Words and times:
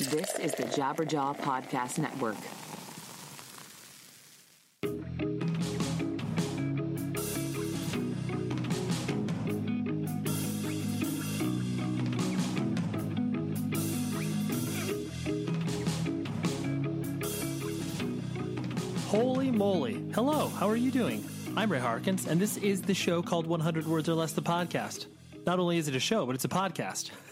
This 0.00 0.34
is 0.38 0.52
the 0.52 0.62
Jabberjaw 0.62 1.36
Podcast 1.36 1.98
Network. 1.98 2.34
Holy 19.08 19.50
moly. 19.50 20.02
Hello, 20.14 20.48
how 20.48 20.66
are 20.66 20.76
you 20.76 20.90
doing? 20.90 21.22
I'm 21.58 21.70
Ray 21.70 21.78
Harkins, 21.78 22.26
and 22.26 22.40
this 22.40 22.56
is 22.56 22.80
the 22.80 22.94
show 22.94 23.20
called 23.20 23.46
100 23.46 23.86
Words 23.86 24.08
or 24.08 24.14
Less, 24.14 24.32
the 24.32 24.40
podcast. 24.40 25.08
Not 25.44 25.58
only 25.58 25.76
is 25.76 25.88
it 25.88 25.94
a 25.94 26.00
show, 26.00 26.24
but 26.24 26.34
it's 26.34 26.46
a 26.46 26.48
podcast. 26.48 27.10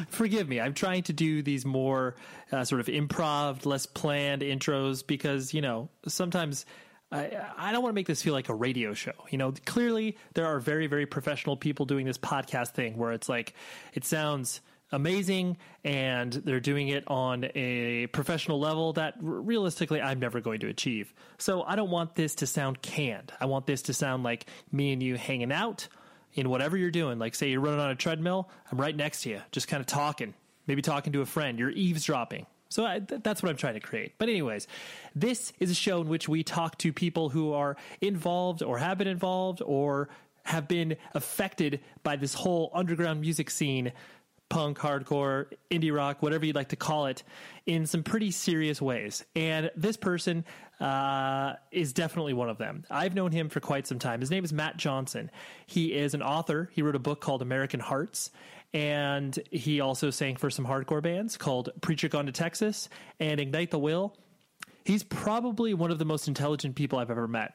Forgive 0.08 0.48
me, 0.48 0.60
I'm 0.60 0.74
trying 0.74 1.02
to 1.04 1.12
do 1.12 1.42
these 1.42 1.64
more 1.64 2.16
uh, 2.50 2.64
sort 2.64 2.80
of 2.80 2.86
improv, 2.86 3.66
less 3.66 3.86
planned 3.86 4.42
intros 4.42 5.06
because, 5.06 5.54
you 5.54 5.60
know, 5.62 5.88
sometimes. 6.06 6.66
I, 7.14 7.30
I 7.58 7.72
don't 7.72 7.82
want 7.82 7.92
to 7.92 7.94
make 7.94 8.06
this 8.06 8.22
feel 8.22 8.32
like 8.32 8.48
a 8.48 8.54
radio 8.54 8.94
show. 8.94 9.12
You 9.28 9.36
know, 9.36 9.52
clearly 9.66 10.16
there 10.32 10.46
are 10.46 10.58
very, 10.58 10.86
very 10.86 11.04
professional 11.04 11.58
people 11.58 11.84
doing 11.84 12.06
this 12.06 12.16
podcast 12.16 12.68
thing 12.68 12.96
where 12.96 13.12
it's 13.12 13.28
like, 13.28 13.52
it 13.92 14.06
sounds 14.06 14.62
amazing 14.92 15.56
and 15.84 16.32
they're 16.32 16.60
doing 16.60 16.88
it 16.88 17.04
on 17.08 17.46
a 17.54 18.06
professional 18.08 18.60
level 18.60 18.92
that 18.92 19.14
realistically 19.20 20.00
I'm 20.00 20.20
never 20.20 20.40
going 20.40 20.60
to 20.60 20.68
achieve. 20.68 21.12
So 21.38 21.62
I 21.62 21.76
don't 21.76 21.90
want 21.90 22.14
this 22.14 22.36
to 22.36 22.46
sound 22.46 22.82
canned. 22.82 23.32
I 23.40 23.46
want 23.46 23.66
this 23.66 23.82
to 23.82 23.94
sound 23.94 24.22
like 24.22 24.46
me 24.70 24.92
and 24.92 25.02
you 25.02 25.16
hanging 25.16 25.50
out 25.50 25.88
in 26.34 26.48
whatever 26.48 26.76
you're 26.76 26.90
doing. 26.90 27.18
Like, 27.18 27.34
say 27.34 27.50
you're 27.50 27.60
running 27.60 27.80
on 27.80 27.90
a 27.90 27.94
treadmill, 27.94 28.50
I'm 28.70 28.80
right 28.80 28.94
next 28.94 29.22
to 29.22 29.30
you, 29.30 29.42
just 29.50 29.68
kind 29.68 29.80
of 29.80 29.86
talking, 29.86 30.34
maybe 30.66 30.82
talking 30.82 31.12
to 31.14 31.20
a 31.20 31.26
friend. 31.26 31.58
You're 31.58 31.70
eavesdropping. 31.70 32.46
So 32.68 32.86
I, 32.86 33.00
th- 33.00 33.22
that's 33.22 33.42
what 33.42 33.50
I'm 33.50 33.56
trying 33.56 33.74
to 33.74 33.80
create. 33.80 34.14
But, 34.18 34.28
anyways, 34.28 34.66
this 35.14 35.52
is 35.60 35.70
a 35.70 35.74
show 35.74 36.00
in 36.00 36.08
which 36.08 36.28
we 36.28 36.42
talk 36.42 36.78
to 36.78 36.92
people 36.92 37.28
who 37.28 37.52
are 37.52 37.76
involved 38.00 38.62
or 38.62 38.78
have 38.78 38.98
been 38.98 39.08
involved 39.08 39.60
or 39.64 40.08
have 40.44 40.68
been 40.68 40.96
affected 41.14 41.80
by 42.02 42.16
this 42.16 42.34
whole 42.34 42.70
underground 42.74 43.20
music 43.20 43.50
scene 43.50 43.92
punk, 44.52 44.78
hardcore, 44.78 45.46
indie 45.70 45.94
rock, 45.94 46.22
whatever 46.22 46.44
you'd 46.44 46.54
like 46.54 46.68
to 46.68 46.76
call 46.76 47.06
it, 47.06 47.22
in 47.64 47.86
some 47.86 48.02
pretty 48.02 48.30
serious 48.30 48.82
ways. 48.82 49.24
And 49.34 49.70
this 49.74 49.96
person 49.96 50.44
uh, 50.82 51.54
is 51.70 51.92
definitely 51.92 52.32
one 52.32 52.50
of 52.50 52.58
them. 52.58 52.84
I've 52.90 53.14
known 53.14 53.30
him 53.30 53.48
for 53.48 53.60
quite 53.60 53.86
some 53.86 54.00
time. 54.00 54.18
His 54.18 54.32
name 54.32 54.42
is 54.42 54.52
Matt 54.52 54.76
Johnson. 54.76 55.30
He 55.66 55.94
is 55.94 56.12
an 56.14 56.22
author. 56.22 56.70
He 56.72 56.82
wrote 56.82 56.96
a 56.96 56.98
book 56.98 57.20
called 57.20 57.40
American 57.40 57.78
Hearts. 57.78 58.30
And 58.74 59.38
he 59.52 59.80
also 59.80 60.10
sang 60.10 60.34
for 60.36 60.50
some 60.50 60.66
hardcore 60.66 61.02
bands 61.02 61.36
called 61.36 61.70
Preacher 61.82 62.08
Gone 62.08 62.26
to 62.26 62.32
Texas 62.32 62.88
and 63.20 63.38
Ignite 63.38 63.70
the 63.70 63.78
Will. 63.78 64.16
He's 64.84 65.04
probably 65.04 65.72
one 65.72 65.92
of 65.92 66.00
the 66.00 66.04
most 66.04 66.26
intelligent 66.26 66.74
people 66.74 66.98
I've 66.98 67.10
ever 67.10 67.28
met. 67.28 67.54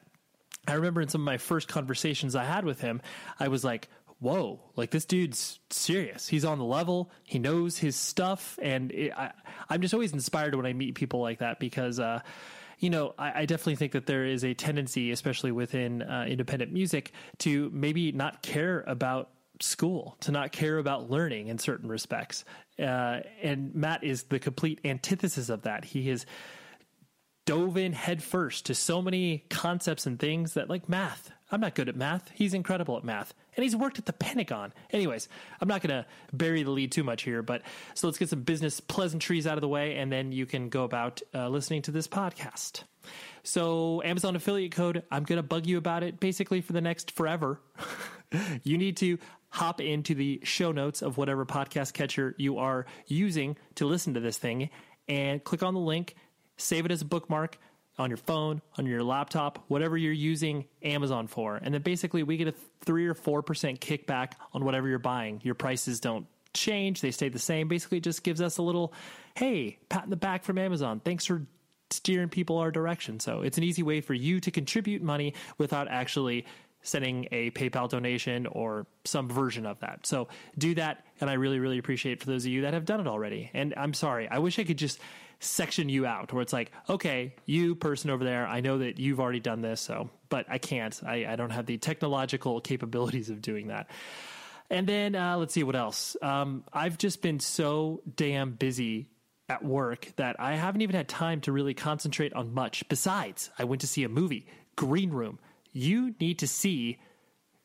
I 0.66 0.76
remember 0.76 1.02
in 1.02 1.10
some 1.10 1.22
of 1.22 1.26
my 1.26 1.38
first 1.38 1.68
conversations 1.68 2.34
I 2.34 2.46
had 2.46 2.64
with 2.64 2.80
him, 2.80 3.02
I 3.42 3.50
was 3.50 3.66
like, 3.66 3.90
whoa, 4.20 4.62
like 4.78 4.92
this 4.92 5.04
dude's 5.04 5.60
serious. 5.70 6.30
He's 6.30 6.46
on 6.46 6.60
the 6.60 6.66
level. 6.66 7.12
He 7.26 7.40
knows 7.40 7.78
his 7.78 7.98
stuff. 7.98 8.58
And 8.62 8.92
it, 8.94 9.12
I, 9.18 9.32
I'm 9.70 9.82
just 9.82 9.94
always 9.94 10.14
inspired 10.14 10.56
when 10.56 10.66
I 10.66 10.72
meet 10.72 10.96
people 10.96 11.20
like 11.20 11.40
that 11.40 11.60
because, 11.60 12.00
uh, 12.00 12.22
you 12.80 12.90
know, 12.90 13.14
I, 13.18 13.42
I, 13.42 13.46
definitely 13.46 13.76
think 13.76 13.94
that 13.94 14.06
there 14.06 14.26
is 14.26 14.44
a 14.44 14.54
tendency, 14.54 15.12
especially 15.12 15.52
within 15.52 16.04
uh, 16.04 16.26
independent 16.28 16.72
music, 16.72 17.12
to 17.40 17.72
maybe 17.74 18.12
not 18.12 18.44
care 18.44 18.84
about 18.88 19.30
school, 19.60 20.16
to 20.22 20.32
not 20.32 20.52
care 20.52 20.78
about 20.78 21.10
learning 21.10 21.48
in 21.48 21.58
certain 21.58 21.90
respects. 21.90 22.46
Uh, 22.80 23.22
and 23.42 23.74
Matt 23.74 24.04
is 24.04 24.24
the 24.24 24.40
complete 24.40 24.80
antithesis 24.86 25.50
of 25.50 25.64
that. 25.64 25.86
He 25.86 26.08
has 26.10 26.26
dove 27.48 27.78
in 27.78 27.94
headfirst 27.94 28.66
to 28.66 28.76
so 28.76 29.02
many 29.02 29.46
concepts 29.50 30.06
and 30.06 30.20
things 30.20 30.54
that, 30.54 30.70
like 30.70 30.88
math, 30.88 31.32
I'm 31.50 31.62
not 31.62 31.76
good 31.76 31.88
at 31.88 31.96
math. 31.96 32.30
He's 32.34 32.54
incredible 32.54 32.98
at 32.98 33.06
math. 33.06 33.34
And 33.56 33.64
he's 33.64 33.76
worked 33.76 33.98
at 33.98 34.06
the 34.06 34.12
Pentagon. 34.14 34.74
Anyways, 34.92 35.30
I'm 35.62 35.68
not 35.70 35.82
going 35.82 36.04
to 36.04 36.06
bury 36.34 36.64
the 36.64 36.72
lead 36.72 36.92
too 36.92 37.06
much 37.06 37.24
here, 37.24 37.42
but 37.42 37.62
so 37.94 38.08
let's 38.08 38.20
get 38.20 38.28
some 38.30 38.42
business 38.42 38.82
pleasantries 38.82 39.48
out 39.48 39.56
of 39.58 39.62
the 39.62 39.68
way, 39.68 39.96
and 39.96 40.12
then 40.12 40.34
you 40.34 40.46
can 40.46 40.68
go 40.68 40.84
about 40.84 41.22
uh, 41.34 41.48
listening 41.48 41.82
to 41.84 41.92
this 41.92 42.08
podcast. 42.08 42.84
So, 43.44 44.04
Amazon 44.04 44.36
affiliate 44.36 44.74
code, 44.74 45.04
I'm 45.10 45.24
going 45.24 45.38
to 45.38 45.44
bug 45.44 45.66
you 45.66 45.78
about 45.78 46.04
it 46.04 46.20
basically 46.20 46.60
for 46.60 46.74
the 46.74 46.82
next 46.82 47.12
forever. 47.12 47.62
you 48.64 48.78
need 48.78 48.98
to 48.98 49.18
hop 49.50 49.80
into 49.80 50.14
the 50.14 50.42
show 50.44 50.74
notes 50.74 51.02
of 51.02 51.18
whatever 51.18 51.46
podcast 51.46 51.94
catcher 51.94 52.36
you 52.38 52.58
are 52.58 52.86
using 53.08 53.56
to 53.76 53.86
listen 53.86 54.16
to 54.16 54.20
this 54.20 54.38
thing 54.38 54.70
and 55.08 55.44
click 55.44 55.64
on 55.64 55.74
the 55.74 55.80
link, 55.80 56.16
save 56.58 56.86
it 56.86 56.92
as 56.92 57.02
a 57.02 57.06
bookmark 57.06 57.58
on 57.98 58.10
your 58.10 58.18
phone, 58.18 58.62
on 58.78 58.86
your 58.86 59.04
laptop, 59.04 59.64
whatever 59.68 59.98
you're 59.98 60.14
using 60.14 60.66
Amazon 60.84 61.28
for. 61.28 61.56
And 61.56 61.74
then 61.74 61.82
basically 61.82 62.24
we 62.24 62.38
get 62.38 62.48
a 62.48 62.54
3 62.86 63.08
or 63.08 63.16
4% 63.16 63.80
kickback 63.80 64.34
on 64.54 64.64
whatever 64.64 64.88
you're 64.88 65.00
buying. 65.00 65.42
Your 65.44 65.56
prices 65.56 66.00
don't 66.00 66.28
change, 66.54 67.02
they 67.02 67.12
stay 67.12 67.30
the 67.30 67.40
same. 67.40 67.68
Basically, 67.68 68.00
it 68.00 68.04
just 68.04 68.24
gives 68.24 68.42
us 68.42 68.58
a 68.58 68.62
little, 68.62 68.94
hey, 69.36 69.78
pat 69.90 70.04
in 70.04 70.10
the 70.10 70.16
back 70.16 70.44
from 70.44 70.58
Amazon. 70.58 71.00
Thanks 71.00 71.26
for 71.26 71.46
steering 71.90 72.30
people 72.30 72.58
our 72.58 72.72
direction. 72.72 73.20
So 73.20 73.42
it's 73.42 73.58
an 73.58 73.64
easy 73.64 73.84
way 73.84 74.02
for 74.02 74.14
you 74.14 74.40
to 74.42 74.52
contribute 74.52 75.02
money 75.02 75.34
without 75.58 75.88
actually 75.88 76.46
sending 76.82 77.28
a 77.32 77.52
PayPal 77.52 77.90
donation 77.90 78.46
or 78.48 78.86
some 79.06 79.28
version 79.30 79.66
of 79.66 79.80
that. 79.80 80.06
So 80.06 80.28
do 80.58 80.76
that. 80.76 81.06
And 81.20 81.30
I 81.30 81.34
really, 81.34 81.60
really 81.60 81.78
appreciate 81.78 82.20
for 82.20 82.28
those 82.28 82.46
of 82.46 82.52
you 82.52 82.62
that 82.62 82.74
have 82.74 82.86
done 82.86 83.00
it 83.00 83.08
already. 83.08 83.50
And 83.54 83.74
I'm 83.76 83.94
sorry, 83.94 84.28
I 84.30 84.40
wish 84.40 84.60
I 84.60 84.64
could 84.64 84.78
just 84.78 85.00
section 85.40 85.90
you 85.90 86.06
out 86.06 86.34
where 86.34 86.42
it's 86.42 86.54
like, 86.54 86.72
okay, 86.90 87.36
you 87.46 87.76
person 87.76 88.10
over 88.10 88.24
there, 88.24 88.48
I 88.48 88.62
know 88.62 88.80
that 88.80 89.00
you've 89.00 89.20
already 89.20 89.40
done 89.40 89.62
this. 89.62 89.82
So, 89.82 90.10
but 90.30 90.46
I 90.50 90.58
can't, 90.58 91.00
I, 91.06 91.26
I 91.26 91.36
don't 91.36 91.52
have 91.52 91.66
the 91.66 91.78
technological 91.78 92.60
capabilities 92.62 93.30
of 93.30 93.42
doing 93.42 93.68
that. 93.68 93.90
And 94.70 94.88
then 94.88 95.16
uh, 95.16 95.38
let's 95.38 95.54
see 95.54 95.64
what 95.64 95.76
else. 95.76 96.18
Um, 96.22 96.64
I've 96.74 96.98
just 96.98 97.22
been 97.22 97.40
so 97.40 98.02
damn 98.16 98.52
busy 98.52 99.10
at 99.50 99.64
work 99.64 100.12
that 100.18 100.36
I 100.40 100.56
haven't 100.56 100.82
even 100.82 100.96
had 100.96 101.08
time 101.08 101.40
to 101.42 101.52
really 101.52 101.74
concentrate 101.74 102.34
on 102.34 102.54
much. 102.54 102.88
Besides, 102.90 103.50
I 103.58 103.64
went 103.64 103.82
to 103.82 103.88
see 103.88 104.04
a 104.04 104.10
movie, 104.10 104.46
Green 104.76 105.12
Room. 105.12 105.40
You 105.72 106.16
need 106.20 106.40
to 106.40 106.48
see 106.48 106.98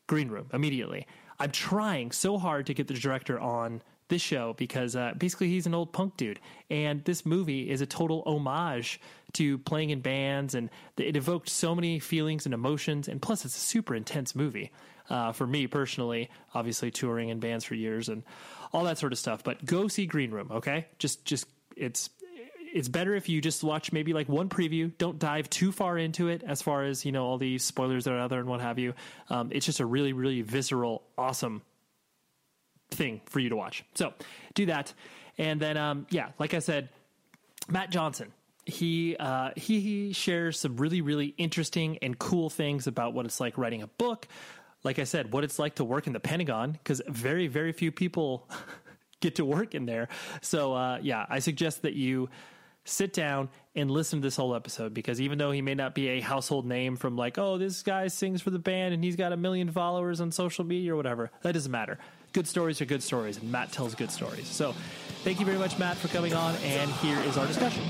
Green 0.07 0.29
Room 0.29 0.49
immediately. 0.53 1.07
I'm 1.41 1.51
trying 1.51 2.13
so 2.13 2.39
hard 2.39 2.67
to 2.67 2.75
get 2.75 2.87
the 2.87 2.95
director 2.95 3.41
on 3.41 3.83
this 4.13 4.23
show 4.23 4.55
because 4.57 4.95
uh, 4.95 5.13
basically 5.17 5.49
he's 5.49 5.67
an 5.67 5.75
old 5.75 5.93
punk 5.93 6.17
dude, 6.17 6.39
and 6.71 7.05
this 7.05 7.27
movie 7.27 7.71
is 7.71 7.81
a 7.81 7.87
total 7.87 8.23
homage 8.27 9.01
to 9.33 9.59
playing 9.59 9.91
in 9.91 10.01
bands, 10.01 10.55
and 10.55 10.71
it 10.97 11.17
evoked 11.17 11.49
so 11.49 11.75
many 11.75 11.99
feelings 11.99 12.45
and 12.45 12.55
emotions, 12.55 13.09
and 13.09 13.21
plus 13.21 13.45
it's 13.45 13.57
a 13.57 13.61
super 13.61 13.95
intense 13.95 14.35
movie. 14.35 14.71
Uh, 15.11 15.33
for 15.33 15.47
me 15.47 15.67
personally, 15.67 16.31
obviously 16.55 16.91
touring 16.91 17.29
in 17.29 17.41
bands 17.41 17.65
for 17.65 17.75
years 17.75 18.09
and 18.09 18.23
all 18.73 18.85
that 18.85 18.99
sort 18.99 19.13
of 19.13 19.19
stuff. 19.19 19.43
But 19.43 19.65
go 19.65 19.89
see 19.89 20.07
Green 20.07 20.31
Room, 20.31 20.51
okay? 20.53 20.87
Just 20.99 21.25
just 21.25 21.47
it's 21.77 22.09
it's 22.73 22.89
better 22.89 23.15
if 23.15 23.29
you 23.29 23.41
just 23.41 23.65
watch 23.65 23.93
maybe 23.93 24.13
like 24.13 24.29
one 24.29 24.49
preview. 24.49 24.97
Don't 24.99 25.19
dive 25.19 25.51
too 25.51 25.73
far 25.73 25.99
into 25.99 26.29
it 26.29 26.43
as 26.47 26.63
far 26.63 26.85
as 26.85 27.05
you 27.05 27.13
know 27.13 27.25
all 27.27 27.39
the 27.39 27.59
spoilers 27.59 28.05
that 28.05 28.13
are 28.13 28.19
out 28.19 28.31
there 28.31 28.39
and 28.41 28.49
what 28.49 28.61
have 28.61 28.79
you. 28.79 28.95
Um, 29.29 29.51
it's 29.53 29.67
just 29.67 29.81
a 29.81 29.87
really 29.87 30.13
really 30.13 30.43
visceral, 30.43 31.03
awesome 31.19 31.63
thing 32.95 33.21
for 33.27 33.41
you 33.41 33.49
to 33.51 33.57
watch. 33.57 33.85
So 33.95 34.13
do 34.55 34.67
that, 34.67 34.93
and 35.39 35.61
then 35.61 35.77
um, 35.77 36.07
yeah, 36.11 36.29
like 36.39 36.55
I 36.55 36.59
said, 36.61 36.89
Matt 37.69 37.91
Johnson. 37.91 38.33
He 38.65 39.17
uh, 39.19 39.51
he 39.57 39.81
he 39.81 40.13
shares 40.13 40.61
some 40.61 40.77
really 40.77 41.01
really 41.01 41.35
interesting 41.37 41.99
and 42.01 42.17
cool 42.17 42.49
things 42.49 42.87
about 42.87 43.13
what 43.13 43.27
it's 43.27 43.41
like 43.41 43.59
writing 43.59 43.83
a 43.83 43.89
book. 43.89 44.29
Like 44.85 45.01
I 45.01 45.05
said, 45.05 45.33
what 45.33 45.43
it's 45.43 45.59
like 45.59 45.77
to 45.77 45.85
work 45.85 46.07
in 46.07 46.13
the 46.13 46.21
Pentagon 46.21 46.73
because 46.73 47.03
very 47.09 47.49
very 47.49 47.73
few 47.73 47.91
people 47.91 48.49
get 49.21 49.37
to 49.37 49.45
work 49.45 49.75
in 49.75 49.85
there. 49.87 50.09
So 50.43 50.75
uh, 50.75 50.99
yeah, 51.03 51.27
I 51.29 51.41
suggest 51.41 51.83
that 51.83 51.95
you 51.95 52.29
sit 52.85 53.13
down 53.13 53.49
and 53.75 53.91
listen 53.91 54.21
to 54.21 54.27
this 54.27 54.37
whole 54.37 54.55
episode 54.55 54.93
because 54.93 55.21
even 55.21 55.39
though 55.39 55.51
he 55.51 55.63
may 55.63 55.75
not 55.75 55.95
be 55.95 56.09
a 56.09 56.21
household 56.21 56.67
name 56.67 56.97
from 56.97 57.17
like, 57.17 57.39
oh, 57.39 57.59
this 57.59 57.83
guy 57.83 58.09
sings 58.09 58.43
for 58.43 58.51
the 58.51 58.59
band 58.59 58.93
and 58.93 59.03
he's 59.03 59.17
got 59.17 59.33
a 59.33 59.37
million 59.37 59.71
followers 59.71 60.21
on 60.21 60.33
social 60.33 60.65
media 60.65 60.93
or 60.93 60.97
whatever, 60.97 61.31
that 61.43 61.53
doesn't 61.53 61.71
matter. 61.71 61.99
Good 62.33 62.49
stories 62.49 62.81
are 62.81 62.87
good 62.87 63.03
stories, 63.03 63.37
and 63.37 63.53
Matt 63.53 63.73
tells 63.73 63.95
good 63.95 64.11
stories. 64.11 64.47
So, 64.47 64.73
thank 65.23 65.39
you 65.39 65.45
very 65.45 65.59
much, 65.59 65.79
Matt, 65.79 65.99
for 65.99 66.09
coming 66.09 66.33
on. 66.33 66.55
And 66.65 66.91
here 66.93 67.19
is 67.21 67.37
our 67.37 67.47
discussion. 67.47 67.83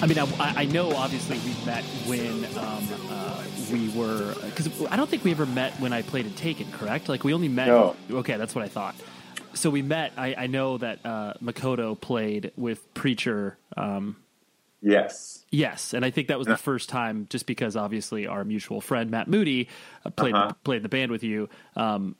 I 0.00 0.06
mean, 0.08 0.18
I, 0.18 0.26
I 0.40 0.64
know 0.64 0.90
obviously 0.96 1.38
we 1.38 1.64
met 1.64 1.84
when 2.06 2.44
um, 2.58 2.88
uh, 3.08 3.44
we 3.70 3.88
were 3.90 4.34
because 4.46 4.68
I 4.90 4.96
don't 4.96 5.08
think 5.08 5.22
we 5.22 5.30
ever 5.30 5.46
met 5.46 5.74
when 5.74 5.92
I 5.92 6.02
played 6.02 6.26
in 6.26 6.34
Taken, 6.34 6.66
correct? 6.72 7.08
Like 7.08 7.22
we 7.22 7.32
only 7.32 7.46
met. 7.46 7.68
No. 7.68 7.94
Okay, 8.10 8.36
that's 8.36 8.52
what 8.56 8.64
I 8.64 8.68
thought. 8.68 8.96
So 9.54 9.70
we 9.70 9.82
met. 9.82 10.12
I, 10.16 10.34
I 10.36 10.46
know 10.46 10.78
that 10.78 11.04
uh, 11.04 11.34
Makoto 11.42 12.00
played 12.00 12.52
with 12.56 12.92
Preacher. 12.94 13.56
Um, 13.76 14.16
Yes. 14.84 15.44
yes, 15.50 15.94
and 15.94 16.04
I 16.04 16.10
think 16.10 16.26
that 16.26 16.38
was 16.38 16.48
the 16.48 16.56
first 16.56 16.88
time, 16.88 17.28
just 17.30 17.46
because 17.46 17.76
obviously 17.76 18.26
our 18.26 18.42
mutual 18.44 18.80
friend 18.80 19.12
Matt 19.12 19.28
Moody 19.28 19.68
uh, 20.04 20.10
played 20.10 20.34
Uh-huh. 20.34 20.54
played 20.64 20.82
the 20.82 20.88
band 20.88 21.12
with 21.12 21.22
you. 21.22 21.48
Um, 21.76 22.16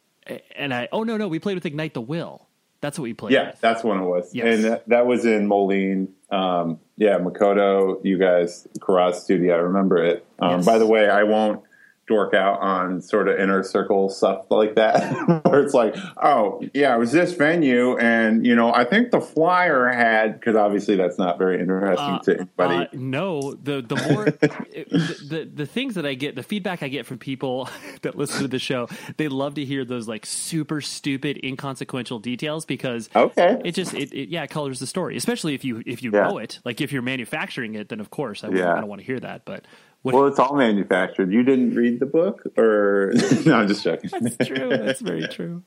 and 0.55 0.73
I 0.73 0.88
oh 0.93 1.02
no 1.02 1.17
no 1.17 1.26
we 1.26 1.40
played 1.40 1.56
with 1.56 1.67
Ignite 1.67 1.93
the 1.94 2.00
Will. 2.00 2.46
That's 2.81 2.99
what 3.00 3.02
we 3.02 3.14
played. 3.14 3.32
Yeah, 3.32 3.49
with. 3.50 3.61
that's 3.61 3.82
when 3.82 3.99
it 3.99 4.05
was. 4.05 4.32
Yes. 4.32 4.46
And 4.46 4.64
that, 4.64 4.88
that 4.88 5.06
was 5.06 5.25
in 5.25 5.49
Moline. 5.49 6.14
Um, 6.31 6.79
yeah, 6.96 7.19
Makoto, 7.19 7.99
you 8.05 8.17
guys, 8.17 8.69
Karaz 8.79 9.14
Studio. 9.17 9.55
I 9.55 9.58
remember 9.58 9.96
it. 10.05 10.25
Um, 10.38 10.58
Yes. 10.58 10.67
By 10.67 10.79
the 10.79 10.87
way, 10.87 11.08
I 11.08 11.25
won't 11.25 11.62
dork 12.09 12.35
out 12.35 12.61
on 12.61 13.01
sort 13.01 13.29
of 13.29 13.39
inner 13.39 13.63
circle 13.63 14.09
stuff 14.09 14.45
like 14.51 14.75
that, 14.75 15.03
where 15.47 15.63
it's 15.63 15.73
like, 15.75 15.95
oh, 16.23 16.61
yeah, 16.75 16.95
it 16.95 16.99
was 16.99 17.13
this 17.13 17.33
venue. 17.33 17.97
And, 17.97 18.45
you 18.45 18.55
know, 18.57 18.75
I 18.75 18.85
think 18.85 19.13
the 19.13 19.21
flyer 19.21 19.87
had, 19.89 20.39
because 20.41 20.57
obviously 20.57 20.97
that's 20.97 21.17
not 21.19 21.39
very 21.39 21.61
interesting 21.61 22.19
to 22.25 22.35
anybody. 22.41 22.75
Uh, 22.77 22.87
no, 22.93 23.55
the 23.55 23.81
the 23.83 23.97
more 23.97 24.25
the, 24.41 25.17
the 25.29 25.51
the 25.55 25.67
things 25.67 25.95
that 25.95 26.05
I 26.05 26.15
get, 26.15 26.35
the 26.35 26.43
feedback 26.43 26.83
I 26.83 26.89
get 26.89 27.07
from 27.07 27.19
people 27.19 27.69
that 28.03 28.17
listen 28.17 28.43
to 28.43 28.49
the 28.49 28.59
show, 28.59 28.89
they 29.17 29.29
love 29.29 29.55
to 29.55 29.65
hear 29.65 29.85
those 29.85 30.09
like 30.09 30.27
super 30.27 30.81
stupid, 30.81 31.39
inconsequential 31.45 32.19
details 32.19 32.65
because 32.65 33.09
Okay. 33.15 33.61
it 33.65 33.73
just 33.73 33.95
it, 33.95 34.13
it 34.13 34.29
yeah 34.29 34.43
it 34.43 34.51
colors 34.51 34.81
the 34.81 34.87
story, 34.87 35.17
especially 35.17 35.55
if 35.55 35.65
you 35.65 35.83
if 35.87 36.03
you 36.03 36.11
Yeah. 36.13 36.25
know 36.25 36.39
it. 36.39 36.59
Like 36.65 36.81
if 36.81 36.93
you're 36.93 37.03
manufacturing 37.03 37.75
it, 37.75 37.89
then 37.89 38.01
of 38.01 38.11
course 38.11 38.43
I, 38.45 38.49
Yeah. 38.49 38.75
I 38.75 38.81
don't 38.81 38.89
want 38.89 39.01
to 39.01 39.07
hear 39.07 39.21
that. 39.21 39.45
But 39.45 39.65
what, 40.03 40.15
well, 40.15 40.27
it's 40.27 40.39
all 40.39 40.55
manufactured. 40.57 41.33
You 41.33 41.43
didn't 41.43 41.75
read 41.75 42.01
the 42.01 42.07
book? 42.07 42.43
Or, 42.59 43.13
no, 43.47 43.55
I'm 43.57 43.69
just 43.69 43.83
joking. 43.85 44.11
that's 44.21 44.37
true. 44.49 44.69
That's 44.71 45.01
very 45.01 45.27
true. 45.29 45.63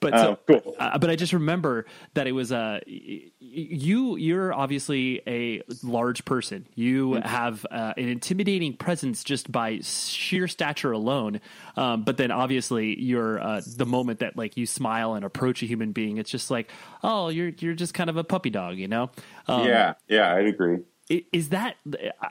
But 0.00 0.12
Um, 0.12 0.20
so, 0.20 0.38
cool. 0.60 0.74
uh, 0.78 0.98
but 0.98 1.08
I 1.08 1.16
just 1.16 1.32
remember 1.32 1.86
that 2.12 2.26
it 2.26 2.32
was 2.32 2.52
uh, 2.52 2.80
you. 2.86 4.16
You're 4.16 4.52
obviously 4.52 5.22
a 5.26 5.62
large 5.82 6.26
person. 6.26 6.66
You 6.74 7.10
Mm-hmm. 7.12 7.26
have 7.26 7.64
uh, 7.70 7.94
an 7.96 8.08
intimidating 8.08 8.76
presence 8.76 9.24
just 9.24 9.50
by 9.50 9.78
sheer 9.82 10.46
stature 10.48 10.92
alone. 10.92 11.40
Um, 11.76 12.02
but 12.02 12.18
then 12.18 12.30
obviously 12.30 13.00
you're 13.00 13.40
uh, 13.40 13.62
the 13.76 13.86
moment 13.86 14.18
that 14.18 14.36
like 14.36 14.58
you 14.58 14.66
smile 14.66 15.14
and 15.14 15.24
approach 15.24 15.62
a 15.62 15.66
human 15.66 15.92
being. 15.92 16.18
It's 16.18 16.30
just 16.30 16.50
like 16.50 16.70
oh, 17.02 17.28
you're 17.28 17.52
you're 17.60 17.74
just 17.74 17.94
kind 17.94 18.10
of 18.10 18.18
a 18.18 18.24
puppy 18.24 18.50
dog, 18.50 18.76
you 18.76 18.88
know? 18.88 19.10
Um, 19.48 19.66
yeah, 19.66 19.94
yeah, 20.08 20.34
I'd 20.34 20.46
agree. 20.46 20.78
Is 21.08 21.50
that 21.50 21.76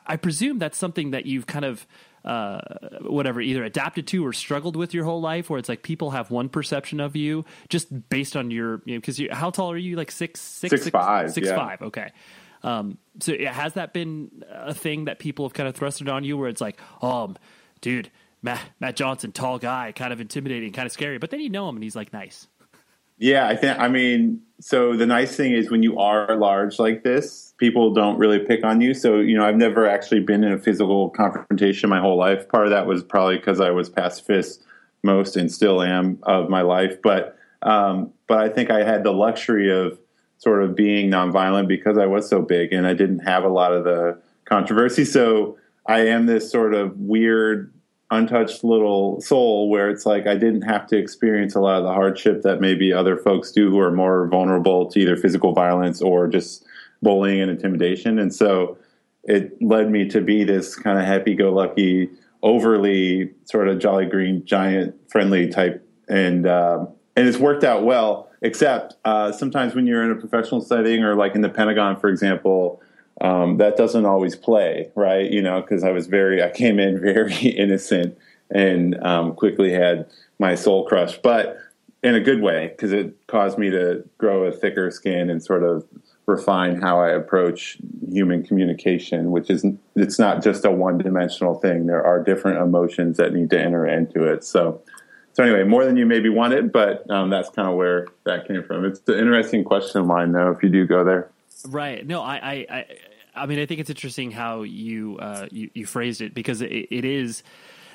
I 0.08 0.15
presume 0.15 0.58
that's 0.58 0.77
something 0.77 1.12
that 1.12 1.25
you've 1.25 1.46
kind 1.46 1.65
of 1.65 1.86
uh, 2.25 2.60
whatever 3.01 3.42
either 3.42 3.63
adapted 3.63 4.08
to 4.08 4.25
or 4.25 4.34
struggled 4.34 4.75
with 4.75 4.94
your 4.94 5.03
whole 5.03 5.22
life 5.22 5.50
where 5.50 5.60
it's 5.60 5.70
like 5.70 5.84
people 5.84 6.12
have 6.12 6.32
one 6.32 6.50
perception 6.50 7.00
of 7.00 7.15
you 7.15 7.46
just 7.70 8.10
based 8.10 8.36
on 8.36 8.50
your 8.50 8.82
you 8.86 8.96
know 8.96 9.00
because 9.00 9.20
you 9.20 9.30
how 9.32 9.50
tall 9.50 9.72
are 9.72 9.77
you 9.77 9.96
like 9.96 10.10
six 10.10 10.39
six 10.39 10.72
Six 10.72 10.89
five, 10.89 11.32
six 11.32 11.48
yeah. 11.48 11.56
five 11.56 11.82
okay 11.82 12.12
um 12.63 12.98
so 13.20 13.34
yeah, 13.34 13.51
has 13.51 13.74
that 13.74 13.94
been 13.94 14.44
a 14.50 14.74
thing 14.74 15.06
that 15.06 15.20
people 15.20 15.46
have 15.46 15.53
kind 15.53 15.68
of 15.68 15.75
thrusted 15.75 16.12
on 16.12 16.24
you 16.24 16.38
where 16.38 16.48
it's 16.48 16.62
like 16.62 16.80
oh 17.01 17.36
dude 17.82 18.10
Matt, 18.42 18.62
Matt 18.80 18.96
Johnson 18.96 19.34
tall 19.34 19.60
guy 19.60 19.92
kind 19.92 20.13
of 20.13 20.22
intimidating 20.22 20.72
kind 20.72 20.86
of 20.86 20.94
scary 20.94 21.18
but 21.18 21.30
then 21.30 21.42
you 21.42 21.50
know 21.50 21.68
him 21.68 21.75
and 21.75 21.84
he's 21.84 21.96
like 21.96 22.13
nice 22.13 22.48
Yeah, 23.18 23.48
I 23.48 23.56
think. 23.56 23.80
I 23.80 23.88
mean, 23.88 24.42
so 24.63 24.96
the 24.96 25.05
nice 25.05 25.36
thing 25.36 25.51
is 25.51 25.70
when 25.70 25.84
you 25.84 26.00
are 26.00 26.38
large 26.38 26.79
like 26.79 27.03
this, 27.03 27.53
people 27.58 27.93
don't 27.93 28.17
really 28.17 28.39
pick 28.39 28.63
on 28.63 28.79
you. 28.79 28.93
So 28.93 29.20
you 29.20 29.36
know, 29.36 29.46
I've 29.46 29.58
never 29.58 29.86
actually 29.86 30.22
been 30.22 30.41
in 30.41 30.53
a 30.53 30.58
physical 30.58 31.10
confrontation 31.10 31.89
my 31.89 32.00
whole 32.00 32.17
life. 32.17 32.48
Part 32.48 32.67
of 32.67 32.70
that 32.72 32.88
was 32.88 33.03
probably 33.03 33.36
because 33.36 33.60
I 33.60 33.72
was 33.72 33.89
pacifist 33.89 34.63
most 35.03 35.36
and 35.36 35.51
still 35.51 35.82
am 35.82 36.17
of 36.24 36.50
my 36.50 36.62
life. 36.62 37.01
But 37.01 37.38
um, 37.62 38.12
but 38.27 38.38
I 38.38 38.48
think 38.48 38.72
I 38.72 38.84
had 38.84 39.03
the 39.03 39.12
luxury 39.12 39.70
of 39.70 40.00
sort 40.38 40.63
of 40.63 40.75
being 40.77 41.12
nonviolent 41.12 41.67
because 41.67 41.98
I 41.98 42.05
was 42.05 42.29
so 42.29 42.41
big 42.41 42.72
and 42.72 42.88
I 42.88 42.93
didn't 42.93 43.20
have 43.20 43.43
a 43.43 43.50
lot 43.50 43.74
of 43.74 43.84
the 43.84 44.17
controversy. 44.46 45.03
So 45.03 45.58
I 45.86 46.08
am 46.08 46.25
this 46.25 46.50
sort 46.50 46.74
of 46.74 46.98
weird 46.98 47.74
untouched 48.12 48.64
little 48.64 49.20
soul 49.22 49.70
where 49.70 49.90
it's 49.90 50.06
like 50.06 50.28
I 50.28 50.36
didn't 50.36 50.64
have 50.64 50.88
to 50.88 50.98
experience 50.98 51.56
a 51.56 51.60
lot 51.60 51.78
of 51.78 51.84
the 51.84 51.94
hardship 51.94 52.44
that 52.44 52.62
maybe 52.62 52.94
other 52.94 53.18
folks 53.18 53.52
do 53.52 53.70
who 53.70 53.80
are 53.80 53.92
more 53.92 54.28
vulnerable 54.28 54.88
to 54.92 55.00
either 55.00 55.18
physical 55.18 55.54
violence 55.54 56.02
or 56.02 56.28
just 56.28 56.66
bullying 57.02 57.42
and 57.42 57.50
intimidation. 57.50 58.20
And 58.20 58.34
so 58.34 58.78
it 59.24 59.62
led 59.62 59.90
me 59.90 60.08
to 60.10 60.22
be 60.22 60.44
this 60.44 60.76
kind 60.76 61.00
of 61.00 61.06
happy 61.06 61.34
go 61.34 61.52
lucky, 61.52 62.10
overly 62.42 63.32
sort 63.46 63.68
of 63.68 63.80
jolly 63.80 64.06
green 64.06 64.46
giant 64.46 64.96
friendly 65.10 65.50
type. 65.50 65.88
And, 66.08 66.46
um, 66.48 66.90
and 67.16 67.28
it's 67.28 67.38
worked 67.38 67.64
out 67.64 67.84
well, 67.84 68.30
except 68.42 68.96
uh, 69.06 69.32
sometimes 69.32 69.76
when 69.76 69.88
you're 69.88 70.04
in 70.04 70.12
a 70.12 70.16
professional 70.16 70.62
setting 70.62 71.04
or 71.04 71.16
like 71.16 71.36
in 71.36 71.42
the 71.42 71.50
Pentagon, 71.50 72.00
for 72.00 72.10
example, 72.10 72.82
um, 73.22 73.58
that 73.58 73.77
doesn't 73.77 74.05
always 74.05 74.36
play, 74.36 74.89
right? 74.96 75.29
You 75.29 75.41
know, 75.41 75.62
because 75.62 75.84
I 75.84 75.91
was 75.91 76.08
very, 76.08 76.43
I 76.43 76.50
came 76.50 76.79
in 76.79 77.00
very 77.01 77.36
innocent 77.36 78.17
and 78.50 79.01
um, 79.03 79.36
quickly 79.36 79.72
had 79.72 80.08
my 80.39 80.55
soul 80.55 80.86
crushed, 80.86 81.22
but 81.22 81.58
in 82.03 82.15
a 82.15 82.20
good 82.20 82.41
way 82.41 82.67
because 82.67 82.91
it 82.91 83.15
caused 83.27 83.58
me 83.58 83.70
to 83.70 84.03
grow 84.17 84.43
a 84.43 84.51
thicker 84.51 84.91
skin 84.91 85.29
and 85.29 85.41
sort 85.41 85.63
of 85.63 85.86
refine 86.25 86.79
how 86.79 87.00
I 87.00 87.10
approach 87.10 87.77
human 88.10 88.43
communication, 88.43 89.32
which 89.32 89.50
is 89.50 89.65
it's 89.96 90.20
not 90.20 90.43
just 90.43 90.65
a 90.65 90.72
one 90.72 90.98
dimensional 90.98 91.55
thing. 91.55 91.88
There 91.88 92.05
are 92.05 92.24
different 92.24 92.60
emotions 92.60 93.17
that 93.17 93.34
need 93.34 93.50
to 93.51 93.60
enter 93.60 93.86
into 93.86 94.24
it. 94.24 94.43
So, 94.43 94.82
so 95.34 95.43
anyway, 95.43 95.63
more 95.63 95.86
than 95.86 95.98
you 95.98 96.05
maybe 96.05 96.29
wanted, 96.29 96.72
but 96.72 97.10
um, 97.10 97.29
that's 97.29 97.50
kind 97.50 97.67
of 97.67 97.75
where 97.75 98.08
that 98.25 98.48
came 98.48 98.63
from. 98.63 98.86
It's 98.86 99.01
an 99.08 99.15
interesting 99.15 99.63
question 99.63 100.01
of 100.01 100.08
mine, 100.08 100.32
though. 100.32 100.51
If 100.51 100.62
you 100.62 100.70
do 100.70 100.86
go 100.86 101.03
there, 101.03 101.29
right? 101.68 102.06
No, 102.06 102.22
I, 102.22 102.36
I, 102.36 102.54
I, 102.70 102.86
I 103.36 103.46
mean, 103.46 103.60
I 103.60 103.66
think 103.66 103.80
it's 103.80 103.90
interesting 103.90 104.32
how 104.32 104.62
you 104.62 105.18
uh, 105.20 105.48
you, 105.52 105.70
you 105.74 105.86
phrased 105.86 106.22
it 106.22 106.34
because 106.34 106.62
it, 106.62 106.72
it 106.72 107.06
is 107.06 107.44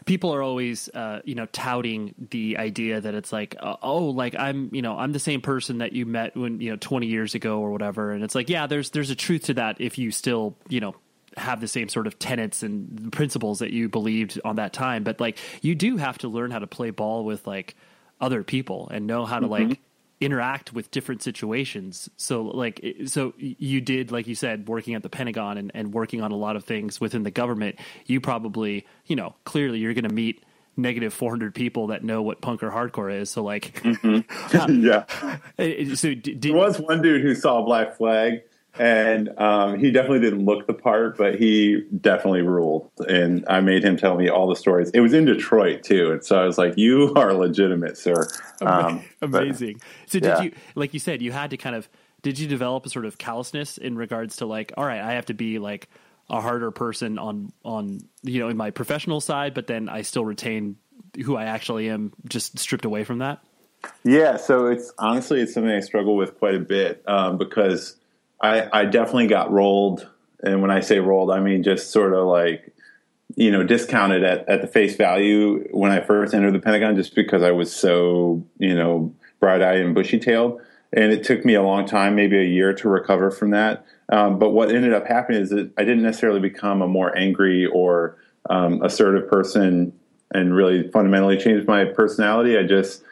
people 0.08 0.34
are 0.34 0.42
always 0.42 0.88
uh, 0.88 1.20
you 1.24 1.34
know 1.34 1.46
touting 1.46 2.14
the 2.30 2.56
idea 2.58 3.00
that 3.00 3.14
it's 3.14 3.32
like 3.32 3.54
uh, 3.60 3.76
oh 3.82 4.06
like 4.06 4.34
I'm 4.34 4.70
you 4.72 4.82
know 4.82 4.98
I'm 4.98 5.12
the 5.12 5.18
same 5.18 5.40
person 5.40 5.78
that 5.78 5.92
you 5.92 6.06
met 6.06 6.36
when 6.36 6.60
you 6.60 6.70
know 6.70 6.76
20 6.76 7.06
years 7.06 7.34
ago 7.34 7.60
or 7.60 7.70
whatever 7.70 8.12
and 8.12 8.24
it's 8.24 8.34
like 8.34 8.48
yeah 8.48 8.66
there's 8.66 8.90
there's 8.90 9.10
a 9.10 9.14
truth 9.14 9.44
to 9.44 9.54
that 9.54 9.80
if 9.80 9.98
you 9.98 10.10
still 10.10 10.56
you 10.68 10.80
know 10.80 10.94
have 11.36 11.60
the 11.60 11.68
same 11.68 11.88
sort 11.88 12.06
of 12.06 12.18
tenets 12.18 12.62
and 12.62 13.12
principles 13.12 13.60
that 13.60 13.70
you 13.70 13.88
believed 13.88 14.40
on 14.44 14.56
that 14.56 14.72
time 14.72 15.04
but 15.04 15.20
like 15.20 15.38
you 15.60 15.74
do 15.74 15.98
have 15.98 16.18
to 16.18 16.28
learn 16.28 16.50
how 16.50 16.58
to 16.58 16.66
play 16.66 16.90
ball 16.90 17.24
with 17.24 17.46
like 17.46 17.76
other 18.20 18.42
people 18.42 18.88
and 18.90 19.06
know 19.06 19.26
how 19.26 19.38
to 19.38 19.46
mm-hmm. 19.46 19.68
like 19.68 19.80
interact 20.20 20.72
with 20.72 20.90
different 20.90 21.22
situations. 21.22 22.08
So 22.16 22.42
like 22.42 22.84
so 23.06 23.34
you 23.36 23.80
did 23.80 24.10
like 24.10 24.26
you 24.26 24.34
said 24.34 24.68
working 24.68 24.94
at 24.94 25.02
the 25.02 25.08
Pentagon 25.08 25.58
and, 25.58 25.70
and 25.74 25.92
working 25.92 26.22
on 26.22 26.32
a 26.32 26.36
lot 26.36 26.56
of 26.56 26.64
things 26.64 27.00
within 27.00 27.22
the 27.22 27.30
government, 27.30 27.76
you 28.06 28.20
probably, 28.20 28.86
you 29.06 29.16
know, 29.16 29.34
clearly 29.44 29.78
you're 29.78 29.94
going 29.94 30.08
to 30.08 30.14
meet 30.14 30.42
negative 30.76 31.12
400 31.12 31.54
people 31.54 31.88
that 31.88 32.04
know 32.04 32.22
what 32.22 32.40
punk 32.40 32.62
or 32.62 32.70
hardcore 32.70 33.12
is. 33.12 33.30
So 33.30 33.42
like 33.42 33.74
mm-hmm. 33.82 34.84
yeah. 34.84 35.04
So 35.94 36.14
did, 36.14 36.42
there 36.42 36.54
was 36.54 36.80
one 36.80 37.02
dude 37.02 37.22
who 37.22 37.34
saw 37.34 37.62
Black 37.62 37.96
Flag 37.96 38.42
and 38.78 39.30
um, 39.38 39.78
he 39.78 39.90
definitely 39.90 40.20
didn't 40.20 40.44
look 40.44 40.66
the 40.66 40.74
part, 40.74 41.16
but 41.16 41.36
he 41.36 41.84
definitely 42.00 42.42
ruled. 42.42 42.90
And 43.08 43.44
I 43.48 43.60
made 43.60 43.84
him 43.84 43.96
tell 43.96 44.16
me 44.16 44.28
all 44.28 44.48
the 44.48 44.56
stories. 44.56 44.90
It 44.90 45.00
was 45.00 45.12
in 45.12 45.24
Detroit 45.24 45.82
too, 45.82 46.12
and 46.12 46.24
so 46.24 46.40
I 46.40 46.44
was 46.44 46.58
like, 46.58 46.76
"You 46.76 47.12
are 47.16 47.32
legitimate, 47.32 47.98
sir." 47.98 48.28
Um, 48.60 49.02
Amazing. 49.22 49.74
But, 49.74 50.10
so 50.10 50.20
did 50.20 50.28
yeah. 50.28 50.42
you, 50.42 50.52
like 50.74 50.94
you 50.94 51.00
said, 51.00 51.22
you 51.22 51.32
had 51.32 51.50
to 51.50 51.56
kind 51.56 51.74
of 51.74 51.88
did 52.22 52.38
you 52.38 52.48
develop 52.48 52.84
a 52.86 52.90
sort 52.90 53.04
of 53.04 53.18
callousness 53.18 53.78
in 53.78 53.96
regards 53.96 54.36
to 54.36 54.46
like, 54.46 54.72
all 54.76 54.84
right, 54.84 55.00
I 55.00 55.12
have 55.12 55.26
to 55.26 55.34
be 55.34 55.58
like 55.58 55.88
a 56.30 56.40
harder 56.40 56.70
person 56.70 57.18
on 57.18 57.52
on 57.64 58.00
you 58.22 58.40
know 58.40 58.48
in 58.48 58.56
my 58.56 58.70
professional 58.70 59.20
side, 59.20 59.54
but 59.54 59.66
then 59.66 59.88
I 59.88 60.02
still 60.02 60.24
retain 60.24 60.76
who 61.24 61.36
I 61.36 61.44
actually 61.44 61.88
am, 61.88 62.12
just 62.28 62.58
stripped 62.58 62.84
away 62.84 63.04
from 63.04 63.18
that. 63.18 63.40
Yeah, 64.04 64.36
so 64.36 64.66
it's 64.66 64.92
honestly 64.98 65.40
it's 65.40 65.54
something 65.54 65.72
I 65.72 65.80
struggle 65.80 66.16
with 66.16 66.38
quite 66.38 66.54
a 66.54 66.60
bit 66.60 67.02
um, 67.06 67.38
because 67.38 67.96
I, 68.40 68.68
I 68.72 68.84
definitely 68.84 69.26
got 69.26 69.50
rolled. 69.50 70.08
And 70.42 70.62
when 70.62 70.70
I 70.70 70.80
say 70.80 71.00
rolled, 71.00 71.30
I 71.30 71.40
mean 71.40 71.62
just 71.62 71.90
sort 71.90 72.14
of 72.14 72.26
like, 72.26 72.72
you 73.36 73.50
know, 73.50 73.62
discounted 73.62 74.22
at, 74.22 74.48
at 74.48 74.62
the 74.62 74.68
face 74.68 74.96
value 74.96 75.66
when 75.70 75.90
I 75.90 76.00
first 76.00 76.34
entered 76.34 76.54
the 76.54 76.60
Pentagon 76.60 76.96
just 76.96 77.14
because 77.14 77.42
I 77.42 77.50
was 77.50 77.74
so, 77.74 78.44
you 78.58 78.74
know, 78.74 79.14
bright 79.40 79.62
eyed 79.62 79.80
and 79.80 79.94
bushy 79.94 80.18
tailed. 80.18 80.60
And 80.92 81.12
it 81.12 81.24
took 81.24 81.44
me 81.44 81.54
a 81.54 81.62
long 81.62 81.86
time, 81.86 82.14
maybe 82.14 82.38
a 82.38 82.44
year 82.44 82.72
to 82.72 82.88
recover 82.88 83.30
from 83.30 83.50
that. 83.50 83.84
Um, 84.08 84.38
but 84.38 84.50
what 84.50 84.70
ended 84.70 84.94
up 84.94 85.06
happening 85.06 85.42
is 85.42 85.50
that 85.50 85.70
I 85.76 85.84
didn't 85.84 86.02
necessarily 86.02 86.40
become 86.40 86.80
a 86.80 86.88
more 86.88 87.16
angry 87.16 87.66
or 87.66 88.16
um, 88.48 88.82
assertive 88.82 89.28
person 89.28 89.92
and 90.32 90.54
really 90.54 90.88
fundamentally 90.90 91.36
changed 91.36 91.66
my 91.66 91.84
personality. 91.84 92.56
I 92.56 92.62
just 92.62 93.02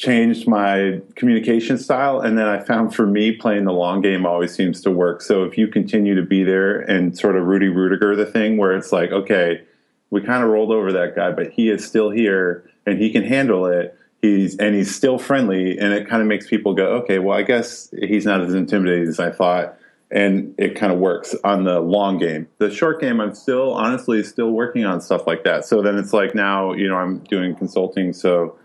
changed 0.00 0.48
my 0.48 0.98
communication 1.14 1.76
style 1.76 2.20
and 2.20 2.38
then 2.38 2.48
i 2.48 2.58
found 2.58 2.94
for 2.94 3.06
me 3.06 3.30
playing 3.32 3.64
the 3.64 3.72
long 3.72 4.00
game 4.00 4.24
always 4.24 4.50
seems 4.50 4.80
to 4.80 4.90
work. 4.90 5.20
So 5.20 5.44
if 5.44 5.58
you 5.58 5.68
continue 5.68 6.14
to 6.14 6.22
be 6.22 6.42
there 6.42 6.80
and 6.80 7.16
sort 7.16 7.36
of 7.36 7.44
Rudy 7.44 7.66
Ruettiger 7.66 8.16
the 8.16 8.24
thing 8.24 8.56
where 8.56 8.74
it's 8.74 8.92
like 8.92 9.10
okay 9.12 9.62
we 10.08 10.22
kind 10.22 10.42
of 10.42 10.48
rolled 10.48 10.70
over 10.70 10.90
that 10.92 11.14
guy 11.14 11.32
but 11.32 11.50
he 11.50 11.68
is 11.68 11.86
still 11.86 12.08
here 12.08 12.64
and 12.86 12.98
he 12.98 13.12
can 13.12 13.24
handle 13.24 13.66
it. 13.66 13.94
He's 14.22 14.56
and 14.56 14.74
he's 14.74 14.94
still 14.94 15.18
friendly 15.18 15.78
and 15.78 15.92
it 15.92 16.08
kind 16.08 16.22
of 16.22 16.28
makes 16.28 16.46
people 16.46 16.72
go 16.72 16.86
okay 17.02 17.18
well 17.18 17.36
i 17.36 17.42
guess 17.42 17.92
he's 18.00 18.24
not 18.24 18.40
as 18.40 18.54
intimidating 18.54 19.06
as 19.06 19.20
i 19.20 19.30
thought 19.30 19.76
and 20.10 20.54
it 20.56 20.76
kind 20.76 20.94
of 20.94 20.98
works 20.98 21.36
on 21.44 21.64
the 21.64 21.78
long 21.78 22.16
game. 22.16 22.48
The 22.56 22.70
short 22.70 23.02
game 23.02 23.20
i'm 23.20 23.34
still 23.34 23.74
honestly 23.74 24.22
still 24.22 24.52
working 24.52 24.86
on 24.86 25.02
stuff 25.02 25.26
like 25.26 25.44
that. 25.44 25.66
So 25.66 25.82
then 25.82 25.98
it's 25.98 26.14
like 26.14 26.34
now 26.34 26.72
you 26.72 26.88
know 26.88 26.96
i'm 26.96 27.18
doing 27.24 27.54
consulting 27.54 28.14
so 28.14 28.56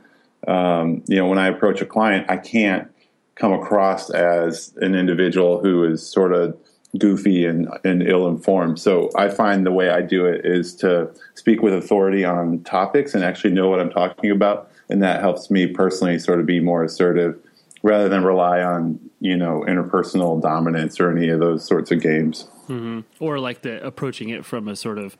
um, 0.47 1.03
you 1.07 1.17
know, 1.17 1.27
when 1.27 1.39
I 1.39 1.47
approach 1.47 1.81
a 1.81 1.85
client, 1.85 2.29
I 2.29 2.37
can't 2.37 2.89
come 3.35 3.53
across 3.53 4.09
as 4.09 4.73
an 4.77 4.95
individual 4.95 5.59
who 5.59 5.83
is 5.83 6.05
sort 6.07 6.33
of 6.33 6.57
goofy 6.97 7.45
and, 7.45 7.67
and 7.83 8.01
ill 8.01 8.27
informed. 8.27 8.79
So 8.79 9.09
I 9.15 9.29
find 9.29 9.65
the 9.65 9.71
way 9.71 9.89
I 9.89 10.01
do 10.01 10.25
it 10.25 10.45
is 10.45 10.73
to 10.77 11.11
speak 11.33 11.61
with 11.61 11.73
authority 11.73 12.23
on 12.23 12.63
topics 12.63 13.13
and 13.13 13.23
actually 13.23 13.51
know 13.51 13.69
what 13.69 13.81
I'm 13.81 13.89
talking 13.89 14.31
about. 14.31 14.71
And 14.89 15.03
that 15.03 15.19
helps 15.19 15.49
me 15.49 15.67
personally 15.67 16.19
sort 16.19 16.39
of 16.39 16.45
be 16.45 16.59
more 16.59 16.83
assertive 16.83 17.37
rather 17.85 18.09
than 18.09 18.23
rely 18.23 18.63
on, 18.63 18.99
you 19.19 19.37
know, 19.37 19.63
interpersonal 19.67 20.41
dominance 20.41 20.99
or 20.99 21.15
any 21.15 21.29
of 21.29 21.39
those 21.39 21.63
sorts 21.63 21.91
of 21.91 22.01
games. 22.01 22.47
Mm-hmm. 22.67 23.01
Or 23.19 23.37
like 23.37 23.61
the 23.61 23.85
approaching 23.85 24.29
it 24.29 24.43
from 24.43 24.67
a 24.67 24.75
sort 24.75 24.97
of, 24.97 25.15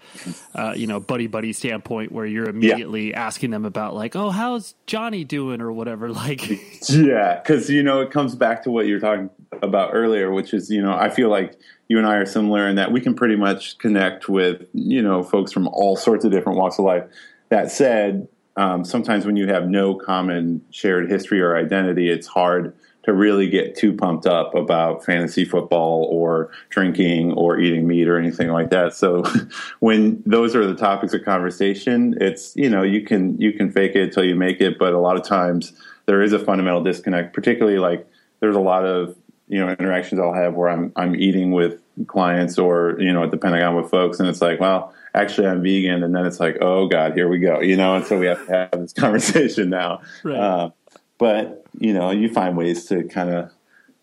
uh, 0.56 0.74
you 0.76 0.88
know, 0.88 1.00
buddy 1.00 1.28
buddy 1.28 1.54
standpoint 1.54 2.12
where 2.12 2.26
you're 2.26 2.50
immediately 2.50 3.12
yeah. 3.12 3.24
asking 3.24 3.52
them 3.52 3.66
about 3.66 3.94
like, 3.94 4.16
oh, 4.16 4.32
how's 4.32 4.74
Johnny 4.88 5.24
doing 5.24 5.62
or 5.62 5.72
whatever. 5.72 6.10
Like, 6.16 6.50
yeah, 6.90 7.40
because 7.40 7.70
you 7.70 7.84
know 7.84 8.00
it 8.00 8.10
comes 8.10 8.36
back 8.36 8.64
to 8.64 8.72
what 8.72 8.88
you 8.88 8.94
were 8.96 9.00
talking 9.02 9.30
about 9.62 9.90
earlier, 9.94 10.32
which 10.32 10.54
is 10.54 10.72
you 10.72 10.82
know 10.82 10.94
I 10.94 11.10
feel 11.10 11.30
like 11.30 11.60
you 11.90 11.98
and 11.98 12.08
I 12.08 12.16
are 12.16 12.26
similar 12.26 12.68
in 12.68 12.78
that 12.78 12.92
we 12.92 13.02
can 13.02 13.14
pretty 13.14 13.36
much 13.36 13.78
connect 13.78 14.30
with 14.30 14.66
you 14.74 15.04
know 15.04 15.24
folks 15.24 15.52
from 15.52 15.68
all 15.68 15.98
sorts 15.98 16.24
of 16.26 16.32
different 16.32 16.58
walks 16.58 16.80
of 16.80 16.86
life. 16.86 17.04
That 17.50 17.70
said, 17.70 18.28
um, 18.58 18.86
sometimes 18.86 19.26
when 19.26 19.36
you 19.36 19.48
have 19.48 19.68
no 19.68 19.96
common 19.96 20.62
shared 20.72 21.10
history 21.10 21.42
or 21.42 21.58
identity, 21.58 22.10
it's 22.10 22.28
hard 22.28 22.74
to 23.04 23.14
really 23.14 23.48
get 23.48 23.76
too 23.76 23.94
pumped 23.94 24.26
up 24.26 24.56
about 24.56 25.06
fantasy 25.06 25.46
football 25.46 26.08
or 26.10 26.50
drinking 26.70 27.34
or 27.34 27.60
eating 27.60 27.88
meat 27.88 28.08
or 28.08 28.18
anything 28.18 28.50
like 28.50 28.72
that. 28.72 28.96
So 28.96 29.24
when 29.80 30.24
those 30.26 30.56
are 30.56 30.66
the 30.66 30.76
topics 30.76 31.14
of 31.14 31.24
conversation, 31.24 32.16
it's 32.20 32.56
you 32.56 32.70
know 32.70 32.82
you 32.82 33.04
can 33.04 33.40
you 33.40 33.54
can 33.54 33.72
fake 33.72 33.96
it 33.96 34.04
until 34.04 34.24
you 34.24 34.36
make 34.36 34.60
it, 34.62 34.80
but 34.80 34.94
a 34.94 35.00
lot 35.00 35.18
of 35.18 35.24
times 35.24 35.74
there 36.08 36.22
is 36.22 36.34
a 36.34 36.40
fundamental 36.40 36.84
disconnect. 36.84 37.34
Particularly 37.34 37.78
like 37.78 38.08
there's 38.40 38.56
a 38.56 38.62
lot 38.62 38.86
of 38.86 39.16
you 39.48 39.60
know 39.60 39.70
interactions 39.70 40.20
I'll 40.20 40.34
have 40.34 40.56
where 40.56 40.70
I'm 40.70 40.92
I'm 40.96 41.16
eating 41.16 41.52
with 41.52 41.80
clients 42.08 42.58
or 42.58 42.96
you 43.00 43.14
know 43.14 43.24
at 43.24 43.32
the 43.32 43.38
Pentagon 43.38 43.76
with 43.76 43.92
folks, 43.92 44.20
and 44.20 44.28
it's 44.28 44.42
like 44.42 44.60
well 44.60 44.94
actually 45.16 45.48
I'm 45.48 45.64
vegan, 45.64 46.04
and 46.04 46.16
then 46.16 46.26
it's 46.26 46.40
like 46.40 46.58
oh 46.62 46.88
god 46.88 47.14
here 47.14 47.28
we 47.28 47.40
go 47.40 47.62
you 47.62 47.76
know, 47.76 47.96
and 47.96 48.06
so 48.06 48.20
we 48.20 48.28
have 48.28 48.46
to 48.46 48.52
have 48.52 48.72
this 48.72 48.94
conversation 49.06 49.70
now. 49.70 50.02
Right. 50.24 50.38
Uh, 50.38 50.70
but 51.18 51.66
you 51.80 51.94
know, 51.94 52.12
you 52.12 52.30
find 52.30 52.58
ways 52.58 52.86
to 52.86 53.04
kind 53.04 53.30
of 53.30 53.52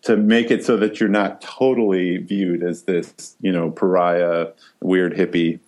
to 0.03 0.17
make 0.17 0.51
it 0.51 0.65
so 0.65 0.77
that 0.77 0.99
you're 0.99 1.09
not 1.09 1.41
totally 1.41 2.17
viewed 2.17 2.61
as 2.61 2.83
this, 2.83 3.35
you 3.39 3.51
know, 3.51 3.71
pariah, 3.71 4.47
weird 4.81 5.15
hippie. 5.15 5.59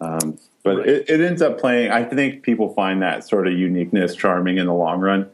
Um, 0.00 0.38
but 0.62 0.78
right. 0.78 0.88
it, 0.88 1.10
it, 1.10 1.20
ends 1.20 1.42
up 1.42 1.60
playing. 1.60 1.90
I 1.90 2.04
think 2.04 2.42
people 2.42 2.72
find 2.72 3.02
that 3.02 3.28
sort 3.28 3.46
of 3.46 3.52
uniqueness 3.52 4.14
charming 4.16 4.56
in 4.56 4.66
the 4.66 4.72
long 4.72 5.00
run. 5.00 5.30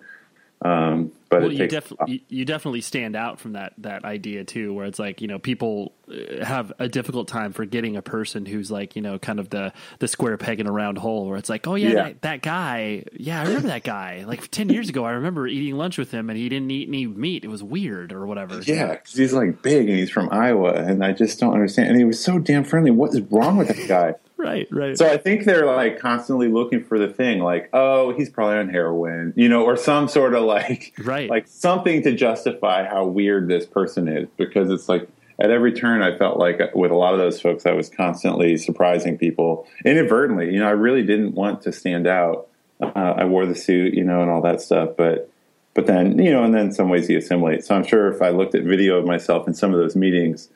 Um, 0.63 1.13
but 1.29 1.43
well, 1.43 1.53
you, 1.53 1.67
def- 1.67 1.93
you 2.07 2.45
definitely 2.45 2.81
stand 2.81 3.15
out 3.15 3.39
from 3.39 3.53
that 3.53 3.75
that 3.79 4.05
idea 4.05 4.45
too, 4.45 4.73
where 4.73 4.87
it's 4.87 4.99
like 4.99 5.21
you 5.21 5.29
know 5.29 5.39
people 5.39 5.93
uh, 6.09 6.45
have 6.45 6.73
a 6.79 6.89
difficult 6.89 7.29
time 7.29 7.53
forgetting 7.53 7.97
a 7.97 8.03
person 8.03 8.47
who's 8.47 8.71
like 8.71 8.97
you 8.97 9.03
know 9.03 9.19
kind 9.19 9.39
of 9.39 9.51
the 9.51 9.73
the 9.99 10.09
square 10.09 10.39
peg 10.39 10.59
in 10.59 10.67
a 10.67 10.73
round 10.73 10.97
hole, 10.97 11.29
where 11.29 11.37
it's 11.37 11.51
like 11.51 11.67
oh 11.67 11.75
yeah, 11.75 11.89
yeah. 11.89 11.95
That, 11.95 12.23
that, 12.23 12.43
guy, 12.43 13.05
yeah 13.13 13.41
I 13.41 13.45
remember 13.45 13.69
that 13.69 13.85
guy. 13.85 14.25
Like 14.27 14.49
ten 14.51 14.71
years 14.71 14.89
ago, 14.89 15.05
I 15.05 15.13
remember 15.13 15.47
eating 15.47 15.77
lunch 15.77 15.99
with 15.99 16.11
him, 16.11 16.31
and 16.31 16.39
he 16.39 16.49
didn't 16.49 16.71
eat 16.71 16.89
any 16.89 17.07
meat. 17.07 17.45
It 17.45 17.49
was 17.49 17.63
weird 17.63 18.13
or 18.13 18.27
whatever. 18.27 18.61
Yeah, 18.61 18.95
because 18.95 19.15
he's 19.15 19.35
like 19.35 19.61
big 19.61 19.89
and 19.89 19.99
he's 19.99 20.11
from 20.11 20.31
Iowa, 20.31 20.73
and 20.73 21.05
I 21.05 21.13
just 21.13 21.39
don't 21.39 21.53
understand. 21.53 21.89
And 21.89 21.99
he 21.99 22.05
was 22.05 22.23
so 22.23 22.39
damn 22.39 22.65
friendly. 22.65 22.91
What 22.91 23.15
is 23.15 23.21
wrong 23.31 23.59
with 23.59 23.69
that 23.69 23.87
guy? 23.87 24.15
Right, 24.39 24.67
right. 24.71 24.97
So 24.97 25.07
I 25.07 25.17
think 25.17 25.45
they're 25.45 25.67
like 25.67 25.99
constantly 25.99 26.49
looking 26.49 26.83
for 26.83 26.99
the 26.99 27.09
thing, 27.09 27.41
like, 27.41 27.69
oh, 27.73 28.15
he's 28.15 28.31
probably 28.31 28.57
on 28.57 28.69
heroin, 28.69 29.35
you 29.37 29.49
know, 29.49 29.65
or 29.65 29.77
some 29.77 30.09
sort 30.09 30.35
of 30.35 30.45
like, 30.45 30.95
right, 30.99 31.29
like 31.29 31.47
something 31.49 32.03
to 32.05 32.15
justify 32.15 32.89
how 32.89 33.05
weird 33.05 33.49
this 33.49 33.67
person 33.67 34.09
is, 34.09 34.29
because 34.37 34.71
it's 34.71 34.89
like 34.89 35.09
at 35.39 35.51
every 35.51 35.73
turn, 35.73 36.03
I 36.03 36.17
felt 36.17 36.39
like 36.39 36.61
with 36.75 36.91
a 36.91 36.97
lot 36.97 37.13
of 37.13 37.19
those 37.19 37.41
folks, 37.41 37.67
I 37.67 37.73
was 37.73 37.89
constantly 37.89 38.57
surprising 38.57 39.19
people 39.19 39.67
inadvertently. 39.85 40.53
You 40.53 40.61
know, 40.61 40.69
I 40.69 40.73
really 40.73 41.03
didn't 41.03 41.35
want 41.35 41.63
to 41.63 41.73
stand 41.73 42.07
out. 42.07 42.49
Uh, 42.81 42.93
I 42.95 43.25
wore 43.25 43.47
the 43.47 43.55
suit, 43.55 43.95
you 43.95 44.05
know, 44.05 44.23
and 44.23 44.31
all 44.31 44.43
that 44.43 44.61
stuff, 44.61 44.91
but. 44.97 45.31
But 45.75 45.87
then, 45.87 46.19
you 46.19 46.33
know, 46.33 46.43
and 46.43 46.53
then 46.53 46.73
some 46.73 46.89
ways 46.89 47.09
you 47.09 47.19
assimilate. 47.19 47.65
So 47.65 47.73
I'm 47.77 47.85
sure 47.85 48.09
if 48.09 48.21
I 48.21 48.31
looked 48.31 48.57
at 48.57 48.65
video 48.65 48.99
of 48.99 49.05
myself 49.05 49.47
in 49.47 49.55
some 49.55 49.73
of 49.73 49.79
those 49.79 49.95
meetings, 49.95 50.49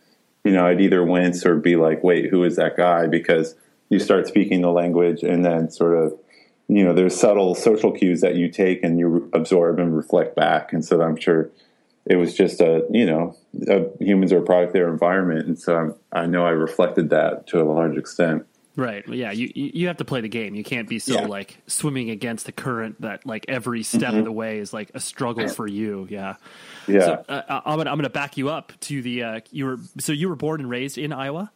you 0.42 0.50
know, 0.50 0.66
I'd 0.66 0.80
either 0.80 1.04
wince 1.04 1.46
or 1.46 1.54
be 1.54 1.76
like, 1.76 2.02
wait, 2.02 2.28
who 2.28 2.42
is 2.42 2.56
that 2.56 2.76
guy? 2.76 3.06
Because 3.06 3.54
you 3.92 3.98
start 3.98 4.26
speaking 4.26 4.60
the 4.62 4.70
language 4.72 5.22
and 5.22 5.44
then 5.44 5.70
sort 5.70 5.94
of 5.96 6.18
you 6.68 6.82
know 6.84 6.92
there's 6.94 7.14
subtle 7.18 7.54
social 7.54 7.92
cues 7.92 8.20
that 8.22 8.34
you 8.36 8.48
take 8.48 8.82
and 8.82 8.98
you 8.98 9.28
absorb 9.32 9.78
and 9.78 9.96
reflect 9.96 10.34
back 10.34 10.72
and 10.72 10.84
so 10.84 11.00
i'm 11.02 11.16
sure 11.16 11.50
it 12.06 12.16
was 12.16 12.34
just 12.34 12.60
a 12.60 12.84
you 12.90 13.06
know 13.06 13.36
a, 13.68 13.84
humans 14.02 14.32
are 14.32 14.38
a 14.38 14.42
product 14.42 14.70
of 14.70 14.72
their 14.72 14.88
environment, 14.90 15.46
and 15.46 15.56
so 15.58 15.76
I'm, 15.76 15.94
I 16.12 16.26
know 16.26 16.44
I 16.44 16.50
reflected 16.50 17.10
that 17.10 17.46
to 17.48 17.60
a 17.60 17.64
large 17.64 17.96
extent. 17.96 18.44
Right. 18.74 19.06
Yeah. 19.06 19.30
You 19.30 19.50
you 19.54 19.86
have 19.86 19.98
to 19.98 20.04
play 20.04 20.20
the 20.20 20.28
game. 20.28 20.54
You 20.56 20.64
can't 20.64 20.88
be 20.88 20.98
so 20.98 21.14
Yeah. 21.14 21.26
like 21.26 21.58
swimming 21.68 22.10
against 22.10 22.46
the 22.46 22.52
current 22.52 23.00
that 23.02 23.24
like 23.26 23.44
every 23.46 23.82
step 23.84 24.14
of 24.14 24.24
the 24.24 24.32
way 24.32 24.58
is 24.58 24.72
like 24.72 24.90
a 24.94 24.98
struggle 25.00 25.46
for 25.48 25.68
you. 25.68 26.08
Yeah. 26.10 26.36
Yeah, 26.88 27.00
So 27.00 27.24
uh, 27.28 27.60
I'm 27.66 27.76
gonna 27.76 27.90
I'm 27.90 27.98
gonna 27.98 28.10
back 28.10 28.36
you 28.36 28.48
up 28.48 28.72
to 28.80 29.00
the 29.02 29.22
uh, 29.22 29.40
you 29.52 29.66
were 29.66 29.78
so 30.00 30.12
you 30.12 30.28
were 30.28 30.36
born 30.36 30.60
and 30.60 30.68
raised 30.70 30.96
in 30.98 31.12
Iowa. 31.12 31.52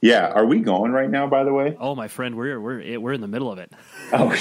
Yeah. 0.00 0.28
Are 0.28 0.46
we 0.46 0.60
going 0.60 0.92
right 0.92 1.10
now? 1.10 1.26
By 1.26 1.44
the 1.44 1.52
way, 1.52 1.76
Oh, 1.80 1.94
my 1.94 2.08
friend, 2.08 2.36
we're 2.36 2.60
we're 2.60 3.00
we're 3.00 3.12
in 3.12 3.20
the 3.20 3.28
middle 3.28 3.50
of 3.50 3.58
it. 3.58 3.72
Oh, 4.12 4.32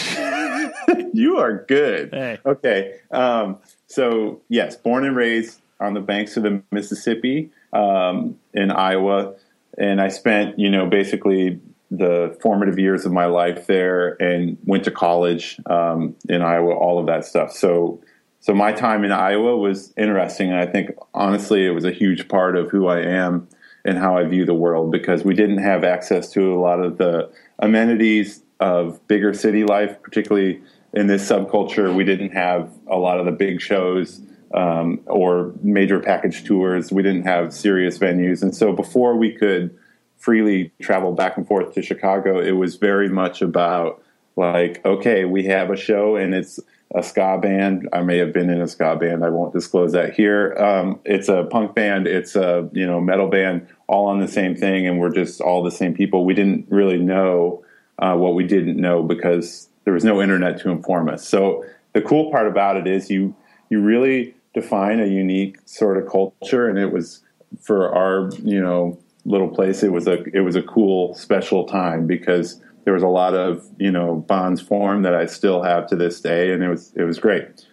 you 1.13 1.37
are 1.37 1.65
good. 1.67 2.13
Hey. 2.13 2.39
Okay. 2.45 2.99
Um, 3.11 3.57
so, 3.87 4.41
yes, 4.49 4.75
born 4.75 5.05
and 5.05 5.15
raised 5.15 5.61
on 5.79 5.93
the 5.93 6.01
banks 6.01 6.37
of 6.37 6.43
the 6.43 6.61
Mississippi 6.71 7.51
um, 7.73 8.37
in 8.53 8.71
Iowa. 8.71 9.35
And 9.77 10.01
I 10.01 10.09
spent, 10.09 10.59
you 10.59 10.69
know, 10.69 10.87
basically 10.87 11.59
the 11.89 12.37
formative 12.41 12.77
years 12.79 13.05
of 13.05 13.11
my 13.11 13.25
life 13.25 13.67
there 13.67 14.21
and 14.21 14.57
went 14.65 14.83
to 14.85 14.91
college 14.91 15.57
um, 15.67 16.15
in 16.27 16.41
Iowa, 16.41 16.73
all 16.73 16.99
of 16.99 17.05
that 17.07 17.25
stuff. 17.25 17.53
So, 17.53 18.01
so 18.39 18.53
my 18.53 18.73
time 18.73 19.03
in 19.03 19.11
Iowa 19.11 19.55
was 19.57 19.93
interesting. 19.97 20.51
And 20.51 20.59
I 20.59 20.65
think, 20.65 20.91
honestly, 21.13 21.65
it 21.65 21.71
was 21.71 21.85
a 21.85 21.91
huge 21.91 22.27
part 22.27 22.57
of 22.57 22.69
who 22.69 22.87
I 22.87 23.01
am 23.01 23.47
and 23.87 23.97
how 23.97 24.17
I 24.17 24.25
view 24.25 24.45
the 24.45 24.53
world 24.53 24.91
because 24.91 25.23
we 25.23 25.33
didn't 25.33 25.59
have 25.59 25.85
access 25.85 26.29
to 26.33 26.53
a 26.53 26.59
lot 26.59 26.81
of 26.81 26.97
the 26.97 27.31
amenities 27.59 28.43
of 28.59 29.05
bigger 29.07 29.33
city 29.33 29.63
life, 29.63 30.01
particularly 30.01 30.61
in 30.93 31.07
this 31.07 31.27
subculture. 31.27 31.95
We 31.95 32.03
didn't 32.03 32.31
have 32.31 32.69
a 32.87 32.97
lot 32.97 33.19
of 33.19 33.25
the 33.25 33.31
big 33.31 33.61
shows 33.61 34.21
um, 34.53 34.99
or 35.05 35.53
major 35.63 36.01
package 36.01 36.43
tours. 36.43 36.91
We 36.91 37.01
didn't 37.01 37.23
have 37.23 37.53
serious 37.53 37.97
venues. 37.97 38.41
And 38.41 38.53
so 38.53 38.73
before 38.73 39.15
we 39.15 39.31
could 39.31 39.75
freely 40.17 40.73
travel 40.81 41.13
back 41.13 41.37
and 41.37 41.47
forth 41.47 41.73
to 41.75 41.81
Chicago, 41.81 42.41
it 42.41 42.51
was 42.51 42.75
very 42.75 43.07
much 43.07 43.41
about 43.41 44.03
like, 44.35 44.85
okay, 44.85 45.23
we 45.23 45.45
have 45.45 45.69
a 45.69 45.77
show 45.77 46.17
and 46.17 46.35
it's 46.35 46.59
a 46.95 47.03
ska 47.03 47.37
band. 47.41 47.89
I 47.91 48.01
may 48.01 48.17
have 48.17 48.33
been 48.33 48.49
in 48.49 48.61
a 48.61 48.67
ska 48.67 48.95
band. 48.95 49.23
I 49.23 49.29
won't 49.29 49.53
disclose 49.53 49.91
that 49.91 50.13
here. 50.13 50.55
Um, 50.57 50.99
it's 51.03 51.27
a 51.27 51.43
punk 51.43 51.75
band. 51.75 52.07
It's 52.07 52.35
a 52.35 52.69
you 52.71 52.85
know 52.85 53.01
metal 53.01 53.27
band. 53.27 53.67
All 53.87 54.07
on 54.07 54.19
the 54.19 54.27
same 54.27 54.55
thing, 54.55 54.87
and 54.87 54.99
we're 54.99 55.13
just 55.13 55.41
all 55.41 55.63
the 55.63 55.71
same 55.71 55.93
people. 55.93 56.25
We 56.25 56.33
didn't 56.33 56.67
really 56.69 56.97
know 56.97 57.63
uh, 57.99 58.15
what 58.15 58.35
we 58.35 58.45
didn't 58.45 58.77
know 58.77 59.03
because 59.03 59.69
there 59.83 59.93
was 59.93 60.03
no 60.03 60.21
internet 60.21 60.59
to 60.61 60.69
inform 60.69 61.09
us. 61.09 61.27
So 61.27 61.65
the 61.93 62.01
cool 62.01 62.31
part 62.31 62.47
about 62.47 62.77
it 62.77 62.87
is 62.87 63.09
you 63.09 63.35
you 63.69 63.81
really 63.81 64.35
define 64.53 64.99
a 64.99 65.05
unique 65.05 65.57
sort 65.65 65.97
of 65.97 66.09
culture, 66.09 66.67
and 66.67 66.77
it 66.77 66.91
was 66.91 67.21
for 67.61 67.93
our 67.93 68.29
you 68.43 68.61
know 68.61 68.97
little 69.25 69.49
place. 69.49 69.83
It 69.83 69.91
was 69.91 70.07
a 70.07 70.23
it 70.33 70.41
was 70.41 70.55
a 70.55 70.63
cool 70.63 71.13
special 71.15 71.65
time 71.65 72.07
because 72.07 72.61
there 72.87 72.93
was 72.93 73.03
a 73.03 73.07
lot 73.09 73.33
of 73.33 73.69
you 73.77 73.91
know 73.91 74.15
bonds 74.15 74.61
formed 74.61 75.03
that 75.03 75.13
I 75.13 75.25
still 75.25 75.61
have 75.61 75.87
to 75.87 75.97
this 75.97 76.21
day, 76.21 76.53
and 76.53 76.63
it 76.63 76.69
was 76.69 76.93
it 76.95 77.03
was 77.03 77.19
great. 77.19 77.67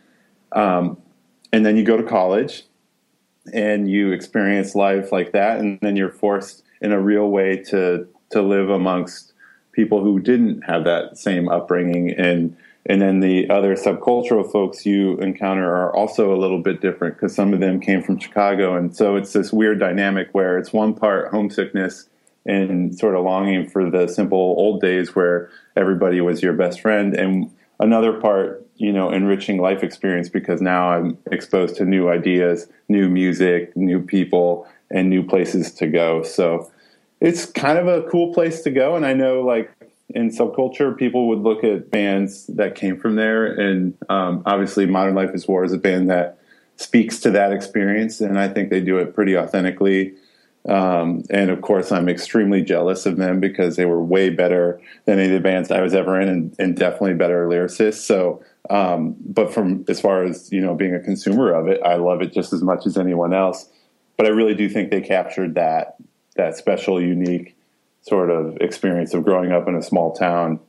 Um, 0.51 1.01
and 1.53 1.65
then 1.65 1.77
you 1.77 1.85
go 1.85 1.97
to 1.97 2.03
college, 2.03 2.65
and 3.53 3.89
you 3.89 4.11
experience 4.11 4.75
life 4.75 5.13
like 5.13 5.31
that, 5.31 5.61
and 5.61 5.79
then 5.83 5.95
you're 5.95 6.11
forced 6.11 6.65
in 6.81 6.91
a 6.91 7.01
real 7.01 7.29
way 7.29 7.59
to 7.71 8.09
to 8.31 8.43
live 8.43 8.71
amongst 8.71 9.35
people 9.71 10.03
who 10.03 10.19
didn't 10.19 10.63
have 10.63 10.83
that 10.83 11.17
same 11.17 11.49
upbringing 11.49 12.11
and 12.11 12.57
and 12.87 13.01
then 13.01 13.21
the 13.21 13.49
other 13.49 13.77
subcultural 13.77 14.51
folks 14.51 14.85
you 14.85 15.17
encounter 15.19 15.75
are 15.75 15.95
also 15.95 16.35
a 16.35 16.39
little 16.39 16.61
bit 16.61 16.81
different 16.81 17.15
because 17.15 17.35
some 17.35 17.55
of 17.55 17.61
them 17.61 17.81
came 17.81 18.03
from 18.03 18.19
Chicago 18.19 18.77
and 18.77 18.97
so 18.97 19.15
it's 19.15 19.33
this 19.33 19.53
weird 19.53 19.79
dynamic 19.79 20.29
where 20.33 20.59
it's 20.59 20.73
one 20.73 20.93
part 20.93 21.31
homesickness 21.31 22.09
and 22.47 22.97
sort 22.99 23.15
of 23.15 23.25
longing 23.25 23.69
for 23.69 23.91
the 23.91 24.07
simple 24.07 24.39
old 24.39 24.81
days 24.81 25.15
where 25.15 25.51
everybody 25.77 26.21
was 26.21 26.43
your 26.43 26.53
best 26.53 26.81
friend. 26.81 27.15
And 27.15 27.51
another 27.81 28.21
part 28.21 28.61
you 28.77 28.93
know 28.93 29.11
enriching 29.11 29.59
life 29.59 29.85
experience 29.85 30.29
because 30.29 30.61
now 30.61 30.89
i'm 30.91 31.17
exposed 31.31 31.77
to 31.77 31.85
new 31.85 32.09
ideas 32.09 32.67
new 32.89 33.09
music 33.09 33.77
new 33.77 34.01
people 34.01 34.67
and 34.95 35.11
new 35.11 35.23
places 35.23 35.73
to 35.73 35.87
go. 35.87 36.23
So 36.23 36.71
it's 37.21 37.47
kind 37.47 37.79
of 37.79 37.87
a 37.87 38.03
cool 38.09 38.33
place 38.33 38.63
to 38.63 38.71
go. 38.71 38.97
And 38.97 39.05
i 39.05 39.13
know 39.13 39.43
like 39.43 39.71
in 40.11 40.31
subculture 40.31 40.97
people 40.97 41.29
would 41.29 41.41
look 41.41 41.65
at 41.65 41.91
bands 41.91 42.47
that 42.47 42.75
came 42.75 42.99
from 42.99 43.17
there. 43.17 43.47
And 43.47 43.97
um, 44.09 44.43
obviously 44.47 44.87
modern 44.87 45.15
life 45.15 45.31
is 45.35 45.49
war 45.49 45.65
is 45.65 45.73
a 45.73 45.79
band 45.79 46.11
that 46.11 46.39
speaks 46.77 47.21
to 47.21 47.31
that 47.33 47.53
experience. 47.53 48.21
And 48.21 48.39
i 48.39 48.49
think 48.49 48.71
they 48.71 48.81
do 48.81 48.99
it 48.99 49.15
pretty 49.15 49.37
authentically 49.37 50.15
um, 50.69 51.25
and 51.31 51.51
of 51.51 51.61
course, 51.61 51.93
I'm 51.93 52.09
extremely 52.09 52.63
jealous 52.63 53.07
of 53.07 53.17
them 53.17 53.41
because 53.41 53.77
they 53.77 53.85
were 53.85 54.03
way 54.03 54.31
better 54.31 54.81
than 55.05 55.19
any 55.19 55.29
of 55.29 55.35
the 55.35 55.41
bands 55.41 55.71
I 55.71 55.81
was 55.83 55.95
ever 55.95 56.19
in, 56.21 56.29
and, 56.29 56.57
and 56.59 56.77
definitely 56.77 57.15
better 57.15 57.47
lyricists. 57.47 58.01
So, 58.07 58.43
um, 58.71 59.15
but 59.21 59.53
from 59.53 59.85
as 59.89 60.01
far 60.01 60.25
as 60.25 60.51
you 60.51 60.61
know, 60.61 60.75
being 60.75 60.95
a 60.95 61.01
consumer 61.01 61.53
of 61.53 61.69
it, 61.69 61.81
I 61.85 61.97
love 61.97 62.23
it 62.23 62.33
just 62.33 62.53
as 62.53 62.63
much 62.63 62.87
as 62.87 62.97
anyone 62.97 63.35
else. 63.35 63.69
But 64.17 64.27
I 64.27 64.31
really 64.31 64.55
do 64.55 64.69
think 64.69 64.91
they 64.91 65.01
captured 65.01 65.55
that 65.57 65.97
that 66.37 66.57
special, 66.57 67.01
unique 67.01 67.57
sort 68.03 68.31
of 68.31 68.57
experience 68.61 69.15
of 69.15 69.25
growing 69.25 69.53
up 69.53 69.69
in 69.69 69.75
a 69.75 69.83
small 69.83 70.13
town, 70.13 70.61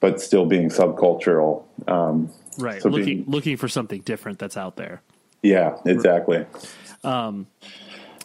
but 0.00 0.20
still 0.20 0.46
being 0.46 0.68
subcultural. 0.68 1.64
Um, 1.88 2.30
Right. 2.58 2.82
So 2.82 2.88
looking 2.88 3.04
being- 3.06 3.24
looking 3.26 3.56
for 3.56 3.68
something 3.68 4.00
different 4.02 4.38
that's 4.38 4.56
out 4.56 4.76
there. 4.76 5.02
yeah, 5.42 5.76
exactly. 5.86 6.44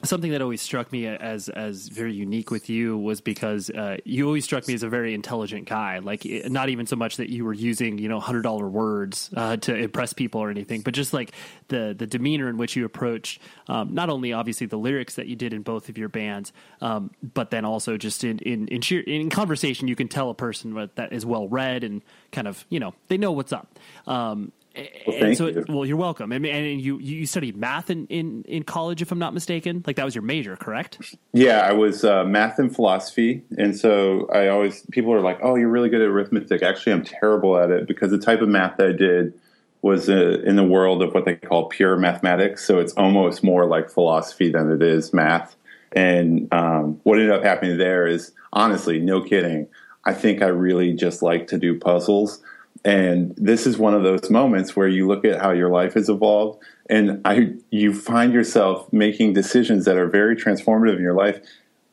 Something 0.09 0.31
that 0.31 0.41
always 0.41 0.61
struck 0.61 0.91
me 0.91 1.07
as 1.07 1.49
as 1.49 1.87
very 1.87 2.13
unique 2.13 2.51
with 2.51 2.69
you 2.69 2.97
was 2.97 3.21
because 3.21 3.69
uh, 3.69 3.97
you 4.05 4.25
always 4.25 4.43
struck 4.43 4.67
me 4.67 4.73
as 4.73 4.83
a 4.83 4.89
very 4.89 5.13
intelligent 5.13 5.67
guy. 5.67 5.99
Like 5.99 6.25
it- 6.25 6.51
not 6.51 6.69
even 6.69 6.85
so 6.85 6.95
much 6.95 7.17
that 7.17 7.29
you 7.29 7.43
were 7.45 7.53
using 7.53 7.97
you 7.97 8.07
know 8.09 8.19
hundred 8.19 8.43
dollar 8.43 8.67
words 8.67 9.29
uh, 9.35 9.57
to 9.57 9.75
impress 9.75 10.13
people 10.13 10.41
or 10.41 10.49
anything, 10.49 10.81
but 10.81 10.93
just 10.93 11.13
like 11.13 11.31
the 11.67 11.95
the 11.97 12.07
demeanor 12.07 12.49
in 12.49 12.57
which 12.57 12.75
you 12.75 12.85
approached 12.85 13.41
um, 13.67 13.93
not 13.93 14.09
only 14.09 14.33
obviously 14.33 14.67
the 14.67 14.77
lyrics 14.77 15.15
that 15.15 15.27
you 15.27 15.35
did 15.35 15.53
in 15.53 15.61
both 15.61 15.89
of 15.89 15.97
your 15.97 16.09
bands, 16.09 16.53
um, 16.81 17.11
but 17.33 17.49
then 17.51 17.65
also 17.65 17.97
just 17.97 18.23
in 18.23 18.39
in 18.39 18.67
in, 18.69 18.81
sheer, 18.81 19.01
in 19.01 19.29
conversation 19.29 19.87
you 19.87 19.95
can 19.95 20.07
tell 20.07 20.29
a 20.29 20.35
person 20.35 20.89
that 20.95 21.11
is 21.13 21.25
well 21.25 21.47
read 21.47 21.83
and 21.83 22.01
kind 22.31 22.47
of 22.47 22.65
you 22.69 22.79
know 22.79 22.93
they 23.07 23.17
know 23.17 23.31
what's 23.31 23.53
up. 23.53 23.67
Um, 24.07 24.51
Well, 24.75 25.15
and 25.15 25.19
thank 25.19 25.37
so, 25.37 25.47
you. 25.47 25.65
well, 25.67 25.85
you're 25.85 25.97
welcome. 25.97 26.31
And, 26.31 26.45
and 26.45 26.81
you 26.81 26.99
you 26.99 27.25
studied 27.25 27.55
math 27.55 27.89
in, 27.89 28.07
in, 28.07 28.43
in 28.43 28.63
college, 28.63 29.01
if 29.01 29.11
I'm 29.11 29.19
not 29.19 29.33
mistaken. 29.33 29.83
Like 29.85 29.95
that 29.95 30.05
was 30.05 30.15
your 30.15 30.23
major, 30.23 30.55
correct? 30.55 31.15
Yeah, 31.33 31.59
I 31.59 31.73
was 31.73 32.03
uh, 32.03 32.23
math 32.23 32.59
and 32.59 32.73
philosophy, 32.73 33.43
and 33.57 33.77
so 33.77 34.27
I 34.33 34.49
always 34.49 34.85
people 34.91 35.13
are 35.13 35.21
like, 35.21 35.39
"Oh, 35.41 35.55
you're 35.55 35.69
really 35.69 35.89
good 35.89 36.01
at 36.01 36.07
arithmetic." 36.07 36.63
Actually, 36.63 36.93
I'm 36.93 37.03
terrible 37.03 37.57
at 37.57 37.71
it 37.71 37.87
because 37.87 38.11
the 38.11 38.19
type 38.19 38.41
of 38.41 38.49
math 38.49 38.77
that 38.77 38.87
I 38.87 38.91
did 38.93 39.33
was 39.81 40.09
uh, 40.09 40.41
in 40.43 40.55
the 40.55 40.63
world 40.63 41.03
of 41.03 41.13
what 41.13 41.25
they 41.25 41.35
call 41.35 41.69
pure 41.69 41.95
mathematics. 41.95 42.65
So 42.65 42.79
it's 42.79 42.93
almost 42.93 43.43
more 43.43 43.67
like 43.67 43.91
philosophy 43.91 44.51
than 44.51 44.71
it 44.71 44.81
is 44.81 45.13
math. 45.13 45.55
And 45.91 46.51
um, 46.51 46.99
what 47.03 47.19
ended 47.19 47.31
up 47.31 47.43
happening 47.43 47.77
there 47.77 48.07
is, 48.07 48.31
honestly, 48.51 48.99
no 48.99 49.21
kidding. 49.21 49.67
I 50.03 50.13
think 50.13 50.41
I 50.41 50.47
really 50.47 50.93
just 50.93 51.21
like 51.21 51.47
to 51.47 51.59
do 51.59 51.79
puzzles. 51.79 52.41
And 52.85 53.33
this 53.35 53.65
is 53.65 53.79
one 53.79 53.95
of 53.95 54.03
those 54.03 54.29
moments 54.29 54.75
where 54.75 54.87
you 54.87 55.07
look 55.07 55.25
at 55.25 55.41
how 55.41 55.51
your 55.51 55.69
life 55.69 55.95
has 55.95 56.07
evolved, 56.07 56.63
and 56.87 57.19
I 57.25 57.55
you 57.71 57.93
find 57.93 58.31
yourself 58.31 58.93
making 58.93 59.33
decisions 59.33 59.85
that 59.85 59.97
are 59.97 60.07
very 60.07 60.35
transformative 60.35 60.97
in 60.97 61.01
your 61.01 61.15
life 61.15 61.39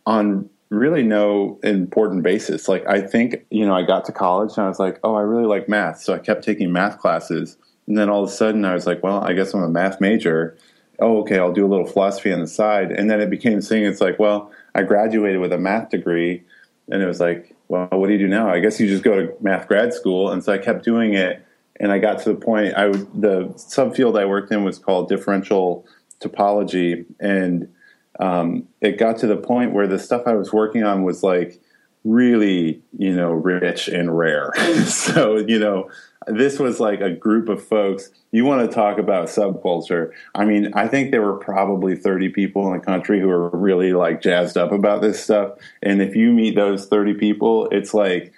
on 0.05 0.51
really 0.69 1.03
no 1.03 1.59
important 1.63 2.23
basis. 2.23 2.69
Like 2.69 2.87
I 2.87 3.01
think, 3.01 3.45
you 3.51 3.67
know, 3.67 3.75
I 3.75 3.83
got 3.83 4.05
to 4.07 4.13
college 4.13 4.53
and 4.57 4.65
I 4.65 4.69
was 4.69 4.79
like, 4.79 4.99
oh, 5.05 5.15
I 5.15 5.21
really 5.21 5.47
like 5.47 5.69
math. 5.69 6.01
So 6.01 6.15
I 6.15 6.19
kept 6.19 6.45
taking 6.45 6.73
math 6.73 6.99
classes. 6.99 7.57
And 7.87 7.97
then 7.97 8.09
all 8.09 8.25
of 8.25 8.29
a 8.29 8.33
sudden 8.33 8.65
I 8.65 8.73
was 8.73 8.87
like, 8.87 9.03
well, 9.03 9.23
I 9.23 9.35
guess 9.35 9.53
I'm 9.53 9.63
a 9.63 9.69
math 9.69 10.01
major. 10.01 10.57
Oh, 10.99 11.21
okay, 11.21 11.39
I'll 11.39 11.53
do 11.53 11.67
a 11.67 11.69
little 11.69 11.87
philosophy 11.87 12.33
on 12.33 12.41
the 12.41 12.47
side. 12.47 12.91
And 12.91 13.11
then 13.11 13.21
it 13.21 13.29
became 13.29 13.61
thing. 13.61 13.85
It's 13.85 14.01
like, 14.01 14.19
well, 14.19 14.51
I 14.75 14.83
graduated 14.83 15.41
with 15.41 15.53
a 15.53 15.59
math 15.59 15.91
degree. 15.91 16.43
And 16.91 17.03
it 17.03 17.07
was 17.07 17.21
like, 17.21 17.55
well, 17.69 17.89
what 17.91 18.09
do 18.09 18.13
you 18.13 18.19
do 18.19 18.29
now? 18.29 18.51
I 18.51 18.61
guess 18.61 18.79
you 18.81 18.87
just 18.87 19.03
go 19.03 19.15
to 19.15 19.35
math 19.41 19.69
grad 19.69 19.95
school. 19.95 20.31
And 20.31 20.43
so 20.45 20.53
I 20.53 20.59
kept 20.59 20.85
doing 20.85 21.15
it. 21.15 21.45
And 21.81 21.91
I 21.91 21.99
got 21.99 22.19
to 22.21 22.33
the 22.33 22.39
point, 22.39 22.75
I 22.75 22.89
would, 22.89 23.21
the 23.21 23.47
subfield 23.57 24.21
I 24.21 24.25
worked 24.27 24.53
in 24.53 24.63
was 24.63 24.79
called 24.79 25.09
differential 25.09 25.87
topology. 26.21 27.07
And 27.19 27.73
um, 28.21 28.69
it 28.81 28.99
got 28.99 29.19
to 29.19 29.27
the 29.27 29.37
point 29.37 29.73
where 29.73 29.87
the 29.87 29.99
stuff 29.99 30.23
I 30.27 30.35
was 30.35 30.53
working 30.53 30.85
on 30.85 31.03
was 31.03 31.23
like 31.23 31.61
really, 32.05 32.83
you 32.97 33.15
know, 33.15 33.33
rich 33.33 33.89
and 33.89 34.17
rare. 34.17 34.53
so, 34.87 35.37
you 35.37 35.59
know, 35.59 35.91
this 36.27 36.59
was 36.59 36.81
like 36.81 37.01
a 37.01 37.11
group 37.11 37.49
of 37.49 37.63
folks. 37.63 38.11
You 38.31 38.45
want 38.45 38.69
to 38.69 38.75
talk 38.75 38.99
about 38.99 39.29
subculture. 39.29 40.13
I 40.35 40.45
mean, 40.45 40.73
I 40.75 40.89
think 40.89 41.11
there 41.11 41.23
were 41.23 41.37
probably 41.37 41.97
30 41.97 42.31
people 42.31 42.67
in 42.67 42.79
the 42.79 42.85
country 42.85 43.21
who 43.21 43.31
are 43.31 43.51
really 43.51 43.93
like 43.93 44.21
jazzed 44.21 44.57
up 44.57 44.73
about 44.73 45.03
this 45.03 45.23
stuff. 45.23 45.59
And 45.83 46.01
if 46.01 46.15
you 46.15 46.33
meet 46.33 46.55
those 46.55 46.87
30 46.87 47.15
people, 47.15 47.69
it's 47.71 47.95
like 47.95 48.33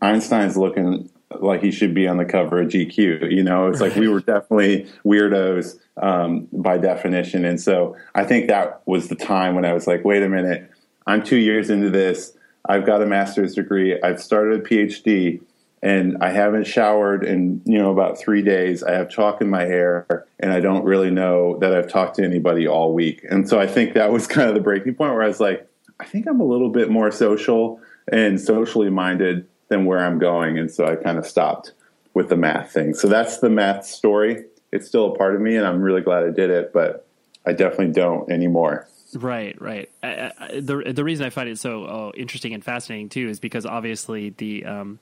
Einstein's 0.00 0.56
looking 0.56 1.10
like 1.40 1.62
he 1.62 1.70
should 1.70 1.94
be 1.94 2.06
on 2.06 2.16
the 2.16 2.24
cover 2.24 2.62
of 2.62 2.68
GQ. 2.68 3.32
You 3.32 3.42
know, 3.42 3.66
it's 3.68 3.80
like 3.80 3.96
we 3.96 4.08
were 4.08 4.20
definitely 4.20 4.86
weirdos 5.04 5.78
um, 5.96 6.48
by 6.52 6.78
definition. 6.78 7.44
And 7.44 7.60
so 7.60 7.96
I 8.14 8.24
think 8.24 8.48
that 8.48 8.82
was 8.86 9.08
the 9.08 9.16
time 9.16 9.54
when 9.54 9.64
I 9.64 9.72
was 9.72 9.86
like, 9.86 10.04
wait 10.04 10.22
a 10.22 10.28
minute, 10.28 10.70
I'm 11.06 11.22
two 11.22 11.36
years 11.36 11.70
into 11.70 11.90
this. 11.90 12.35
I've 12.68 12.86
got 12.86 13.02
a 13.02 13.06
master's 13.06 13.54
degree. 13.54 14.00
I've 14.00 14.20
started 14.20 14.60
a 14.60 14.62
PhD 14.62 15.40
and 15.82 16.16
I 16.20 16.30
haven't 16.30 16.64
showered 16.64 17.24
in, 17.24 17.62
you 17.64 17.78
know, 17.78 17.92
about 17.92 18.18
three 18.18 18.42
days. 18.42 18.82
I 18.82 18.92
have 18.92 19.08
chalk 19.08 19.40
in 19.40 19.48
my 19.48 19.62
hair 19.62 20.26
and 20.40 20.52
I 20.52 20.60
don't 20.60 20.84
really 20.84 21.10
know 21.10 21.58
that 21.60 21.74
I've 21.74 21.88
talked 21.88 22.16
to 22.16 22.24
anybody 22.24 22.66
all 22.66 22.92
week. 22.92 23.24
And 23.30 23.48
so 23.48 23.60
I 23.60 23.66
think 23.66 23.94
that 23.94 24.10
was 24.10 24.26
kind 24.26 24.48
of 24.48 24.54
the 24.54 24.60
breaking 24.60 24.94
point 24.94 25.12
where 25.12 25.22
I 25.22 25.28
was 25.28 25.40
like, 25.40 25.68
I 26.00 26.04
think 26.04 26.26
I'm 26.26 26.40
a 26.40 26.44
little 26.44 26.70
bit 26.70 26.90
more 26.90 27.10
social 27.10 27.80
and 28.10 28.40
socially 28.40 28.90
minded 28.90 29.46
than 29.68 29.84
where 29.84 30.04
I'm 30.04 30.18
going. 30.18 30.58
And 30.58 30.70
so 30.70 30.86
I 30.86 30.96
kind 30.96 31.18
of 31.18 31.26
stopped 31.26 31.72
with 32.14 32.28
the 32.28 32.36
math 32.36 32.72
thing. 32.72 32.94
So 32.94 33.08
that's 33.08 33.38
the 33.38 33.50
math 33.50 33.84
story. 33.84 34.44
It's 34.72 34.86
still 34.88 35.12
a 35.12 35.16
part 35.16 35.34
of 35.34 35.40
me, 35.40 35.56
and 35.56 35.66
I'm 35.66 35.80
really 35.80 36.00
glad 36.00 36.24
I 36.24 36.30
did 36.30 36.50
it, 36.50 36.72
but 36.72 37.06
I 37.44 37.52
definitely 37.52 37.92
don't 37.92 38.30
anymore. 38.30 38.88
Right, 39.14 39.60
right. 39.60 39.90
I, 40.02 40.32
I, 40.38 40.60
the 40.60 40.92
the 40.94 41.04
reason 41.04 41.26
I 41.26 41.30
find 41.30 41.48
it 41.48 41.58
so 41.58 41.84
oh, 41.84 42.12
interesting 42.16 42.54
and 42.54 42.64
fascinating 42.64 43.08
too 43.08 43.28
is 43.28 43.40
because 43.40 43.64
obviously 43.64 44.30
the 44.30 44.64
um, 44.64 44.98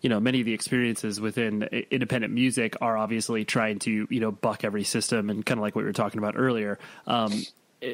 you 0.00 0.08
know 0.08 0.18
many 0.18 0.40
of 0.40 0.46
the 0.46 0.54
experiences 0.54 1.20
within 1.20 1.62
independent 1.62 2.32
music 2.32 2.76
are 2.80 2.96
obviously 2.96 3.44
trying 3.44 3.78
to 3.80 4.06
you 4.10 4.20
know 4.20 4.32
buck 4.32 4.64
every 4.64 4.84
system 4.84 5.30
and 5.30 5.46
kind 5.46 5.58
of 5.58 5.62
like 5.62 5.76
what 5.76 5.82
we 5.82 5.86
were 5.86 5.92
talking 5.92 6.18
about 6.18 6.34
earlier. 6.36 6.78
Um, 7.06 7.44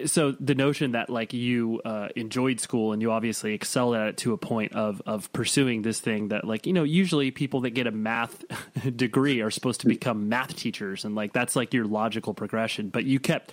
so 0.07 0.33
the 0.33 0.55
notion 0.55 0.93
that 0.93 1.11
like 1.11 1.35
you 1.35 1.83
uh, 1.85 2.09
enjoyed 2.17 2.59
school 2.59 2.93
and 2.93 3.03
you 3.03 3.11
obviously 3.13 3.53
excelled 3.53 3.95
at 3.97 4.09
it 4.09 4.17
to 4.19 4.33
a 4.33 4.39
point 4.39 4.73
of 4.73 5.03
of 5.05 5.31
pursuing 5.35 5.83
this 5.83 6.01
thing 6.01 6.29
that 6.29 6.47
like 6.47 6.67
you 6.67 6.73
know 6.73 6.85
usually 6.85 7.31
people 7.31 7.61
that 7.63 7.71
get 7.71 7.87
a 7.87 7.91
math 7.91 8.45
degree 8.97 9.43
are 9.43 9.51
supposed 9.51 9.83
to 9.83 9.87
become 9.87 10.31
math 10.31 10.57
teachers 10.57 11.05
and 11.05 11.15
like 11.15 11.35
that's 11.35 11.55
like 11.55 11.75
your 11.75 11.85
logical 11.85 12.33
progression 12.33 12.89
but 12.89 13.05
you 13.05 13.21
kept 13.21 13.53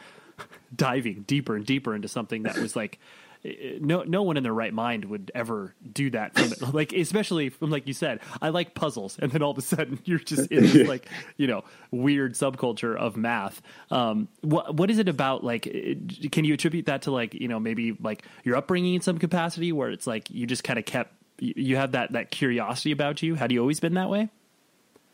diving 0.75 1.23
deeper 1.23 1.55
and 1.55 1.65
deeper 1.65 1.95
into 1.95 2.07
something 2.07 2.43
that 2.43 2.57
was 2.57 2.75
like 2.75 2.99
no 3.79 4.03
no 4.03 4.21
one 4.21 4.37
in 4.37 4.43
their 4.43 4.53
right 4.53 4.73
mind 4.73 5.05
would 5.05 5.31
ever 5.33 5.73
do 5.91 6.11
that 6.11 6.37
from 6.37 6.71
like 6.73 6.93
especially 6.93 7.49
from 7.49 7.71
like 7.71 7.87
you 7.87 7.93
said 7.93 8.19
i 8.39 8.49
like 8.49 8.75
puzzles 8.75 9.17
and 9.19 9.31
then 9.31 9.41
all 9.41 9.51
of 9.51 9.57
a 9.57 9.61
sudden 9.61 9.99
you're 10.05 10.19
just 10.19 10.51
in 10.51 10.61
this 10.61 10.87
like 10.87 11.07
you 11.37 11.47
know 11.47 11.63
weird 11.89 12.33
subculture 12.33 12.95
of 12.95 13.17
math. 13.17 13.61
Um 13.89 14.27
what 14.41 14.75
what 14.75 14.89
is 14.91 14.99
it 14.99 15.09
about 15.09 15.43
like 15.43 15.63
can 16.31 16.45
you 16.45 16.53
attribute 16.53 16.85
that 16.85 17.03
to 17.03 17.11
like 17.11 17.33
you 17.33 17.47
know 17.47 17.59
maybe 17.59 17.93
like 17.99 18.23
your 18.43 18.55
upbringing 18.55 18.95
in 18.95 19.01
some 19.01 19.17
capacity 19.17 19.71
where 19.71 19.89
it's 19.89 20.05
like 20.05 20.29
you 20.29 20.45
just 20.45 20.63
kind 20.63 20.77
of 20.77 20.85
kept 20.85 21.13
you 21.39 21.75
have 21.77 21.93
that 21.93 22.11
that 22.11 22.29
curiosity 22.29 22.91
about 22.91 23.23
you? 23.23 23.35
Had 23.35 23.51
you 23.51 23.59
always 23.59 23.79
been 23.79 23.95
that 23.95 24.09
way 24.09 24.29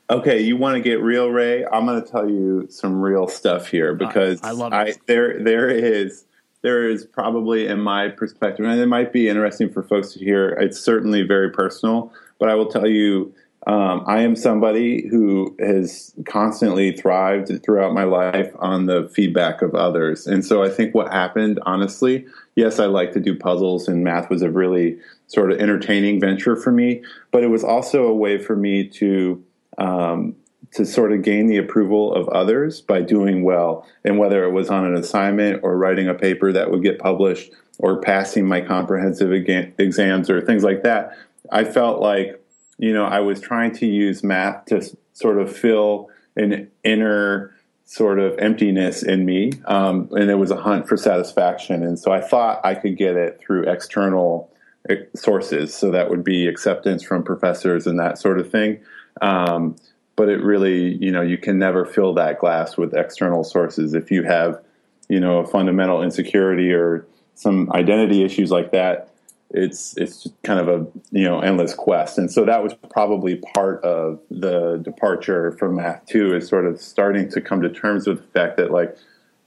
Okay, 0.09 0.39
you 0.39 0.55
want 0.55 0.75
to 0.75 0.81
get 0.81 1.01
real, 1.01 1.29
Ray? 1.29 1.65
I'm 1.65 1.85
going 1.85 2.01
to 2.01 2.09
tell 2.09 2.29
you 2.29 2.67
some 2.69 3.01
real 3.01 3.27
stuff 3.27 3.67
here 3.67 3.93
because 3.93 4.41
I, 4.41 4.49
I 4.49 4.51
love 4.51 4.73
I, 4.73 4.93
there 5.05 5.43
there 5.43 5.69
is 5.69 6.25
there 6.61 6.89
is 6.89 7.05
probably, 7.05 7.67
in 7.67 7.79
my 7.79 8.09
perspective, 8.09 8.65
and 8.65 8.79
it 8.79 8.87
might 8.87 9.13
be 9.13 9.29
interesting 9.29 9.69
for 9.69 9.83
folks 9.83 10.13
to 10.13 10.19
hear, 10.19 10.49
it's 10.49 10.79
certainly 10.79 11.21
very 11.21 11.51
personal, 11.51 12.11
but 12.39 12.49
I 12.49 12.55
will 12.55 12.65
tell 12.65 12.87
you, 12.87 13.33
um, 13.67 14.03
I 14.07 14.21
am 14.21 14.35
somebody 14.35 15.07
who 15.07 15.55
has 15.59 16.15
constantly 16.25 16.93
thrived 16.93 17.63
throughout 17.63 17.93
my 17.93 18.05
life 18.05 18.51
on 18.59 18.85
the 18.85 19.09
feedback 19.13 19.61
of 19.61 19.75
others. 19.75 20.25
And 20.25 20.45
so 20.45 20.63
I 20.63 20.69
think 20.69 20.95
what 20.95 21.11
happened, 21.11 21.59
honestly, 21.65 22.25
yes, 22.55 22.79
I 22.79 22.85
like 22.85 23.11
to 23.13 23.19
do 23.19 23.35
puzzles, 23.35 23.87
and 23.87 24.03
math 24.03 24.29
was 24.29 24.41
a 24.41 24.49
really 24.49 24.97
sort 25.27 25.51
of 25.51 25.59
entertaining 25.59 26.19
venture 26.19 26.55
for 26.55 26.71
me, 26.71 27.03
but 27.31 27.43
it 27.43 27.47
was 27.47 27.63
also 27.63 28.07
a 28.07 28.15
way 28.15 28.37
for 28.37 28.55
me 28.55 28.87
to 28.87 29.43
um, 29.77 30.35
to 30.73 30.85
sort 30.85 31.11
of 31.11 31.21
gain 31.21 31.47
the 31.47 31.57
approval 31.57 32.13
of 32.13 32.27
others 32.29 32.81
by 32.81 33.01
doing 33.01 33.43
well. 33.43 33.87
And 34.03 34.17
whether 34.17 34.43
it 34.43 34.51
was 34.51 34.69
on 34.69 34.85
an 34.85 34.95
assignment 34.95 35.63
or 35.63 35.77
writing 35.77 36.07
a 36.07 36.13
paper 36.13 36.51
that 36.51 36.71
would 36.71 36.83
get 36.83 36.99
published 36.99 37.51
or 37.79 38.01
passing 38.01 38.47
my 38.47 38.61
comprehensive 38.61 39.31
exams 39.31 40.29
or 40.29 40.41
things 40.41 40.63
like 40.63 40.83
that, 40.83 41.17
I 41.51 41.63
felt 41.63 42.01
like, 42.01 42.43
you 42.77 42.93
know, 42.93 43.05
I 43.05 43.21
was 43.21 43.39
trying 43.39 43.73
to 43.75 43.85
use 43.85 44.23
math 44.23 44.65
to 44.65 44.81
sort 45.13 45.39
of 45.39 45.55
fill 45.55 46.09
an 46.35 46.69
inner 46.83 47.55
sort 47.85 48.19
of 48.19 48.37
emptiness 48.37 49.01
in 49.01 49.25
me. 49.25 49.51
Um, 49.65 50.09
and 50.11 50.29
it 50.29 50.35
was 50.35 50.51
a 50.51 50.57
hunt 50.57 50.87
for 50.89 50.97
satisfaction. 50.97 51.83
And 51.83 51.97
so 51.97 52.11
I 52.11 52.19
thought 52.19 52.59
I 52.65 52.75
could 52.75 52.97
get 52.97 53.15
it 53.15 53.39
through 53.39 53.63
external 53.63 54.51
eh, 54.89 54.95
sources. 55.15 55.73
So 55.73 55.91
that 55.91 56.09
would 56.09 56.23
be 56.23 56.47
acceptance 56.47 57.01
from 57.01 57.23
professors 57.23 57.87
and 57.87 57.97
that 57.99 58.17
sort 58.17 58.39
of 58.39 58.51
thing. 58.51 58.79
Um, 59.21 59.75
but 60.15 60.29
it 60.29 60.41
really, 60.43 60.95
you 60.95 61.11
know, 61.11 61.21
you 61.21 61.37
can 61.37 61.59
never 61.59 61.85
fill 61.85 62.13
that 62.15 62.39
glass 62.39 62.75
with 62.75 62.93
external 62.95 63.43
sources. 63.43 63.93
If 63.93 64.11
you 64.11 64.23
have, 64.23 64.61
you 65.07 65.19
know, 65.19 65.39
a 65.39 65.47
fundamental 65.47 66.01
insecurity 66.01 66.71
or 66.73 67.07
some 67.35 67.71
identity 67.71 68.23
issues 68.23 68.49
like 68.49 68.71
that, 68.71 69.13
it's 69.51 69.95
it's 69.95 70.27
kind 70.43 70.59
of 70.59 70.67
a 70.67 70.87
you 71.11 71.23
know 71.23 71.39
endless 71.39 71.73
quest. 71.73 72.17
And 72.17 72.31
so 72.31 72.45
that 72.45 72.63
was 72.63 72.73
probably 72.89 73.35
part 73.35 73.83
of 73.83 74.19
the 74.29 74.77
departure 74.83 75.53
from 75.53 75.75
math 75.75 76.05
too, 76.05 76.35
is 76.35 76.47
sort 76.47 76.65
of 76.65 76.81
starting 76.81 77.29
to 77.31 77.39
come 77.39 77.61
to 77.61 77.69
terms 77.69 78.07
with 78.07 78.21
the 78.21 78.27
fact 78.27 78.57
that 78.57 78.71
like, 78.71 78.97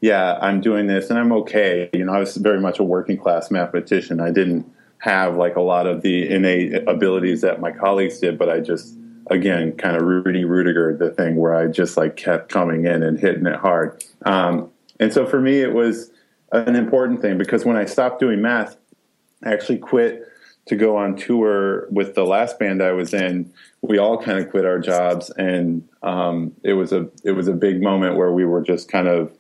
yeah, 0.01 0.39
I'm 0.41 0.61
doing 0.61 0.87
this 0.87 1.11
and 1.11 1.19
I'm 1.19 1.33
okay. 1.33 1.91
You 1.93 2.05
know, 2.05 2.13
I 2.13 2.21
was 2.21 2.37
very 2.37 2.61
much 2.61 2.79
a 2.79 2.85
working 2.85 3.19
class 3.19 3.51
mathematician. 3.51 4.21
I 4.21 4.31
didn't 4.31 4.73
have 4.99 5.37
like 5.37 5.57
a 5.57 5.61
lot 5.61 5.87
of 5.87 6.03
the 6.03 6.31
innate 6.31 6.89
abilities 6.89 7.41
that 7.43 7.61
my 7.61 7.73
colleagues 7.73 8.21
did, 8.21 8.39
but 8.39 8.49
I 8.49 8.61
just 8.61 8.95
again, 9.31 9.73
kind 9.77 9.97
of 9.97 10.03
Rudy 10.03 10.45
Ruettiger, 10.45 10.99
the 10.99 11.11
thing 11.11 11.37
where 11.37 11.55
I 11.55 11.69
just 11.69 11.97
like 11.97 12.17
kept 12.17 12.51
coming 12.51 12.85
in 12.85 13.03
and 13.03 13.19
hitting 13.19 13.47
it 13.47 13.57
hard. 13.57 14.05
Um, 14.27 14.71
and 14.99 15.13
so 15.13 15.25
for 15.25 15.41
me, 15.41 15.61
it 15.61 15.73
was 15.73 16.11
an 16.53 16.75
important 16.75 17.23
thing 17.23 17.39
because 17.39 17.65
when 17.65 17.77
I 17.77 17.85
stopped 17.85 18.21
doing 18.21 18.43
math, 18.43 18.77
I 19.43 19.53
actually 19.53 19.79
quit 19.79 20.27
to 20.67 20.77
go 20.77 20.97
on 20.97 21.17
tour 21.17 21.89
with 21.91 22.15
the 22.15 22.25
last 22.25 22.59
band 22.59 22.83
I 22.83 22.93
was 22.93 23.15
in. 23.15 23.53
We 23.81 23.99
all 23.99 24.23
kind 24.23 24.39
of 24.39 24.51
quit 24.51 24.67
our 24.67 24.79
jobs, 24.79 25.31
and 25.31 25.89
um, 26.03 26.53
it 26.63 26.75
was 26.75 26.93
a 26.93 27.09
it 27.25 27.33
was 27.33 27.49
a 27.49 27.55
big 27.55 27.83
moment 27.83 28.17
where 28.17 28.33
we 28.33 28.45
were 28.45 28.61
just 28.61 28.91
kind 28.91 29.09
of 29.09 29.33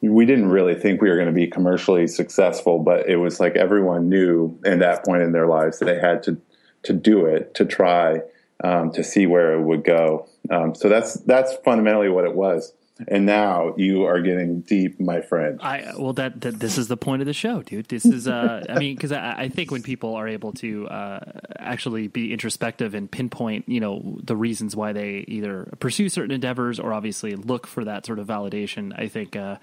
we 0.00 0.24
didn't 0.26 0.48
really 0.48 0.74
think 0.74 1.00
we 1.00 1.10
were 1.10 1.16
going 1.16 1.28
to 1.28 1.32
be 1.32 1.46
commercially 1.46 2.06
successful, 2.06 2.78
but 2.80 3.08
it 3.08 3.16
was 3.16 3.40
like 3.40 3.56
everyone 3.56 4.08
knew 4.08 4.58
in 4.64 4.80
that 4.80 5.04
point 5.04 5.22
in 5.22 5.32
their 5.32 5.46
lives 5.46 5.78
that 5.78 5.84
they 5.84 5.98
had 5.98 6.22
to 6.24 6.40
to 6.84 6.92
do 6.92 7.26
it 7.26 7.54
to 7.54 7.64
try 7.64 8.20
um, 8.64 8.92
to 8.92 9.04
see 9.04 9.26
where 9.26 9.54
it 9.54 9.62
would 9.62 9.84
go. 9.84 10.28
Um, 10.50 10.74
so 10.74 10.88
that's 10.88 11.14
that's 11.14 11.54
fundamentally 11.64 12.08
what 12.08 12.24
it 12.24 12.34
was. 12.34 12.72
And 13.06 13.26
now 13.26 13.74
you 13.76 14.06
are 14.06 14.20
getting 14.20 14.62
deep, 14.62 14.98
my 14.98 15.20
friend. 15.20 15.60
I 15.62 15.92
well, 15.96 16.12
that, 16.14 16.40
that 16.40 16.58
this 16.58 16.78
is 16.78 16.88
the 16.88 16.96
point 16.96 17.22
of 17.22 17.26
the 17.26 17.32
show, 17.32 17.62
dude. 17.62 17.86
This 17.86 18.04
is, 18.04 18.26
uh, 18.26 18.64
I 18.68 18.78
mean, 18.80 18.96
because 18.96 19.12
I, 19.12 19.34
I, 19.42 19.48
think 19.48 19.70
when 19.70 19.84
people 19.84 20.16
are 20.16 20.26
able 20.26 20.52
to 20.54 20.88
uh, 20.88 21.20
actually 21.60 22.08
be 22.08 22.32
introspective 22.32 22.94
and 22.94 23.08
pinpoint, 23.08 23.68
you 23.68 23.78
know, 23.78 24.18
the 24.24 24.34
reasons 24.34 24.74
why 24.74 24.92
they 24.92 25.24
either 25.28 25.72
pursue 25.78 26.08
certain 26.08 26.32
endeavors 26.32 26.80
or 26.80 26.92
obviously 26.92 27.36
look 27.36 27.68
for 27.68 27.84
that 27.84 28.04
sort 28.04 28.18
of 28.18 28.26
validation, 28.26 28.92
I 28.98 29.06
think 29.06 29.36
uh, 29.36 29.58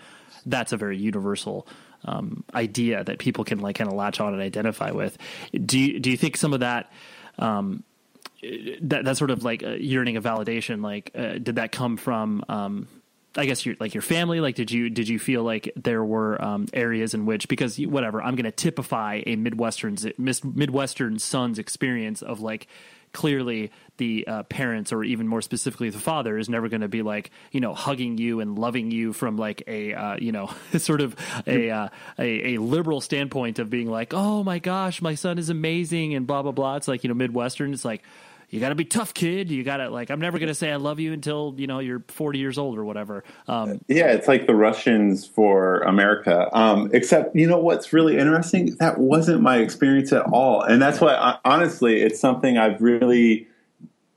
that's 0.45 0.71
a 0.71 0.77
very 0.77 0.97
universal 0.97 1.67
um, 2.05 2.45
idea 2.53 3.03
that 3.03 3.19
people 3.19 3.43
can 3.43 3.59
like 3.59 3.75
kind 3.75 3.89
of 3.89 3.97
latch 3.97 4.21
on 4.21 4.31
and 4.31 4.41
identify 4.41 4.91
with. 4.91 5.17
Do 5.51 5.77
you, 5.77 5.99
do 5.99 6.09
you 6.09 6.15
think 6.15 6.37
some 6.37 6.53
of 6.53 6.61
that? 6.61 6.89
Um, 7.37 7.83
that 8.81 9.05
that 9.05 9.17
sort 9.17 9.31
of 9.31 9.43
like 9.43 9.61
yearning 9.61 10.17
of 10.17 10.23
validation 10.23 10.81
like 10.83 11.11
uh, 11.15 11.33
did 11.33 11.55
that 11.55 11.71
come 11.71 11.97
from 11.97 12.43
um, 12.49 12.87
I 13.37 13.45
guess 13.45 13.65
your 13.65 13.75
like 13.79 13.93
your 13.93 14.01
family? 14.01 14.39
Like 14.39 14.55
did 14.55 14.71
you 14.71 14.89
did 14.89 15.07
you 15.07 15.19
feel 15.19 15.43
like 15.43 15.71
there 15.75 16.03
were 16.03 16.41
um, 16.41 16.67
areas 16.73 17.13
in 17.13 17.25
which 17.25 17.47
because 17.47 17.77
whatever 17.79 18.21
I'm 18.21 18.35
going 18.35 18.45
to 18.45 18.51
typify 18.51 19.21
a 19.25 19.35
midwestern's 19.35 20.05
midwestern 20.17 21.19
son's 21.19 21.59
experience 21.59 22.21
of 22.21 22.41
like 22.41 22.67
clearly 23.15 23.71
the 23.95 24.27
uh, 24.27 24.43
parents 24.43 24.91
or 24.91 25.01
even 25.01 25.25
more 25.25 25.41
specifically 25.41 25.89
the 25.89 25.97
father 25.97 26.37
is 26.37 26.49
never 26.49 26.67
going 26.67 26.81
to 26.81 26.89
be 26.89 27.01
like 27.01 27.31
you 27.53 27.61
know 27.61 27.73
hugging 27.73 28.17
you 28.17 28.41
and 28.41 28.59
loving 28.59 28.91
you 28.91 29.13
from 29.13 29.37
like 29.37 29.63
a 29.67 29.93
uh, 29.93 30.17
you 30.17 30.33
know 30.33 30.51
sort 30.77 30.99
of 30.99 31.15
a, 31.47 31.69
uh, 31.71 31.87
a, 32.19 32.55
a 32.55 32.57
liberal 32.59 32.99
standpoint 32.99 33.57
of 33.57 33.69
being 33.69 33.89
like 33.89 34.13
oh 34.13 34.43
my 34.43 34.59
gosh 34.59 35.01
my 35.01 35.15
son 35.15 35.39
is 35.39 35.49
amazing 35.49 36.13
and 36.13 36.27
blah 36.27 36.41
blah 36.41 36.51
blah. 36.51 36.75
It's 36.75 36.89
like 36.89 37.03
you 37.03 37.07
know 37.07 37.13
midwestern 37.13 37.73
it's 37.73 37.85
like 37.85 38.03
you 38.49 38.59
got 38.59 38.69
to 38.69 38.75
be 38.75 38.85
tough, 38.85 39.13
kid. 39.13 39.51
You 39.51 39.63
got 39.63 39.77
to 39.77 39.89
like. 39.89 40.09
I'm 40.09 40.19
never 40.19 40.39
going 40.39 40.47
to 40.47 40.55
say 40.55 40.71
I 40.71 40.77
love 40.77 40.99
you 40.99 41.13
until 41.13 41.53
you 41.57 41.67
know 41.67 41.79
you're 41.79 42.03
40 42.07 42.39
years 42.39 42.57
old 42.57 42.77
or 42.77 42.85
whatever. 42.85 43.23
Um, 43.47 43.81
yeah, 43.87 44.11
it's 44.11 44.27
like 44.27 44.47
the 44.47 44.55
Russians 44.55 45.25
for 45.25 45.79
America. 45.81 46.49
Um, 46.55 46.89
except, 46.93 47.35
you 47.35 47.47
know 47.47 47.59
what's 47.59 47.93
really 47.93 48.17
interesting? 48.17 48.75
That 48.79 48.97
wasn't 48.97 49.41
my 49.41 49.57
experience 49.57 50.13
at 50.13 50.25
all, 50.25 50.61
and 50.61 50.81
that's 50.81 51.01
why 51.01 51.37
honestly, 51.43 52.01
it's 52.01 52.19
something 52.19 52.57
I've 52.57 52.81
really 52.81 53.47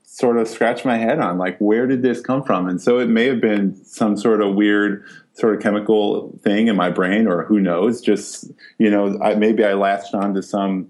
sort 0.03 0.37
of 0.37 0.47
scratched 0.47 0.85
my 0.85 0.97
head 0.97 1.19
on. 1.19 1.37
Like, 1.37 1.57
where 1.59 1.87
did 1.87 2.01
this 2.01 2.19
come 2.19 2.43
from? 2.43 2.67
And 2.67 2.81
so 2.81 2.99
it 2.99 3.07
may 3.07 3.25
have 3.25 3.39
been 3.39 3.75
some 3.85 4.17
sort 4.17 4.41
of 4.41 4.53
weird 4.53 5.05
sort 5.33 5.55
of 5.55 5.61
chemical 5.61 6.37
thing 6.43 6.67
in 6.67 6.75
my 6.75 6.89
brain, 6.89 7.27
or 7.27 7.43
who 7.45 7.59
knows? 7.59 8.01
Just 8.01 8.51
you 8.77 8.89
know, 8.89 9.17
I, 9.21 9.35
maybe 9.35 9.63
I 9.63 9.73
latched 9.73 10.13
on 10.13 10.33
to 10.33 10.43
some 10.43 10.89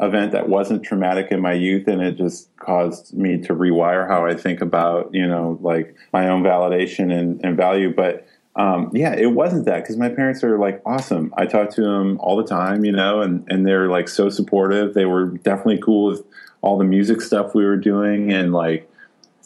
event 0.00 0.32
that 0.32 0.48
wasn't 0.48 0.82
traumatic 0.82 1.30
in 1.30 1.40
my 1.40 1.52
youth 1.52 1.86
and 1.86 2.00
it 2.00 2.16
just 2.16 2.54
caused 2.56 3.12
me 3.14 3.38
to 3.38 3.54
rewire 3.54 4.08
how 4.08 4.24
I 4.24 4.34
think 4.34 4.60
about, 4.60 5.10
you 5.12 5.26
know, 5.26 5.58
like 5.60 5.94
my 6.12 6.28
own 6.28 6.42
validation 6.42 7.12
and, 7.12 7.44
and 7.44 7.56
value. 7.56 7.94
But 7.94 8.26
um, 8.56 8.90
yeah, 8.92 9.14
it 9.14 9.32
wasn't 9.32 9.66
that 9.66 9.82
because 9.82 9.96
my 9.96 10.08
parents 10.08 10.42
are 10.42 10.58
like 10.58 10.82
awesome. 10.86 11.32
I 11.36 11.46
talk 11.46 11.70
to 11.74 11.82
them 11.82 12.18
all 12.20 12.36
the 12.36 12.44
time, 12.44 12.84
you 12.84 12.92
know, 12.92 13.20
and, 13.20 13.46
and 13.50 13.66
they're 13.66 13.88
like 13.88 14.08
so 14.08 14.30
supportive. 14.30 14.94
They 14.94 15.04
were 15.04 15.26
definitely 15.26 15.78
cool 15.78 16.10
with 16.10 16.24
all 16.62 16.78
the 16.78 16.84
music 16.84 17.20
stuff 17.20 17.54
we 17.54 17.64
were 17.64 17.76
doing 17.76 18.32
and 18.32 18.52
like 18.52 18.90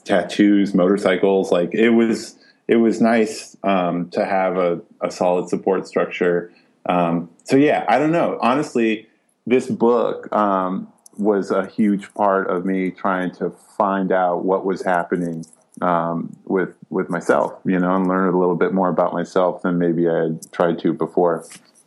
tattoos, 0.04 0.72
motorcycles. 0.72 1.50
Like 1.50 1.74
it 1.74 1.90
was, 1.90 2.36
it 2.68 2.76
was 2.76 3.00
nice 3.00 3.56
um, 3.62 4.08
to 4.10 4.24
have 4.24 4.56
a, 4.56 4.80
a, 5.00 5.10
solid 5.10 5.48
support 5.48 5.86
structure. 5.86 6.52
Um, 6.86 7.28
so 7.44 7.56
yeah, 7.56 7.84
I 7.88 7.98
don't 7.98 8.12
know. 8.12 8.38
Honestly, 8.40 9.06
this 9.46 9.68
book 9.68 10.34
um, 10.34 10.92
was 11.16 11.50
a 11.50 11.66
huge 11.66 12.12
part 12.14 12.48
of 12.48 12.64
me 12.64 12.90
trying 12.90 13.30
to 13.36 13.50
find 13.76 14.12
out 14.12 14.44
what 14.44 14.64
was 14.64 14.82
happening 14.82 15.44
um, 15.80 16.36
with 16.44 16.76
with 16.90 17.10
myself, 17.10 17.54
you 17.64 17.78
know, 17.78 17.94
and 17.96 18.06
learn 18.06 18.32
a 18.32 18.38
little 18.38 18.56
bit 18.56 18.72
more 18.72 18.88
about 18.88 19.12
myself 19.12 19.62
than 19.62 19.78
maybe 19.78 20.08
I 20.08 20.24
had 20.24 20.52
tried 20.52 20.78
to 20.80 20.92
before. 20.92 21.44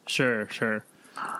Sure, 0.07 0.47
sure. 0.49 0.85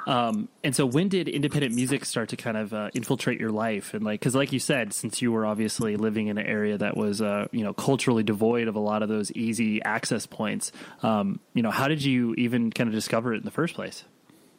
Um, 0.08 0.48
and 0.64 0.76
so, 0.76 0.86
when 0.86 1.10
did 1.10 1.28
independent 1.28 1.76
music 1.76 2.06
start 2.06 2.30
to 2.30 2.38
kind 2.38 2.58
of 2.58 2.74
uh, 2.74 2.90
infiltrate 2.94 3.40
your 3.40 3.52
life? 3.52 3.94
And 3.94 4.04
like, 4.04 4.20
because 4.20 4.34
like 4.34 4.52
you 4.52 4.60
said, 4.60 4.94
since 4.94 5.22
you 5.22 5.32
were 5.32 5.46
obviously 5.46 5.98
living 5.98 6.28
in 6.28 6.38
an 6.38 6.48
area 6.48 6.78
that 6.78 6.98
was, 6.98 7.22
uh, 7.22 7.48
you 7.52 7.64
know, 7.64 7.74
culturally 7.74 8.24
devoid 8.24 8.68
of 8.68 8.76
a 8.76 8.80
lot 8.80 9.04
of 9.04 9.10
those 9.10 9.32
easy 9.34 9.84
access 9.84 10.26
points, 10.26 10.72
um, 11.04 11.40
you 11.54 11.62
know, 11.62 11.72
how 11.72 11.88
did 11.88 12.04
you 12.04 12.34
even 12.36 12.72
kind 12.72 12.88
of 12.88 12.94
discover 12.94 13.34
it 13.34 13.38
in 13.38 13.44
the 13.44 13.52
first 13.52 13.76
place? 13.76 14.04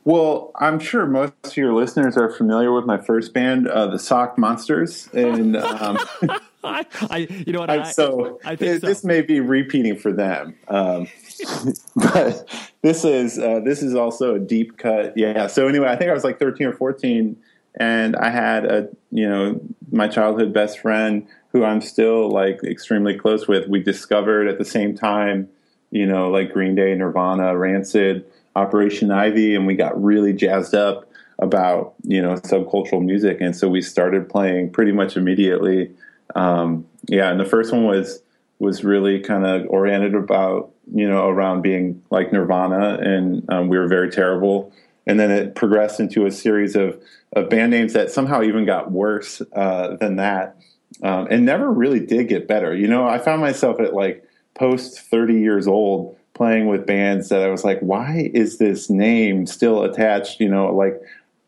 Well, 0.05 0.53
I'm 0.57 0.79
sure 0.79 1.07
most 1.07 1.35
of 1.45 1.57
your 1.57 1.75
listeners 1.75 2.17
are 2.17 2.31
familiar 2.31 2.73
with 2.73 2.87
my 2.87 2.97
first 2.97 3.35
band, 3.35 3.69
uh, 3.69 3.89
the 3.89 3.99
Sock 3.99 4.39
Monsters, 4.39 5.09
and 5.13 5.57
um, 5.57 5.99
I, 6.65 7.29
you 7.47 7.53
know 7.53 7.61
what? 7.61 7.71
I, 7.71 7.83
so 7.91 8.41
I 8.45 8.57
think 8.57 8.81
this 8.81 9.03
so. 9.03 9.09
may 9.09 9.23
be 9.23 9.41
repeating 9.41 9.97
for 9.97 10.13
them, 10.13 10.55
um, 10.69 11.09
but 11.97 12.49
this 12.83 13.05
is 13.05 13.39
uh, 13.39 13.61
this 13.65 13.83
is 13.83 13.95
also 13.95 14.35
a 14.35 14.39
deep 14.39 14.79
cut. 14.79 15.17
Yeah. 15.17 15.47
So 15.47 15.69
anyway, 15.69 15.89
I 15.89 15.97
think 15.97 16.11
I 16.11 16.15
was 16.15 16.25
like 16.25 16.39
13 16.39 16.69
or 16.69 16.73
14, 16.73 17.37
and 17.79 18.17
I 18.17 18.31
had 18.31 18.65
a 18.65 18.89
you 19.11 19.29
know 19.29 19.61
my 19.91 20.09
childhood 20.09 20.53
best 20.53 20.79
friend 20.79 21.27
who 21.53 21.65
I'm 21.65 21.81
still 21.81 22.31
like 22.31 22.63
extremely 22.65 23.15
close 23.15 23.47
with. 23.47 23.69
We 23.69 23.83
discovered 23.83 24.49
at 24.49 24.59
the 24.59 24.65
same 24.65 24.95
time, 24.95 25.49
you 25.91 26.07
know, 26.07 26.31
like 26.31 26.53
Green 26.53 26.75
Day, 26.75 26.95
Nirvana, 26.95 27.57
Rancid 27.57 28.25
Operation 28.59 29.11
Ivy, 29.11 29.55
and 29.55 29.67
we 29.67 29.75
got 29.75 30.03
really 30.03 30.33
jazzed 30.33 30.75
up 30.75 31.09
about 31.39 31.95
you 32.03 32.21
know 32.21 32.35
subcultural 32.35 33.05
music, 33.05 33.41
and 33.41 33.57
so 33.57 33.69
we 33.69 33.81
started 33.81 34.29
playing 34.29 34.71
pretty 34.71 34.93
much 34.93 35.17
immediately. 35.17 35.93
Um, 36.35 36.87
yeah, 37.07 37.31
and 37.31 37.39
the 37.39 37.45
first 37.45 37.73
one 37.73 37.85
was 37.85 38.23
was 38.59 38.83
really 38.83 39.21
kind 39.21 39.47
of 39.47 39.67
oriented 39.69 40.15
about 40.15 40.73
you 40.93 41.09
know 41.09 41.29
around 41.29 41.63
being 41.63 42.03
like 42.11 42.33
Nirvana, 42.33 42.99
and 43.01 43.45
um, 43.51 43.69
we 43.69 43.79
were 43.79 43.89
very 43.89 44.11
terrible. 44.11 44.73
And 45.07 45.19
then 45.19 45.31
it 45.31 45.55
progressed 45.55 46.01
into 46.01 46.27
a 46.27 46.31
series 46.31 46.77
of, 46.77 47.01
of 47.33 47.49
band 47.49 47.71
names 47.71 47.95
that 47.95 48.11
somehow 48.11 48.43
even 48.43 48.67
got 48.67 48.93
worse 48.93 49.41
uh, 49.55 49.97
than 49.97 50.17
that, 50.17 50.57
um, 51.03 51.29
and 51.31 51.47
never 51.47 51.73
really 51.73 52.01
did 52.01 52.29
get 52.29 52.47
better. 52.47 52.77
You 52.77 52.89
know, 52.89 53.09
I 53.09 53.17
found 53.17 53.41
myself 53.41 53.81
at 53.81 53.95
like 53.95 54.23
post 54.55 55.01
thirty 55.01 55.41
years 55.41 55.67
old 55.67 56.18
playing 56.39 56.69
with 56.69 56.87
bands 56.87 57.29
that 57.29 57.43
I 57.43 57.49
was 57.49 57.65
like, 57.65 57.81
why 57.81 58.31
is 58.33 58.59
this 58.59 58.89
name 58.89 59.45
still 59.45 59.83
attached? 59.83 60.41
You 60.41 60.49
know, 60.49 60.73
like 60.73 61.03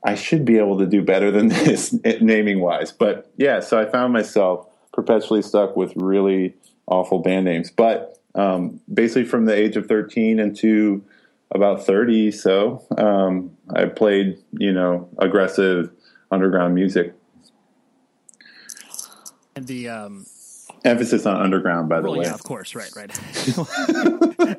I 0.04 0.16
should 0.16 0.44
be 0.44 0.58
able 0.58 0.78
to 0.78 0.86
do 0.86 1.00
better 1.00 1.30
than 1.30 1.48
this 1.64 1.94
naming 2.20 2.60
wise. 2.60 2.92
But 2.92 3.30
yeah, 3.38 3.60
so 3.60 3.80
I 3.80 3.86
found 3.86 4.12
myself 4.12 4.66
perpetually 4.92 5.42
stuck 5.42 5.76
with 5.76 5.92
really 5.94 6.56
awful 6.86 7.20
band 7.20 7.44
names. 7.44 7.70
But 7.70 8.18
um, 8.34 8.80
basically, 8.92 9.24
from 9.24 9.46
the 9.46 9.54
age 9.54 9.76
of 9.76 9.86
13 9.86 10.40
into 10.40 11.04
about 11.52 11.86
30, 11.86 12.32
so 12.32 12.84
um, 12.98 13.56
I 13.74 13.86
played, 13.86 14.38
you 14.52 14.72
know, 14.72 15.08
aggressive 15.18 15.90
underground 16.32 16.74
music. 16.74 17.14
And 19.54 19.66
the 19.68 19.88
um, 19.88 20.26
Emphasis 20.84 21.26
on 21.26 21.40
underground, 21.40 21.88
by 21.88 22.00
the 22.00 22.08
well, 22.08 22.18
way. 22.18 22.24
Yeah, 22.24 22.34
of 22.34 22.42
course, 22.42 22.74
right, 22.74 22.90
right. 22.96 23.10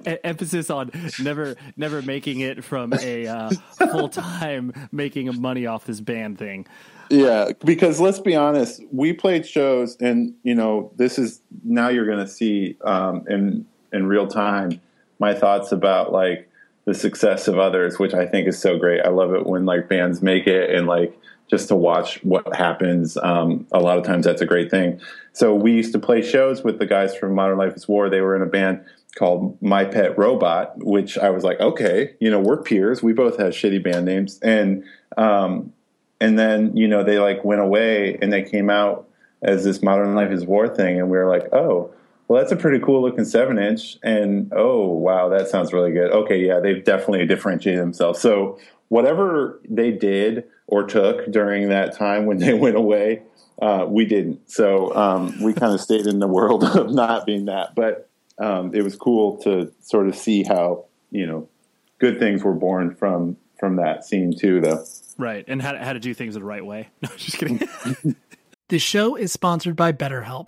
Emphasis 0.23 0.69
on 0.69 0.91
never, 1.19 1.55
never 1.77 2.01
making 2.01 2.41
it 2.41 2.63
from 2.63 2.93
a 2.93 3.27
uh, 3.27 3.49
full 3.91 4.09
time 4.09 4.73
making 4.91 5.41
money 5.41 5.65
off 5.65 5.85
this 5.85 5.99
band 5.99 6.37
thing. 6.37 6.67
Yeah, 7.09 7.51
because 7.65 7.99
let's 7.99 8.19
be 8.19 8.35
honest, 8.35 8.81
we 8.91 9.13
played 9.13 9.45
shows, 9.45 9.97
and 9.99 10.33
you 10.43 10.55
know, 10.55 10.91
this 10.95 11.17
is 11.19 11.41
now 11.63 11.89
you're 11.89 12.05
going 12.05 12.19
to 12.19 12.27
see 12.27 12.77
um, 12.83 13.25
in 13.27 13.65
in 13.91 14.07
real 14.07 14.27
time 14.27 14.79
my 15.19 15.33
thoughts 15.33 15.71
about 15.71 16.11
like 16.11 16.49
the 16.85 16.93
success 16.93 17.47
of 17.47 17.59
others, 17.59 17.99
which 17.99 18.13
I 18.13 18.25
think 18.25 18.47
is 18.47 18.59
so 18.59 18.77
great. 18.77 19.01
I 19.01 19.09
love 19.09 19.33
it 19.33 19.45
when 19.45 19.65
like 19.65 19.87
bands 19.89 20.21
make 20.21 20.47
it 20.47 20.69
and 20.69 20.87
like 20.87 21.17
just 21.51 21.67
to 21.67 21.75
watch 21.75 22.23
what 22.23 22.55
happens. 22.55 23.17
Um, 23.17 23.67
a 23.73 23.79
lot 23.79 23.97
of 23.97 24.05
times 24.05 24.25
that's 24.25 24.41
a 24.41 24.45
great 24.45 24.71
thing. 24.71 25.01
So 25.33 25.53
we 25.53 25.73
used 25.73 25.91
to 25.91 25.99
play 25.99 26.21
shows 26.21 26.63
with 26.63 26.79
the 26.79 26.85
guys 26.85 27.15
from 27.15 27.35
Modern 27.35 27.57
Life 27.57 27.75
is 27.75 27.87
War. 27.87 28.09
They 28.09 28.21
were 28.21 28.35
in 28.37 28.41
a 28.41 28.47
band 28.47 28.83
called 29.19 29.61
My 29.61 29.83
Pet 29.83 30.17
Robot, 30.17 30.77
which 30.77 31.17
I 31.17 31.29
was 31.29 31.43
like, 31.43 31.59
okay, 31.59 32.15
you 32.21 32.31
know, 32.31 32.39
we're 32.39 32.63
peers. 32.63 33.03
We 33.03 33.11
both 33.11 33.37
have 33.37 33.51
shitty 33.51 33.83
band 33.83 34.05
names. 34.05 34.39
And, 34.41 34.85
um, 35.17 35.73
and 36.21 36.39
then, 36.39 36.75
you 36.77 36.87
know, 36.87 37.03
they 37.03 37.19
like 37.19 37.43
went 37.43 37.59
away 37.61 38.17
and 38.21 38.31
they 38.31 38.43
came 38.43 38.69
out 38.69 39.09
as 39.41 39.65
this 39.65 39.83
Modern 39.83 40.15
Life 40.15 40.31
is 40.31 40.45
War 40.45 40.73
thing. 40.73 40.99
And 40.99 41.09
we 41.09 41.17
were 41.17 41.27
like, 41.27 41.53
oh, 41.53 41.93
well, 42.29 42.41
that's 42.41 42.53
a 42.53 42.55
pretty 42.55 42.79
cool 42.79 43.01
looking 43.01 43.25
seven 43.25 43.59
inch. 43.59 43.97
And 44.03 44.53
oh, 44.55 44.87
wow, 44.87 45.27
that 45.27 45.49
sounds 45.49 45.73
really 45.73 45.91
good. 45.91 46.11
Okay, 46.11 46.45
yeah, 46.45 46.61
they've 46.61 46.81
definitely 46.81 47.25
differentiated 47.25 47.81
themselves. 47.81 48.21
So 48.21 48.57
whatever 48.87 49.59
they 49.67 49.91
did 49.91 50.45
or 50.71 50.83
took 50.83 51.29
during 51.29 51.69
that 51.69 51.95
time 51.95 52.25
when 52.25 52.39
they 52.39 52.53
went 52.65 52.75
away, 52.75 53.21
uh, 53.61 53.85
we 53.87 54.05
didn't. 54.05 54.49
So 54.49 54.95
um, 54.95 55.35
we 55.43 55.53
kind 55.53 55.73
of 55.73 55.81
stayed 55.81 56.07
in 56.07 56.17
the 56.17 56.27
world 56.27 56.63
of 56.75 56.91
not 56.91 57.27
being 57.27 57.45
that. 57.45 57.75
But 57.75 58.09
um, 58.39 58.73
it 58.73 58.81
was 58.81 58.95
cool 58.95 59.37
to 59.43 59.71
sort 59.81 60.07
of 60.07 60.15
see 60.15 60.43
how 60.43 60.85
you 61.11 61.27
know 61.27 61.47
good 61.99 62.17
things 62.17 62.43
were 62.43 62.55
born 62.55 62.95
from 62.95 63.37
from 63.59 63.75
that 63.75 64.03
scene 64.03 64.35
too, 64.35 64.61
though. 64.61 64.83
Right, 65.19 65.45
and 65.47 65.61
how 65.61 65.77
how 65.77 65.93
to 65.93 65.99
do 65.99 66.15
things 66.15 66.33
the 66.33 66.43
right 66.43 66.65
way. 66.65 66.89
No, 67.03 67.09
just 67.17 67.37
kidding. 67.37 67.59
the 68.69 68.79
show 68.79 69.15
is 69.15 69.31
sponsored 69.31 69.75
by 69.75 69.91
BetterHelp 69.91 70.47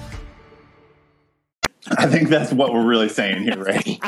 I 1.89 2.07
think 2.07 2.29
that's 2.29 2.51
what 2.53 2.73
we're 2.73 2.85
really 2.85 3.09
saying 3.09 3.43
here, 3.43 3.63
right? 3.63 3.99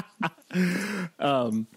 um, 1.19 1.67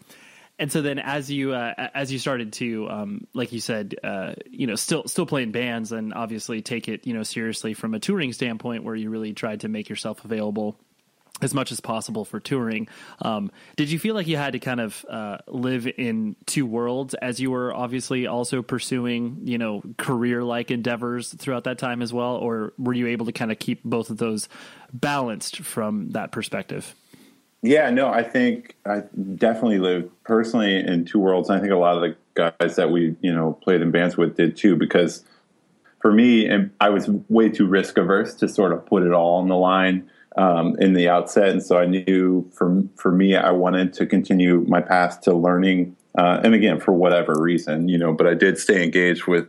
and 0.58 0.72
so 0.72 0.82
then 0.82 0.98
as 0.98 1.30
you 1.30 1.52
uh, 1.52 1.88
as 1.94 2.12
you 2.12 2.18
started 2.18 2.52
to 2.54 2.88
um, 2.88 3.26
like 3.34 3.52
you 3.52 3.60
said 3.60 3.94
uh, 4.02 4.34
you 4.50 4.66
know 4.66 4.74
still 4.74 5.06
still 5.06 5.26
playing 5.26 5.52
bands 5.52 5.92
and 5.92 6.14
obviously 6.14 6.62
take 6.62 6.88
it 6.88 7.06
you 7.06 7.14
know 7.14 7.22
seriously 7.22 7.74
from 7.74 7.94
a 7.94 8.00
touring 8.00 8.32
standpoint 8.32 8.84
where 8.84 8.94
you 8.94 9.10
really 9.10 9.32
tried 9.32 9.60
to 9.60 9.68
make 9.68 9.88
yourself 9.88 10.24
available 10.24 10.78
as 11.42 11.52
much 11.52 11.70
as 11.70 11.80
possible 11.80 12.24
for 12.24 12.40
touring. 12.40 12.88
Um, 13.20 13.50
did 13.76 13.90
you 13.90 13.98
feel 13.98 14.14
like 14.14 14.26
you 14.26 14.36
had 14.36 14.54
to 14.54 14.58
kind 14.58 14.80
of 14.80 15.04
uh, 15.08 15.38
live 15.46 15.86
in 15.86 16.36
two 16.46 16.64
worlds 16.64 17.14
as 17.14 17.40
you 17.40 17.50
were 17.50 17.74
obviously 17.74 18.26
also 18.26 18.62
pursuing, 18.62 19.40
you 19.44 19.58
know, 19.58 19.82
career 19.98 20.42
like 20.42 20.70
endeavors 20.70 21.34
throughout 21.34 21.64
that 21.64 21.78
time 21.78 22.00
as 22.00 22.12
well? 22.12 22.36
Or 22.36 22.72
were 22.78 22.94
you 22.94 23.08
able 23.08 23.26
to 23.26 23.32
kind 23.32 23.52
of 23.52 23.58
keep 23.58 23.84
both 23.84 24.08
of 24.08 24.16
those 24.16 24.48
balanced 24.92 25.58
from 25.58 26.10
that 26.10 26.32
perspective? 26.32 26.94
Yeah, 27.62 27.90
no, 27.90 28.08
I 28.08 28.22
think 28.22 28.76
I 28.86 29.02
definitely 29.34 29.78
lived 29.78 30.10
personally 30.24 30.76
in 30.76 31.04
two 31.04 31.18
worlds. 31.18 31.50
I 31.50 31.58
think 31.58 31.72
a 31.72 31.76
lot 31.76 31.96
of 31.96 32.02
the 32.02 32.16
guys 32.34 32.76
that 32.76 32.90
we, 32.90 33.16
you 33.20 33.34
know, 33.34 33.52
played 33.52 33.82
in 33.82 33.90
bands 33.90 34.16
with 34.16 34.36
did 34.36 34.56
too, 34.56 34.76
because 34.76 35.24
for 36.00 36.12
me, 36.12 36.48
I 36.80 36.90
was 36.90 37.08
way 37.28 37.48
too 37.48 37.66
risk 37.66 37.98
averse 37.98 38.34
to 38.36 38.48
sort 38.48 38.72
of 38.72 38.86
put 38.86 39.02
it 39.02 39.12
all 39.12 39.40
on 39.40 39.48
the 39.48 39.56
line 39.56 40.08
um, 40.36 40.76
in 40.78 40.92
the 40.92 41.08
outset, 41.08 41.48
and 41.48 41.62
so 41.62 41.78
I 41.78 41.86
knew 41.86 42.50
for 42.52 42.82
for 42.96 43.10
me, 43.10 43.36
I 43.36 43.50
wanted 43.50 43.92
to 43.94 44.06
continue 44.06 44.64
my 44.68 44.80
path 44.80 45.22
to 45.22 45.34
learning, 45.34 45.96
uh, 46.16 46.40
and 46.44 46.54
again, 46.54 46.78
for 46.78 46.92
whatever 46.92 47.34
reason, 47.40 47.88
you 47.88 47.98
know. 47.98 48.12
But 48.12 48.26
I 48.26 48.34
did 48.34 48.58
stay 48.58 48.82
engaged 48.84 49.26
with 49.26 49.46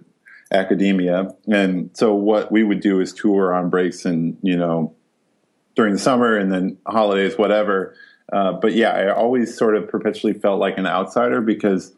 academia, 0.51 1.33
and 1.47 1.89
so 1.93 2.13
what 2.13 2.51
we 2.51 2.63
would 2.63 2.79
do 2.79 3.01
is 3.01 3.13
tour 3.13 3.53
on 3.53 3.69
breaks, 3.69 4.05
and 4.05 4.37
you 4.41 4.55
know, 4.55 4.93
during 5.75 5.93
the 5.93 5.99
summer, 5.99 6.37
and 6.37 6.51
then 6.51 6.77
holidays, 6.87 7.37
whatever. 7.37 7.95
Uh, 8.31 8.53
but 8.53 8.73
yeah, 8.73 8.91
I 8.91 9.13
always 9.13 9.57
sort 9.57 9.75
of 9.75 9.89
perpetually 9.89 10.33
felt 10.33 10.59
like 10.59 10.77
an 10.77 10.85
outsider 10.85 11.41
because 11.41 11.93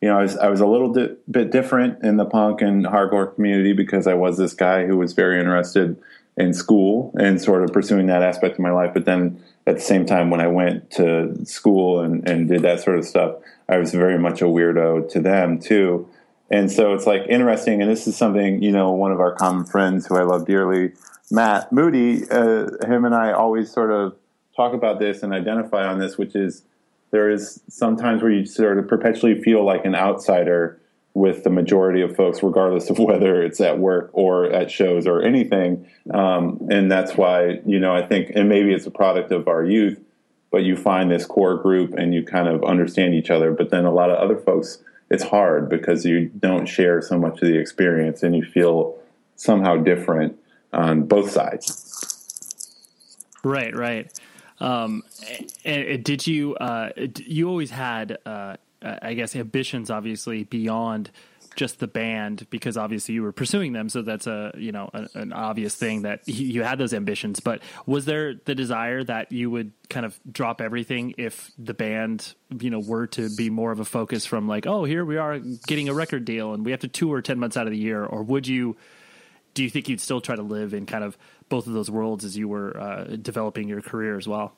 you 0.00 0.08
know, 0.08 0.18
I 0.18 0.22
was 0.22 0.36
I 0.36 0.48
was 0.48 0.60
a 0.60 0.66
little 0.66 0.92
di- 0.92 1.16
bit 1.28 1.50
different 1.50 2.04
in 2.04 2.18
the 2.18 2.24
punk 2.24 2.62
and 2.62 2.84
hardcore 2.84 3.34
community 3.34 3.72
because 3.72 4.06
I 4.06 4.14
was 4.14 4.36
this 4.36 4.54
guy 4.54 4.86
who 4.86 4.96
was 4.96 5.12
very 5.12 5.40
interested 5.40 6.00
in 6.38 6.54
school 6.54 7.12
and 7.18 7.40
sort 7.40 7.62
of 7.62 7.72
pursuing 7.72 8.06
that 8.06 8.22
aspect 8.22 8.54
of 8.54 8.60
my 8.60 8.70
life. 8.70 8.92
But 8.94 9.04
then 9.04 9.42
at 9.66 9.76
the 9.76 9.80
same 9.80 10.06
time, 10.06 10.30
when 10.30 10.40
I 10.40 10.46
went 10.46 10.90
to 10.92 11.44
school 11.44 12.00
and, 12.00 12.26
and 12.28 12.48
did 12.48 12.62
that 12.62 12.80
sort 12.80 12.98
of 12.98 13.04
stuff, 13.04 13.36
I 13.68 13.76
was 13.78 13.92
very 13.92 14.18
much 14.18 14.40
a 14.40 14.46
weirdo 14.46 15.10
to 15.12 15.20
them 15.20 15.58
too. 15.58 16.08
And 16.50 16.70
so 16.70 16.94
it's 16.94 17.06
like 17.06 17.22
interesting. 17.28 17.82
And 17.82 17.90
this 17.90 18.06
is 18.06 18.16
something, 18.16 18.62
you 18.62 18.72
know, 18.72 18.92
one 18.92 19.12
of 19.12 19.20
our 19.20 19.34
common 19.34 19.64
friends 19.64 20.06
who 20.06 20.16
I 20.16 20.22
love 20.22 20.46
dearly, 20.46 20.92
Matt 21.30 21.72
Moody, 21.72 22.28
uh, 22.30 22.68
him 22.86 23.04
and 23.04 23.14
I 23.14 23.32
always 23.32 23.70
sort 23.70 23.90
of 23.90 24.16
talk 24.56 24.72
about 24.72 24.98
this 24.98 25.22
and 25.22 25.34
identify 25.34 25.86
on 25.86 25.98
this, 25.98 26.16
which 26.16 26.34
is 26.34 26.62
there 27.10 27.28
is 27.28 27.60
sometimes 27.68 28.22
where 28.22 28.30
you 28.30 28.46
sort 28.46 28.78
of 28.78 28.88
perpetually 28.88 29.42
feel 29.42 29.64
like 29.64 29.84
an 29.84 29.94
outsider 29.94 30.80
with 31.14 31.42
the 31.42 31.50
majority 31.50 32.00
of 32.00 32.14
folks, 32.14 32.42
regardless 32.42 32.90
of 32.90 32.98
whether 33.08 33.42
it's 33.42 33.60
at 33.60 33.78
work 33.78 34.10
or 34.12 34.46
at 34.46 34.70
shows 34.70 35.06
or 35.06 35.22
anything. 35.22 35.86
Um, 36.12 36.68
and 36.70 36.90
that's 36.90 37.16
why, 37.16 37.60
you 37.66 37.80
know, 37.80 37.94
I 37.94 38.06
think, 38.06 38.30
and 38.34 38.48
maybe 38.48 38.72
it's 38.72 38.86
a 38.86 38.90
product 38.90 39.32
of 39.32 39.48
our 39.48 39.64
youth, 39.64 40.00
but 40.50 40.64
you 40.64 40.76
find 40.76 41.10
this 41.10 41.26
core 41.26 41.56
group 41.56 41.94
and 41.94 42.14
you 42.14 42.22
kind 42.22 42.48
of 42.48 42.64
understand 42.64 43.14
each 43.14 43.30
other. 43.30 43.52
But 43.52 43.70
then 43.70 43.84
a 43.84 43.92
lot 43.92 44.10
of 44.10 44.18
other 44.18 44.36
folks, 44.36 44.78
it's 45.10 45.24
hard 45.24 45.68
because 45.68 46.04
you 46.04 46.26
don't 46.38 46.66
share 46.66 47.02
so 47.02 47.18
much 47.18 47.42
of 47.42 47.48
the 47.48 47.58
experience 47.58 48.22
and 48.22 48.36
you 48.36 48.44
feel 48.44 48.98
somehow 49.36 49.76
different 49.76 50.38
on 50.72 51.04
both 51.04 51.30
sides. 51.30 51.84
Right, 53.42 53.74
right. 53.74 54.12
Um, 54.60 55.04
and 55.64 56.02
did 56.04 56.26
you, 56.26 56.56
uh, 56.56 56.90
you 57.24 57.48
always 57.48 57.70
had, 57.70 58.18
uh, 58.26 58.56
I 58.82 59.14
guess 59.14 59.34
ambitions 59.34 59.90
obviously 59.90 60.44
beyond 60.44 61.10
just 61.56 61.80
the 61.80 61.88
band 61.88 62.46
because 62.50 62.76
obviously 62.76 63.14
you 63.16 63.22
were 63.22 63.32
pursuing 63.32 63.72
them. 63.72 63.88
So 63.88 64.02
that's 64.02 64.26
a 64.26 64.52
you 64.56 64.70
know 64.70 64.88
a, 64.94 65.08
an 65.14 65.32
obvious 65.32 65.74
thing 65.74 66.02
that 66.02 66.26
you 66.28 66.62
had 66.62 66.78
those 66.78 66.94
ambitions. 66.94 67.40
But 67.40 67.62
was 67.84 68.04
there 68.04 68.34
the 68.34 68.54
desire 68.54 69.02
that 69.04 69.32
you 69.32 69.50
would 69.50 69.72
kind 69.90 70.06
of 70.06 70.18
drop 70.30 70.60
everything 70.60 71.14
if 71.18 71.50
the 71.58 71.74
band 71.74 72.34
you 72.60 72.70
know 72.70 72.78
were 72.78 73.08
to 73.08 73.28
be 73.36 73.50
more 73.50 73.72
of 73.72 73.80
a 73.80 73.84
focus 73.84 74.24
from 74.24 74.46
like 74.46 74.66
oh 74.66 74.84
here 74.84 75.04
we 75.04 75.16
are 75.16 75.38
getting 75.66 75.88
a 75.88 75.94
record 75.94 76.24
deal 76.24 76.54
and 76.54 76.64
we 76.64 76.70
have 76.70 76.80
to 76.80 76.88
tour 76.88 77.20
10 77.20 77.38
months 77.38 77.56
out 77.56 77.66
of 77.66 77.72
the 77.72 77.78
year? 77.78 78.04
Or 78.04 78.22
would 78.22 78.46
you 78.46 78.76
do 79.54 79.64
you 79.64 79.70
think 79.70 79.88
you'd 79.88 80.00
still 80.00 80.20
try 80.20 80.36
to 80.36 80.42
live 80.42 80.72
in 80.72 80.86
kind 80.86 81.02
of 81.02 81.18
both 81.48 81.66
of 81.66 81.72
those 81.72 81.90
worlds 81.90 82.24
as 82.24 82.36
you 82.36 82.46
were 82.46 82.78
uh, 82.78 83.04
developing 83.20 83.68
your 83.68 83.82
career 83.82 84.16
as 84.16 84.28
well 84.28 84.54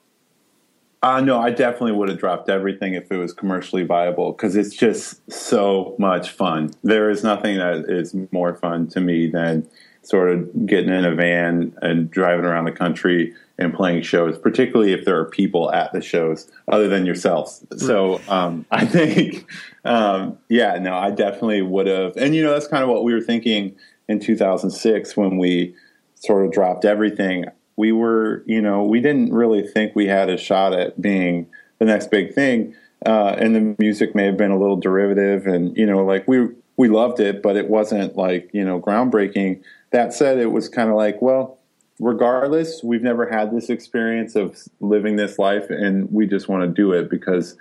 uh, 1.02 1.20
no, 1.20 1.40
I 1.40 1.50
definitely 1.50 1.92
would 1.92 2.10
have 2.10 2.18
dropped 2.18 2.48
everything 2.50 2.94
if 2.94 3.10
it 3.10 3.16
was 3.16 3.32
commercially 3.32 3.84
viable 3.84 4.32
because 4.32 4.54
it's 4.54 4.76
just 4.76 5.30
so 5.32 5.94
much 5.98 6.30
fun. 6.30 6.72
There 6.82 7.08
is 7.08 7.24
nothing 7.24 7.56
that 7.56 7.86
is 7.88 8.14
more 8.32 8.54
fun 8.54 8.88
to 8.88 9.00
me 9.00 9.26
than 9.28 9.66
sort 10.02 10.30
of 10.30 10.66
getting 10.66 10.92
in 10.92 11.04
a 11.04 11.14
van 11.14 11.76
and 11.82 12.10
driving 12.10 12.44
around 12.44 12.64
the 12.64 12.72
country 12.72 13.34
and 13.58 13.72
playing 13.72 14.02
shows, 14.02 14.38
particularly 14.38 14.92
if 14.92 15.04
there 15.04 15.18
are 15.18 15.26
people 15.26 15.72
at 15.72 15.92
the 15.92 16.00
shows 16.00 16.50
other 16.68 16.88
than 16.88 17.06
yourselves. 17.06 17.64
So 17.76 18.20
um, 18.28 18.66
I 18.70 18.84
think, 18.84 19.46
um, 19.84 20.38
yeah, 20.48 20.78
no, 20.78 20.96
I 20.96 21.10
definitely 21.10 21.62
would 21.62 21.86
have. 21.86 22.16
And, 22.16 22.34
you 22.34 22.42
know, 22.42 22.52
that's 22.52 22.66
kind 22.66 22.82
of 22.82 22.90
what 22.90 23.04
we 23.04 23.14
were 23.14 23.20
thinking 23.20 23.76
in 24.08 24.20
2006 24.20 25.16
when 25.16 25.38
we 25.38 25.74
sort 26.14 26.44
of 26.44 26.52
dropped 26.52 26.84
everything. 26.84 27.46
We 27.80 27.92
were, 27.92 28.42
you 28.46 28.60
know, 28.60 28.84
we 28.84 29.00
didn't 29.00 29.32
really 29.32 29.66
think 29.66 29.96
we 29.96 30.06
had 30.06 30.28
a 30.28 30.36
shot 30.36 30.74
at 30.74 31.00
being 31.00 31.46
the 31.78 31.86
next 31.86 32.10
big 32.10 32.34
thing. 32.34 32.74
Uh, 33.06 33.34
and 33.38 33.56
the 33.56 33.74
music 33.78 34.14
may 34.14 34.26
have 34.26 34.36
been 34.36 34.50
a 34.50 34.58
little 34.58 34.76
derivative 34.76 35.46
and, 35.46 35.74
you 35.76 35.86
know, 35.86 36.04
like 36.04 36.28
we, 36.28 36.48
we 36.76 36.88
loved 36.88 37.20
it, 37.20 37.42
but 37.42 37.56
it 37.56 37.68
wasn't 37.68 38.16
like, 38.16 38.50
you 38.52 38.64
know, 38.64 38.78
groundbreaking. 38.78 39.62
That 39.92 40.12
said, 40.12 40.36
it 40.38 40.52
was 40.52 40.68
kind 40.68 40.90
of 40.90 40.96
like, 40.96 41.22
well, 41.22 41.58
regardless, 41.98 42.82
we've 42.82 43.02
never 43.02 43.26
had 43.30 43.50
this 43.50 43.70
experience 43.70 44.36
of 44.36 44.56
living 44.80 45.16
this 45.16 45.38
life, 45.38 45.70
and 45.70 46.10
we 46.12 46.26
just 46.26 46.48
want 46.48 46.62
to 46.62 46.68
do 46.68 46.92
it 46.92 47.08
because 47.08 47.56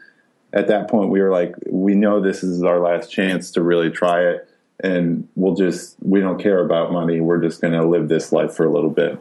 at 0.53 0.67
that 0.67 0.89
point 0.89 1.09
we 1.09 1.21
were 1.21 1.31
like, 1.31 1.55
we 1.69 1.95
know 1.95 2.21
this 2.21 2.43
is 2.43 2.63
our 2.63 2.79
last 2.79 3.11
chance 3.11 3.51
to 3.51 3.61
really 3.61 3.89
try 3.89 4.21
it, 4.21 4.49
and 4.81 5.27
we'll 5.35 5.55
just 5.55 5.95
we 6.01 6.19
don't 6.19 6.41
care 6.41 6.59
about 6.59 6.91
money. 6.91 7.19
We're 7.19 7.41
just 7.41 7.61
going 7.61 7.73
to 7.73 7.85
live 7.85 8.07
this 8.07 8.31
life 8.31 8.53
for 8.53 8.65
a 8.65 8.71
little 8.71 8.89
bit. 8.89 9.19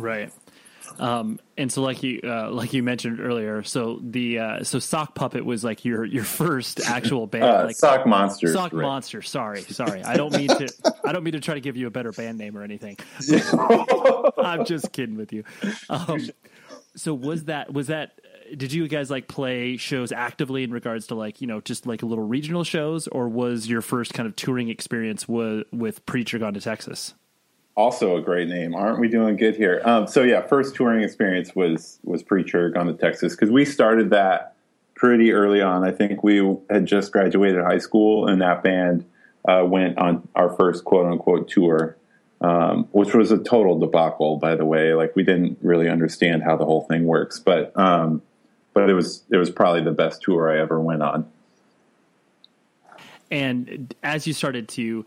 Right. 0.00 0.32
Um, 0.98 1.40
and 1.56 1.72
so, 1.72 1.82
like 1.82 2.02
you 2.02 2.20
uh, 2.22 2.50
like 2.50 2.72
you 2.72 2.82
mentioned 2.82 3.20
earlier, 3.20 3.62
so 3.62 3.98
the 4.02 4.38
uh, 4.38 4.64
so 4.64 4.78
Sock 4.78 5.14
Puppet 5.14 5.44
was 5.44 5.64
like 5.64 5.84
your 5.84 6.04
your 6.04 6.24
first 6.24 6.80
actual 6.88 7.26
band, 7.26 7.44
uh, 7.44 7.64
like 7.66 7.76
Sock 7.76 8.06
monster, 8.06 8.52
Sock 8.52 8.72
right. 8.72 8.82
Monster. 8.82 9.22
Sorry, 9.22 9.62
sorry. 9.62 10.02
I 10.02 10.16
don't 10.16 10.36
mean 10.36 10.48
to. 10.48 10.68
I 11.04 11.12
don't 11.12 11.24
mean 11.24 11.32
to 11.32 11.40
try 11.40 11.54
to 11.54 11.60
give 11.60 11.76
you 11.76 11.86
a 11.86 11.90
better 11.90 12.12
band 12.12 12.38
name 12.38 12.56
or 12.56 12.62
anything. 12.62 12.96
I'm 14.38 14.64
just 14.64 14.92
kidding 14.92 15.16
with 15.16 15.32
you. 15.32 15.44
Um, 15.88 16.28
so 16.96 17.14
was 17.14 17.44
that 17.44 17.72
was 17.72 17.88
that? 17.88 18.20
Did 18.54 18.72
you 18.72 18.86
guys 18.88 19.10
like 19.10 19.26
play 19.26 19.76
shows 19.78 20.12
actively 20.12 20.64
in 20.64 20.70
regards 20.70 21.08
to 21.08 21.14
like 21.14 21.40
you 21.40 21.46
know 21.46 21.60
just 21.60 21.86
like 21.86 22.02
little 22.02 22.24
regional 22.24 22.62
shows, 22.62 23.08
or 23.08 23.28
was 23.28 23.66
your 23.66 23.80
first 23.80 24.14
kind 24.14 24.28
of 24.28 24.36
touring 24.36 24.68
experience 24.68 25.26
with 25.28 25.66
with 25.72 26.04
Preacher 26.06 26.38
Gone 26.38 26.54
to 26.54 26.60
Texas? 26.60 27.14
Also 27.76 28.16
a 28.16 28.20
great 28.20 28.48
name. 28.48 28.74
Aren't 28.74 29.00
we 29.00 29.08
doing 29.08 29.36
good 29.36 29.56
here? 29.56 29.82
Um, 29.84 30.06
so 30.06 30.22
yeah, 30.22 30.42
first 30.42 30.74
touring 30.74 31.02
experience 31.02 31.54
was 31.54 31.98
was 32.04 32.22
Preacher 32.22 32.70
Gone 32.70 32.86
to 32.86 32.94
Texas 32.94 33.34
because 33.34 33.50
we 33.50 33.64
started 33.64 34.10
that 34.10 34.54
pretty 34.94 35.32
early 35.32 35.60
on. 35.60 35.84
I 35.84 35.90
think 35.90 36.22
we 36.22 36.56
had 36.70 36.86
just 36.86 37.12
graduated 37.12 37.62
high 37.62 37.78
school, 37.78 38.28
and 38.28 38.40
that 38.40 38.62
band 38.62 39.04
uh, 39.48 39.64
went 39.66 39.98
on 39.98 40.26
our 40.34 40.54
first 40.56 40.84
quote 40.84 41.06
unquote 41.06 41.48
tour, 41.48 41.96
um, 42.40 42.88
which 42.92 43.14
was 43.14 43.30
a 43.30 43.38
total 43.38 43.78
debacle, 43.78 44.36
by 44.36 44.54
the 44.54 44.64
way. 44.64 44.94
Like 44.94 45.16
we 45.16 45.24
didn't 45.24 45.58
really 45.60 45.88
understand 45.88 46.42
how 46.42 46.56
the 46.56 46.64
whole 46.64 46.82
thing 46.82 47.04
works, 47.04 47.40
but 47.40 47.76
um, 47.78 48.22
but 48.72 48.88
it 48.88 48.94
was 48.94 49.24
it 49.30 49.36
was 49.36 49.50
probably 49.50 49.82
the 49.82 49.92
best 49.92 50.22
tour 50.22 50.50
I 50.50 50.60
ever 50.60 50.80
went 50.80 51.02
on. 51.02 51.28
And 53.30 53.94
as 54.04 54.28
you 54.28 54.32
started 54.32 54.68
to 54.68 55.04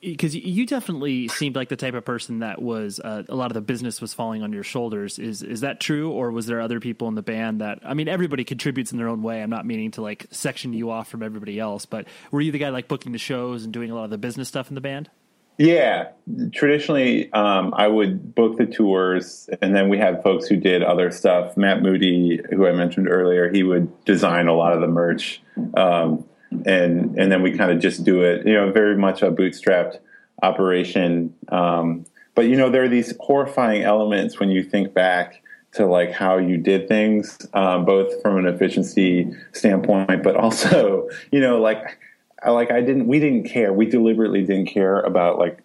because 0.00 0.34
you 0.34 0.66
definitely 0.66 1.28
seemed 1.28 1.56
like 1.56 1.68
the 1.68 1.76
type 1.76 1.94
of 1.94 2.04
person 2.04 2.40
that 2.40 2.60
was 2.60 3.00
uh, 3.00 3.22
a 3.28 3.34
lot 3.34 3.50
of 3.50 3.54
the 3.54 3.60
business 3.60 4.00
was 4.00 4.14
falling 4.14 4.42
on 4.42 4.52
your 4.52 4.62
shoulders. 4.62 5.18
Is 5.18 5.42
is 5.42 5.60
that 5.60 5.80
true, 5.80 6.10
or 6.10 6.30
was 6.30 6.46
there 6.46 6.60
other 6.60 6.80
people 6.80 7.08
in 7.08 7.14
the 7.14 7.22
band 7.22 7.60
that 7.60 7.80
I 7.84 7.94
mean, 7.94 8.08
everybody 8.08 8.44
contributes 8.44 8.92
in 8.92 8.98
their 8.98 9.08
own 9.08 9.22
way. 9.22 9.42
I'm 9.42 9.50
not 9.50 9.66
meaning 9.66 9.90
to 9.92 10.02
like 10.02 10.26
section 10.30 10.72
you 10.72 10.90
off 10.90 11.08
from 11.08 11.22
everybody 11.22 11.58
else, 11.58 11.86
but 11.86 12.06
were 12.30 12.40
you 12.40 12.52
the 12.52 12.58
guy 12.58 12.70
like 12.70 12.88
booking 12.88 13.12
the 13.12 13.18
shows 13.18 13.64
and 13.64 13.72
doing 13.72 13.90
a 13.90 13.94
lot 13.94 14.04
of 14.04 14.10
the 14.10 14.18
business 14.18 14.48
stuff 14.48 14.68
in 14.68 14.74
the 14.74 14.80
band? 14.80 15.10
Yeah, 15.56 16.08
traditionally 16.52 17.32
um, 17.32 17.74
I 17.76 17.86
would 17.86 18.34
book 18.34 18.58
the 18.58 18.66
tours, 18.66 19.48
and 19.62 19.74
then 19.74 19.88
we 19.88 19.98
had 19.98 20.22
folks 20.22 20.46
who 20.46 20.56
did 20.56 20.82
other 20.82 21.12
stuff. 21.12 21.56
Matt 21.56 21.80
Moody, 21.80 22.40
who 22.50 22.66
I 22.66 22.72
mentioned 22.72 23.08
earlier, 23.08 23.52
he 23.52 23.62
would 23.62 24.04
design 24.04 24.48
a 24.48 24.54
lot 24.54 24.72
of 24.72 24.80
the 24.80 24.88
merch. 24.88 25.40
Um, 25.76 26.24
and 26.66 27.18
and 27.18 27.30
then 27.30 27.42
we 27.42 27.56
kind 27.56 27.70
of 27.70 27.80
just 27.80 28.04
do 28.04 28.22
it. 28.22 28.46
You 28.46 28.54
know, 28.54 28.72
very 28.72 28.96
much 28.96 29.22
a 29.22 29.30
bootstrapped 29.30 29.98
operation. 30.42 31.34
Um, 31.48 32.04
but 32.34 32.46
you 32.46 32.56
know, 32.56 32.70
there 32.70 32.84
are 32.84 32.88
these 32.88 33.14
horrifying 33.20 33.82
elements 33.82 34.40
when 34.40 34.50
you 34.50 34.62
think 34.62 34.92
back 34.94 35.42
to 35.72 35.86
like 35.86 36.12
how 36.12 36.38
you 36.38 36.56
did 36.56 36.88
things, 36.88 37.38
um, 37.52 37.84
both 37.84 38.22
from 38.22 38.38
an 38.38 38.46
efficiency 38.46 39.32
standpoint, 39.52 40.22
but 40.22 40.36
also, 40.36 41.08
you 41.30 41.40
know, 41.40 41.60
like 41.60 41.98
like 42.46 42.70
I 42.70 42.80
didn't, 42.80 43.06
we 43.06 43.20
didn't 43.20 43.44
care. 43.44 43.72
We 43.72 43.86
deliberately 43.86 44.42
didn't 44.42 44.66
care 44.66 45.00
about 45.00 45.38
like 45.38 45.62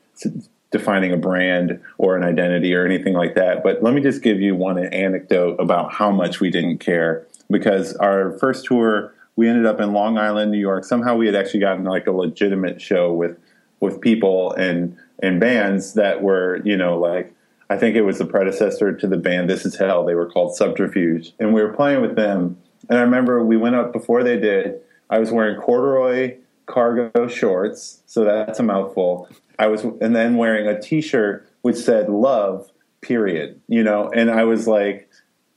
defining 0.71 1.11
a 1.11 1.17
brand 1.17 1.81
or 1.97 2.15
an 2.15 2.23
identity 2.23 2.73
or 2.73 2.85
anything 2.85 3.13
like 3.13 3.35
that. 3.35 3.63
But 3.63 3.81
let 3.81 3.93
me 3.93 4.01
just 4.01 4.21
give 4.21 4.39
you 4.39 4.55
one 4.55 4.77
anecdote 4.77 5.59
about 5.59 5.93
how 5.93 6.11
much 6.11 6.39
we 6.39 6.51
didn't 6.51 6.77
care 6.77 7.25
because 7.49 7.95
our 7.95 8.37
first 8.37 8.65
tour 8.65 9.13
we 9.39 9.47
ended 9.47 9.65
up 9.65 9.79
in 9.79 9.93
Long 9.93 10.17
Island, 10.17 10.51
New 10.51 10.59
York. 10.59 10.83
Somehow 10.83 11.15
we 11.15 11.25
had 11.25 11.33
actually 11.33 11.61
gotten 11.61 11.85
like 11.85 12.07
a 12.07 12.11
legitimate 12.11 12.81
show 12.81 13.13
with 13.13 13.39
with 13.79 14.01
people 14.01 14.51
and 14.51 14.97
and 15.23 15.39
bands 15.39 15.93
that 15.93 16.21
were, 16.21 16.61
you 16.65 16.75
know, 16.75 16.99
like 16.99 17.33
I 17.69 17.77
think 17.77 17.95
it 17.95 18.01
was 18.01 18.17
the 18.17 18.25
predecessor 18.25 18.91
to 18.91 19.07
the 19.07 19.15
band 19.15 19.49
This 19.49 19.65
Is 19.65 19.77
Hell. 19.77 20.03
They 20.03 20.13
were 20.13 20.29
called 20.29 20.57
Subterfuge, 20.57 21.31
and 21.39 21.53
we 21.53 21.63
were 21.63 21.71
playing 21.71 22.01
with 22.01 22.17
them. 22.17 22.57
And 22.89 22.99
I 22.99 23.01
remember 23.01 23.41
we 23.41 23.55
went 23.55 23.77
up 23.77 23.93
before 23.93 24.23
they 24.23 24.37
did. 24.37 24.81
I 25.09 25.19
was 25.19 25.31
wearing 25.31 25.55
corduroy 25.61 26.35
cargo 26.65 27.29
shorts, 27.29 28.03
so 28.07 28.25
that's 28.25 28.59
a 28.59 28.63
mouthful. 28.63 29.29
I 29.57 29.67
was, 29.67 29.85
and 30.01 30.13
then 30.13 30.35
wearing 30.35 30.67
a 30.67 30.81
T-shirt 30.81 31.47
which 31.61 31.77
said 31.77 32.09
"Love," 32.09 32.69
period. 32.99 33.61
You 33.69 33.83
know, 33.83 34.09
and 34.09 34.29
I 34.29 34.43
was 34.43 34.67
like, 34.67 35.09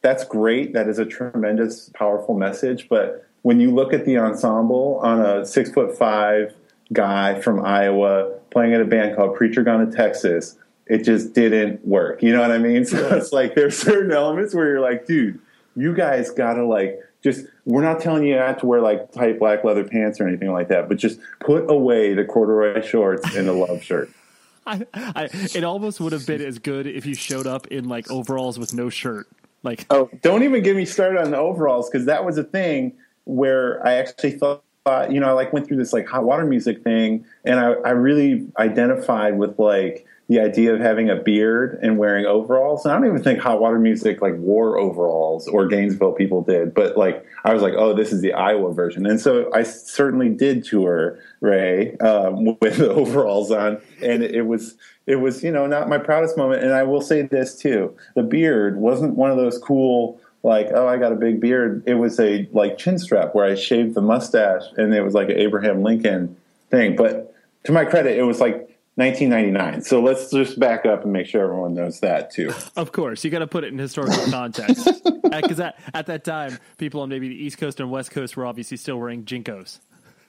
"That's 0.03 0.25
great. 0.25 0.73
That 0.73 0.87
is 0.87 1.01
a 1.01 1.05
tremendous, 1.05 1.91
powerful 1.95 2.37
message." 2.37 2.89
But 2.89 3.27
when 3.43 3.61
you 3.61 3.71
look 3.71 3.93
at 3.93 4.05
the 4.05 4.19
ensemble 4.19 5.01
on 5.03 5.21
a 5.21 5.45
six 5.45 5.71
foot 5.71 5.97
five 5.97 6.55
guy 6.93 7.41
from 7.41 7.65
Iowa 7.65 8.39
playing 8.51 8.73
in 8.73 8.81
a 8.81 8.85
band 8.85 9.17
called 9.17 9.37
Preacher 9.37 9.63
Gone 9.63 9.87
to 9.87 9.95
Texas, 9.95 10.59
it 10.87 11.05
just 11.05 11.33
didn't 11.33 11.87
work. 11.87 12.23
You 12.23 12.33
know 12.33 12.41
what 12.41 12.51
I 12.51 12.59
mean? 12.59 12.85
So 12.93 13.15
it's 13.17 13.33
like 13.33 13.55
there's 13.55 13.77
certain 13.77 14.13
elements 14.13 14.55
where 14.55 14.67
you're 14.69 14.81
like, 14.81 15.07
dude, 15.07 15.41
you 15.77 15.95
guys 15.95 16.31
gotta 16.31 16.65
like 16.65 17.01
just 17.23 17.47
we're 17.65 17.83
not 17.83 18.01
telling 18.01 18.25
you 18.25 18.37
not 18.37 18.59
to 18.61 18.67
wear 18.67 18.81
like 18.81 19.13
tight 19.13 19.39
black 19.39 19.65
leather 19.65 19.85
pants 19.85 20.21
or 20.21 20.27
anything 20.27 20.53
like 20.53 20.69
that, 20.69 20.89
but 20.89 20.99
just 20.99 21.19
put 21.41 21.71
away 21.71 22.15
the 22.15 22.25
corduroy 22.25 22.81
shorts 22.83 23.35
and 23.37 23.49
the 23.49 23.53
love 23.53 23.83
shirt. 23.83 24.11
I, 24.67 24.87
I, 24.95 25.29
it 25.55 25.65
almost 25.65 25.99
would 26.01 26.13
have 26.13 26.25
been 26.25 26.41
as 26.41 26.61
good 26.61 26.87
if 26.87 27.05
you 27.05 27.15
showed 27.15 27.49
up 27.49 27.67
in 27.69 27.89
like 27.89 28.09
overalls 28.11 28.61
with 28.61 28.73
no 28.73 28.91
shirt. 28.91 29.27
Like, 29.65 29.87
oh, 29.91 30.09
don't 30.23 30.45
even 30.45 30.63
get 30.63 30.77
me 30.77 30.85
started 30.85 31.21
on 31.21 31.31
the 31.33 31.37
overalls 31.37 31.91
because 31.91 32.07
that 32.07 32.25
was 32.25 32.39
a 32.39 32.45
thing 32.45 32.93
where 33.25 33.85
I 33.87 33.95
actually 33.95 34.33
thought, 34.33 34.63
you 35.11 35.21
know, 35.21 35.29
I 35.29 35.33
like 35.33 35.53
went 35.53 35.67
through 35.67 35.77
this 35.77 35.93
like 35.93 36.07
hot 36.07 36.25
water 36.25 36.45
music 36.45 36.83
thing, 36.83 37.25
and 37.45 37.61
I, 37.61 37.73
I 37.73 37.91
really 37.91 38.47
identified 38.59 39.39
with 39.39 39.59
like 39.59 40.07
the 40.33 40.41
idea 40.41 40.73
of 40.73 40.81
having 40.81 41.11
a 41.11 41.17
beard 41.17 41.79
and 41.83 41.99
wearing 41.99 42.25
overalls. 42.25 42.85
And 42.85 42.93
I 42.93 42.97
don't 42.97 43.07
even 43.07 43.23
think 43.23 43.39
hot 43.39 43.61
water 43.61 43.79
music 43.79 44.23
like 44.23 44.35
wore 44.37 44.79
overalls 44.79 45.47
or 45.47 45.67
Gainesville 45.67 46.13
people 46.13 46.43
did, 46.43 46.73
but 46.73 46.97
like 46.97 47.25
I 47.45 47.53
was 47.53 47.63
like, 47.63 47.75
oh, 47.77 47.93
this 47.93 48.13
is 48.13 48.23
the 48.23 48.33
Iowa 48.33 48.73
version. 48.73 49.05
And 49.05 49.21
so 49.21 49.51
I 49.53 49.63
certainly 49.63 50.31
did 50.31 50.65
tour 50.65 51.19
Ray 51.41 51.97
um, 51.99 52.45
with 52.61 52.79
the 52.79 52.91
overalls 52.91 53.51
on, 53.51 53.83
and 54.01 54.23
it 54.23 54.47
was 54.47 54.77
it 55.07 55.17
was 55.17 55.43
you 55.43 55.51
know 55.51 55.67
not 55.67 55.89
my 55.89 55.99
proudest 55.99 56.39
moment. 56.39 56.63
And 56.63 56.73
I 56.73 56.85
will 56.85 57.03
say 57.03 57.23
this 57.23 57.55
too: 57.55 57.95
the 58.15 58.23
beard 58.23 58.79
wasn't 58.79 59.17
one 59.17 59.31
of 59.31 59.37
those 59.37 59.59
cool 59.59 60.19
like, 60.43 60.69
oh, 60.75 60.89
I 60.89 60.97
got 60.97 61.13
a 61.13 61.17
big 61.17 61.41
beard. 61.41 61.85
It 61.87 61.95
was 61.95 62.19
a 62.19 62.49
like 62.53 62.79
chin 62.79 62.99
strap 62.99 63.35
where 63.35 63.45
I 63.45 63.55
shaved 63.55 63.95
the 63.95 64.03
mustache, 64.03 64.65
and 64.77 64.95
it 64.95 65.03
was 65.03 65.15
like 65.15 65.29
an 65.29 65.39
Abraham 65.39 65.83
Lincoln 65.83 66.37
thing. 66.71 66.97
But 66.97 67.35
to 67.65 67.73
my 67.73 67.85
credit, 67.85 68.19
it 68.19 68.23
was 68.23 68.41
like 68.41 68.69
1999. 68.97 69.83
So 69.83 70.03
let's 70.03 70.31
just 70.31 70.59
back 70.59 70.85
up 70.85 71.05
and 71.05 71.13
make 71.13 71.27
sure 71.27 71.43
everyone 71.43 71.75
knows 71.75 72.01
that 72.01 72.31
too. 72.31 72.53
Of 72.77 72.93
course, 72.93 73.25
you 73.25 73.31
got 73.31 73.39
to 73.39 73.47
put 73.47 73.65
it 73.65 73.73
in 73.73 73.79
historical 73.79 74.31
context 74.31 74.87
because 75.23 75.61
at, 75.61 75.79
at 75.95 76.07
that 76.07 76.25
time, 76.25 76.59
people 76.77 77.01
on 77.01 77.09
maybe 77.09 77.29
the 77.29 77.45
East 77.45 77.59
Coast 77.59 77.81
and 77.81 77.91
West 77.91 78.11
Coast 78.11 78.37
were 78.37 78.45
obviously 78.45 78.77
still 78.77 78.99
wearing 78.99 79.25
JNCOs. 79.25 79.79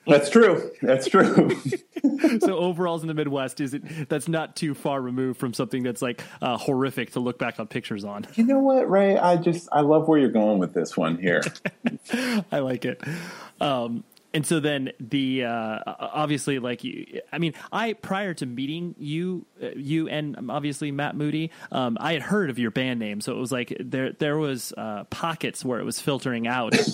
That's 0.06 0.30
true. 0.30 0.70
That's 0.82 1.08
true. 1.08 1.58
so 2.40 2.58
overalls 2.58 3.02
in 3.02 3.08
the 3.08 3.14
Midwest 3.14 3.60
is 3.60 3.74
it 3.74 4.08
that's 4.08 4.28
not 4.28 4.56
too 4.56 4.74
far 4.74 5.00
removed 5.00 5.38
from 5.40 5.54
something 5.54 5.82
that's 5.82 6.02
like 6.02 6.22
uh, 6.42 6.58
horrific 6.58 7.12
to 7.12 7.20
look 7.20 7.38
back 7.38 7.58
on 7.58 7.66
pictures 7.66 8.04
on. 8.04 8.26
You 8.34 8.44
know 8.44 8.58
what, 8.58 8.90
Ray? 8.90 9.16
I 9.16 9.36
just 9.36 9.68
I 9.72 9.80
love 9.80 10.08
where 10.08 10.18
you're 10.18 10.30
going 10.30 10.58
with 10.58 10.74
this 10.74 10.96
one 10.96 11.18
here. 11.18 11.42
I 12.52 12.58
like 12.58 12.84
it. 12.84 13.02
Um, 13.60 14.04
and 14.34 14.44
so 14.44 14.58
then 14.58 14.90
the 14.98 15.44
uh, 15.44 15.78
obviously 15.86 16.58
like 16.58 16.82
you, 16.82 17.20
I 17.32 17.38
mean, 17.38 17.54
I 17.72 17.92
prior 17.92 18.34
to 18.34 18.46
meeting 18.46 18.96
you, 18.98 19.46
uh, 19.62 19.68
you 19.76 20.08
and 20.08 20.50
obviously 20.50 20.90
Matt 20.90 21.16
Moody, 21.16 21.52
um, 21.70 21.96
I 22.00 22.14
had 22.14 22.22
heard 22.22 22.50
of 22.50 22.58
your 22.58 22.72
band 22.72 22.98
name, 22.98 23.20
so 23.20 23.32
it 23.32 23.38
was 23.38 23.52
like 23.52 23.76
there 23.78 24.12
there 24.12 24.36
was 24.36 24.74
uh, 24.76 25.04
pockets 25.04 25.64
where 25.64 25.78
it 25.78 25.84
was 25.84 26.00
filtering 26.00 26.48
out. 26.48 26.72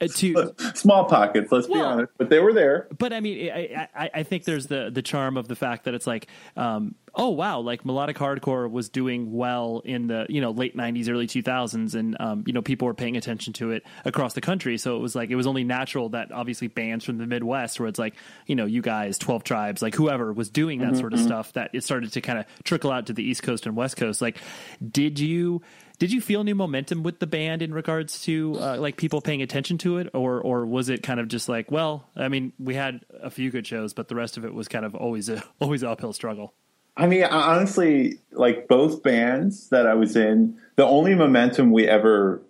to 0.00 0.54
small 0.74 1.06
pockets, 1.06 1.50
let's 1.50 1.68
well, 1.68 1.78
be 1.78 1.84
honest, 1.84 2.12
but 2.18 2.30
they 2.30 2.38
were 2.38 2.52
there. 2.52 2.86
But 2.96 3.12
I 3.12 3.20
mean, 3.20 3.50
I, 3.50 3.88
I, 3.94 4.10
I 4.14 4.22
think 4.22 4.44
there's 4.44 4.68
the 4.68 4.90
the 4.92 5.02
charm 5.02 5.36
of 5.36 5.48
the 5.48 5.56
fact 5.56 5.84
that 5.84 5.94
it's 5.94 6.06
like 6.06 6.28
um, 6.56 6.94
oh 7.16 7.30
wow, 7.30 7.60
like 7.60 7.84
melodic 7.84 8.16
hardcore 8.16 8.70
was 8.70 8.88
doing 8.88 9.32
well 9.32 9.82
in 9.84 10.06
the 10.06 10.26
you 10.28 10.40
know 10.40 10.50
late 10.50 10.76
'90s, 10.76 11.08
early 11.08 11.26
2000s, 11.26 11.94
and 11.94 12.16
um, 12.20 12.44
you 12.46 12.52
know 12.52 12.62
people 12.62 12.86
were 12.86 12.94
paying 12.94 13.16
attention 13.16 13.52
to 13.54 13.70
it 13.70 13.84
across 14.04 14.34
the 14.34 14.40
country. 14.40 14.78
So 14.78 14.96
it 14.96 15.00
was 15.00 15.14
like 15.14 15.30
it 15.30 15.36
was 15.36 15.46
only 15.46 15.64
natural 15.64 16.10
that 16.10 16.32
obviously 16.32 16.68
bands 16.68 17.04
from 17.04 17.18
the 17.18 17.26
Midwest, 17.26 17.78
where 17.78 17.88
it's 17.88 17.98
like 17.98 18.14
you 18.46 18.56
know 18.56 18.66
you 18.66 18.82
guys, 18.82 19.18
Twelve 19.18 19.44
Tribes, 19.44 19.82
like 19.82 19.94
whoever 19.94 20.32
was 20.32 20.50
doing 20.50 20.80
that 20.80 20.92
mm-hmm, 20.92 21.00
sort 21.00 21.12
of 21.12 21.20
mm-hmm. 21.20 21.28
stuff, 21.28 21.52
that 21.54 21.70
it 21.72 21.84
started 21.84 22.12
to 22.12 22.20
kind 22.20 22.38
of 22.38 22.46
trickle 22.64 22.90
out 22.90 23.06
to 23.06 23.12
the 23.12 23.22
East 23.22 23.42
Coast 23.42 23.66
and 23.66 23.76
West 23.76 23.96
Coast. 23.96 24.20
Like, 24.20 24.38
did 24.86 25.18
you? 25.18 25.62
Did 26.00 26.10
you 26.10 26.20
feel 26.20 26.42
new 26.42 26.56
momentum 26.56 27.04
with 27.04 27.20
the 27.20 27.26
band 27.28 27.62
in 27.62 27.72
regards 27.72 28.22
to 28.22 28.58
uh, 28.58 28.76
like 28.78 28.96
people 28.96 29.20
paying 29.20 29.42
attention 29.42 29.78
to 29.78 29.98
it, 29.98 30.08
or 30.12 30.40
or 30.40 30.66
was 30.66 30.88
it 30.88 31.04
kind 31.04 31.20
of 31.20 31.28
just 31.28 31.48
like, 31.48 31.70
well, 31.70 32.10
I 32.16 32.26
mean, 32.26 32.52
we 32.58 32.74
had 32.74 33.04
a 33.22 33.30
few 33.30 33.52
good 33.52 33.64
shows, 33.64 33.94
but 33.94 34.08
the 34.08 34.16
rest 34.16 34.36
of 34.36 34.44
it 34.44 34.52
was 34.52 34.66
kind 34.66 34.84
of 34.84 34.96
always 34.96 35.28
a 35.28 35.40
always 35.60 35.84
an 35.84 35.90
uphill 35.90 36.12
struggle. 36.12 36.52
I 36.96 37.06
mean, 37.06 37.24
honestly, 37.24 38.18
like 38.32 38.68
both 38.68 39.02
bands 39.02 39.68
that 39.70 39.86
I 39.86 39.94
was 39.94 40.16
in, 40.16 40.56
the 40.76 40.86
only 40.86 41.14
momentum 41.14 41.72
we 41.72 41.88
ever 41.88 42.40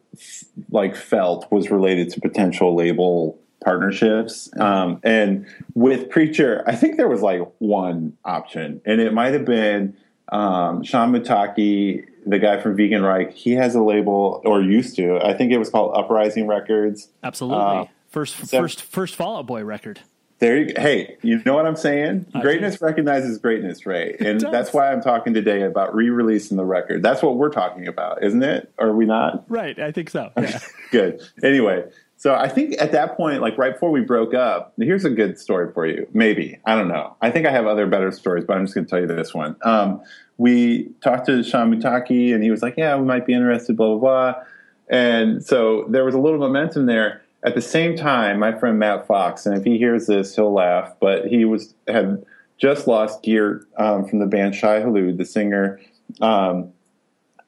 like 0.70 0.96
felt 0.96 1.50
was 1.50 1.70
related 1.70 2.10
to 2.10 2.20
potential 2.20 2.74
label 2.74 3.38
partnerships. 3.62 4.50
Um, 4.58 5.00
and 5.02 5.46
with 5.74 6.10
Preacher, 6.10 6.62
I 6.66 6.76
think 6.76 6.96
there 6.96 7.08
was 7.08 7.22
like 7.22 7.40
one 7.58 8.16
option, 8.24 8.80
and 8.84 9.00
it 9.00 9.14
might 9.14 9.32
have 9.32 9.44
been 9.44 9.96
um, 10.28 10.82
Sean 10.82 11.12
Muttaqi, 11.12 12.06
the 12.26 12.38
guy 12.38 12.60
from 12.60 12.76
Vegan 12.76 13.02
Reich. 13.02 13.32
He 13.32 13.52
has 13.52 13.74
a 13.74 13.82
label, 13.82 14.42
or 14.44 14.62
used 14.62 14.96
to. 14.96 15.18
I 15.20 15.34
think 15.34 15.52
it 15.52 15.58
was 15.58 15.70
called 15.70 15.96
Uprising 15.96 16.46
Records. 16.46 17.08
Absolutely, 17.22 17.64
uh, 17.64 17.84
first 18.08 18.34
first 18.34 18.82
first 18.82 19.16
Fall 19.16 19.38
Out 19.38 19.46
Boy 19.46 19.64
record. 19.64 20.00
There 20.44 20.58
you 20.58 20.74
go. 20.74 20.82
Hey, 20.82 21.16
you 21.22 21.40
know 21.46 21.54
what 21.54 21.64
I'm 21.64 21.74
saying? 21.74 22.26
I 22.34 22.42
greatness 22.42 22.78
do. 22.78 22.84
recognizes 22.84 23.38
greatness, 23.38 23.86
Ray. 23.86 24.14
And 24.20 24.42
that's 24.42 24.74
why 24.74 24.92
I'm 24.92 25.00
talking 25.00 25.32
today 25.32 25.62
about 25.62 25.94
re-releasing 25.94 26.58
the 26.58 26.66
record. 26.66 27.02
That's 27.02 27.22
what 27.22 27.38
we're 27.38 27.48
talking 27.48 27.88
about, 27.88 28.22
isn't 28.22 28.42
it? 28.42 28.70
Or 28.76 28.88
are 28.88 28.94
we 28.94 29.06
not? 29.06 29.46
Right. 29.48 29.78
I 29.78 29.90
think 29.90 30.10
so. 30.10 30.30
Yeah. 30.38 30.58
good. 30.90 31.22
Anyway, 31.42 31.84
so 32.18 32.34
I 32.34 32.48
think 32.48 32.74
at 32.78 32.92
that 32.92 33.16
point, 33.16 33.40
like 33.40 33.56
right 33.56 33.72
before 33.72 33.90
we 33.90 34.02
broke 34.02 34.34
up, 34.34 34.74
here's 34.76 35.06
a 35.06 35.10
good 35.10 35.38
story 35.38 35.72
for 35.72 35.86
you. 35.86 36.06
Maybe. 36.12 36.58
I 36.66 36.74
don't 36.74 36.88
know. 36.88 37.16
I 37.22 37.30
think 37.30 37.46
I 37.46 37.50
have 37.50 37.66
other 37.66 37.86
better 37.86 38.12
stories, 38.12 38.44
but 38.46 38.58
I'm 38.58 38.66
just 38.66 38.74
going 38.74 38.84
to 38.84 38.90
tell 38.90 39.00
you 39.00 39.06
this 39.06 39.32
one. 39.32 39.56
Um, 39.62 40.02
we 40.36 40.90
talked 41.02 41.24
to 41.24 41.42
Sean 41.42 41.74
Muttaqi 41.74 42.34
and 42.34 42.44
he 42.44 42.50
was 42.50 42.60
like, 42.60 42.74
yeah, 42.76 42.94
we 42.96 43.06
might 43.06 43.24
be 43.24 43.32
interested, 43.32 43.78
blah, 43.78 43.96
blah, 43.96 44.32
blah. 44.32 44.42
And 44.90 45.42
so 45.42 45.86
there 45.88 46.04
was 46.04 46.14
a 46.14 46.18
little 46.18 46.38
momentum 46.38 46.84
there 46.84 47.23
at 47.44 47.54
the 47.54 47.60
same 47.60 47.94
time, 47.94 48.38
my 48.38 48.58
friend 48.58 48.78
Matt 48.78 49.06
Fox, 49.06 49.44
and 49.44 49.56
if 49.56 49.64
he 49.64 49.76
hears 49.76 50.06
this, 50.06 50.34
he'll 50.34 50.52
laugh, 50.52 50.94
but 50.98 51.26
he 51.26 51.44
was 51.44 51.74
had 51.86 52.24
just 52.56 52.86
lost 52.86 53.22
Geert 53.22 53.66
um, 53.76 54.08
from 54.08 54.18
the 54.18 54.26
band 54.26 54.54
Shai 54.54 54.80
Hulud, 54.80 55.18
the 55.18 55.26
singer, 55.26 55.78
um, 56.22 56.72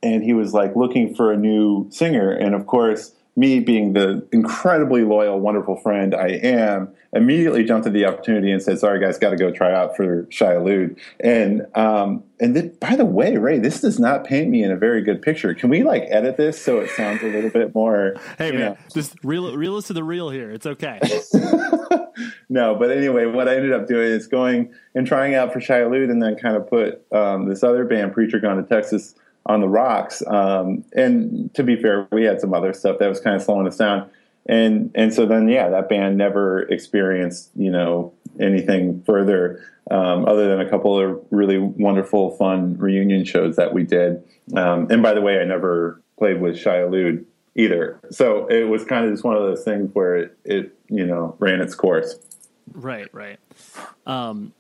and 0.03 0.23
he 0.23 0.35
was 0.35 0.53
like 0.53 0.77
looking 0.77 1.15
for 1.15 1.33
a 1.33 1.37
new 1.37 1.91
singer. 1.91 2.31
And 2.31 2.55
of 2.55 2.67
course, 2.67 3.16
me 3.37 3.61
being 3.61 3.93
the 3.93 4.27
incredibly 4.33 5.05
loyal, 5.05 5.39
wonderful 5.39 5.77
friend 5.77 6.15
I 6.15 6.29
am, 6.29 6.89
immediately 7.13 7.65
jumped 7.65 7.87
at 7.87 7.93
the 7.93 8.07
opportunity 8.07 8.51
and 8.51 8.63
said, 8.63 8.79
"Sorry, 8.79 8.99
guys, 8.99 9.19
got 9.19 9.31
to 9.31 9.37
go 9.37 9.51
try 9.51 9.73
out 9.73 9.95
for 9.95 10.27
Shai 10.31 10.55
Hulud." 10.55 10.99
And 11.21 11.67
um, 11.75 12.25
and 12.41 12.57
then, 12.57 12.73
by 12.81 12.97
the 12.97 13.05
way, 13.05 13.37
Ray, 13.37 13.59
this 13.59 13.83
does 13.83 13.99
not 13.99 14.25
paint 14.25 14.49
me 14.49 14.63
in 14.63 14.71
a 14.71 14.77
very 14.77 15.03
good 15.03 15.21
picture. 15.21 15.55
Can 15.55 15.69
we 15.69 15.83
like 15.83 16.05
edit 16.09 16.39
this 16.39 16.61
so 16.61 16.79
it 16.81 16.89
sounds 16.91 17.23
a 17.23 17.27
little 17.27 17.51
bit 17.51 17.75
more? 17.75 18.15
Hey 18.39 18.51
man, 18.51 18.61
know. 18.61 18.77
just 18.93 19.15
real, 19.23 19.57
real 19.57 19.81
to 19.81 19.93
the 19.93 20.05
real 20.05 20.29
here. 20.31 20.51
It's 20.51 20.67
okay. 20.67 21.01
no, 22.49 22.75
but 22.75 22.91
anyway, 22.91 23.27
what 23.27 23.49
I 23.49 23.57
ended 23.57 23.73
up 23.73 23.87
doing 23.87 24.09
is 24.09 24.27
going 24.27 24.73
and 24.95 25.07
trying 25.07 25.35
out 25.35 25.53
for 25.53 25.61
Shai 25.61 25.81
Hulud, 25.81 26.11
and 26.11 26.23
then 26.23 26.37
kind 26.37 26.57
of 26.57 26.69
put 26.69 27.05
um, 27.13 27.49
this 27.49 27.63
other 27.63 27.85
band, 27.85 28.13
Preacher 28.13 28.39
Gone 28.39 28.57
to 28.57 28.63
Texas 28.63 29.15
on 29.47 29.61
the 29.61 29.69
rocks. 29.69 30.23
Um, 30.27 30.85
and 30.93 31.53
to 31.55 31.63
be 31.63 31.77
fair, 31.81 32.07
we 32.13 32.25
had 32.25 32.41
some 32.41 32.53
other 32.53 32.73
stuff 32.73 32.99
that 32.99 33.09
was 33.09 33.21
kind 33.21 33.37
of 33.37 33.43
slowing 33.43 33.67
us 33.67 33.77
down. 33.77 34.11
And 34.49 34.93
and 34.95 35.13
so 35.13 35.27
then 35.27 35.49
yeah, 35.49 35.69
that 35.71 35.89
band 35.89 36.17
never 36.17 36.63
experienced 36.63 37.51
you 37.57 37.71
know 37.71 38.13
anything 38.39 39.03
further 39.05 39.61
um, 39.91 40.25
other 40.27 40.49
than 40.49 40.65
a 40.65 40.71
couple 40.71 40.99
of 40.99 41.21
really 41.31 41.59
wonderful, 41.59 42.37
fun 42.37 42.77
reunion 42.77 43.25
shows 43.25 43.57
that 43.57 43.73
we 43.73 43.83
did. 43.83 44.23
Um, 44.55 44.89
and 44.91 45.03
by 45.03 45.15
the 45.15 45.21
way, 45.21 45.41
I 45.41 45.45
never 45.45 46.01
played 46.19 46.41
with 46.41 46.59
Shai 46.59 46.79
Hulud 46.79 47.25
either. 47.57 47.99
So 48.11 48.47
it 48.47 48.65
was 48.65 48.85
kind 48.85 49.05
of 49.05 49.13
just 49.13 49.25
one 49.25 49.37
of 49.37 49.43
those 49.43 49.65
things 49.65 49.91
where 49.95 50.17
it, 50.17 50.39
it 50.45 50.79
you 50.89 51.07
know 51.07 51.35
ran 51.39 51.61
its 51.61 51.75
course. 51.75 52.17
Right, 52.73 53.09
right. 53.13 53.39
Um, 54.07 54.53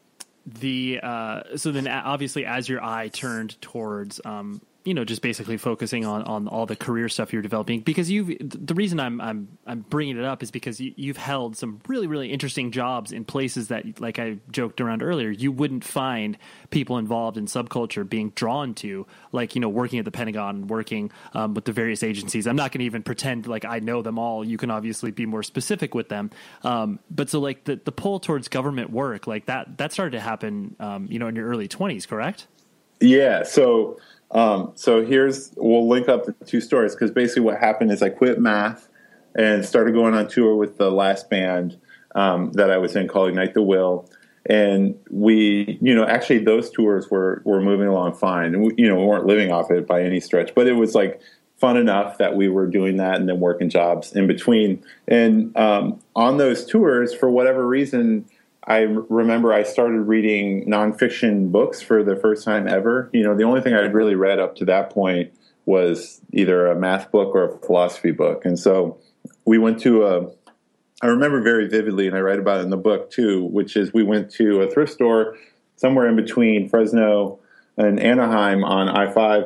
the 0.46 1.00
uh, 1.02 1.56
so 1.56 1.72
then 1.72 1.88
obviously 1.88 2.44
as 2.44 2.68
your 2.68 2.82
eye 2.82 3.08
turned 3.08 3.60
towards 3.60 4.20
um, 4.24 4.60
you 4.86 4.94
know 4.94 5.04
just 5.04 5.22
basically 5.22 5.56
focusing 5.56 6.04
on 6.04 6.22
on 6.22 6.48
all 6.48 6.66
the 6.66 6.76
career 6.76 7.08
stuff 7.08 7.32
you're 7.32 7.42
developing 7.42 7.80
because 7.80 8.10
you've 8.10 8.36
the 8.40 8.74
reason 8.74 9.00
I'm 9.00 9.20
I'm 9.20 9.58
I'm 9.66 9.80
bringing 9.80 10.16
it 10.16 10.24
up 10.24 10.42
is 10.42 10.50
because 10.50 10.80
you, 10.80 10.94
you've 10.96 11.16
held 11.16 11.56
some 11.56 11.80
really 11.88 12.06
really 12.06 12.32
interesting 12.32 12.70
jobs 12.70 13.12
in 13.12 13.24
places 13.24 13.68
that 13.68 14.00
like 14.00 14.18
I 14.18 14.38
joked 14.50 14.80
around 14.80 15.02
earlier 15.02 15.30
you 15.30 15.50
wouldn't 15.50 15.84
find 15.84 16.38
people 16.70 16.98
involved 16.98 17.36
in 17.36 17.46
subculture 17.46 18.08
being 18.08 18.30
drawn 18.30 18.74
to 18.74 19.06
like 19.32 19.54
you 19.54 19.60
know 19.60 19.68
working 19.68 19.98
at 19.98 20.04
the 20.04 20.10
Pentagon 20.10 20.68
working 20.68 21.10
um, 21.34 21.54
with 21.54 21.64
the 21.64 21.72
various 21.72 22.02
agencies. 22.02 22.46
I'm 22.46 22.56
not 22.56 22.72
going 22.72 22.80
to 22.80 22.86
even 22.86 23.02
pretend 23.02 23.46
like 23.46 23.64
I 23.64 23.80
know 23.80 24.02
them 24.02 24.18
all. 24.18 24.44
You 24.44 24.56
can 24.56 24.70
obviously 24.70 25.10
be 25.10 25.26
more 25.26 25.42
specific 25.42 25.94
with 25.94 26.08
them. 26.08 26.30
Um, 26.62 27.00
but 27.10 27.28
so 27.28 27.40
like 27.40 27.64
the 27.64 27.80
the 27.84 27.92
pull 27.92 28.20
towards 28.20 28.48
government 28.48 28.90
work 28.90 29.26
like 29.26 29.46
that 29.46 29.78
that 29.78 29.92
started 29.92 30.12
to 30.12 30.20
happen 30.20 30.76
um, 30.78 31.08
you 31.10 31.18
know 31.18 31.26
in 31.26 31.36
your 31.36 31.48
early 31.48 31.68
20s 31.68 32.06
correct? 32.06 32.46
Yeah 33.00 33.42
so 33.42 33.98
um, 34.30 34.72
so 34.74 35.04
here's 35.04 35.52
we'll 35.56 35.88
link 35.88 36.08
up 36.08 36.24
the 36.24 36.32
two 36.44 36.60
stories 36.60 36.94
because 36.94 37.10
basically 37.10 37.42
what 37.42 37.58
happened 37.58 37.92
is 37.92 38.02
I 38.02 38.08
quit 38.08 38.40
math 38.40 38.88
and 39.34 39.64
started 39.64 39.94
going 39.94 40.14
on 40.14 40.28
tour 40.28 40.56
with 40.56 40.78
the 40.78 40.90
last 40.90 41.30
band 41.30 41.78
um, 42.14 42.52
that 42.52 42.70
I 42.70 42.78
was 42.78 42.96
in 42.96 43.06
called 43.06 43.28
Ignite 43.28 43.54
the 43.54 43.62
Will. 43.62 44.08
And 44.48 44.96
we, 45.10 45.78
you 45.80 45.94
know, 45.94 46.06
actually 46.06 46.38
those 46.38 46.70
tours 46.70 47.10
were 47.10 47.42
were 47.44 47.60
moving 47.60 47.88
along 47.88 48.14
fine, 48.14 48.54
and 48.54 48.62
we, 48.64 48.74
you 48.78 48.88
know, 48.88 48.96
we 48.96 49.04
weren't 49.04 49.26
living 49.26 49.50
off 49.50 49.70
it 49.70 49.86
by 49.86 50.02
any 50.02 50.20
stretch, 50.20 50.54
but 50.54 50.66
it 50.68 50.74
was 50.74 50.94
like 50.94 51.20
fun 51.56 51.76
enough 51.76 52.18
that 52.18 52.36
we 52.36 52.48
were 52.48 52.66
doing 52.66 52.98
that 52.98 53.16
and 53.16 53.28
then 53.28 53.40
working 53.40 53.68
jobs 53.68 54.12
in 54.12 54.26
between. 54.26 54.84
And 55.08 55.56
um, 55.56 56.00
on 56.14 56.36
those 56.36 56.64
tours, 56.64 57.14
for 57.14 57.30
whatever 57.30 57.66
reason, 57.66 58.26
I 58.66 58.80
remember 58.80 59.52
I 59.52 59.62
started 59.62 60.00
reading 60.00 60.66
nonfiction 60.66 61.52
books 61.52 61.80
for 61.80 62.02
the 62.02 62.16
first 62.16 62.44
time 62.44 62.66
ever. 62.66 63.08
You 63.12 63.22
know, 63.22 63.36
the 63.36 63.44
only 63.44 63.60
thing 63.60 63.74
I'd 63.74 63.94
really 63.94 64.16
read 64.16 64.40
up 64.40 64.56
to 64.56 64.64
that 64.64 64.90
point 64.90 65.32
was 65.66 66.20
either 66.32 66.66
a 66.66 66.74
math 66.74 67.10
book 67.12 67.34
or 67.34 67.44
a 67.44 67.58
philosophy 67.58 68.10
book. 68.10 68.44
And 68.44 68.58
so 68.58 68.98
we 69.44 69.58
went 69.58 69.80
to 69.82 70.04
a, 70.04 70.30
I 71.00 71.06
remember 71.06 71.42
very 71.42 71.68
vividly, 71.68 72.08
and 72.08 72.16
I 72.16 72.20
write 72.20 72.40
about 72.40 72.58
it 72.58 72.64
in 72.64 72.70
the 72.70 72.76
book 72.76 73.10
too, 73.10 73.44
which 73.44 73.76
is 73.76 73.92
we 73.94 74.02
went 74.02 74.30
to 74.32 74.62
a 74.62 74.70
thrift 74.70 74.92
store 74.92 75.36
somewhere 75.76 76.08
in 76.08 76.16
between 76.16 76.68
Fresno 76.68 77.38
and 77.76 78.00
Anaheim 78.00 78.64
on 78.64 78.88
I 78.88 79.12
5. 79.12 79.44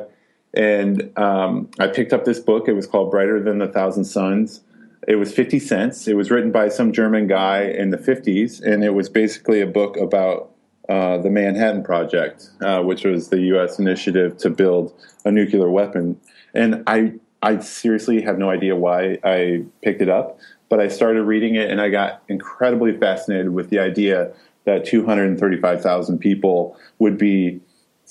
And 0.55 1.17
um, 1.17 1.69
I 1.79 1.87
picked 1.87 2.11
up 2.11 2.25
this 2.25 2.39
book. 2.39 2.67
It 2.67 2.73
was 2.73 2.87
called 2.87 3.11
Brighter 3.11 3.41
Than 3.41 3.59
the 3.59 3.67
Thousand 3.67 4.05
Suns 4.05 4.61
it 5.07 5.15
was 5.15 5.33
50 5.33 5.59
cents. 5.59 6.07
It 6.07 6.15
was 6.15 6.29
written 6.29 6.51
by 6.51 6.69
some 6.69 6.91
German 6.91 7.27
guy 7.27 7.63
in 7.63 7.89
the 7.89 7.97
50s, 7.97 8.61
and 8.61 8.83
it 8.83 8.91
was 8.91 9.09
basically 9.09 9.61
a 9.61 9.67
book 9.67 9.97
about 9.97 10.51
uh, 10.89 11.17
the 11.17 11.29
Manhattan 11.29 11.83
Project, 11.83 12.49
uh, 12.61 12.81
which 12.81 13.03
was 13.03 13.29
the 13.29 13.39
U.S. 13.39 13.79
initiative 13.79 14.37
to 14.37 14.49
build 14.49 14.93
a 15.25 15.31
nuclear 15.31 15.69
weapon. 15.69 16.19
And 16.53 16.83
I, 16.85 17.13
I 17.41 17.59
seriously 17.59 18.21
have 18.21 18.37
no 18.37 18.49
idea 18.49 18.75
why 18.75 19.17
I 19.23 19.63
picked 19.81 20.01
it 20.01 20.09
up, 20.09 20.39
but 20.69 20.79
I 20.79 20.87
started 20.87 21.23
reading 21.23 21.55
it, 21.55 21.69
and 21.69 21.81
I 21.81 21.89
got 21.89 22.21
incredibly 22.27 22.95
fascinated 22.97 23.49
with 23.49 23.69
the 23.69 23.79
idea 23.79 24.33
that 24.65 24.85
235,000 24.85 26.19
people 26.19 26.77
would 26.99 27.17
be 27.17 27.61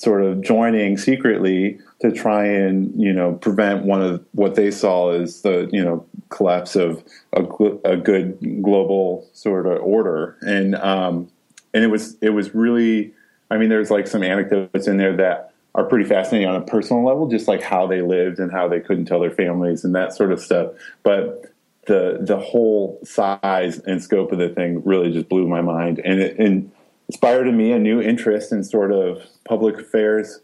sort 0.01 0.22
of 0.22 0.40
joining 0.40 0.96
secretly 0.96 1.78
to 2.01 2.11
try 2.11 2.46
and 2.46 2.90
you 2.98 3.12
know 3.12 3.34
prevent 3.34 3.84
one 3.84 4.01
of 4.01 4.24
what 4.32 4.55
they 4.55 4.70
saw 4.70 5.11
as 5.11 5.42
the 5.42 5.68
you 5.72 5.84
know 5.84 6.07
collapse 6.30 6.74
of 6.74 7.05
a, 7.34 7.42
a 7.84 7.98
good 7.98 8.62
global 8.62 9.28
sort 9.34 9.66
of 9.66 9.82
order. 9.82 10.38
And 10.40 10.74
um, 10.76 11.30
and 11.74 11.84
it 11.84 11.88
was 11.88 12.16
it 12.22 12.30
was 12.30 12.55
really 12.55 13.12
I 13.51 13.59
mean 13.59 13.68
there's 13.68 13.90
like 13.90 14.07
some 14.07 14.22
anecdotes 14.22 14.88
in 14.88 14.96
there 14.96 15.14
that 15.18 15.53
are 15.74 15.84
pretty 15.84 16.09
fascinating 16.09 16.48
on 16.48 16.57
a 16.57 16.64
personal 16.64 17.05
level 17.05 17.28
just 17.28 17.46
like 17.46 17.62
how 17.62 17.86
they 17.86 18.01
lived 18.01 18.38
and 18.38 18.51
how 18.51 18.68
they 18.68 18.80
couldn't 18.80 19.05
tell 19.05 19.20
their 19.20 19.30
families 19.30 19.84
and 19.84 19.94
that 19.94 20.14
sort 20.14 20.32
of 20.32 20.40
stuff. 20.40 20.72
But 21.03 21.44
the 21.86 22.16
the 22.22 22.38
whole 22.38 22.98
size 23.05 23.80
and 23.80 24.03
scope 24.03 24.32
of 24.32 24.38
the 24.38 24.48
thing 24.48 24.82
really 24.82 25.12
just 25.12 25.28
blew 25.28 25.46
my 25.46 25.61
mind. 25.61 26.01
And 26.03 26.20
it 26.20 26.38
and 26.38 26.72
inspired 27.11 27.48
in 27.48 27.56
me 27.56 27.72
a 27.72 27.78
new 27.78 28.00
interest 28.00 28.52
in 28.52 28.62
sort 28.62 28.92
of 28.92 29.20
public 29.44 29.80
affairs 29.80 30.42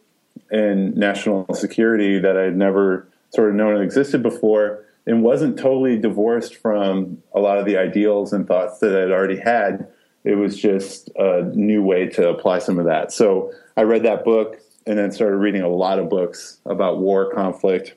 and 0.51 0.97
national 0.97 1.47
security 1.55 2.19
that 2.19 2.37
I'd 2.37 2.57
never 2.57 3.07
sort 3.31 3.51
of 3.51 3.55
known 3.55 3.81
existed 3.81 4.21
before 4.21 4.85
and 5.07 5.23
wasn't 5.23 5.57
totally 5.57 5.97
divorced 5.97 6.57
from 6.57 7.23
a 7.33 7.39
lot 7.39 7.59
of 7.59 7.67
the 7.67 7.77
ideals 7.77 8.33
and 8.33 8.49
thoughts 8.49 8.81
that 8.81 9.01
I'd 9.01 9.12
already 9.12 9.39
had. 9.39 9.87
It 10.25 10.35
was 10.35 10.59
just 10.59 11.09
a 11.14 11.43
new 11.55 11.85
way 11.85 12.09
to 12.09 12.31
apply 12.31 12.59
some 12.59 12.81
of 12.81 12.87
that. 12.87 13.12
So 13.12 13.53
I 13.77 13.83
read 13.83 14.03
that 14.03 14.25
book 14.25 14.59
and 14.89 14.99
then 14.99 15.12
started 15.12 15.37
reading 15.37 15.62
a 15.62 15.69
lot 15.69 16.01
of 16.01 16.09
books 16.09 16.59
about 16.67 16.99
war, 16.99 17.33
conflict, 17.33 17.95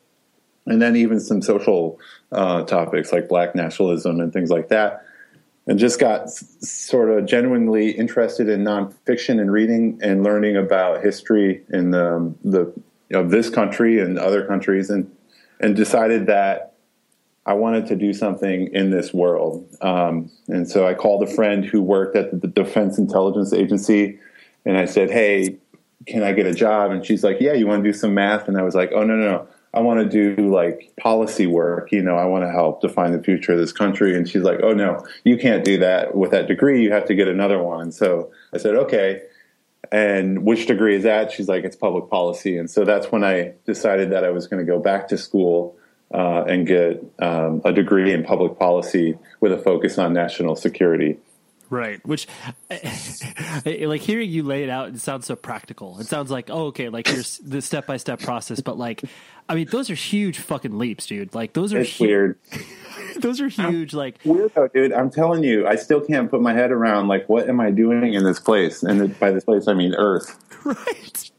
and 0.68 0.80
then 0.80 0.96
even 0.96 1.20
some 1.20 1.42
social 1.42 2.00
uh, 2.32 2.62
topics 2.66 3.12
like 3.12 3.30
black 3.30 3.56
nationalism 3.56 4.20
and 4.20 4.32
things 4.32 4.52
like 4.52 4.68
that. 4.70 5.08
And 5.70 5.78
just 5.78 6.00
got 6.00 6.32
sort 6.32 7.12
of 7.12 7.28
genuinely 7.28 7.92
interested 7.92 8.50
in 8.50 8.64
nonfiction 8.64 9.40
and 9.40 9.52
reading 9.52 10.00
and 10.02 10.24
learning 10.24 10.58
about 10.58 11.04
history 11.04 11.62
in 11.70 11.92
the, 11.92 12.34
the 12.44 12.74
you 13.10 13.12
know, 13.12 13.28
this 13.28 13.52
country 13.52 14.00
and 14.00 14.18
other 14.18 14.48
countries, 14.48 14.90
and 14.90 15.16
and 15.60 15.76
decided 15.76 16.26
that 16.26 16.74
I 17.46 17.54
wanted 17.54 17.86
to 17.88 17.96
do 17.96 18.14
something 18.14 18.74
in 18.74 18.90
this 18.90 19.14
world. 19.14 19.68
Um, 19.82 20.32
and 20.48 20.68
so 20.68 20.88
I 20.88 20.96
called 20.96 21.22
a 21.22 21.28
friend 21.28 21.64
who 21.64 21.84
worked 21.84 22.16
at 22.16 22.42
the 22.42 22.48
Defense 22.48 22.98
Intelligence 22.98 23.54
Agency, 23.54 24.20
and 24.66 24.76
I 24.76 24.86
said, 24.86 25.12
"Hey, 25.12 25.58
can 26.08 26.24
I 26.24 26.34
get 26.34 26.48
a 26.48 26.54
job?" 26.54 26.90
And 26.90 27.06
she's 27.06 27.24
like, 27.24 27.38
"Yeah, 27.40 27.54
you 27.54 27.68
want 27.68 27.84
to 27.84 27.90
do 27.92 27.96
some 27.96 28.16
math?" 28.16 28.48
And 28.48 28.58
I 28.58 28.64
was 28.64 28.74
like, 28.74 28.92
"Oh 28.92 29.04
no, 29.04 29.16
no, 29.16 29.30
no. 29.30 29.48
I 29.74 29.82
want 29.82 30.00
to 30.00 30.36
do 30.36 30.50
like 30.50 30.92
policy 31.00 31.46
work. 31.46 31.92
You 31.92 32.02
know, 32.02 32.16
I 32.16 32.26
want 32.26 32.44
to 32.44 32.52
help 32.52 32.82
define 32.82 33.12
the 33.12 33.22
future 33.22 33.54
of 33.54 33.60
this 33.60 33.72
country." 33.72 34.16
And 34.16 34.28
she's 34.28 34.44
like, 34.44 34.60
"Oh 34.64 34.74
no, 34.74 35.06
you 35.24 35.38
can't 35.38 35.64
do 35.64 35.78
that 35.80 36.16
with 36.16 36.32
that 36.32 36.48
degree. 36.48 36.82
You 36.82 36.92
have 36.92 37.06
to 37.06 37.16
get 37.16 37.28
another 37.28 37.62
one." 37.62 37.92
So 37.92 38.32
I 38.54 38.58
said, 38.58 38.76
"Okay." 38.76 39.22
And 39.92 40.44
which 40.44 40.68
degree 40.68 40.96
is 40.96 41.04
that? 41.04 41.32
She's 41.32 41.48
like, 41.48 41.64
it's 41.64 41.76
public 41.76 42.10
policy. 42.10 42.58
And 42.58 42.70
so 42.70 42.86
that's 42.86 43.12
when 43.12 43.24
I 43.24 43.54
decided 43.66 44.12
that 44.12 44.24
I 44.24 44.30
was 44.30 44.46
going 44.48 44.64
to 44.64 44.72
go 44.72 44.80
back 44.80 45.08
to 45.08 45.18
school 45.18 45.78
uh, 46.14 46.44
and 46.48 46.68
get 46.68 47.04
um, 47.20 47.62
a 47.66 47.72
degree 47.72 48.12
in 48.12 48.24
public 48.24 48.60
policy 48.60 49.18
with 49.40 49.52
a 49.52 49.58
focus 49.58 49.98
on 49.98 50.14
national 50.14 50.56
security. 50.56 51.18
Right. 51.70 52.06
Which, 52.06 52.28
like 53.66 54.02
hearing 54.02 54.30
you 54.30 54.44
lay 54.44 54.64
it 54.64 54.70
out, 54.70 54.90
it 54.90 55.00
sounds 55.00 55.26
so 55.28 55.36
practical. 55.36 56.00
It 56.00 56.08
sounds 56.08 56.32
like, 56.32 56.50
oh, 56.50 56.68
okay, 56.68 56.90
like 56.90 57.08
here's 57.08 57.38
the 57.40 57.62
step 57.62 57.86
by 57.86 57.98
step 57.98 58.20
process. 58.20 58.60
But 58.60 58.78
like, 58.78 59.04
I 59.48 59.56
mean, 59.56 59.68
those 59.72 59.90
are 59.90 59.96
huge 59.96 60.40
fucking 60.40 60.78
leaps, 60.78 61.06
dude. 61.06 61.36
Like 61.36 61.54
those 61.54 61.74
are 61.74 61.80
It's 61.80 61.98
hu- 61.98 62.06
weird. 62.06 62.40
those 63.18 63.40
are 63.42 63.48
huge. 63.48 63.94
Like, 63.94 64.22
Weirdo, 64.24 64.74
dude. 64.74 64.94
I'm 64.94 65.12
telling 65.12 65.44
you, 65.44 65.68
I 65.68 65.76
still 65.76 66.02
can't 66.02 66.30
put 66.30 66.42
my 66.42 66.54
head 66.54 66.72
around 66.72 67.08
like 67.08 67.30
what 67.30 67.48
am 67.48 67.60
I 67.60 67.72
doing 67.72 68.14
in 68.14 68.24
this 68.24 68.40
place? 68.40 68.84
And 68.84 69.18
by 69.20 69.32
this 69.32 69.44
place, 69.44 69.68
I 69.68 69.74
mean 69.74 69.94
Earth. 69.96 70.38
right. 70.66 71.32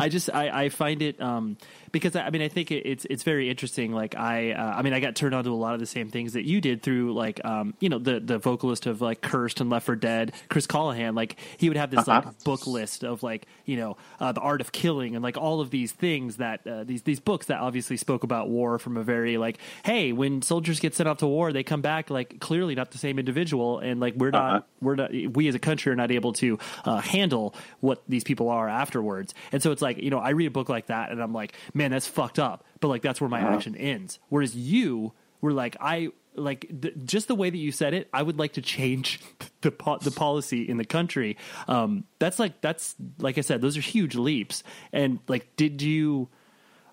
I 0.00 0.08
just 0.08 0.32
I, 0.32 0.64
I 0.64 0.68
find 0.68 1.02
it 1.02 1.20
um 1.20 1.56
because 1.92 2.16
I 2.16 2.30
mean 2.30 2.42
I 2.42 2.48
think 2.48 2.70
it, 2.70 2.86
it's 2.86 3.04
it's 3.08 3.22
very 3.22 3.48
interesting. 3.50 3.92
Like 3.92 4.14
I 4.16 4.52
uh, 4.52 4.74
I 4.76 4.82
mean 4.82 4.92
I 4.92 5.00
got 5.00 5.14
turned 5.16 5.34
on 5.34 5.44
to 5.44 5.50
a 5.50 5.54
lot 5.54 5.74
of 5.74 5.80
the 5.80 5.86
same 5.86 6.08
things 6.10 6.32
that 6.34 6.44
you 6.44 6.60
did 6.60 6.82
through 6.82 7.14
like 7.14 7.44
um 7.44 7.74
you 7.80 7.88
know 7.88 7.98
the 7.98 8.20
the 8.20 8.38
vocalist 8.38 8.86
of 8.86 9.00
like 9.00 9.20
Cursed 9.20 9.60
and 9.60 9.70
Left 9.70 9.86
for 9.86 9.96
Dead, 9.96 10.32
Chris 10.48 10.66
Colohan. 10.66 11.14
Like 11.14 11.36
he 11.58 11.68
would 11.68 11.76
have 11.76 11.90
this 11.90 12.06
Uh-huh. 12.08 12.22
like 12.26 12.44
book 12.44 12.66
list 12.66 13.04
of 13.04 13.22
like 13.22 13.46
you 13.64 13.76
know 13.76 13.96
uh, 14.20 14.32
the 14.32 14.40
art 14.40 14.60
of 14.60 14.72
killing 14.72 15.14
and 15.14 15.22
like 15.22 15.36
all 15.36 15.60
of 15.60 15.70
these 15.70 15.92
things 15.92 16.36
that 16.36 16.66
uh, 16.66 16.84
these 16.84 17.02
these 17.02 17.20
books 17.20 17.46
that 17.46 17.60
obviously 17.60 17.96
spoke 17.96 18.22
about 18.24 18.48
war 18.48 18.78
from 18.78 18.96
a 18.96 19.02
very 19.02 19.36
like 19.38 19.58
hey 19.84 20.12
when 20.12 20.42
soldiers 20.42 20.80
get 20.80 20.94
sent 20.94 21.08
off 21.08 21.18
to 21.18 21.26
war 21.26 21.52
they 21.52 21.62
come 21.62 21.80
back 21.82 22.10
like 22.10 22.38
clearly 22.40 22.74
not 22.74 22.90
the 22.90 22.98
same 22.98 23.18
individual 23.18 23.78
and 23.78 24.00
like 24.00 24.14
we're 24.14 24.30
not 24.30 24.50
Uh-huh. 24.56 24.60
we're 24.80 24.94
not 24.96 25.10
we 25.12 25.48
as 25.48 25.54
a 25.54 25.58
country 25.58 25.90
are 25.92 25.96
not 25.96 26.10
able 26.10 26.32
to 26.34 26.58
uh, 26.84 27.00
handle 27.00 27.54
what 27.80 28.02
these 28.08 28.24
people 28.24 28.48
are 28.48 28.68
afterwards 28.68 29.34
and 29.52 29.62
so 29.62 29.72
it's 29.72 29.82
like 29.82 29.98
you 29.98 30.10
know 30.10 30.18
i 30.18 30.30
read 30.30 30.46
a 30.46 30.50
book 30.50 30.68
like 30.68 30.86
that 30.86 31.10
and 31.10 31.22
i'm 31.22 31.32
like 31.32 31.54
man 31.76 31.90
that's 31.90 32.06
fucked 32.06 32.38
up. 32.38 32.64
But 32.80 32.88
like 32.88 33.02
that's 33.02 33.20
where 33.20 33.30
my 33.30 33.40
action 33.40 33.76
ends. 33.76 34.18
Whereas 34.28 34.56
you 34.56 35.12
were 35.40 35.52
like 35.52 35.76
i 35.80 36.08
like 36.34 36.66
th- 36.82 36.94
just 37.04 37.28
the 37.28 37.34
way 37.34 37.50
that 37.50 37.56
you 37.56 37.70
said 37.72 37.94
it 37.94 38.08
i 38.12 38.22
would 38.22 38.38
like 38.38 38.54
to 38.54 38.60
change 38.62 39.20
the 39.60 39.70
po- 39.70 39.98
the 39.98 40.10
policy 40.10 40.62
in 40.68 40.76
the 40.76 40.84
country. 40.84 41.36
Um 41.68 42.04
that's 42.18 42.38
like 42.38 42.60
that's 42.60 42.94
like 43.18 43.38
i 43.38 43.42
said 43.42 43.60
those 43.60 43.76
are 43.76 43.82
huge 43.82 44.14
leaps. 44.14 44.62
And 44.92 45.20
like 45.28 45.54
did 45.56 45.82
you 45.82 46.28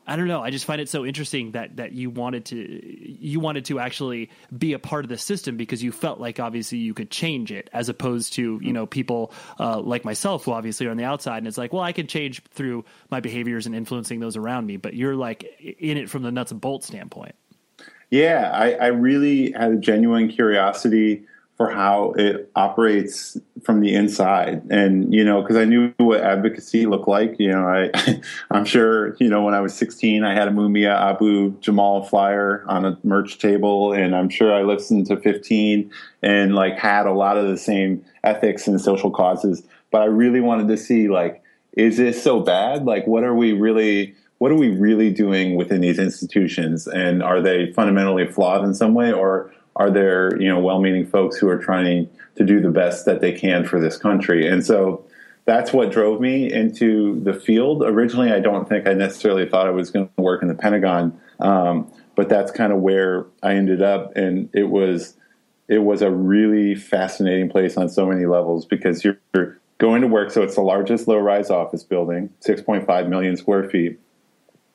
I 0.05 0.15
don't 0.15 0.27
know. 0.27 0.41
I 0.41 0.49
just 0.49 0.65
find 0.65 0.81
it 0.81 0.89
so 0.89 1.05
interesting 1.05 1.51
that 1.51 1.77
that 1.77 1.93
you 1.93 2.09
wanted 2.09 2.45
to 2.45 2.57
you 2.57 3.39
wanted 3.39 3.65
to 3.65 3.79
actually 3.79 4.29
be 4.55 4.73
a 4.73 4.79
part 4.79 5.05
of 5.05 5.09
the 5.09 5.17
system 5.17 5.55
because 5.55 5.81
you 5.81 5.91
felt 5.91 6.19
like 6.19 6.39
obviously 6.39 6.79
you 6.79 6.93
could 6.93 7.09
change 7.09 7.51
it 7.51 7.69
as 7.71 7.89
opposed 7.89 8.33
to 8.33 8.59
you 8.61 8.73
know 8.73 8.85
people 8.85 9.31
uh, 9.59 9.79
like 9.79 10.03
myself 10.03 10.45
who 10.45 10.51
obviously 10.51 10.87
are 10.87 10.91
on 10.91 10.97
the 10.97 11.05
outside 11.05 11.37
and 11.37 11.47
it's 11.47 11.57
like 11.57 11.71
well 11.71 11.83
I 11.83 11.93
can 11.93 12.07
change 12.07 12.43
through 12.51 12.83
my 13.09 13.21
behaviors 13.21 13.65
and 13.65 13.75
influencing 13.75 14.19
those 14.19 14.35
around 14.35 14.65
me 14.65 14.77
but 14.77 14.93
you're 14.93 15.15
like 15.15 15.43
in 15.59 15.97
it 15.97 16.09
from 16.09 16.23
the 16.23 16.31
nuts 16.31 16.51
and 16.51 16.59
bolts 16.59 16.87
standpoint. 16.87 17.35
Yeah, 18.09 18.51
I, 18.53 18.73
I 18.73 18.87
really 18.87 19.53
had 19.53 19.71
a 19.71 19.77
genuine 19.77 20.29
curiosity 20.29 21.25
for 21.63 21.71
how 21.71 22.11
it 22.17 22.51
operates 22.57 23.37
from 23.63 23.79
the 23.79 23.93
inside, 23.93 24.63
and 24.69 25.13
you 25.13 25.23
know, 25.23 25.41
because 25.41 25.55
I 25.55 25.63
knew 25.63 25.93
what 25.95 26.19
advocacy 26.19 26.85
looked 26.85 27.07
like. 27.07 27.39
You 27.39 27.51
know, 27.53 27.65
I, 27.65 27.89
I'm 28.51 28.65
sure 28.65 29.15
you 29.15 29.29
know 29.29 29.43
when 29.43 29.53
I 29.53 29.61
was 29.61 29.73
16, 29.73 30.25
I 30.25 30.33
had 30.33 30.49
a 30.49 30.51
Mumia 30.51 30.93
Abu 30.93 31.51
Jamal 31.61 32.03
flyer 32.03 32.65
on 32.67 32.83
a 32.83 32.97
merch 33.05 33.39
table, 33.39 33.93
and 33.93 34.13
I'm 34.13 34.27
sure 34.27 34.53
I 34.53 34.63
listened 34.63 35.05
to 35.07 35.15
15 35.15 35.89
and 36.21 36.53
like 36.53 36.77
had 36.77 37.05
a 37.05 37.13
lot 37.13 37.37
of 37.37 37.47
the 37.47 37.57
same 37.57 38.03
ethics 38.25 38.67
and 38.67 38.81
social 38.81 39.09
causes. 39.09 39.63
But 39.89 40.01
I 40.01 40.05
really 40.05 40.41
wanted 40.41 40.67
to 40.67 40.75
see 40.75 41.07
like, 41.07 41.41
is 41.77 41.95
this 41.95 42.21
so 42.21 42.41
bad? 42.41 42.83
Like, 42.83 43.07
what 43.07 43.23
are 43.23 43.35
we 43.35 43.53
really? 43.53 44.15
what 44.39 44.51
are 44.51 44.55
we 44.55 44.75
really 44.75 45.09
doing 45.09 45.55
within 45.55 45.79
these 45.79 45.97
institutions 45.97 46.85
and 46.85 47.23
are 47.23 47.39
they 47.39 47.71
fundamentally 47.71 48.27
flawed 48.27 48.65
in 48.65 48.73
some 48.73 48.93
way 48.93 49.09
or 49.09 49.49
are 49.75 49.89
there 49.89 50.39
you 50.41 50.47
know 50.47 50.59
well-meaning 50.59 51.05
folks 51.05 51.37
who 51.37 51.47
are 51.49 51.57
trying 51.57 52.09
to 52.35 52.45
do 52.45 52.61
the 52.61 52.69
best 52.69 53.05
that 53.05 53.21
they 53.21 53.31
can 53.31 53.65
for 53.65 53.79
this 53.79 53.97
country? 53.97 54.47
And 54.47 54.65
so 54.65 55.05
that's 55.45 55.73
what 55.73 55.91
drove 55.91 56.21
me 56.21 56.51
into 56.51 57.19
the 57.21 57.33
field. 57.33 57.83
Originally 57.83 58.31
i 58.31 58.39
don't 58.39 58.69
think 58.69 58.87
i 58.87 58.93
necessarily 58.93 59.47
thought 59.47 59.67
i 59.67 59.71
was 59.71 59.91
going 59.91 60.09
to 60.15 60.21
work 60.21 60.41
in 60.41 60.47
the 60.47 60.55
pentagon 60.55 61.19
um, 61.39 61.91
but 62.15 62.29
that's 62.29 62.51
kind 62.51 62.71
of 62.71 62.79
where 62.79 63.25
i 63.41 63.53
ended 63.53 63.81
up. 63.81 64.15
And 64.15 64.49
it 64.53 64.69
was 64.69 65.15
it 65.67 65.79
was 65.79 66.01
a 66.01 66.11
really 66.11 66.75
fascinating 66.75 67.49
place 67.49 67.77
on 67.77 67.89
so 67.89 68.05
many 68.05 68.25
levels 68.25 68.65
because 68.65 69.03
you're 69.03 69.19
going 69.77 70.01
to 70.01 70.07
work. 70.07 70.31
So 70.31 70.43
it's 70.43 70.55
the 70.55 70.61
largest 70.61 71.07
low-rise 71.07 71.49
office 71.49 71.83
building 71.83 72.29
6.5 72.45 73.07
million 73.07 73.37
square 73.37 73.69
feet. 73.69 73.99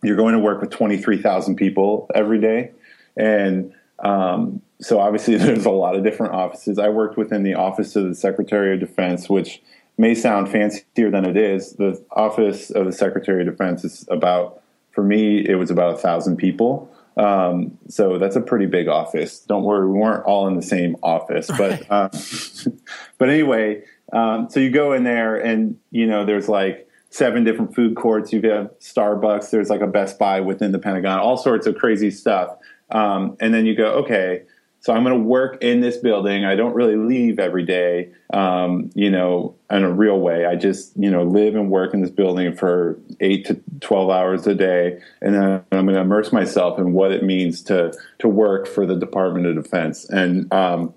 You're 0.03 0.17
going 0.17 0.35
to 0.35 0.41
work 0.41 0.61
with 0.61 0.71
23,000 0.71 1.57
people 1.57 2.11
every 2.15 2.41
day. 2.41 2.73
And 3.17 3.75
um, 3.99 4.63
so 4.81 5.01
obviously 5.01 5.37
there's 5.39 5.66
a 5.66 5.70
lot 5.70 5.97
of 5.97 6.05
different 6.05 6.35
offices. 6.35 6.79
I 6.79 6.89
worked 6.89 7.16
within 7.16 7.43
the 7.43 7.55
office 7.55 7.97
of 7.97 8.09
the 8.09 8.14
Secretary 8.14 8.74
of 8.74 8.81
Defense, 8.81 9.29
which 9.29 9.62
may 9.97 10.14
sound 10.14 10.49
fancier 10.49 11.11
than 11.11 11.24
it 11.24 11.37
is. 11.37 11.72
The 11.72 12.03
office 12.12 12.70
of 12.70 12.87
the 12.87 12.93
Secretary 12.93 13.41
of 13.41 13.51
Defense 13.51 13.85
is 13.85 14.07
about, 14.11 14.62
for 14.93 15.03
me, 15.03 15.39
it 15.47 15.57
was 15.57 15.70
about 15.70 15.95
a 15.95 15.99
thousand 15.99 16.37
people. 16.37 16.91
Um, 17.16 17.76
so 17.89 18.16
that's 18.18 18.37
a 18.37 18.41
pretty 18.41 18.66
big 18.66 18.87
office. 18.87 19.41
Don't 19.41 19.64
worry, 19.64 19.89
we 19.89 19.99
weren't 19.99 20.24
all 20.24 20.47
in 20.47 20.55
the 20.55 20.62
same 20.62 20.97
office, 21.03 21.51
but 21.59 21.85
uh, 21.91 22.09
but 23.18 23.29
anyway, 23.29 23.83
um, 24.12 24.49
so 24.49 24.61
you 24.61 24.70
go 24.70 24.93
in 24.93 25.03
there 25.03 25.35
and 25.35 25.76
you 25.91 26.07
know 26.07 26.24
there's 26.24 26.49
like 26.49 26.89
seven 27.11 27.43
different 27.43 27.74
food 27.74 27.97
courts. 27.97 28.33
You 28.33 28.41
have 28.43 28.68
got 28.68 28.81
Starbucks. 28.81 29.51
There's 29.51 29.68
like 29.68 29.81
a 29.81 29.89
Best 29.89 30.16
Buy 30.16 30.41
within 30.41 30.70
the 30.70 30.79
Pentagon. 30.79 31.18
All 31.18 31.37
sorts 31.37 31.66
of 31.66 31.76
crazy 31.76 32.12
stuff. 32.12 32.57
Um, 32.91 33.37
and 33.41 33.53
then 33.53 33.66
you 33.66 33.74
go, 33.74 33.95
okay, 33.95 34.43
so 34.81 34.93
I'm 34.93 35.03
going 35.03 35.16
to 35.16 35.24
work 35.24 35.62
in 35.62 35.81
this 35.81 35.97
building. 35.97 36.45
I 36.45 36.55
don't 36.55 36.74
really 36.74 36.97
leave 36.97 37.39
every 37.39 37.64
day, 37.64 38.11
um, 38.33 38.91
you 38.95 39.11
know, 39.11 39.57
in 39.70 39.83
a 39.83 39.93
real 39.93 40.18
way. 40.20 40.47
I 40.47 40.55
just, 40.55 40.97
you 40.97 41.11
know, 41.11 41.24
live 41.24 41.57
and 41.57 41.70
work 41.70 41.95
in 41.95 42.01
this 42.01 42.11
building 42.11 42.55
for 42.55 42.99
eight 43.20 43.47
to 43.47 43.61
12 43.81 44.11
hours 44.11 44.47
a 44.47 44.55
day. 44.55 45.01
And 45.20 45.35
then 45.35 45.64
I'm 45.72 45.87
going 45.87 45.95
to 45.95 46.01
immerse 46.01 46.33
myself 46.33 46.79
in 46.79 46.93
what 46.93 47.11
it 47.11 47.24
means 47.24 47.62
to, 47.64 47.93
to 48.20 48.29
work 48.29 48.68
for 48.68 48.87
the 48.87 48.95
Department 48.95 49.47
of 49.47 49.62
Defense. 49.62 50.09
And, 50.09 50.53
um, 50.53 50.95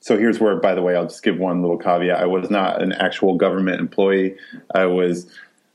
so 0.00 0.16
here's 0.16 0.38
where, 0.38 0.54
by 0.56 0.74
the 0.74 0.82
way, 0.82 0.94
I'll 0.94 1.08
just 1.08 1.24
give 1.24 1.38
one 1.38 1.62
little 1.62 1.78
caveat. 1.78 2.20
I 2.20 2.26
was 2.26 2.48
not 2.48 2.80
an 2.80 2.92
actual 2.92 3.34
government 3.34 3.80
employee. 3.80 4.36
I 4.72 4.86
was 4.86 5.26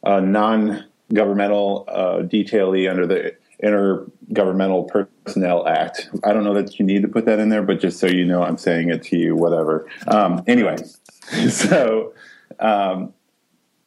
a 0.04 0.22
non-governmental 0.22 1.86
uh, 1.90 2.18
detailee 2.20 2.90
under 2.90 3.06
the 3.06 3.36
Intergovernmental 3.64 4.88
Personnel 4.88 5.68
Act. 5.68 6.10
I 6.24 6.34
don't 6.34 6.44
know 6.44 6.54
that 6.54 6.80
you 6.80 6.86
need 6.86 7.02
to 7.02 7.08
put 7.08 7.26
that 7.26 7.40
in 7.40 7.50
there, 7.50 7.64
but 7.64 7.80
just 7.80 8.00
so 8.00 8.08
you 8.08 8.26
know, 8.26 8.44
I'm 8.44 8.58
saying 8.58 8.90
it 8.90 9.04
to 9.04 9.18
you, 9.18 9.36
whatever. 9.36 9.88
Um, 10.08 10.44
anyway, 10.48 10.78
so 11.50 12.14
um, 12.60 13.14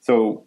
so 0.00 0.46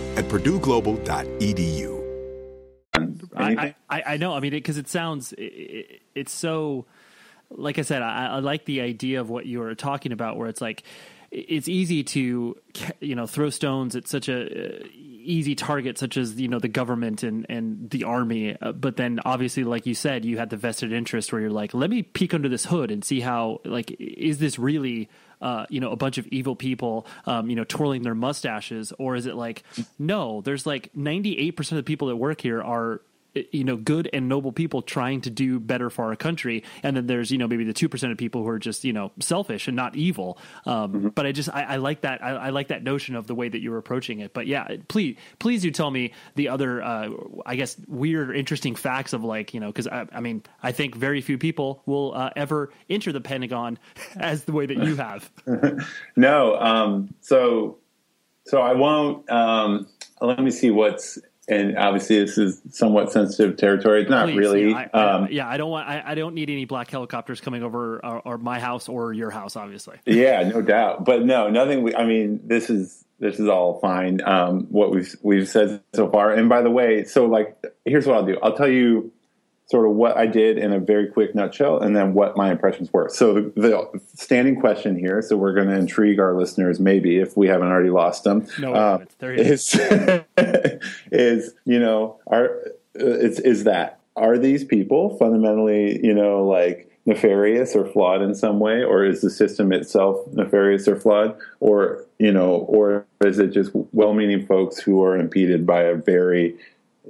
at 0.17 0.25
purdueglobal.edu. 0.25 2.01
I, 3.35 3.75
I, 3.89 4.03
I 4.05 4.17
know. 4.17 4.33
I 4.33 4.39
mean, 4.39 4.51
because 4.51 4.77
it, 4.77 4.81
it, 4.81 4.89
sounds, 4.89 5.33
it, 5.33 5.41
it, 5.41 6.01
it's 6.15 6.31
so, 6.31 6.85
like 7.49 7.79
I 7.79 7.81
said, 7.83 8.01
I, 8.01 8.27
I 8.27 8.39
like 8.39 8.65
the 8.65 8.81
idea 8.81 9.21
of 9.21 9.29
what 9.29 9.45
you 9.45 9.59
were 9.59 9.73
talking 9.75 10.11
about, 10.11 10.37
where 10.37 10.49
it's 10.49 10.61
like, 10.61 10.83
it's 11.31 11.69
easy 11.69 12.03
to, 12.03 12.57
you 12.99 13.15
know, 13.15 13.25
throw 13.25 13.49
stones 13.49 13.95
at 13.95 14.07
such 14.07 14.27
a 14.27 14.81
uh, 14.81 14.83
easy 14.91 15.55
target, 15.55 15.97
such 15.97 16.17
as 16.17 16.39
you 16.39 16.49
know 16.49 16.59
the 16.59 16.67
government 16.67 17.23
and 17.23 17.45
and 17.47 17.89
the 17.89 18.03
army. 18.03 18.57
Uh, 18.61 18.73
but 18.73 18.97
then, 18.97 19.21
obviously, 19.23 19.63
like 19.63 19.85
you 19.85 19.95
said, 19.95 20.25
you 20.25 20.37
had 20.37 20.49
the 20.49 20.57
vested 20.57 20.91
interest 20.91 21.31
where 21.31 21.39
you're 21.39 21.49
like, 21.49 21.73
let 21.73 21.89
me 21.89 22.03
peek 22.03 22.33
under 22.33 22.49
this 22.49 22.65
hood 22.65 22.91
and 22.91 23.01
see 23.05 23.21
how, 23.21 23.61
like, 23.63 23.95
is 23.97 24.39
this 24.39 24.59
really 24.59 25.07
uh, 25.41 25.65
you 25.69 25.79
know, 25.79 25.91
a 25.91 25.95
bunch 25.95 26.17
of 26.17 26.27
evil 26.27 26.55
people, 26.55 27.05
um, 27.25 27.49
you 27.49 27.55
know, 27.55 27.63
twirling 27.63 28.03
their 28.03 28.15
mustaches, 28.15 28.93
or 28.99 29.15
is 29.15 29.25
it 29.25 29.35
like, 29.35 29.63
no, 29.97 30.41
there's 30.41 30.65
like 30.65 30.91
98% 30.93 31.59
of 31.71 31.77
the 31.77 31.83
people 31.83 32.07
that 32.09 32.15
work 32.15 32.41
here 32.41 32.61
are 32.61 33.01
you 33.33 33.63
know 33.63 33.77
good 33.77 34.09
and 34.13 34.27
noble 34.27 34.51
people 34.51 34.81
trying 34.81 35.21
to 35.21 35.29
do 35.29 35.59
better 35.59 35.89
for 35.89 36.05
our 36.05 36.15
country. 36.15 36.63
And 36.83 36.95
then 36.95 37.07
there's 37.07 37.31
you 37.31 37.37
know 37.37 37.47
maybe 37.47 37.63
the 37.63 37.73
2% 37.73 38.11
of 38.11 38.17
people 38.17 38.43
who 38.43 38.49
are 38.49 38.59
just 38.59 38.83
you 38.83 38.93
know 38.93 39.11
selfish 39.19 39.67
and 39.67 39.75
not 39.75 39.95
evil. 39.95 40.37
Um, 40.65 40.93
mm-hmm. 40.93 41.07
but 41.09 41.25
i 41.25 41.31
just 41.31 41.49
I, 41.53 41.63
I 41.63 41.75
like 41.77 42.01
that 42.01 42.23
I, 42.23 42.31
I, 42.31 42.49
like 42.49 42.67
that 42.69 42.83
notion 42.83 43.15
of 43.15 43.27
the 43.27 43.35
way 43.35 43.49
that 43.49 43.61
you're 43.61 43.77
approaching 43.77 44.19
it. 44.19 44.33
But 44.33 44.47
yeah 44.47 44.67
please 44.87 45.17
please 45.39 45.61
do 45.61 45.71
tell 45.71 45.89
me 45.89 46.13
the 46.35 46.49
other 46.49 46.81
uh, 46.83 47.09
i 47.45 47.55
guess 47.55 47.77
weird 47.87 48.29
or 48.29 48.33
interesting 48.33 48.75
facts 48.75 49.13
of 49.13 49.23
like 49.23 49.53
you 49.53 49.59
know 49.59 49.67
because 49.67 49.87
I, 49.87 50.05
I, 50.11 50.19
mean 50.19 50.43
i 50.61 50.71
think 50.71 50.95
very 50.95 51.21
few 51.21 51.37
people 51.37 51.81
will 51.85 52.13
uh, 52.13 52.31
ever 52.35 52.71
enter 52.89 53.11
the 53.11 53.21
pentagon 53.21 53.79
as 54.15 54.43
the 54.43 54.51
way 54.51 54.65
that 54.65 54.77
you 54.77 54.95
have. 54.95 55.29
No 56.15 56.59
um, 56.59 57.13
so 57.21 57.77
so 58.45 58.61
i 58.61 58.73
won't 58.73 59.29
um, 59.29 59.87
let 60.21 60.39
me 60.39 60.51
see 60.51 60.71
what's 60.71 61.17
and 61.51 61.77
obviously 61.77 62.19
this 62.19 62.37
is 62.37 62.61
somewhat 62.71 63.11
sensitive 63.11 63.57
territory. 63.57 64.01
It's 64.01 64.09
not 64.09 64.27
Please, 64.27 64.37
really. 64.37 64.69
Yeah 64.69 64.87
I, 64.93 64.99
um, 64.99 65.23
I, 65.25 65.29
yeah, 65.29 65.49
I, 65.49 65.57
don't 65.57 65.69
want. 65.69 65.87
I, 65.87 66.01
I, 66.05 66.15
don't 66.15 66.33
need 66.33 66.49
any 66.49 66.65
black 66.65 66.89
helicopters 66.89 67.41
coming 67.41 67.61
over 67.61 68.03
or, 68.03 68.21
or, 68.25 68.37
my 68.37 68.59
house 68.59 68.87
or 68.87 69.13
your 69.13 69.29
house, 69.29 69.55
obviously. 69.55 69.97
Yeah, 70.05 70.43
no 70.47 70.61
doubt. 70.61 71.03
But 71.05 71.25
no, 71.25 71.49
nothing. 71.49 71.83
We, 71.83 71.95
I 71.95 72.05
mean, 72.05 72.41
this 72.43 72.69
is 72.69 73.03
this 73.19 73.39
is 73.39 73.47
all 73.47 73.79
fine. 73.79 74.21
Um, 74.23 74.67
what 74.69 74.91
we've 74.91 75.15
we've 75.21 75.47
said 75.47 75.81
so 75.93 76.09
far. 76.09 76.31
And 76.31 76.47
by 76.47 76.61
the 76.61 76.69
way, 76.69 77.03
so 77.03 77.25
like, 77.25 77.61
here's 77.85 78.07
what 78.07 78.15
I'll 78.15 78.25
do. 78.25 78.37
I'll 78.41 78.55
tell 78.55 78.69
you 78.69 79.11
sort 79.71 79.87
of 79.87 79.95
what 79.95 80.17
I 80.17 80.27
did 80.27 80.57
in 80.57 80.73
a 80.73 80.79
very 80.79 81.07
quick 81.07 81.33
nutshell, 81.33 81.79
and 81.79 81.95
then 81.95 82.13
what 82.13 82.35
my 82.35 82.51
impressions 82.51 82.91
were. 82.91 83.07
So 83.07 83.33
the, 83.33 83.51
the 83.55 84.01
standing 84.15 84.59
question 84.59 84.99
here, 84.99 85.21
so 85.21 85.37
we're 85.37 85.53
going 85.53 85.69
to 85.69 85.75
intrigue 85.75 86.19
our 86.19 86.37
listeners, 86.37 86.77
maybe 86.81 87.19
if 87.19 87.37
we 87.37 87.47
haven't 87.47 87.69
already 87.69 87.89
lost 87.89 88.25
them. 88.25 88.45
No, 88.59 88.73
uh, 88.73 89.05
is 89.21 89.73
is 91.11 91.53
you 91.63 91.79
know 91.79 92.19
are 92.27 92.49
uh, 92.99 93.05
is 93.05 93.39
is 93.39 93.63
that 93.63 93.99
are 94.17 94.37
these 94.37 94.65
people 94.65 95.17
fundamentally 95.17 96.05
you 96.05 96.13
know 96.13 96.45
like 96.45 96.89
nefarious 97.05 97.73
or 97.73 97.85
flawed 97.85 98.21
in 98.21 98.35
some 98.35 98.59
way 98.59 98.83
or 98.83 99.05
is 99.05 99.21
the 99.21 99.29
system 99.29 99.71
itself 99.71 100.17
nefarious 100.33 100.87
or 100.87 100.99
flawed 100.99 101.35
or 101.59 102.05
you 102.19 102.31
know 102.31 102.57
or 102.67 103.05
is 103.21 103.39
it 103.39 103.47
just 103.47 103.71
well-meaning 103.93 104.45
folks 104.45 104.77
who 104.77 105.01
are 105.01 105.17
impeded 105.17 105.65
by 105.65 105.81
a 105.81 105.95
very 105.95 106.55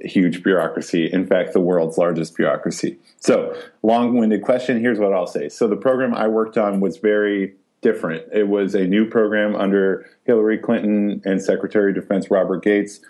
huge 0.00 0.42
bureaucracy. 0.42 1.10
In 1.12 1.26
fact, 1.26 1.52
the 1.52 1.60
world's 1.60 1.98
largest 1.98 2.36
bureaucracy. 2.36 2.98
So, 3.18 3.56
long 3.82 4.16
winded 4.16 4.42
question. 4.42 4.80
Here's 4.80 4.98
what 4.98 5.12
I'll 5.12 5.26
say. 5.26 5.48
So, 5.48 5.68
the 5.68 5.76
program 5.76 6.14
I 6.14 6.28
worked 6.28 6.58
on 6.58 6.80
was 6.80 6.96
very 6.98 7.54
different. 7.82 8.24
It 8.32 8.48
was 8.48 8.74
a 8.74 8.86
new 8.86 9.08
program 9.08 9.54
under 9.54 10.08
Hillary 10.24 10.58
Clinton 10.58 11.20
and 11.24 11.42
Secretary 11.42 11.90
of 11.90 11.96
Defense 11.96 12.30
Robert 12.30 12.62
Gates 12.62 13.00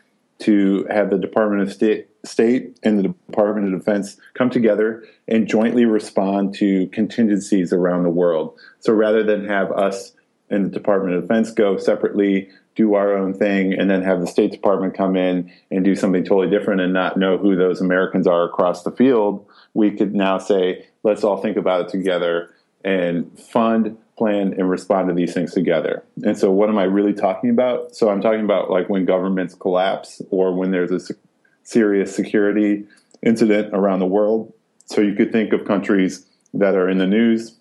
to 0.41 0.87
have 0.91 1.11
the 1.11 1.19
Department 1.19 1.63
of 1.63 1.73
State, 1.73 2.09
State 2.25 2.79
and 2.83 2.99
the 2.99 3.15
Department 3.29 3.73
of 3.73 3.79
Defense 3.79 4.17
come 4.35 4.51
together 4.51 5.05
and 5.29 5.47
jointly 5.47 5.85
respond 5.85 6.55
to 6.55 6.89
contingencies 6.89 7.73
around 7.73 8.03
the 8.03 8.11
world. 8.11 8.59
So, 8.81 8.93
rather 8.93 9.23
than 9.23 9.47
have 9.47 9.71
us 9.71 10.13
and 10.51 10.67
the 10.67 10.71
Department 10.71 11.17
of 11.17 11.23
Defense 11.23 11.51
go 11.51 11.77
separately 11.79 12.51
do 12.75 12.95
our 12.95 13.17
own 13.17 13.35
thing 13.35 13.73
and 13.73 13.91
then 13.91 14.03
have 14.03 14.21
the 14.21 14.27
State 14.27 14.51
Department 14.51 14.95
come 14.95 15.17
in 15.17 15.53
and 15.71 15.85
do 15.85 15.95
something 15.95 16.25
totally 16.25 16.49
different 16.49 16.81
and 16.81 16.93
not 16.93 17.17
know 17.17 17.37
who 17.37 17.57
those 17.57 17.81
Americans 17.81 18.27
are 18.27 18.45
across 18.45 18.83
the 18.83 18.91
field, 18.91 19.47
we 19.75 19.91
could 19.91 20.15
now 20.15 20.39
say, 20.39 20.87
let's 21.03 21.25
all 21.25 21.37
think 21.37 21.57
about 21.57 21.83
it 21.83 21.89
together 21.89 22.55
and 22.85 23.39
fund, 23.39 23.97
plan, 24.17 24.55
and 24.55 24.69
respond 24.69 25.09
to 25.09 25.15
these 25.15 25.35
things 25.35 25.53
together. 25.53 26.03
And 26.25 26.37
so, 26.37 26.51
what 26.51 26.69
am 26.69 26.79
I 26.79 26.85
really 26.85 27.13
talking 27.13 27.51
about? 27.51 27.95
So, 27.95 28.09
I'm 28.09 28.21
talking 28.21 28.45
about 28.45 28.71
like 28.71 28.89
when 28.89 29.05
governments 29.05 29.55
collapse 29.55 30.21
or 30.31 30.55
when 30.55 30.71
there's 30.71 30.91
a 30.91 31.15
serious 31.63 32.15
security 32.15 32.85
incident 33.23 33.73
around 33.73 34.01
the 34.01 34.07
world. 34.07 34.53
So 34.87 35.01
you 35.01 35.15
could 35.15 35.33
think 35.33 35.53
of 35.53 35.65
countries 35.65 36.27
that 36.55 36.75
are 36.75 36.89
in 36.89 36.99
the 36.99 37.07
news, 37.07 37.57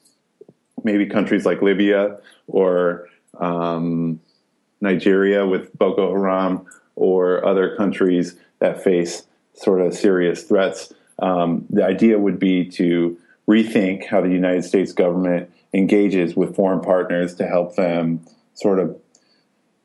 maybe 0.84 1.05
countries 1.05 1.45
like 1.45 1.62
Libya 1.62 2.18
or 2.47 3.07
um, 3.39 4.20
Nigeria 4.82 5.46
with 5.46 5.78
Boko 5.78 6.12
Haram 6.12 6.66
or 6.96 7.46
other 7.46 7.76
countries 7.76 8.36
that 8.60 8.84
face 8.84 9.26
sort 9.54 9.82
of 9.82 9.94
serious 9.94 10.44
threats. 10.44 10.94
Um, 11.20 11.66
the 11.70 11.86
idea 11.86 12.20
would 12.20 12.40
be 12.40 12.66
to 12.72 13.18
rethink 13.48 14.08
how 14.08 14.22
the 14.22 14.30
United 14.30 14.64
States 14.64 14.92
government 14.92 15.52
engages 15.74 16.36
with 16.36 16.56
foreign 16.56 16.82
partners 16.82 17.36
to 17.36 17.48
help 17.48 17.76
them 17.76 18.26
sort 18.54 18.80
of 18.80 18.98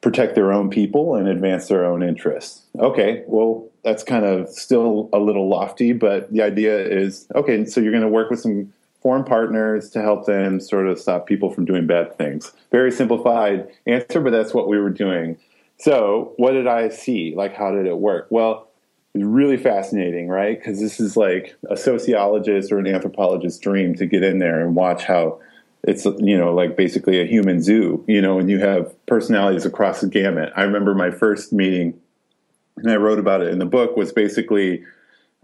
protect 0.01 0.34
their 0.34 0.53
own 0.53 0.70
people 0.70 1.14
and 1.14 1.28
advance 1.28 1.68
their 1.68 1.84
own 1.84 2.03
interests. 2.03 2.62
Okay, 2.78 3.24
well, 3.26 3.68
that's 3.82 4.03
kind 4.03 4.24
of 4.24 4.49
still 4.49 5.09
a 5.12 5.18
little 5.18 5.49
lofty, 5.49 5.92
but 5.92 6.32
the 6.32 6.42
idea 6.42 6.78
is 6.78 7.26
okay, 7.34 7.64
so 7.64 7.80
you're 7.80 7.92
going 7.92 8.03
to 8.03 8.09
work 8.09 8.30
with 8.30 8.40
some 8.40 8.72
foreign 9.07 9.22
partners 9.22 9.88
to 9.88 10.02
help 10.02 10.26
them 10.26 10.59
sort 10.59 10.88
of 10.88 10.98
stop 10.98 11.28
people 11.28 11.48
from 11.48 11.64
doing 11.64 11.86
bad 11.86 12.18
things. 12.18 12.52
Very 12.72 12.90
simplified 12.90 13.68
answer, 13.86 14.20
but 14.20 14.30
that's 14.30 14.52
what 14.52 14.66
we 14.66 14.80
were 14.80 14.90
doing. 14.90 15.38
So, 15.78 16.32
what 16.38 16.54
did 16.54 16.66
I 16.66 16.88
see? 16.88 17.32
Like, 17.36 17.54
how 17.54 17.70
did 17.70 17.86
it 17.86 17.98
work? 17.98 18.26
Well, 18.30 18.66
it's 19.14 19.22
really 19.22 19.59
fascinating, 19.59 20.26
right? 20.26 20.59
Because 20.59 20.80
this 20.80 20.98
is 20.98 21.16
like 21.16 21.54
a 21.70 21.76
sociologist 21.76 22.72
or 22.72 22.80
an 22.80 22.86
anthropologist's 22.86 23.61
dream 23.61 23.94
to 23.94 24.07
get 24.07 24.24
in 24.24 24.40
there 24.40 24.59
and 24.59 24.74
watch 24.74 25.04
how 25.04 25.40
it's 25.84 26.04
you 26.04 26.36
know 26.36 26.52
like 26.52 26.76
basically 26.76 27.20
a 27.20 27.26
human 27.26 27.62
zoo 27.62 28.04
you 28.09 28.20
know 28.20 28.40
and 28.40 28.50
you 28.50 28.59
have 28.59 28.92
personalities 29.07 29.64
across 29.64 30.00
the 30.00 30.09
gamut 30.09 30.52
i 30.57 30.62
remember 30.62 30.96
my 30.96 31.12
first 31.12 31.52
meeting 31.52 31.96
and 32.78 32.90
i 32.90 32.96
wrote 32.96 33.20
about 33.20 33.40
it 33.40 33.52
in 33.52 33.61
the 33.61 33.66
book 33.66 33.96
was 33.96 34.11
basically 34.11 34.82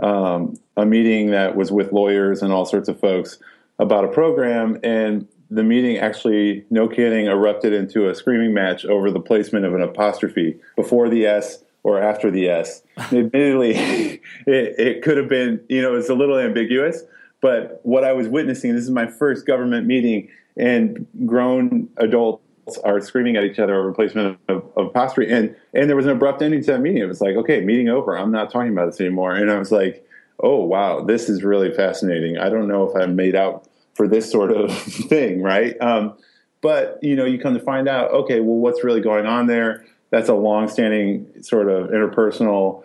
um, 0.02 0.56
a 0.76 0.86
meeting 0.86 1.30
that 1.30 1.56
was 1.56 1.70
with 1.72 1.92
lawyers 1.92 2.42
and 2.42 2.52
all 2.52 2.64
sorts 2.64 2.88
of 2.88 2.98
folks 3.00 3.38
about 3.78 4.04
a 4.04 4.08
program 4.08 4.78
and 4.82 5.26
the 5.50 5.62
meeting 5.62 5.98
actually 5.98 6.64
no 6.70 6.88
kidding 6.88 7.26
erupted 7.26 7.72
into 7.72 8.08
a 8.08 8.14
screaming 8.14 8.54
match 8.54 8.84
over 8.86 9.10
the 9.10 9.20
placement 9.20 9.64
of 9.64 9.74
an 9.74 9.82
apostrophe 9.82 10.58
before 10.76 11.08
the 11.08 11.26
s 11.26 11.62
or 11.84 12.00
after 12.00 12.30
the 12.30 12.48
s. 12.48 12.82
Admittedly 12.96 13.72
it, 14.46 14.78
it 14.78 15.02
could 15.02 15.16
have 15.16 15.28
been 15.28 15.60
you 15.68 15.82
know 15.82 15.94
it's 15.94 16.08
a 16.08 16.14
little 16.14 16.38
ambiguous 16.38 17.04
but 17.42 17.80
what 17.82 18.04
I 18.04 18.12
was 18.12 18.28
witnessing, 18.28 18.74
this 18.74 18.84
is 18.84 18.90
my 18.90 19.06
first 19.06 19.46
government 19.46 19.86
meeting, 19.86 20.28
and 20.56 21.06
grown 21.26 21.88
adults 21.98 22.41
are 22.84 23.00
screaming 23.00 23.36
at 23.36 23.44
each 23.44 23.58
other 23.58 23.74
over 23.74 23.88
replacement 23.88 24.38
of, 24.48 24.64
of 24.76 24.86
apostrophe. 24.86 25.32
And 25.32 25.56
and 25.74 25.88
there 25.88 25.96
was 25.96 26.06
an 26.06 26.12
abrupt 26.12 26.42
ending 26.42 26.60
to 26.60 26.72
that 26.72 26.80
meeting. 26.80 27.02
It 27.02 27.06
was 27.06 27.20
like, 27.20 27.36
okay, 27.36 27.60
meeting 27.60 27.88
over. 27.88 28.16
I'm 28.16 28.30
not 28.30 28.50
talking 28.50 28.72
about 28.72 28.86
this 28.86 29.00
anymore. 29.00 29.34
And 29.34 29.50
I 29.50 29.58
was 29.58 29.72
like, 29.72 30.06
oh 30.40 30.64
wow, 30.64 31.00
this 31.00 31.28
is 31.28 31.42
really 31.42 31.72
fascinating. 31.72 32.38
I 32.38 32.48
don't 32.48 32.68
know 32.68 32.88
if 32.88 32.96
I'm 32.96 33.16
made 33.16 33.34
out 33.34 33.68
for 33.94 34.08
this 34.08 34.30
sort 34.30 34.52
of 34.52 34.72
thing, 34.82 35.42
right? 35.42 35.76
Um, 35.80 36.14
but 36.60 36.98
you 37.02 37.16
know, 37.16 37.24
you 37.24 37.38
come 37.38 37.54
to 37.54 37.60
find 37.60 37.88
out, 37.88 38.10
okay, 38.12 38.40
well, 38.40 38.56
what's 38.56 38.84
really 38.84 39.00
going 39.00 39.26
on 39.26 39.46
there? 39.46 39.84
That's 40.10 40.28
a 40.28 40.34
long-standing 40.34 41.42
sort 41.42 41.68
of 41.70 41.88
interpersonal 41.90 42.84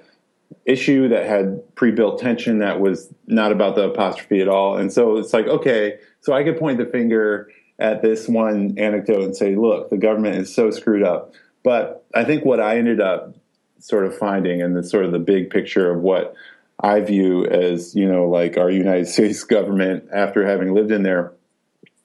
issue 0.65 1.09
that 1.09 1.25
had 1.25 1.75
pre-built 1.75 2.19
tension 2.19 2.59
that 2.59 2.79
was 2.79 3.13
not 3.27 3.51
about 3.51 3.75
the 3.75 3.83
apostrophe 3.83 4.41
at 4.41 4.47
all. 4.47 4.77
And 4.77 4.91
so 4.91 5.17
it's 5.17 5.33
like, 5.33 5.45
okay, 5.45 5.99
so 6.21 6.33
I 6.33 6.43
could 6.43 6.57
point 6.57 6.77
the 6.77 6.85
finger 6.85 7.49
at 7.79 8.01
this 8.01 8.27
one 8.27 8.75
anecdote 8.77 9.23
and 9.23 9.35
say, 9.35 9.55
look, 9.55 9.89
the 9.89 9.97
government 9.97 10.35
is 10.37 10.53
so 10.53 10.71
screwed 10.71 11.03
up. 11.03 11.33
But 11.63 12.05
I 12.13 12.23
think 12.23 12.45
what 12.45 12.59
I 12.59 12.77
ended 12.77 13.01
up 13.01 13.35
sort 13.79 14.05
of 14.05 14.17
finding 14.17 14.61
and 14.61 14.75
the 14.75 14.83
sort 14.83 15.05
of 15.05 15.11
the 15.11 15.19
big 15.19 15.49
picture 15.49 15.91
of 15.91 16.01
what 16.01 16.33
I 16.79 17.01
view 17.01 17.45
as, 17.45 17.95
you 17.95 18.11
know, 18.11 18.25
like 18.25 18.57
our 18.57 18.69
United 18.69 19.07
States 19.09 19.43
government 19.43 20.09
after 20.13 20.45
having 20.45 20.73
lived 20.73 20.91
in 20.91 21.03
there 21.03 21.33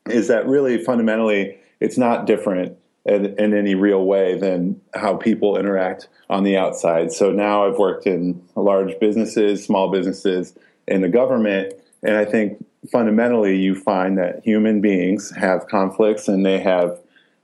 is 0.07 0.29
that 0.29 0.47
really 0.47 0.83
fundamentally 0.83 1.59
it's 1.81 1.97
not 1.97 2.27
different 2.27 2.77
in, 3.05 3.39
in, 3.39 3.55
any 3.55 3.75
real 3.75 4.05
way 4.05 4.39
than 4.39 4.81
how 4.95 5.16
people 5.16 5.57
interact 5.57 6.09
on 6.31 6.45
the 6.45 6.57
outside. 6.57 7.12
So 7.12 7.33
now 7.33 7.66
I've 7.66 7.79
worked 7.79 8.07
in 8.07 8.43
large 8.55 8.99
businesses, 9.01 9.64
small 9.64 9.91
businesses, 9.91 10.55
in 10.87 11.01
the 11.01 11.09
government, 11.09 11.75
and 12.03 12.16
I 12.16 12.25
think 12.25 12.64
fundamentally 12.91 13.57
you 13.57 13.74
find 13.74 14.18
that 14.18 14.43
human 14.45 14.80
beings 14.80 15.30
have 15.37 15.66
conflicts 15.68 16.28
and 16.28 16.45
they 16.45 16.59
have 16.59 16.99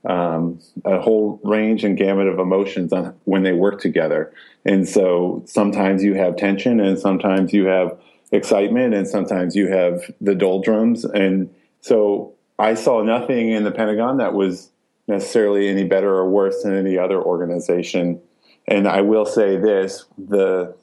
um, 0.05 0.61
a 0.85 1.01
whole 1.01 1.41
range 1.45 1.85
and 1.85 1.97
gamut 1.97 2.27
of 2.27 2.39
emotions 2.39 2.93
on 2.93 3.15
when 3.25 3.43
they 3.43 3.53
work 3.53 3.81
together. 3.81 4.33
And 4.65 4.89
so 4.89 5.43
sometimes 5.47 6.03
you 6.03 6.15
have 6.15 6.37
tension, 6.37 6.81
and 6.81 6.99
sometimes 6.99 7.53
you 7.53 7.67
have 7.67 7.99
excitement, 8.33 8.95
and 8.95 9.07
sometimes 9.07 9.55
you 9.57 9.69
have 9.69 10.01
the 10.21 10.35
doldrums. 10.35 11.05
And 11.05 11.53
so 11.81 12.35
I 12.59 12.75
saw 12.75 13.03
nothing 13.03 13.51
in 13.51 13.65
the 13.65 13.71
Pentagon 13.71 14.19
that 14.19 14.35
was 14.35 14.71
necessarily 15.07 15.69
any 15.69 15.85
better 15.85 16.15
or 16.15 16.29
worse 16.29 16.63
than 16.63 16.77
any 16.77 16.99
other 16.99 17.21
organization. 17.21 18.21
And 18.67 18.87
I 18.87 19.01
will 19.01 19.27
say 19.27 19.57
this: 19.57 20.05
the 20.17 20.77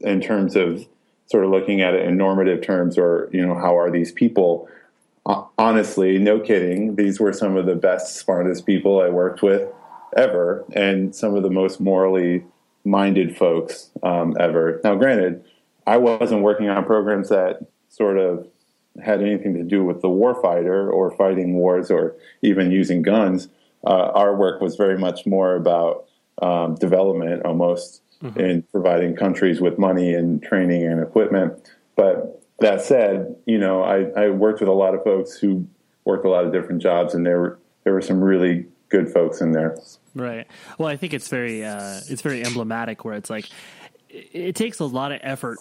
in 0.00 0.20
terms 0.20 0.54
of 0.54 0.86
sort 1.28 1.44
of 1.44 1.50
looking 1.50 1.80
at 1.80 1.94
it 1.94 2.06
in 2.06 2.16
normative 2.16 2.62
terms, 2.62 2.98
or 2.98 3.28
you 3.32 3.46
know, 3.46 3.54
how 3.54 3.78
are 3.78 3.90
these 3.90 4.12
people? 4.12 4.68
honestly, 5.58 6.18
no 6.18 6.40
kidding, 6.40 6.96
these 6.96 7.20
were 7.20 7.32
some 7.32 7.56
of 7.56 7.66
the 7.66 7.74
best, 7.74 8.16
smartest 8.16 8.64
people 8.64 9.00
I 9.00 9.08
worked 9.08 9.42
with 9.42 9.68
ever, 10.16 10.64
and 10.72 11.14
some 11.14 11.34
of 11.34 11.42
the 11.42 11.50
most 11.50 11.80
morally 11.80 12.44
minded 12.84 13.36
folks 13.36 13.90
um, 14.02 14.36
ever. 14.40 14.80
Now, 14.82 14.94
granted, 14.94 15.44
I 15.86 15.98
wasn't 15.98 16.42
working 16.42 16.68
on 16.68 16.84
programs 16.84 17.28
that 17.28 17.66
sort 17.88 18.18
of 18.18 18.46
had 19.02 19.22
anything 19.22 19.54
to 19.54 19.62
do 19.62 19.84
with 19.84 20.00
the 20.00 20.08
warfighter 20.08 20.90
or 20.90 21.10
fighting 21.16 21.54
wars 21.54 21.90
or 21.90 22.16
even 22.42 22.70
using 22.70 23.02
guns. 23.02 23.48
Uh, 23.86 24.10
our 24.14 24.34
work 24.34 24.60
was 24.60 24.76
very 24.76 24.98
much 24.98 25.26
more 25.26 25.54
about 25.54 26.06
um, 26.42 26.74
development 26.76 27.44
almost 27.44 28.02
mm-hmm. 28.22 28.38
in 28.40 28.62
providing 28.62 29.16
countries 29.16 29.60
with 29.60 29.78
money 29.78 30.14
and 30.14 30.42
training 30.42 30.84
and 30.84 31.02
equipment. 31.02 31.70
But 31.96 32.42
that 32.60 32.80
said, 32.80 33.36
you 33.46 33.58
know, 33.58 33.82
I, 33.82 34.04
I 34.16 34.30
worked 34.30 34.60
with 34.60 34.68
a 34.68 34.72
lot 34.72 34.94
of 34.94 35.04
folks 35.04 35.38
who 35.38 35.66
worked 36.04 36.24
a 36.24 36.28
lot 36.28 36.44
of 36.44 36.52
different 36.52 36.82
jobs, 36.82 37.14
and 37.14 37.24
there 37.24 37.38
were 37.40 37.58
there 37.84 37.92
were 37.92 38.02
some 38.02 38.22
really 38.22 38.66
good 38.88 39.10
folks 39.10 39.40
in 39.40 39.52
there. 39.52 39.76
Right. 40.14 40.46
Well, 40.78 40.88
I 40.88 40.96
think 40.96 41.14
it's 41.14 41.28
very 41.28 41.64
uh, 41.64 42.00
it's 42.08 42.22
very 42.22 42.44
emblematic 42.44 43.04
where 43.04 43.14
it's 43.14 43.30
like 43.30 43.48
it 44.10 44.54
takes 44.54 44.80
a 44.80 44.84
lot 44.84 45.12
of 45.12 45.20
effort 45.22 45.58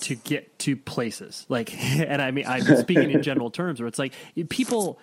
to 0.00 0.14
get 0.14 0.58
to 0.60 0.76
places. 0.76 1.46
Like 1.48 1.74
and 1.84 2.20
i 2.20 2.30
mean 2.30 2.46
i'm 2.46 2.64
speaking 2.76 3.10
in 3.10 3.22
general 3.22 3.50
terms 3.50 3.80
where 3.80 3.86
it's 3.86 3.98
like 3.98 4.14
people 4.48 4.98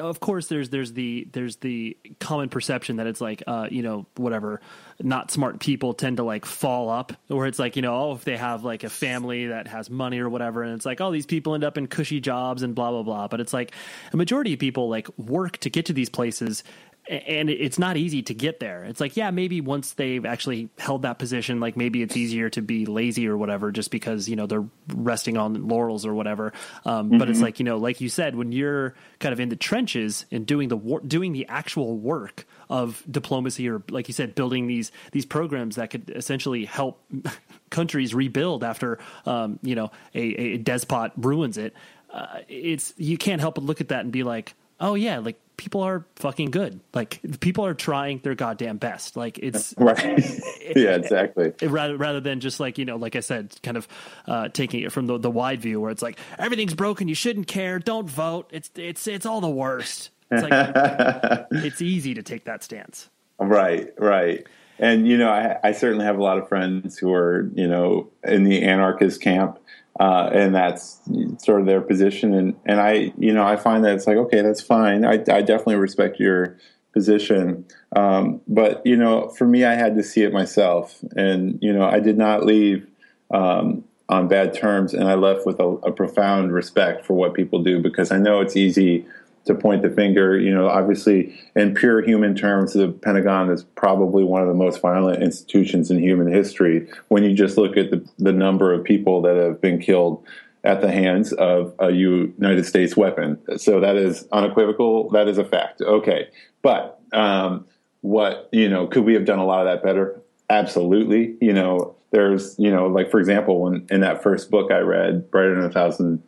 of 0.00 0.18
course 0.18 0.46
there's 0.48 0.70
there's 0.70 0.94
the 0.94 1.28
there's 1.32 1.56
the 1.56 1.96
common 2.20 2.48
perception 2.48 2.96
that 2.96 3.06
it's 3.06 3.20
like 3.20 3.42
uh 3.46 3.68
you 3.70 3.82
know 3.82 4.06
whatever 4.16 4.60
not 5.00 5.30
smart 5.30 5.60
people 5.60 5.92
tend 5.92 6.16
to 6.16 6.22
like 6.22 6.46
fall 6.46 6.88
up 6.88 7.12
where 7.28 7.46
it's 7.46 7.58
like 7.58 7.76
you 7.76 7.82
know 7.82 7.94
oh 7.94 8.12
if 8.12 8.24
they 8.24 8.36
have 8.36 8.64
like 8.64 8.82
a 8.82 8.88
family 8.88 9.48
that 9.48 9.66
has 9.66 9.90
money 9.90 10.18
or 10.18 10.28
whatever 10.28 10.62
and 10.62 10.74
it's 10.74 10.86
like 10.86 11.00
oh 11.00 11.10
these 11.10 11.26
people 11.26 11.54
end 11.54 11.64
up 11.64 11.76
in 11.76 11.86
cushy 11.86 12.20
jobs 12.20 12.62
and 12.62 12.74
blah 12.74 12.90
blah 12.90 13.02
blah. 13.02 13.28
But 13.28 13.40
it's 13.40 13.52
like 13.52 13.72
a 14.12 14.16
majority 14.16 14.54
of 14.54 14.58
people 14.58 14.88
like 14.88 15.08
work 15.18 15.58
to 15.58 15.70
get 15.70 15.86
to 15.86 15.92
these 15.92 16.08
places 16.08 16.64
and 17.08 17.48
it's 17.48 17.78
not 17.78 17.96
easy 17.96 18.22
to 18.22 18.34
get 18.34 18.60
there. 18.60 18.84
It's 18.84 19.00
like, 19.00 19.16
yeah, 19.16 19.30
maybe 19.30 19.60
once 19.60 19.94
they've 19.94 20.24
actually 20.26 20.68
held 20.78 21.02
that 21.02 21.18
position, 21.18 21.58
like 21.58 21.76
maybe 21.76 22.02
it's 22.02 22.16
easier 22.16 22.50
to 22.50 22.60
be 22.60 22.84
lazy 22.84 23.26
or 23.28 23.36
whatever, 23.36 23.72
just 23.72 23.90
because 23.90 24.28
you 24.28 24.36
know 24.36 24.46
they're 24.46 24.66
resting 24.94 25.38
on 25.38 25.68
laurels 25.68 26.04
or 26.04 26.12
whatever. 26.12 26.52
Um, 26.84 27.08
mm-hmm. 27.08 27.18
But 27.18 27.30
it's 27.30 27.38
mm-hmm. 27.38 27.44
like 27.44 27.58
you 27.58 27.64
know, 27.64 27.78
like 27.78 28.00
you 28.00 28.10
said, 28.10 28.36
when 28.36 28.52
you're 28.52 28.94
kind 29.20 29.32
of 29.32 29.40
in 29.40 29.48
the 29.48 29.56
trenches 29.56 30.26
and 30.30 30.46
doing 30.46 30.68
the 30.68 30.76
wor- 30.76 31.00
doing 31.00 31.32
the 31.32 31.46
actual 31.48 31.96
work 31.96 32.46
of 32.68 33.02
diplomacy, 33.10 33.68
or 33.68 33.82
like 33.88 34.08
you 34.08 34.14
said, 34.14 34.34
building 34.34 34.66
these 34.66 34.92
these 35.12 35.24
programs 35.24 35.76
that 35.76 35.88
could 35.90 36.10
essentially 36.14 36.66
help 36.66 37.02
countries 37.70 38.14
rebuild 38.14 38.62
after 38.62 38.98
um, 39.24 39.58
you 39.62 39.74
know 39.74 39.90
a, 40.14 40.20
a 40.20 40.56
despot 40.58 41.12
ruins 41.16 41.56
it. 41.56 41.74
Uh, 42.12 42.40
it's 42.48 42.92
you 42.98 43.16
can't 43.16 43.40
help 43.40 43.54
but 43.54 43.64
look 43.64 43.80
at 43.80 43.88
that 43.88 44.00
and 44.00 44.12
be 44.12 44.22
like, 44.22 44.54
oh 44.78 44.94
yeah, 44.94 45.18
like 45.18 45.40
people 45.58 45.82
are 45.82 46.06
fucking 46.16 46.50
good. 46.50 46.80
Like 46.94 47.20
people 47.40 47.66
are 47.66 47.74
trying 47.74 48.20
their 48.20 48.34
goddamn 48.34 48.78
best. 48.78 49.14
Like 49.14 49.38
it's 49.38 49.74
right. 49.78 49.98
yeah, 50.74 50.96
exactly. 50.96 51.52
rather 51.62 51.98
rather 51.98 52.20
than 52.20 52.40
just 52.40 52.58
like 52.58 52.78
you 52.78 52.86
know, 52.86 52.96
like 52.96 53.14
I 53.14 53.20
said, 53.20 53.54
kind 53.62 53.76
of 53.76 53.86
uh, 54.26 54.48
taking 54.48 54.80
it 54.82 54.92
from 54.92 55.06
the 55.06 55.18
the 55.18 55.30
wide 55.30 55.60
view 55.60 55.82
where 55.82 55.90
it's 55.90 56.00
like 56.00 56.18
everything's 56.38 56.74
broken. 56.74 57.08
You 57.08 57.14
shouldn't 57.14 57.48
care. 57.48 57.78
Don't 57.78 58.08
vote. 58.08 58.48
It's 58.50 58.70
it's 58.74 59.06
it's 59.06 59.26
all 59.26 59.42
the 59.42 59.50
worst. 59.50 60.08
It's 60.30 60.42
like 60.42 61.46
it's 61.64 61.82
easy 61.82 62.14
to 62.14 62.22
take 62.22 62.44
that 62.44 62.64
stance. 62.64 63.10
Right. 63.38 63.92
Right. 63.98 64.46
And 64.78 65.06
you 65.08 65.18
know, 65.18 65.28
I, 65.28 65.58
I 65.62 65.72
certainly 65.72 66.04
have 66.04 66.18
a 66.18 66.22
lot 66.22 66.38
of 66.38 66.48
friends 66.48 66.96
who 66.96 67.12
are 67.12 67.50
you 67.54 67.66
know 67.66 68.08
in 68.24 68.44
the 68.44 68.62
anarchist 68.62 69.20
camp 69.20 69.58
uh, 69.98 70.30
and 70.32 70.54
that's 70.54 71.00
sort 71.38 71.60
of 71.60 71.66
their 71.66 71.80
position. 71.80 72.34
And 72.34 72.56
and 72.64 72.80
I, 72.80 73.12
you 73.18 73.32
know, 73.32 73.44
I 73.44 73.56
find 73.56 73.84
that 73.84 73.94
it's 73.94 74.06
like 74.06 74.16
okay, 74.16 74.42
that's 74.42 74.60
fine. 74.62 75.04
I, 75.04 75.14
I 75.14 75.42
definitely 75.42 75.76
respect 75.76 76.20
your 76.20 76.56
position, 76.92 77.66
um, 77.94 78.40
but 78.46 78.84
you 78.84 78.96
know, 78.96 79.28
for 79.30 79.46
me, 79.46 79.64
I 79.64 79.74
had 79.74 79.96
to 79.96 80.02
see 80.02 80.22
it 80.22 80.32
myself, 80.32 80.98
and 81.16 81.58
you 81.60 81.72
know, 81.72 81.86
I 81.86 82.00
did 82.00 82.18
not 82.18 82.44
leave 82.44 82.86
um, 83.30 83.84
on 84.08 84.28
bad 84.28 84.54
terms, 84.54 84.94
and 84.94 85.08
I 85.08 85.14
left 85.14 85.46
with 85.46 85.60
a, 85.60 85.66
a, 85.66 85.92
profound 85.92 86.52
respect 86.52 87.04
for 87.04 87.14
what 87.14 87.34
people 87.34 87.62
do 87.62 87.78
because 87.80 88.10
I 88.10 88.18
know 88.18 88.40
it's 88.40 88.56
easy 88.56 89.06
to 89.48 89.54
point 89.54 89.82
the 89.82 89.90
finger. 89.90 90.38
You 90.38 90.54
know, 90.54 90.68
obviously, 90.68 91.38
in 91.56 91.74
pure 91.74 92.00
human 92.02 92.34
terms, 92.34 92.72
the 92.74 92.88
Pentagon 92.88 93.50
is 93.50 93.64
probably 93.64 94.22
one 94.22 94.42
of 94.42 94.48
the 94.48 94.54
most 94.54 94.80
violent 94.80 95.22
institutions 95.22 95.90
in 95.90 95.98
human 95.98 96.32
history. 96.32 96.88
When 97.08 97.24
you 97.24 97.34
just 97.34 97.58
look 97.58 97.76
at 97.76 97.90
the, 97.90 98.08
the 98.18 98.32
number 98.32 98.72
of 98.72 98.84
people 98.84 99.20
that 99.22 99.36
have 99.36 99.60
been 99.60 99.80
killed 99.80 100.24
at 100.64 100.80
the 100.80 100.90
hands 100.90 101.32
of 101.32 101.74
a 101.78 101.90
United 101.90 102.64
States 102.64 102.96
weapon, 102.96 103.38
so 103.58 103.80
that 103.80 103.96
is 103.96 104.28
unequivocal. 104.30 105.10
That 105.10 105.28
is 105.28 105.38
a 105.38 105.44
fact. 105.44 105.80
Okay, 105.80 106.28
but 106.62 107.00
um, 107.12 107.66
what 108.02 108.48
you 108.52 108.68
know, 108.68 108.86
could 108.86 109.04
we 109.04 109.14
have 109.14 109.24
done 109.24 109.38
a 109.38 109.44
lot 109.44 109.66
of 109.66 109.72
that 109.72 109.82
better? 109.82 110.20
Absolutely. 110.50 111.36
You 111.40 111.52
know, 111.52 111.96
there's 112.10 112.58
you 112.58 112.70
know 112.70 112.86
like 112.86 113.10
for 113.10 113.20
example 113.20 113.60
when 113.60 113.86
in 113.90 114.00
that 114.00 114.22
first 114.22 114.50
book 114.50 114.70
i 114.72 114.78
read 114.78 115.30
brighter 115.30 115.54
than 115.54 115.64
a 115.64 115.70
thousand 115.70 116.22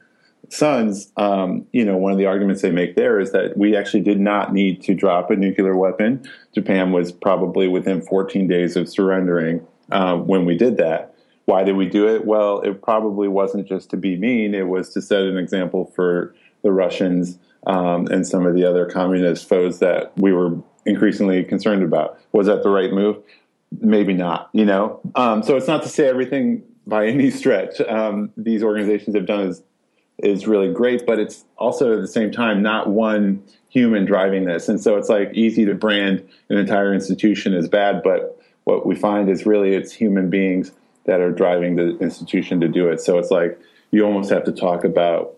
suns 0.50 1.12
um, 1.16 1.66
you 1.72 1.84
know 1.84 1.96
one 1.96 2.12
of 2.12 2.18
the 2.18 2.26
arguments 2.26 2.62
they 2.62 2.70
make 2.70 2.96
there 2.96 3.20
is 3.20 3.32
that 3.32 3.56
we 3.56 3.76
actually 3.76 4.00
did 4.00 4.20
not 4.20 4.52
need 4.52 4.82
to 4.82 4.94
drop 4.94 5.30
a 5.30 5.36
nuclear 5.36 5.76
weapon. 5.76 6.22
Japan 6.54 6.92
was 6.92 7.12
probably 7.12 7.68
within 7.68 8.02
14 8.02 8.46
days 8.48 8.76
of 8.76 8.88
surrendering 8.88 9.66
uh, 9.92 10.16
when 10.16 10.44
we 10.44 10.56
did 10.56 10.76
that. 10.76 11.14
Why 11.44 11.64
did 11.64 11.76
we 11.76 11.86
do 11.86 12.08
it? 12.08 12.26
Well 12.26 12.60
it 12.60 12.82
probably 12.82 13.28
wasn't 13.28 13.68
just 13.68 13.90
to 13.90 13.96
be 13.96 14.16
mean. 14.16 14.54
It 14.54 14.68
was 14.68 14.90
to 14.94 15.02
set 15.02 15.22
an 15.22 15.36
example 15.36 15.92
for 15.94 16.34
the 16.62 16.72
russians 16.72 17.38
um, 17.66 18.06
and 18.08 18.26
some 18.26 18.46
of 18.46 18.54
the 18.54 18.64
other 18.64 18.86
communist 18.86 19.48
foes 19.48 19.78
that 19.78 20.12
we 20.16 20.32
were 20.32 20.56
increasingly 20.86 21.44
concerned 21.44 21.82
about. 21.82 22.18
Was 22.32 22.46
that 22.46 22.62
the 22.62 22.70
right 22.70 22.92
move? 22.92 23.16
Maybe 23.80 24.14
not, 24.14 24.48
you 24.52 24.64
know? 24.64 25.00
Um, 25.14 25.42
so 25.42 25.56
it's 25.56 25.66
not 25.66 25.82
to 25.82 25.88
say 25.88 26.08
everything 26.08 26.62
by 26.86 27.06
any 27.08 27.30
stretch 27.30 27.80
um, 27.82 28.32
these 28.36 28.62
organizations 28.62 29.14
have 29.14 29.26
done 29.26 29.48
is, 29.48 29.62
is 30.22 30.46
really 30.46 30.72
great, 30.72 31.06
but 31.06 31.18
it's 31.18 31.44
also 31.56 31.94
at 31.94 32.00
the 32.00 32.08
same 32.08 32.30
time 32.30 32.62
not 32.62 32.88
one 32.88 33.42
human 33.68 34.04
driving 34.04 34.44
this. 34.44 34.68
And 34.68 34.80
so 34.80 34.96
it's 34.96 35.08
like 35.08 35.32
easy 35.34 35.64
to 35.64 35.74
brand 35.74 36.26
an 36.48 36.58
entire 36.58 36.92
institution 36.92 37.54
as 37.54 37.68
bad, 37.68 38.02
but 38.02 38.40
what 38.64 38.84
we 38.86 38.94
find 38.94 39.28
is 39.28 39.46
really 39.46 39.74
it's 39.74 39.92
human 39.92 40.28
beings 40.30 40.72
that 41.04 41.20
are 41.20 41.32
driving 41.32 41.76
the 41.76 41.96
institution 41.98 42.60
to 42.60 42.68
do 42.68 42.88
it. 42.88 43.00
So 43.00 43.18
it's 43.18 43.30
like 43.30 43.58
you 43.90 44.04
almost 44.04 44.30
have 44.30 44.44
to 44.44 44.52
talk 44.52 44.84
about 44.84 45.36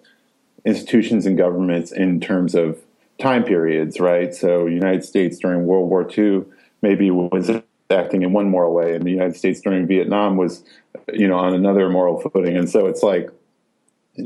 institutions 0.65 1.27
and 1.27 1.37
governments 1.37 1.93
in 1.93 2.21
terms 2.21 2.55
of 2.55 2.81
time 3.21 3.45
periods, 3.45 4.01
right? 4.01 4.35
So 4.35 4.67
United 4.67 5.05
States 5.05 5.39
during 5.39 5.67
World 5.67 5.89
War 5.89 6.09
II 6.17 6.45
maybe 6.81 7.11
was 7.11 7.51
acting 7.91 8.23
in 8.23 8.33
one 8.33 8.49
moral 8.49 8.73
way, 8.73 8.95
and 8.95 9.05
the 9.05 9.11
United 9.11 9.37
States 9.37 9.61
during 9.61 9.87
Vietnam 9.87 10.37
was, 10.37 10.65
you 11.13 11.29
know, 11.29 11.37
on 11.37 11.55
another 11.55 11.89
moral 11.89 12.21
footing. 12.21 12.57
And 12.57 12.69
so 12.69 12.87
it's 12.87 13.03
like, 13.03 13.31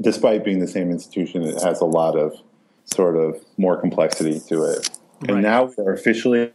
despite 0.01 0.45
being 0.45 0.59
the 0.59 0.69
same 0.69 0.91
institution, 0.91 1.43
it 1.43 1.63
has 1.63 1.81
a 1.81 1.85
lot 1.85 2.17
of 2.17 2.35
sort 2.85 3.17
of 3.17 3.45
more 3.57 3.81
complexity 3.81 4.41
to 4.49 4.65
it. 4.65 4.91
Right. 5.21 5.31
And 5.31 5.43
now 5.43 5.73
we're 5.79 5.95
officially 5.95 6.53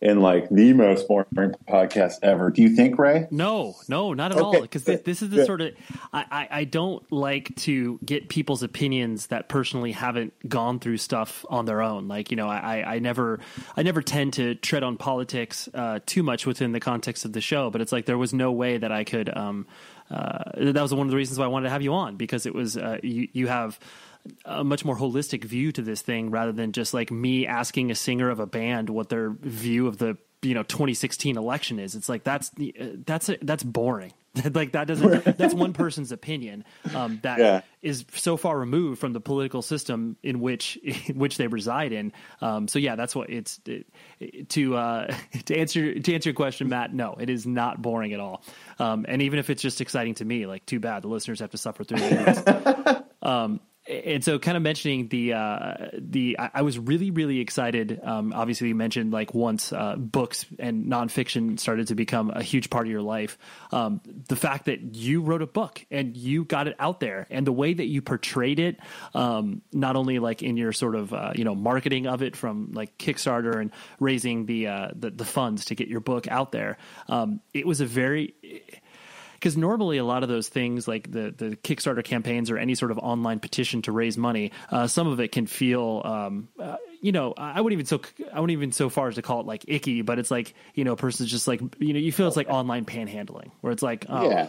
in 0.00 0.20
like 0.20 0.48
the 0.48 0.72
most 0.72 1.08
boring 1.08 1.54
podcast 1.68 2.20
ever. 2.22 2.48
Do 2.50 2.62
you 2.62 2.68
think, 2.68 2.96
Ray? 2.96 3.26
No, 3.32 3.74
no, 3.88 4.14
not 4.14 4.30
at 4.30 4.38
okay. 4.38 4.44
all. 4.44 4.62
Because 4.62 4.84
this, 4.84 5.00
this, 5.00 5.20
is 5.20 5.30
the 5.30 5.44
sort 5.44 5.60
of 5.60 5.74
I, 6.12 6.24
I, 6.30 6.48
I 6.60 6.64
don't 6.64 7.10
like 7.10 7.56
to 7.56 7.98
get 8.04 8.28
people's 8.28 8.62
opinions 8.62 9.26
that 9.28 9.48
personally 9.48 9.90
haven't 9.90 10.32
gone 10.48 10.78
through 10.78 10.98
stuff 10.98 11.44
on 11.50 11.64
their 11.64 11.82
own. 11.82 12.06
Like 12.06 12.30
you 12.30 12.36
know, 12.36 12.48
I, 12.48 12.94
I 12.94 12.98
never 13.00 13.40
I 13.76 13.82
never 13.82 14.00
tend 14.00 14.34
to 14.34 14.54
tread 14.54 14.84
on 14.84 14.96
politics 14.96 15.68
uh, 15.74 15.98
too 16.06 16.22
much 16.22 16.46
within 16.46 16.70
the 16.70 16.80
context 16.80 17.24
of 17.24 17.32
the 17.32 17.40
show. 17.40 17.68
But 17.68 17.80
it's 17.80 17.90
like 17.90 18.06
there 18.06 18.18
was 18.18 18.32
no 18.32 18.52
way 18.52 18.78
that 18.78 18.92
I 18.92 19.02
could. 19.02 19.36
Um, 19.36 19.66
that 20.10 20.82
was 20.82 20.94
one 20.94 21.06
of 21.06 21.10
the 21.10 21.16
reasons 21.16 21.38
why 21.38 21.44
I 21.44 21.48
wanted 21.48 21.64
to 21.64 21.70
have 21.70 21.82
you 21.82 21.94
on 21.94 22.16
because 22.16 22.46
it 22.46 22.54
was 22.54 22.76
uh, 22.76 22.98
you 23.02 23.28
you 23.32 23.46
have 23.46 23.78
a 24.44 24.64
much 24.64 24.84
more 24.84 24.96
holistic 24.96 25.44
view 25.44 25.72
to 25.72 25.82
this 25.82 26.02
thing 26.02 26.30
rather 26.30 26.52
than 26.52 26.72
just 26.72 26.94
like 26.94 27.10
me 27.10 27.46
asking 27.46 27.90
a 27.90 27.94
singer 27.94 28.30
of 28.30 28.40
a 28.40 28.46
band 28.46 28.88
what 28.88 29.08
their 29.08 29.30
view 29.30 29.86
of 29.86 29.98
the 29.98 30.16
you 30.44 30.54
know 30.54 30.62
2016 30.62 31.36
election 31.36 31.78
is 31.78 31.94
it's 31.94 32.08
like 32.08 32.24
that's 32.24 32.50
the 32.50 32.74
uh, 32.78 32.86
that's 33.04 33.28
a, 33.28 33.38
that's 33.42 33.62
boring. 33.62 34.12
Like 34.52 34.72
that 34.72 34.88
doesn't 34.88 35.38
that's 35.38 35.54
one 35.54 35.72
person's 35.72 36.10
opinion 36.10 36.64
um, 36.92 37.20
that 37.22 37.38
yeah. 37.38 37.60
is 37.82 38.04
so 38.14 38.36
far 38.36 38.58
removed 38.58 39.00
from 39.00 39.12
the 39.12 39.20
political 39.20 39.62
system 39.62 40.16
in 40.24 40.40
which 40.40 40.76
in 40.76 41.14
which 41.18 41.36
they 41.36 41.46
reside 41.46 41.92
in. 41.92 42.12
Um, 42.40 42.66
so 42.66 42.80
yeah 42.80 42.96
that's 42.96 43.14
what 43.14 43.30
it's 43.30 43.60
it, 43.64 44.48
to 44.50 44.74
uh, 44.76 45.14
to 45.44 45.56
answer 45.56 46.00
to 46.00 46.14
answer 46.14 46.30
your 46.30 46.34
question 46.34 46.68
Matt 46.68 46.92
no 46.92 47.14
it 47.20 47.30
is 47.30 47.46
not 47.46 47.80
boring 47.80 48.12
at 48.12 48.18
all. 48.18 48.42
Um, 48.80 49.06
and 49.08 49.22
even 49.22 49.38
if 49.38 49.50
it's 49.50 49.62
just 49.62 49.80
exciting 49.80 50.16
to 50.16 50.24
me 50.24 50.46
like 50.46 50.66
too 50.66 50.80
bad 50.80 51.02
the 51.02 51.08
listeners 51.08 51.38
have 51.38 51.50
to 51.50 51.58
suffer 51.58 51.84
through 51.84 51.98
it. 52.00 53.04
Um, 53.22 53.60
and 53.86 54.24
so 54.24 54.38
kind 54.38 54.56
of 54.56 54.62
mentioning 54.62 55.08
the 55.08 55.34
uh, 55.34 55.88
the 55.92 56.38
I, 56.38 56.50
I, 56.54 56.62
was 56.62 56.78
really 56.78 57.10
really 57.10 57.40
excited. 57.40 58.00
Um, 58.02 58.32
obviously, 58.34 58.68
you 58.68 58.74
mentioned 58.74 59.12
like 59.12 59.34
once 59.34 59.72
uh, 59.72 59.96
books 59.96 60.46
and 60.58 60.86
nonfiction 60.86 61.60
started 61.60 61.88
to 61.88 61.94
become 61.94 62.30
a 62.30 62.42
huge 62.42 62.70
part 62.70 62.86
of 62.86 62.90
your 62.90 63.02
life. 63.02 63.36
Um, 63.72 64.00
the 64.28 64.36
fact 64.36 64.66
that 64.66 64.94
you 64.94 65.20
wrote 65.20 65.42
a 65.42 65.46
book 65.46 65.84
and 65.90 66.16
you 66.16 66.44
got 66.44 66.66
it 66.66 66.76
out 66.78 67.00
there, 67.00 67.26
and 67.28 67.46
the 67.46 67.52
way 67.52 67.74
that 67.74 67.86
you 67.86 68.00
portrayed 68.00 68.58
it, 68.58 68.80
um, 69.14 69.60
not 69.72 69.96
only 69.96 70.18
like 70.18 70.42
in 70.42 70.56
your 70.56 70.72
sort 70.72 70.94
of 70.94 71.12
uh, 71.12 71.32
you 71.34 71.44
know 71.44 71.54
marketing 71.54 72.06
of 72.06 72.22
it 72.22 72.36
from 72.36 72.72
like 72.72 72.96
Kickstarter 72.96 73.60
and 73.60 73.70
raising 74.00 74.46
the 74.46 74.68
uh, 74.68 74.88
the, 74.94 75.10
the, 75.10 75.24
funds 75.24 75.66
to 75.66 75.74
get 75.74 75.88
your 75.88 76.00
book 76.00 76.26
out 76.28 76.52
there, 76.52 76.78
um, 77.08 77.40
it 77.52 77.66
was 77.66 77.82
a 77.82 77.86
very 77.86 78.34
because 79.44 79.58
normally 79.58 79.98
a 79.98 80.04
lot 80.04 80.22
of 80.22 80.30
those 80.30 80.48
things 80.48 80.88
like 80.88 81.12
the 81.12 81.34
the 81.36 81.56
Kickstarter 81.56 82.02
campaigns 82.02 82.50
or 82.50 82.56
any 82.56 82.74
sort 82.74 82.90
of 82.90 82.96
online 82.96 83.40
petition 83.40 83.82
to 83.82 83.92
raise 83.92 84.16
money, 84.16 84.52
uh, 84.70 84.86
some 84.86 85.06
of 85.06 85.20
it 85.20 85.32
can 85.32 85.46
feel. 85.46 86.00
Um, 86.02 86.48
uh, 86.58 86.76
you 87.02 87.12
know, 87.12 87.34
I 87.36 87.60
wouldn't 87.60 87.78
even 87.78 87.84
so 87.84 88.00
I 88.32 88.40
wouldn't 88.40 88.56
even 88.56 88.72
so 88.72 88.88
far 88.88 89.08
as 89.08 89.16
to 89.16 89.22
call 89.22 89.40
it 89.40 89.46
like 89.46 89.66
icky, 89.68 90.00
but 90.00 90.18
it's 90.18 90.30
like 90.30 90.54
you 90.72 90.84
know, 90.84 90.92
a 90.92 90.96
person's 90.96 91.30
just 91.30 91.46
like 91.46 91.60
you 91.78 91.92
know, 91.92 91.98
you 91.98 92.10
feel 92.10 92.26
it's 92.26 92.38
like 92.38 92.48
online 92.48 92.86
panhandling, 92.86 93.50
where 93.60 93.70
it's 93.70 93.82
like, 93.82 94.06
oh, 94.08 94.30
yeah, 94.30 94.48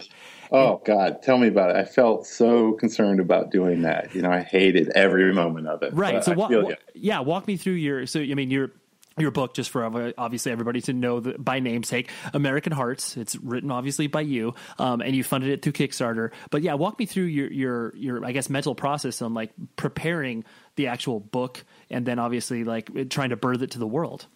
oh 0.50 0.80
God, 0.82 1.20
tell 1.20 1.36
me 1.36 1.48
about 1.48 1.68
it. 1.68 1.76
I 1.76 1.84
felt 1.84 2.26
so 2.26 2.72
concerned 2.72 3.20
about 3.20 3.50
doing 3.50 3.82
that. 3.82 4.14
You 4.14 4.22
know, 4.22 4.30
I 4.30 4.40
hated 4.40 4.88
every 4.94 5.34
moment 5.34 5.66
of 5.68 5.82
it. 5.82 5.92
Right. 5.92 6.24
So, 6.24 6.32
wa- 6.32 6.70
yeah, 6.94 7.20
walk 7.20 7.46
me 7.46 7.58
through 7.58 7.74
your. 7.74 8.06
So, 8.06 8.20
I 8.20 8.32
mean, 8.32 8.50
you're 8.50 8.70
your 9.18 9.30
book 9.30 9.54
just 9.54 9.70
for 9.70 10.12
obviously 10.18 10.52
everybody 10.52 10.80
to 10.82 10.92
know 10.92 11.20
that 11.20 11.42
by 11.42 11.58
namesake 11.58 12.10
american 12.34 12.72
hearts. 12.72 13.16
It's 13.16 13.34
written 13.36 13.70
obviously 13.70 14.08
by 14.08 14.20
you 14.20 14.54
um, 14.78 15.00
and 15.00 15.16
you 15.16 15.24
funded 15.24 15.50
it 15.50 15.62
through 15.62 15.72
kickstarter. 15.72 16.32
But 16.50 16.62
yeah 16.62 16.74
walk 16.74 16.98
me 16.98 17.06
through 17.06 17.24
your 17.24 17.50
your 17.50 17.96
your 17.96 18.24
i 18.24 18.32
guess 18.32 18.50
mental 18.50 18.74
process 18.74 19.22
on 19.22 19.32
like 19.32 19.52
preparing 19.76 20.44
the 20.76 20.88
actual 20.88 21.20
book 21.20 21.64
and 21.88 22.04
then 22.04 22.18
obviously 22.18 22.64
like 22.64 23.08
trying 23.08 23.30
to 23.30 23.36
birth 23.36 23.62
it 23.62 23.70
to 23.72 23.78
the 23.78 23.86
world. 23.86 24.26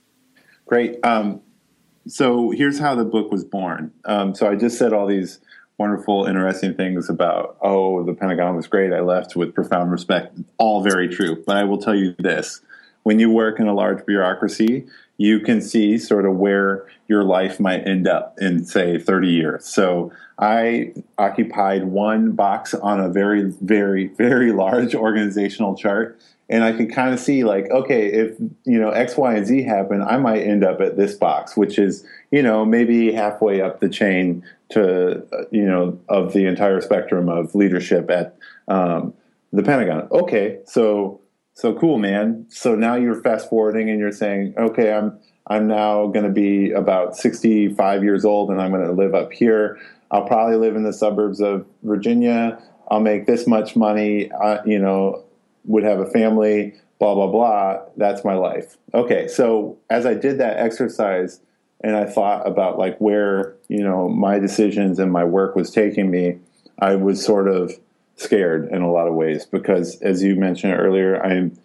Great. 0.66 1.04
Um, 1.04 1.42
so 2.06 2.50
here's 2.50 2.78
how 2.78 2.94
the 2.94 3.04
book 3.04 3.30
was 3.30 3.44
born. 3.44 3.92
Um, 4.04 4.34
so 4.34 4.50
i 4.50 4.54
just 4.54 4.78
said 4.78 4.92
all 4.92 5.06
these 5.06 5.40
wonderful 5.76 6.24
interesting 6.26 6.74
things 6.74 7.08
about 7.08 7.56
oh 7.60 8.02
the 8.04 8.14
pentagon 8.14 8.56
was 8.56 8.66
great. 8.66 8.94
I 8.94 9.00
left 9.00 9.36
with 9.36 9.54
profound 9.54 9.90
respect. 9.92 10.38
All 10.56 10.82
very 10.82 11.08
true. 11.08 11.42
But 11.46 11.58
i 11.58 11.64
will 11.64 11.78
tell 11.78 11.94
you 11.94 12.14
this 12.18 12.62
when 13.02 13.18
you 13.18 13.30
work 13.30 13.58
in 13.60 13.66
a 13.66 13.74
large 13.74 14.04
bureaucracy, 14.04 14.86
you 15.16 15.40
can 15.40 15.60
see 15.60 15.98
sort 15.98 16.24
of 16.24 16.36
where 16.36 16.86
your 17.06 17.24
life 17.24 17.60
might 17.60 17.86
end 17.86 18.08
up 18.08 18.34
in, 18.38 18.64
say, 18.64 18.98
30 18.98 19.28
years. 19.28 19.66
So 19.66 20.12
I 20.38 20.94
occupied 21.18 21.84
one 21.84 22.32
box 22.32 22.72
on 22.72 23.00
a 23.00 23.10
very, 23.10 23.52
very, 23.60 24.06
very 24.06 24.52
large 24.52 24.94
organizational 24.94 25.76
chart. 25.76 26.18
And 26.48 26.64
I 26.64 26.72
could 26.72 26.90
kind 26.90 27.12
of 27.12 27.20
see, 27.20 27.44
like, 27.44 27.70
okay, 27.70 28.06
if 28.06 28.36
you 28.64 28.80
know 28.80 28.90
X, 28.90 29.16
Y, 29.16 29.34
and 29.34 29.46
Z 29.46 29.62
happen, 29.62 30.02
I 30.02 30.16
might 30.16 30.40
end 30.40 30.64
up 30.64 30.80
at 30.80 30.96
this 30.96 31.14
box, 31.14 31.56
which 31.56 31.78
is 31.78 32.04
you 32.32 32.42
know 32.42 32.64
maybe 32.64 33.12
halfway 33.12 33.60
up 33.60 33.78
the 33.78 33.88
chain 33.88 34.42
to 34.70 35.22
you 35.52 35.64
know 35.64 36.00
of 36.08 36.32
the 36.32 36.46
entire 36.46 36.80
spectrum 36.80 37.28
of 37.28 37.54
leadership 37.54 38.10
at 38.10 38.34
um, 38.66 39.14
the 39.52 39.62
Pentagon. 39.62 40.08
Okay, 40.10 40.58
so 40.64 41.20
so 41.60 41.74
cool, 41.74 41.98
man. 41.98 42.46
So 42.48 42.74
now 42.74 42.94
you're 42.94 43.20
fast 43.20 43.50
forwarding 43.50 43.90
and 43.90 44.00
you're 44.00 44.12
saying, 44.12 44.54
okay, 44.56 44.92
I'm 44.92 45.18
I'm 45.46 45.66
now 45.66 46.06
going 46.06 46.24
to 46.24 46.30
be 46.30 46.70
about 46.70 47.16
65 47.16 48.04
years 48.04 48.24
old 48.24 48.50
and 48.50 48.60
I'm 48.60 48.70
going 48.70 48.86
to 48.86 48.92
live 48.92 49.14
up 49.14 49.32
here. 49.32 49.78
I'll 50.10 50.26
probably 50.26 50.56
live 50.56 50.76
in 50.76 50.84
the 50.84 50.92
suburbs 50.92 51.40
of 51.40 51.66
Virginia. 51.82 52.62
I'll 52.88 53.00
make 53.00 53.26
this 53.26 53.46
much 53.46 53.76
money. 53.76 54.30
Uh, 54.30 54.58
you 54.64 54.78
know, 54.78 55.24
would 55.64 55.84
have 55.84 56.00
a 56.00 56.06
family. 56.06 56.74
Blah 56.98 57.14
blah 57.14 57.26
blah. 57.26 57.82
That's 57.96 58.24
my 58.24 58.34
life. 58.34 58.76
Okay, 58.94 59.28
so 59.28 59.78
as 59.90 60.06
I 60.06 60.14
did 60.14 60.38
that 60.38 60.58
exercise 60.58 61.40
and 61.82 61.96
I 61.96 62.04
thought 62.06 62.46
about 62.46 62.78
like 62.78 62.98
where 62.98 63.54
you 63.68 63.82
know 63.82 64.08
my 64.08 64.38
decisions 64.38 64.98
and 64.98 65.12
my 65.12 65.24
work 65.24 65.56
was 65.56 65.70
taking 65.70 66.10
me, 66.10 66.38
I 66.78 66.94
was 66.94 67.24
sort 67.24 67.48
of 67.48 67.72
scared 68.20 68.68
in 68.70 68.82
a 68.82 68.90
lot 68.90 69.08
of 69.08 69.14
ways 69.14 69.46
because, 69.46 70.00
as 70.02 70.22
you 70.22 70.36
mentioned 70.36 70.74
earlier, 70.74 71.20
I'm 71.24 71.58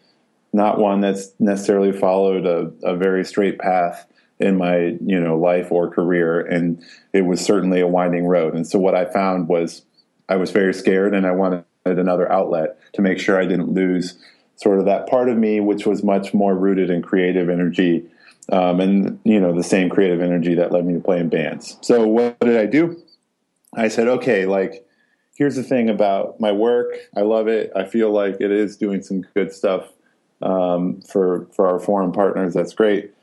not 0.54 0.80
one 0.80 1.02
that's 1.02 1.34
necessarily 1.40 1.92
followed 1.92 2.46
a, 2.46 2.72
a 2.88 2.96
very 2.96 3.26
straight 3.26 3.60
path 3.60 4.08
in 4.40 4.58
my 4.58 4.98
you 5.06 5.20
know 5.20 5.38
life 5.38 5.72
or 5.72 5.90
career, 5.90 6.42
and 6.42 6.82
it 7.14 7.22
was 7.22 7.42
certainly 7.42 7.82
a 7.82 7.88
winding 7.88 8.26
road. 8.26 8.54
And 8.54 8.66
so 8.66 8.80
what 8.80 8.96
I 8.96 9.06
found 9.06 9.48
was 9.48 9.84
I 10.30 10.38
was 10.38 10.52
very 10.52 10.74
scared, 10.74 11.14
and 11.14 11.28
I 11.28 11.32
wanted 11.32 11.66
another 11.86 12.32
outlet 12.32 12.78
to 12.94 13.02
make 13.02 13.20
sure 13.20 13.40
I 13.40 13.46
didn't 13.46 13.74
lose 13.74 14.18
sort 14.56 14.80
of 14.80 14.86
that 14.86 15.08
part 15.08 15.30
of 15.30 15.38
me, 15.38 15.60
which 15.60 15.86
was 15.86 16.04
much 16.04 16.34
more 16.34 16.56
rooted 16.56 16.90
in 16.90 17.02
creative 17.02 17.50
energy, 17.50 18.06
um, 18.52 18.80
and 18.80 19.20
you 19.24 19.40
know 19.40 19.54
the 19.54 19.64
same 19.64 19.90
creative 19.90 20.22
energy 20.22 20.56
that 20.56 20.72
led 20.72 20.86
me 20.86 20.94
to 20.94 21.02
play 21.02 21.20
in 21.20 21.30
bands. 21.30 21.78
So 21.82 22.08
what 22.08 22.40
did 22.40 22.58
I 22.58 22.66
do? 22.66 23.02
I 23.76 23.90
said, 23.90 24.08
okay, 24.08 24.46
like 24.46 24.86
here's 25.36 25.56
the 25.56 25.64
thing 25.64 25.90
about 25.90 26.40
my 26.40 26.52
work. 26.52 26.96
I 27.16 27.22
love 27.22 27.48
it. 27.48 27.72
I 27.76 27.86
feel 27.86 28.12
like 28.12 28.38
it 28.40 28.52
is 28.52 28.78
doing 28.78 29.02
some 29.02 29.22
good 29.36 29.54
stuff 29.54 29.92
um, 30.42 31.02
for 31.02 31.48
for 31.54 31.68
our 31.68 31.80
foreign 31.80 32.12
partners. 32.12 32.54
That's 32.54 32.74
great, 32.74 33.14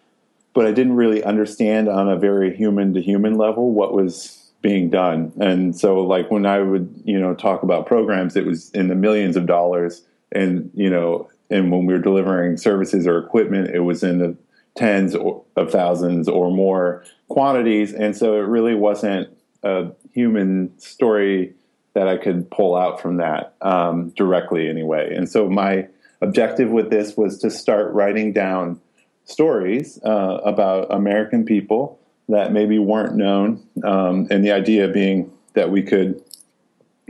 but 0.55 0.67
I 0.67 0.73
didn't 0.73 0.97
really 0.97 1.23
understand 1.25 1.89
on 1.89 2.09
a 2.09 2.17
very 2.17 2.55
human 2.57 2.95
to 2.95 3.03
human 3.03 3.37
level 3.37 3.73
what 3.73 3.93
was 3.93 4.53
being 4.63 4.91
done. 4.91 5.33
And 5.41 5.77
so, 5.79 6.01
like 6.01 6.31
when 6.31 6.47
I 6.47 6.61
would 6.61 7.03
you 7.05 7.19
know 7.19 7.35
talk 7.35 7.63
about 7.63 7.87
programs, 7.87 8.37
it 8.37 8.47
was 8.47 8.71
in 8.71 8.89
the 8.89 8.95
millions 8.95 9.37
of 9.37 9.47
dollars, 9.47 10.03
and 10.31 10.71
you 10.75 10.91
know, 10.91 11.29
and 11.51 11.71
when 11.71 11.87
we 11.87 11.95
were 11.95 12.01
delivering 12.01 12.57
services 12.57 13.07
or 13.07 13.19
equipment, 13.19 13.75
it 13.75 13.81
was 13.81 14.03
in 14.03 14.19
the 14.19 14.37
tens 14.75 15.15
of 15.15 15.71
thousands 15.71 16.29
or 16.29 16.51
more 16.51 17.05
quantities. 17.29 17.93
And 17.93 18.17
so, 18.17 18.37
it 18.37 18.47
really 18.47 18.75
wasn't 18.75 19.29
a 19.63 19.91
human 20.13 20.79
story 20.79 21.55
that 21.95 22.09
I 22.09 22.17
could 22.17 22.51
pull 22.51 22.75
out 22.77 23.01
from 23.01 23.19
that 23.19 23.55
um, 23.61 24.11
directly 24.11 24.69
anyway. 24.69 25.15
And 25.15 25.29
so 25.29 25.49
my 25.49 25.89
objective 26.21 26.71
with 26.71 26.91
this 26.91 27.17
was 27.17 27.39
to 27.41 27.51
start 27.51 27.93
writing 27.93 28.33
down 28.33 28.81
stories 29.25 30.01
uh, 30.05 30.39
about 30.45 30.93
American 30.93 31.45
people 31.45 31.99
that 32.29 32.53
maybe 32.53 32.79
weren't 32.79 33.17
known, 33.17 33.63
um, 33.85 34.29
and 34.31 34.45
the 34.45 34.53
idea 34.53 34.89
being 34.89 35.31
that 35.55 35.71
we 35.71 35.83
could 35.83 36.23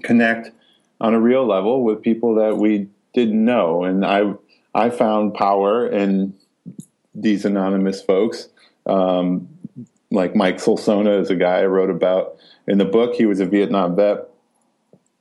connect 0.02 0.50
on 1.00 1.14
a 1.14 1.20
real 1.20 1.46
level 1.46 1.84
with 1.84 2.02
people 2.02 2.34
that 2.36 2.56
we 2.56 2.88
didn't 3.14 3.44
know. 3.44 3.84
And 3.84 4.04
I 4.04 4.32
I 4.74 4.90
found 4.90 5.34
power 5.34 5.86
in 5.86 6.34
these 7.14 7.44
anonymous 7.44 8.02
folks. 8.02 8.48
Um, 8.86 9.48
like 10.10 10.34
Mike 10.34 10.56
Solsona 10.56 11.20
is 11.20 11.30
a 11.30 11.36
guy 11.36 11.58
I 11.58 11.66
wrote 11.66 11.90
about 11.90 12.36
in 12.66 12.78
the 12.78 12.84
book. 12.84 13.14
He 13.14 13.26
was 13.26 13.40
a 13.40 13.46
Vietnam 13.46 13.96
vet 13.96 14.28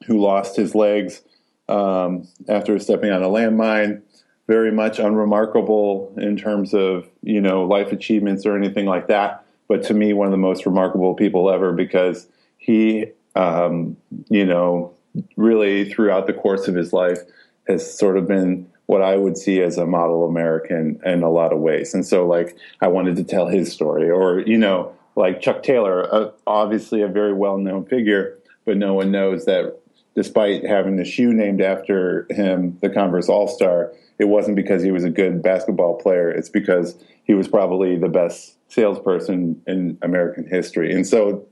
who 0.06 0.20
lost 0.20 0.56
his 0.56 0.76
legs 0.76 1.22
um, 1.70 2.28
after 2.48 2.78
stepping 2.80 3.12
on 3.12 3.24
a 3.24 3.28
landmine. 3.28 4.02
Very 4.48 4.72
much 4.72 5.00
unremarkable 5.00 6.14
in 6.18 6.36
terms 6.36 6.74
of 6.74 7.10
you 7.22 7.40
know 7.40 7.64
life 7.64 7.92
achievements 7.92 8.46
or 8.46 8.58
anything 8.58 8.86
like 8.86 9.08
that. 9.08 9.46
But 9.68 9.84
to 9.84 9.94
me, 9.94 10.12
one 10.12 10.28
of 10.28 10.32
the 10.32 10.38
most 10.38 10.66
remarkable 10.66 11.14
people 11.14 11.50
ever 11.50 11.72
because 11.72 12.28
he, 12.58 13.06
um, 13.36 13.96
you 14.30 14.46
know, 14.46 14.94
really 15.38 15.90
throughout 15.90 16.28
the 16.28 16.34
course 16.34 16.68
of 16.68 16.76
his 16.76 16.92
life 16.92 17.20
has 17.68 17.98
sort 17.98 18.18
of 18.18 18.28
been 18.28 18.70
what 18.88 19.02
I 19.02 19.16
would 19.16 19.38
see 19.38 19.62
as 19.62 19.78
a 19.78 19.86
model 19.86 20.26
American 20.26 21.00
in 21.06 21.24
a 21.24 21.30
lot 21.30 21.54
of 21.54 21.60
ways. 21.60 21.94
And 21.94 22.06
so, 22.06 22.28
like, 22.28 22.58
I 22.82 22.88
wanted 22.88 23.16
to 23.16 23.24
tell 23.24 23.48
his 23.48 23.72
story, 23.72 24.10
or 24.10 24.42
you 24.42 24.58
know, 24.58 24.94
like 25.16 25.42
Chuck 25.42 25.64
Taylor, 25.64 26.14
uh, 26.14 26.32
obviously 26.46 27.02
a 27.02 27.08
very 27.08 27.34
well 27.34 27.58
known 27.58 27.86
figure, 27.86 28.38
but 28.66 28.78
no 28.78 28.94
one 28.94 29.12
knows 29.12 29.46
that 29.46 29.81
despite 30.16 30.66
having 30.66 30.98
the 30.98 31.06
shoe 31.06 31.34
named 31.34 31.62
after 31.62 32.28
him, 32.30 32.78
the 32.82 32.90
Converse 32.90 33.30
All 33.30 33.48
Star, 33.48 33.92
it 34.20 34.26
wasn't 34.26 34.56
because 34.56 34.84
he 34.84 34.92
was 34.92 35.04
a 35.04 35.10
good 35.10 35.42
basketball 35.42 35.96
player. 35.96 36.30
It's 36.30 36.50
because 36.50 36.96
he 37.24 37.34
was 37.34 37.48
probably 37.48 37.98
the 37.98 38.10
best 38.10 38.56
salesperson 38.70 39.62
in 39.68 39.98
American 40.02 40.48
history. 40.48 40.94
And 40.94 41.08
so 41.08 41.46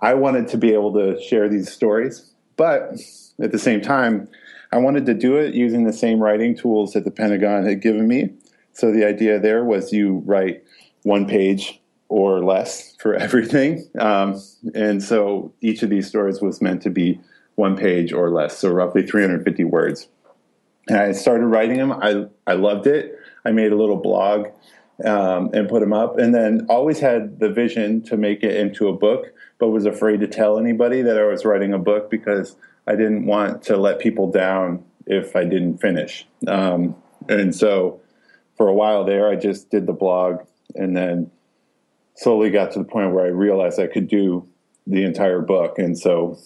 I 0.00 0.14
wanted 0.14 0.48
to 0.48 0.56
be 0.56 0.72
able 0.72 0.92
to 0.94 1.20
share 1.20 1.48
these 1.48 1.72
stories, 1.72 2.30
but 2.56 2.94
at 3.40 3.52
the 3.52 3.58
same 3.58 3.80
time, 3.80 4.28
I 4.72 4.78
wanted 4.78 5.06
to 5.06 5.14
do 5.14 5.36
it 5.36 5.54
using 5.54 5.84
the 5.84 5.92
same 5.92 6.18
writing 6.18 6.56
tools 6.56 6.92
that 6.92 7.04
the 7.04 7.10
Pentagon 7.10 7.64
had 7.64 7.80
given 7.80 8.08
me. 8.08 8.30
So 8.72 8.90
the 8.90 9.04
idea 9.04 9.38
there 9.38 9.64
was 9.64 9.92
you 9.92 10.22
write 10.26 10.64
one 11.02 11.26
page 11.26 11.80
or 12.08 12.44
less 12.44 12.96
for 12.96 13.14
everything. 13.26 13.88
Um, 13.98 14.42
and 14.74 15.02
so 15.02 15.52
each 15.60 15.82
of 15.82 15.90
these 15.90 16.08
stories 16.08 16.40
was 16.40 16.60
meant 16.60 16.82
to 16.82 16.90
be 16.90 17.20
one 17.56 17.76
page 17.76 18.12
or 18.12 18.30
less, 18.30 18.58
so 18.58 18.70
roughly 18.70 19.06
350 19.06 19.64
words. 19.64 20.08
And 20.88 20.98
I 20.98 21.12
started 21.12 21.46
writing 21.46 21.78
them. 21.78 21.92
I, 21.92 22.26
I 22.46 22.54
loved 22.54 22.86
it. 22.86 23.18
I 23.44 23.52
made 23.52 23.72
a 23.72 23.76
little 23.76 23.96
blog 23.96 24.48
um, 25.04 25.50
and 25.52 25.68
put 25.68 25.80
them 25.80 25.92
up, 25.92 26.18
and 26.18 26.34
then 26.34 26.66
always 26.68 27.00
had 27.00 27.40
the 27.40 27.50
vision 27.50 28.02
to 28.02 28.16
make 28.16 28.42
it 28.42 28.56
into 28.56 28.88
a 28.88 28.92
book, 28.92 29.32
but 29.58 29.70
was 29.70 29.86
afraid 29.86 30.20
to 30.20 30.26
tell 30.26 30.58
anybody 30.58 31.02
that 31.02 31.18
I 31.18 31.24
was 31.24 31.44
writing 31.44 31.72
a 31.72 31.78
book 31.78 32.10
because 32.10 32.56
I 32.86 32.92
didn't 32.92 33.26
want 33.26 33.62
to 33.64 33.76
let 33.76 33.98
people 33.98 34.30
down 34.30 34.84
if 35.06 35.36
I 35.36 35.44
didn't 35.44 35.78
finish. 35.78 36.26
Um, 36.46 36.96
and 37.28 37.54
so 37.54 38.00
for 38.56 38.68
a 38.68 38.74
while 38.74 39.04
there, 39.04 39.28
I 39.28 39.36
just 39.36 39.70
did 39.70 39.86
the 39.86 39.92
blog 39.92 40.46
and 40.74 40.96
then 40.96 41.30
slowly 42.16 42.50
got 42.50 42.72
to 42.72 42.78
the 42.78 42.84
point 42.84 43.12
where 43.12 43.24
I 43.24 43.28
realized 43.28 43.80
I 43.80 43.86
could 43.86 44.08
do 44.08 44.48
the 44.86 45.04
entire 45.04 45.40
book. 45.40 45.78
And 45.78 45.98
so 45.98 46.38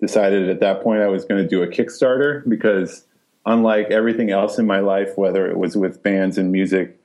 decided 0.00 0.48
at 0.48 0.60
that 0.60 0.82
point 0.82 1.02
I 1.02 1.08
was 1.08 1.24
going 1.24 1.42
to 1.42 1.48
do 1.48 1.62
a 1.62 1.66
Kickstarter 1.66 2.48
because, 2.48 3.04
unlike 3.46 3.90
everything 3.90 4.30
else 4.30 4.58
in 4.58 4.66
my 4.66 4.80
life, 4.80 5.16
whether 5.16 5.50
it 5.50 5.58
was 5.58 5.76
with 5.76 6.02
bands 6.02 6.38
and 6.38 6.52
music 6.52 6.98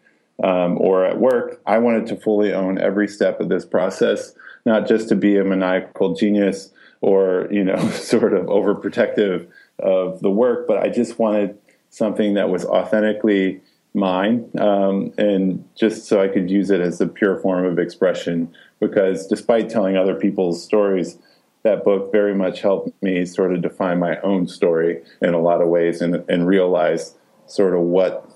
um, 0.44 0.78
or 0.80 1.06
at 1.06 1.20
work, 1.20 1.62
I 1.66 1.78
wanted 1.78 2.08
to 2.08 2.16
fully 2.16 2.54
own 2.54 2.78
every 2.78 3.08
step 3.08 3.40
of 3.40 3.50
this 3.50 3.66
process, 3.66 4.34
not 4.66 4.88
just 4.88 5.10
to 5.10 5.16
be 5.16 5.38
a 5.38 5.44
maniacal 5.44 6.16
genius 6.16 6.72
or 7.02 7.48
you 7.52 7.64
know 7.64 7.78
sort 7.92 8.34
of 8.34 8.46
overprotective 8.48 9.48
of 9.80 10.22
the 10.22 10.32
work, 10.32 10.68
but 10.68 10.78
I 10.78 10.90
just 10.90 11.20
wanted 11.20 11.58
something 11.90 12.34
that 12.34 12.50
was 12.50 12.66
authentically 12.66 13.62
mine 13.94 14.50
um, 14.60 15.14
and 15.18 15.64
just 15.76 16.06
so 16.06 16.22
I 16.22 16.28
could 16.28 16.50
use 16.50 16.72
it 16.72 16.82
as 16.82 17.00
a 17.00 17.08
pure 17.08 17.38
form 17.38 17.66
of 17.66 17.78
expression. 17.78 18.54
Because 18.80 19.28
despite 19.28 19.70
telling 19.70 19.96
other 19.96 20.16
people's 20.16 20.64
stories, 20.64 21.18
that 21.64 21.84
book 21.84 22.12
very 22.12 22.36
much 22.36 22.62
helped 22.62 22.92
me 23.02 23.26
sort 23.26 23.54
of 23.54 23.62
define 23.62 24.00
my 24.00 24.20
own 24.22 24.48
story 24.48 25.02
in 25.22 25.34
a 25.34 25.40
lot 25.40 25.62
of 25.62 25.70
ways 25.70 26.02
and, 26.02 26.24
and 26.30 26.46
realize 26.46 27.16
sort 27.48 27.74
of 27.74 27.82
what 27.82 28.30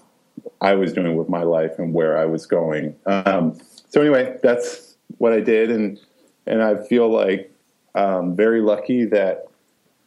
I 0.62 0.74
was 0.74 0.94
doing 0.94 1.16
with 1.16 1.30
my 1.30 1.44
life 1.44 1.78
and 1.78 1.94
where 1.94 2.18
I 2.18 2.26
was 2.26 2.46
going. 2.46 2.96
Um, 3.06 3.60
so 3.90 4.02
anyway, 4.02 4.38
that's 4.42 4.96
what 5.18 5.34
I 5.34 5.40
did, 5.40 5.72
and 5.72 6.00
and 6.46 6.62
I 6.64 6.76
feel 6.76 7.12
like 7.12 7.52
um, 7.96 8.36
very 8.36 8.62
lucky 8.62 9.06
that 9.06 9.48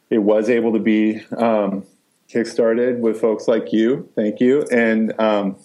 it 0.09 0.19
was 0.19 0.49
able 0.49 0.73
to 0.73 0.79
be 0.79 1.21
um, 1.37 1.85
kickstarted 2.29 2.99
with 2.99 3.19
folks 3.19 3.47
like 3.47 3.71
you. 3.71 4.09
Thank 4.15 4.39
you, 4.39 4.65
and 4.71 5.19
um, 5.19 5.57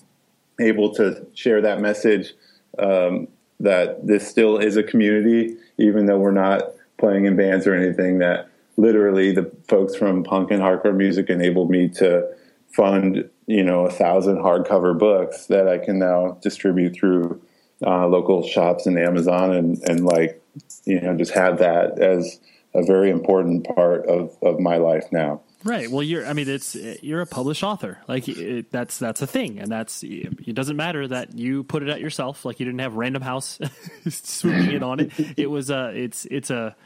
able 0.60 0.94
to 0.94 1.26
share 1.34 1.60
that 1.62 1.80
message 1.80 2.34
um, 2.78 3.28
that 3.60 4.06
this 4.06 4.28
still 4.28 4.58
is 4.58 4.76
a 4.76 4.82
community, 4.82 5.56
even 5.78 6.06
though 6.06 6.18
we're 6.18 6.30
not 6.30 6.62
playing 6.98 7.26
in 7.26 7.36
bands 7.36 7.66
or 7.66 7.74
anything 7.74 8.18
that 8.18 8.48
literally 8.76 9.32
the 9.32 9.50
folks 9.68 9.94
from 9.94 10.22
punk 10.22 10.50
and 10.50 10.60
hardcore 10.60 10.94
music 10.94 11.30
enabled 11.30 11.70
me 11.70 11.88
to 11.88 12.26
fund 12.68 13.28
you 13.46 13.62
know 13.62 13.86
a 13.86 13.90
thousand 13.90 14.36
hardcover 14.38 14.98
books 14.98 15.46
that 15.46 15.68
I 15.68 15.78
can 15.78 15.98
now 15.98 16.38
distribute 16.42 16.94
through 16.94 17.40
uh, 17.84 18.06
local 18.06 18.46
shops 18.46 18.86
and 18.86 18.98
Amazon 18.98 19.52
and 19.52 19.78
and 19.88 20.04
like 20.04 20.42
you 20.84 21.00
know 21.00 21.16
just 21.16 21.32
have 21.32 21.58
that 21.58 21.98
as 21.98 22.40
a 22.74 22.84
very 22.84 23.10
important 23.10 23.66
part 23.74 24.06
of 24.06 24.36
of 24.42 24.58
my 24.58 24.76
life 24.76 25.04
now. 25.12 25.40
Right. 25.66 25.90
Well, 25.90 26.02
you're. 26.02 26.24
I 26.26 26.32
mean, 26.32 26.48
it's 26.48 26.74
you're 26.74 27.20
a 27.20 27.26
published 27.26 27.64
author. 27.64 27.98
Like 28.06 28.28
it, 28.28 28.70
that's 28.70 28.98
that's 28.98 29.20
a 29.20 29.26
thing, 29.26 29.58
and 29.58 29.70
that's 29.70 30.02
it 30.04 30.54
doesn't 30.54 30.76
matter 30.76 31.08
that 31.08 31.36
you 31.36 31.64
put 31.64 31.82
it 31.82 31.90
out 31.90 32.00
yourself. 32.00 32.44
Like 32.44 32.60
you 32.60 32.66
didn't 32.66 32.80
have 32.80 32.94
Random 32.94 33.22
House 33.22 33.58
swooping 34.08 34.72
in 34.72 34.82
on 34.82 35.00
it. 35.00 35.12
It 35.36 35.50
was 35.50 35.70
a. 35.70 35.88
It's 35.88 36.24
it's 36.26 36.50
a 36.50 36.76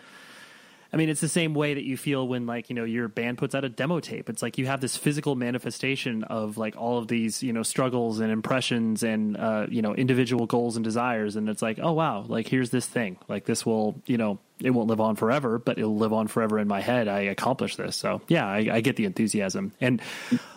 I 0.92 0.96
mean, 0.96 1.08
it's 1.08 1.20
the 1.20 1.28
same 1.28 1.54
way 1.54 1.74
that 1.74 1.84
you 1.84 1.96
feel 1.96 2.26
when 2.26 2.46
like 2.46 2.68
you 2.68 2.74
know 2.74 2.84
your 2.84 3.06
band 3.06 3.38
puts 3.38 3.54
out 3.54 3.64
a 3.64 3.68
demo 3.68 4.00
tape. 4.00 4.28
It's 4.28 4.42
like 4.42 4.58
you 4.58 4.66
have 4.66 4.80
this 4.80 4.96
physical 4.96 5.36
manifestation 5.36 6.24
of 6.24 6.58
like 6.58 6.76
all 6.76 6.98
of 6.98 7.06
these 7.06 7.42
you 7.42 7.52
know 7.52 7.62
struggles 7.62 8.18
and 8.18 8.32
impressions 8.32 9.02
and 9.02 9.36
uh, 9.36 9.66
you 9.68 9.82
know 9.82 9.94
individual 9.94 10.46
goals 10.46 10.76
and 10.76 10.84
desires, 10.84 11.36
and 11.36 11.48
it's 11.48 11.62
like 11.62 11.78
oh 11.80 11.92
wow, 11.92 12.24
like 12.26 12.48
here's 12.48 12.70
this 12.70 12.86
thing. 12.86 13.18
Like 13.28 13.44
this 13.44 13.64
will 13.64 14.00
you 14.06 14.16
know 14.16 14.38
it 14.60 14.70
won't 14.70 14.88
live 14.88 15.00
on 15.00 15.14
forever, 15.14 15.58
but 15.58 15.78
it'll 15.78 15.96
live 15.96 16.12
on 16.12 16.26
forever 16.26 16.58
in 16.58 16.66
my 16.66 16.80
head. 16.80 17.06
I 17.06 17.20
accomplished 17.20 17.78
this, 17.78 17.96
so 17.96 18.20
yeah, 18.26 18.46
I, 18.46 18.68
I 18.72 18.80
get 18.80 18.96
the 18.96 19.04
enthusiasm. 19.04 19.72
And 19.80 20.02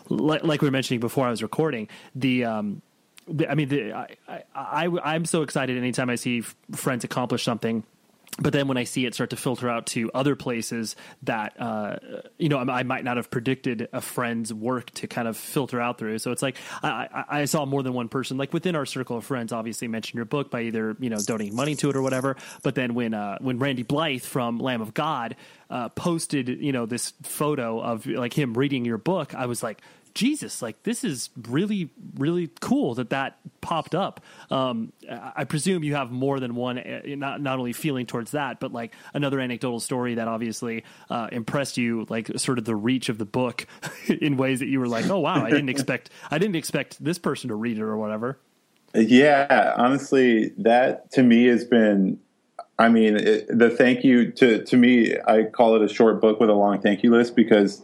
like, 0.09 0.43
like 0.43 0.61
we 0.61 0.67
were 0.67 0.71
mentioning 0.71 0.99
before 0.99 1.27
I 1.27 1.29
was 1.29 1.43
recording, 1.43 1.89
the 2.15 2.45
um, 2.45 2.81
I 3.47 3.55
mean, 3.55 3.69
the, 3.69 3.93
I, 3.93 4.15
I, 4.27 4.43
I, 4.55 4.87
I'm 5.03 5.25
so 5.25 5.43
excited 5.43 5.77
anytime 5.77 6.09
I 6.09 6.15
see 6.15 6.41
friends 6.71 7.03
accomplish 7.03 7.43
something 7.43 7.83
but 8.39 8.53
then 8.53 8.67
when 8.67 8.77
I 8.77 8.83
see 8.83 9.05
it 9.05 9.13
start 9.13 9.29
to 9.31 9.35
filter 9.35 9.69
out 9.69 9.87
to 9.87 10.09
other 10.13 10.35
places 10.35 10.95
that 11.23 11.59
uh, 11.59 11.97
you 12.37 12.49
know 12.49 12.57
I, 12.57 12.79
I, 12.79 12.83
might 12.83 13.03
not 13.03 13.17
have 13.17 13.29
predicted 13.29 13.89
a 13.93 14.01
friend's 14.01 14.53
work 14.53 14.91
to 14.91 15.07
kind 15.07 15.27
of 15.27 15.37
filter 15.37 15.79
out 15.79 15.97
through. 15.97 16.19
So 16.19 16.31
it's 16.31 16.41
like 16.41 16.57
I, 16.81 17.25
I, 17.29 17.45
saw 17.45 17.65
more 17.65 17.83
than 17.83 17.93
one 17.93 18.09
person 18.09 18.37
like 18.37 18.53
within 18.53 18.75
our 18.75 18.85
circle 18.85 19.17
of 19.17 19.25
friends. 19.25 19.53
Obviously, 19.53 19.87
mention 19.87 20.17
your 20.17 20.25
book 20.25 20.49
by 20.49 20.61
either 20.63 20.95
you 20.99 21.09
know 21.09 21.19
donating 21.25 21.55
money 21.55 21.75
to 21.75 21.89
it 21.89 21.95
or 21.95 22.01
whatever. 22.01 22.35
But 22.63 22.75
then 22.75 22.93
when 22.95 23.13
uh, 23.13 23.37
when 23.39 23.59
Randy 23.59 23.83
Blythe 23.83 24.23
from 24.23 24.57
Lamb 24.59 24.81
of 24.81 24.93
God 24.93 25.35
uh, 25.69 25.89
posted 25.89 26.47
you 26.49 26.71
know 26.71 26.85
this 26.85 27.13
photo 27.23 27.79
of 27.79 28.05
like 28.05 28.33
him 28.33 28.53
reading 28.55 28.85
your 28.85 28.97
book, 28.97 29.35
I 29.35 29.45
was 29.45 29.61
like, 29.61 29.79
Jesus, 30.13 30.61
like 30.61 30.83
this 30.83 31.03
is 31.03 31.29
really, 31.47 31.89
really 32.15 32.49
cool 32.61 32.95
that 32.95 33.09
that 33.09 33.39
popped 33.61 33.95
up. 33.95 34.21
Um, 34.51 34.93
I 35.09 35.43
presume 35.45 35.83
you 35.83 35.95
have 35.95 36.11
more 36.11 36.39
than 36.39 36.55
one, 36.55 36.77
uh, 36.77 37.01
not 37.05 37.41
not 37.41 37.57
only 37.59 37.73
feeling 37.73 38.05
towards 38.05 38.31
that, 38.31 38.59
but 38.59 38.71
like 38.71 38.93
another 39.13 39.39
anecdotal 39.39 39.79
story 39.79 40.15
that 40.15 40.27
obviously 40.27 40.83
uh, 41.09 41.29
impressed 41.31 41.77
you, 41.77 42.05
like 42.09 42.29
sort 42.39 42.59
of 42.59 42.65
the 42.65 42.75
reach 42.75 43.09
of 43.09 43.17
the 43.17 43.25
book 43.25 43.65
in 44.07 44.37
ways 44.37 44.59
that 44.59 44.67
you 44.67 44.79
were 44.79 44.87
like, 44.87 45.09
oh 45.09 45.19
wow, 45.19 45.43
I 45.43 45.49
didn't 45.49 45.69
expect, 45.77 46.09
I 46.29 46.37
didn't 46.37 46.55
expect 46.55 47.03
this 47.03 47.17
person 47.17 47.49
to 47.49 47.55
read 47.55 47.77
it 47.77 47.83
or 47.83 47.97
whatever. 47.97 48.39
Yeah, 48.93 49.73
honestly, 49.75 50.53
that 50.59 51.11
to 51.13 51.23
me 51.23 51.45
has 51.45 51.65
been 51.65 52.19
I 52.79 52.89
mean, 52.89 53.17
it, 53.17 53.47
the 53.47 53.69
thank 53.69 54.03
you 54.03 54.31
to 54.33 54.63
to 54.63 54.77
me, 54.77 55.15
I 55.27 55.43
call 55.43 55.75
it 55.75 55.81
a 55.81 55.93
short 55.93 56.21
book 56.21 56.39
with 56.39 56.49
a 56.49 56.53
long 56.53 56.81
thank 56.81 57.03
you 57.03 57.11
list 57.11 57.35
because, 57.35 57.83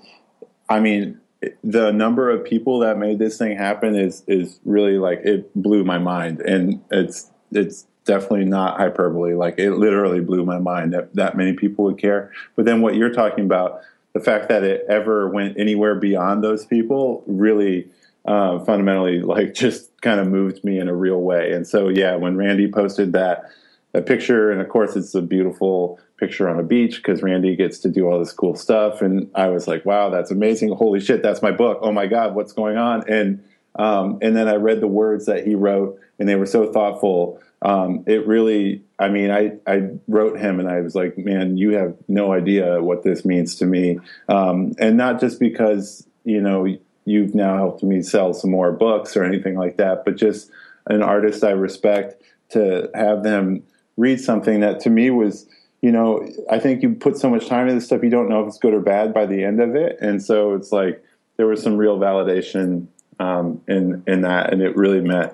I 0.67 0.79
mean, 0.79 1.19
the 1.63 1.91
number 1.91 2.29
of 2.29 2.43
people 2.43 2.79
that 2.79 2.97
made 2.97 3.19
this 3.19 3.37
thing 3.37 3.57
happen 3.57 3.95
is 3.95 4.23
is 4.27 4.59
really 4.65 4.97
like 4.97 5.19
it 5.23 5.53
blew 5.55 5.83
my 5.83 5.97
mind, 5.97 6.41
and 6.41 6.83
it's 6.91 7.31
it's 7.51 7.85
definitely 8.05 8.45
not 8.45 8.77
hyperbole. 8.77 9.33
Like 9.33 9.57
it 9.57 9.73
literally 9.73 10.19
blew 10.19 10.45
my 10.45 10.59
mind 10.59 10.93
that 10.93 11.13
that 11.15 11.37
many 11.37 11.53
people 11.53 11.85
would 11.85 11.97
care. 11.97 12.31
But 12.55 12.65
then 12.65 12.81
what 12.81 12.95
you're 12.95 13.13
talking 13.13 13.45
about, 13.45 13.81
the 14.13 14.19
fact 14.19 14.49
that 14.49 14.63
it 14.63 14.85
ever 14.89 15.29
went 15.29 15.57
anywhere 15.57 15.95
beyond 15.95 16.43
those 16.43 16.65
people, 16.65 17.23
really 17.25 17.87
uh, 18.25 18.59
fundamentally 18.59 19.21
like 19.21 19.53
just 19.65 19.99
kind 20.01 20.19
of 20.19 20.27
moved 20.27 20.63
me 20.63 20.79
in 20.79 20.89
a 20.89 20.95
real 20.95 21.21
way. 21.21 21.53
And 21.53 21.65
so 21.65 21.87
yeah, 21.87 22.15
when 22.15 22.35
Randy 22.35 22.69
posted 22.69 23.13
that 23.13 23.49
that 23.91 24.05
picture, 24.05 24.51
and 24.51 24.61
of 24.61 24.69
course 24.69 24.95
it's 24.95 25.15
a 25.15 25.21
beautiful 25.21 25.99
picture 26.17 26.49
on 26.49 26.59
a 26.59 26.63
beach 26.63 26.97
because 26.97 27.23
Randy 27.23 27.55
gets 27.55 27.79
to 27.79 27.89
do 27.89 28.07
all 28.07 28.19
this 28.19 28.33
cool 28.33 28.55
stuff. 28.55 29.01
And 29.01 29.31
I 29.35 29.47
was 29.47 29.67
like, 29.67 29.85
wow, 29.85 30.09
that's 30.09 30.31
amazing. 30.31 30.69
Holy 30.73 30.99
shit, 30.99 31.23
that's 31.23 31.41
my 31.41 31.51
book. 31.51 31.79
Oh 31.81 31.91
my 31.91 32.05
God, 32.05 32.35
what's 32.35 32.53
going 32.53 32.77
on? 32.77 33.09
And 33.09 33.43
um, 33.75 34.19
and 34.21 34.35
then 34.35 34.47
I 34.47 34.55
read 34.55 34.81
the 34.81 34.87
words 34.87 35.25
that 35.27 35.45
he 35.45 35.55
wrote, 35.55 35.99
and 36.19 36.27
they 36.27 36.35
were 36.35 36.45
so 36.45 36.71
thoughtful. 36.71 37.41
Um, 37.61 38.03
it 38.07 38.25
really, 38.25 38.83
I 38.97 39.09
mean, 39.09 39.31
I, 39.31 39.53
I 39.67 39.89
wrote 40.07 40.39
him 40.39 40.61
and 40.61 40.69
I 40.69 40.79
was 40.79 40.95
like, 40.95 41.17
man, 41.17 41.57
you 41.57 41.71
have 41.71 41.93
no 42.07 42.31
idea 42.31 42.81
what 42.81 43.03
this 43.03 43.25
means 43.25 43.55
to 43.57 43.65
me. 43.65 43.99
Um, 44.29 44.73
and 44.79 44.95
not 44.95 45.19
just 45.19 45.41
because, 45.41 46.07
you 46.23 46.39
know, 46.39 46.65
you've 47.03 47.35
now 47.35 47.57
helped 47.57 47.83
me 47.83 48.01
sell 48.01 48.33
some 48.33 48.51
more 48.51 48.71
books 48.71 49.17
or 49.17 49.25
anything 49.25 49.57
like 49.57 49.75
that, 49.75 50.05
but 50.05 50.15
just 50.15 50.49
an 50.87 51.03
artist 51.03 51.43
I 51.43 51.51
respect 51.51 52.21
to 52.51 52.89
have 52.95 53.23
them 53.23 53.63
read 53.99 54.19
something 54.19 54.61
that 54.61 54.79
to 54.81 54.89
me 54.89 55.09
was 55.09 55.45
you 55.81 55.91
know, 55.91 56.27
I 56.49 56.59
think 56.59 56.81
you 56.81 56.93
put 56.93 57.17
so 57.17 57.29
much 57.29 57.47
time 57.47 57.61
into 57.61 57.75
this 57.75 57.85
stuff, 57.85 58.03
you 58.03 58.09
don't 58.09 58.27
know 58.27 58.41
if 58.41 58.47
it's 58.47 58.57
good 58.57 58.73
or 58.73 58.81
bad 58.81 59.13
by 59.13 59.25
the 59.25 59.43
end 59.43 59.61
of 59.61 59.75
it. 59.75 59.97
And 60.01 60.21
so 60.21 60.53
it's 60.53 60.71
like 60.71 61.01
there 61.37 61.47
was 61.47 61.63
some 61.63 61.77
real 61.77 61.97
validation 61.97 62.87
um, 63.19 63.61
in 63.67 64.03
in 64.07 64.21
that, 64.21 64.51
and 64.51 64.61
it 64.61 64.75
really 64.75 65.01
meant 65.01 65.33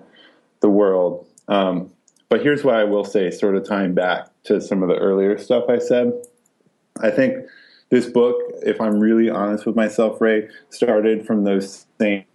the 0.59 0.69
world. 0.69 1.27
Um, 1.47 1.91
but 2.29 2.41
here's 2.41 2.63
what 2.63 2.75
I 2.75 2.83
will 2.83 3.05
say, 3.05 3.31
sort 3.31 3.55
of 3.55 3.67
tying 3.67 3.93
back 3.93 4.27
to 4.43 4.61
some 4.61 4.83
of 4.83 4.89
the 4.89 4.97
earlier 4.97 5.37
stuff 5.37 5.65
I 5.69 5.79
said. 5.79 6.13
I 7.01 7.11
think 7.11 7.45
this 7.89 8.07
book, 8.07 8.35
if 8.63 8.79
I'm 8.81 8.99
really 8.99 9.29
honest 9.29 9.65
with 9.65 9.75
myself, 9.75 10.21
Ray, 10.21 10.47
started 10.69 11.25
from 11.25 11.43
those 11.43 11.85
same 11.99 12.25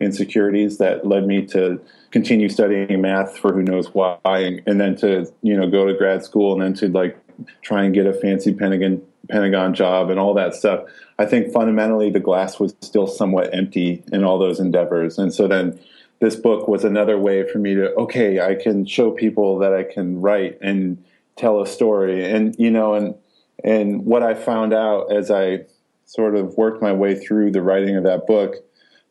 insecurities 0.00 0.78
that 0.78 1.06
led 1.06 1.26
me 1.26 1.46
to 1.46 1.80
continue 2.10 2.48
studying 2.48 3.00
math 3.00 3.36
for 3.36 3.52
who 3.52 3.62
knows 3.62 3.94
why, 3.94 4.18
and, 4.24 4.62
and 4.66 4.80
then 4.80 4.96
to 4.96 5.32
you 5.42 5.56
know 5.56 5.68
go 5.70 5.86
to 5.86 5.94
grad 5.94 6.24
school 6.24 6.52
and 6.52 6.62
then 6.62 6.74
to 6.74 6.88
like 6.88 7.18
try 7.62 7.84
and 7.84 7.94
get 7.94 8.06
a 8.06 8.12
fancy 8.12 8.52
Pentagon 8.52 9.02
Pentagon 9.28 9.74
job 9.74 10.10
and 10.10 10.18
all 10.18 10.34
that 10.34 10.54
stuff. 10.54 10.84
I 11.18 11.26
think 11.26 11.52
fundamentally 11.52 12.10
the 12.10 12.20
glass 12.20 12.58
was 12.58 12.74
still 12.80 13.06
somewhat 13.06 13.54
empty 13.54 14.02
in 14.12 14.24
all 14.24 14.38
those 14.38 14.60
endeavors, 14.60 15.18
and 15.18 15.32
so 15.32 15.46
then 15.46 15.78
this 16.20 16.36
book 16.36 16.68
was 16.68 16.84
another 16.84 17.18
way 17.18 17.48
for 17.48 17.58
me 17.58 17.74
to 17.74 17.94
okay, 17.94 18.40
I 18.40 18.54
can 18.54 18.86
show 18.86 19.10
people 19.10 19.58
that 19.58 19.72
I 19.72 19.84
can 19.84 20.20
write 20.20 20.58
and 20.60 21.02
tell 21.36 21.60
a 21.62 21.66
story, 21.66 22.30
and 22.30 22.54
you 22.58 22.70
know, 22.70 22.94
and 22.94 23.14
and 23.62 24.04
what 24.04 24.22
I 24.22 24.34
found 24.34 24.72
out 24.72 25.12
as 25.12 25.30
I 25.30 25.60
sort 26.06 26.34
of 26.34 26.56
worked 26.56 26.82
my 26.82 26.92
way 26.92 27.14
through 27.14 27.52
the 27.52 27.62
writing 27.62 27.96
of 27.96 28.02
that 28.02 28.26
book 28.26 28.56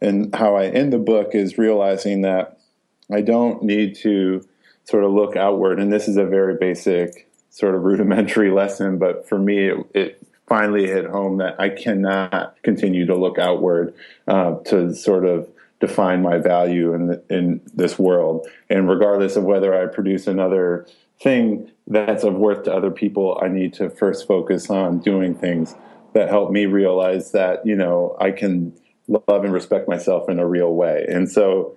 and 0.02 0.34
how 0.36 0.56
I 0.56 0.68
end 0.68 0.94
the 0.94 1.00
book 1.00 1.32
is 1.34 1.58
realizing 1.58 2.22
that 2.22 2.60
I 3.12 3.22
don't 3.22 3.64
need 3.64 3.96
to 3.98 4.48
sort 4.84 5.04
of 5.04 5.12
look 5.12 5.36
outward, 5.36 5.80
and 5.80 5.92
this 5.92 6.08
is 6.08 6.18
a 6.18 6.26
very 6.26 6.56
basic 6.56 7.30
sort 7.50 7.76
of 7.76 7.84
rudimentary 7.84 8.52
lesson, 8.52 8.98
but 8.98 9.28
for 9.28 9.38
me, 9.38 9.70
it, 9.70 9.78
it 9.94 10.28
finally 10.48 10.88
hit 10.88 11.06
home 11.06 11.38
that 11.38 11.60
I 11.60 11.70
cannot 11.70 12.56
continue 12.64 13.06
to 13.06 13.16
look 13.16 13.38
outward 13.38 13.94
uh, 14.28 14.56
to 14.66 14.96
sort 14.96 15.26
of 15.26 15.48
define 15.80 16.22
my 16.22 16.38
value 16.38 16.94
in 16.94 17.08
the, 17.08 17.24
in 17.30 17.62
this 17.74 17.98
world. 17.98 18.48
And 18.70 18.90
regardless 18.90 19.36
of 19.36 19.44
whether 19.44 19.74
I 19.74 19.86
produce 19.86 20.28
another 20.28 20.88
thing 21.22 21.72
that's 21.88 22.24
of 22.24 22.34
worth 22.34 22.64
to 22.64 22.74
other 22.74 22.92
people, 22.92 23.40
I 23.42 23.48
need 23.48 23.74
to 23.76 23.90
first 23.90 24.28
focus 24.28 24.70
on 24.70 25.00
doing 25.00 25.36
things 25.36 25.76
that 26.14 26.30
help 26.30 26.52
me 26.52 26.66
realize 26.66 27.32
that 27.32 27.66
you 27.66 27.76
know 27.76 28.18
I 28.20 28.32
can 28.32 28.74
love 29.10 29.44
and 29.44 29.54
respect 29.54 29.88
myself 29.88 30.30
in 30.30 30.40
a 30.40 30.48
real 30.48 30.74
way. 30.74 31.06
And 31.10 31.30
so 31.30 31.76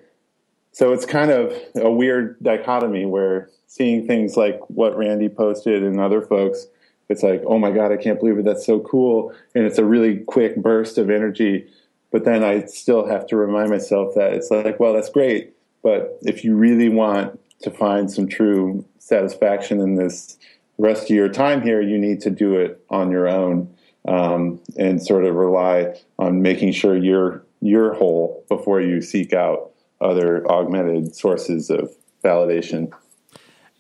so 0.73 0.93
it's 0.93 1.05
kind 1.05 1.31
of 1.31 1.55
a 1.77 1.91
weird 1.91 2.43
dichotomy 2.43 3.05
where 3.05 3.51
seeing 3.67 4.07
things 4.07 4.37
like 4.37 4.59
what 4.69 4.97
Randy 4.97 5.29
posted 5.29 5.83
and 5.83 6.01
other 6.01 6.23
folks, 6.23 6.67
it's 7.11 7.23
like, 7.23 7.43
oh 7.47 7.59
my 7.59 7.71
God, 7.71 7.93
I 7.93 7.99
can't 7.99 8.19
believe 8.19 8.39
it. 8.39 8.45
That's 8.45 8.65
so 8.65 8.81
cool. 8.81 9.35
And 9.55 9.65
it's 9.65 9.79
a 9.79 9.85
really 9.85 10.19
quick 10.21 10.57
burst 10.57 10.97
of 10.97 11.11
energy. 11.11 11.67
But 12.11 12.25
then 12.25 12.43
I 12.43 12.65
still 12.65 13.07
have 13.07 13.27
to 13.29 13.37
remind 13.37 13.69
myself 13.69 14.15
that 14.15 14.33
it's 14.33 14.51
like, 14.51 14.81
well, 14.81 14.95
that's 14.95 15.11
great. 15.11 15.55
But 15.83 16.19
if 16.23 16.43
you 16.43 16.55
really 16.55 16.89
want 16.89 17.39
to 17.63 17.71
find 17.71 18.11
some 18.11 18.27
true 18.27 18.85
satisfaction 18.99 19.81
in 19.81 19.97
this 19.97 20.39
rest 20.79 21.05
of 21.05 21.11
your 21.11 21.29
time 21.29 21.61
here, 21.61 21.83
you 21.83 21.99
need 21.99 22.21
to 22.23 22.31
do 22.31 22.57
it 22.57 22.83
on 22.89 23.11
your 23.11 23.29
own 23.29 23.75
um, 24.07 24.61
and 24.77 25.05
sort 25.05 25.25
of 25.25 25.35
rely 25.35 25.95
on 26.19 26.43
making 26.43 26.73
sure 26.73 26.97
you're 26.97 27.45
you're 27.61 27.95
whole 27.95 28.45
before 28.49 28.81
you 28.81 29.01
seek 29.01 29.33
out 29.33 29.71
other 30.01 30.45
augmented 30.51 31.15
sources 31.15 31.71
of 31.71 31.95
validation. 32.25 32.93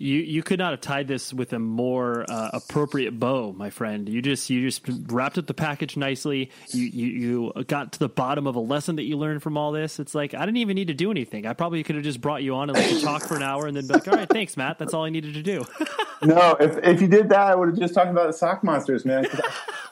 You 0.02 0.18
you 0.18 0.42
could 0.42 0.58
not 0.58 0.72
have 0.72 0.80
tied 0.80 1.06
this 1.06 1.32
with 1.32 1.52
a 1.52 1.60
more 1.60 2.26
uh, 2.28 2.50
appropriate 2.54 3.20
bow, 3.20 3.52
my 3.52 3.70
friend. 3.70 4.08
You 4.08 4.20
just 4.20 4.50
you 4.50 4.68
just 4.68 4.82
wrapped 5.12 5.38
up 5.38 5.46
the 5.46 5.54
package 5.54 5.96
nicely. 5.96 6.50
You, 6.70 6.86
you 6.86 7.06
you 7.54 7.64
got 7.64 7.92
to 7.92 8.00
the 8.00 8.08
bottom 8.08 8.48
of 8.48 8.56
a 8.56 8.60
lesson 8.60 8.96
that 8.96 9.04
you 9.04 9.16
learned 9.16 9.44
from 9.44 9.56
all 9.56 9.70
this. 9.70 10.00
It's 10.00 10.12
like 10.12 10.34
I 10.34 10.40
didn't 10.40 10.56
even 10.56 10.74
need 10.74 10.88
to 10.88 10.94
do 10.94 11.12
anything. 11.12 11.46
I 11.46 11.52
probably 11.52 11.84
could 11.84 11.94
have 11.94 12.04
just 12.04 12.20
brought 12.20 12.42
you 12.42 12.56
on 12.56 12.68
and 12.68 12.76
let 12.76 12.90
you 12.90 13.00
talk 13.00 13.22
for 13.22 13.36
an 13.36 13.44
hour 13.44 13.68
and 13.68 13.76
then 13.76 13.86
be 13.86 13.94
like, 13.94 14.08
"All 14.08 14.14
right, 14.14 14.28
thanks, 14.28 14.56
Matt. 14.56 14.80
That's 14.80 14.92
all 14.92 15.04
I 15.04 15.10
needed 15.10 15.34
to 15.34 15.42
do." 15.42 15.64
no, 16.24 16.56
if 16.58 16.78
if 16.82 17.00
you 17.00 17.06
did 17.06 17.28
that, 17.28 17.52
I 17.52 17.54
would 17.54 17.68
have 17.68 17.78
just 17.78 17.94
talked 17.94 18.10
about 18.10 18.26
the 18.26 18.32
sock 18.32 18.64
monsters, 18.64 19.04
man. 19.04 19.28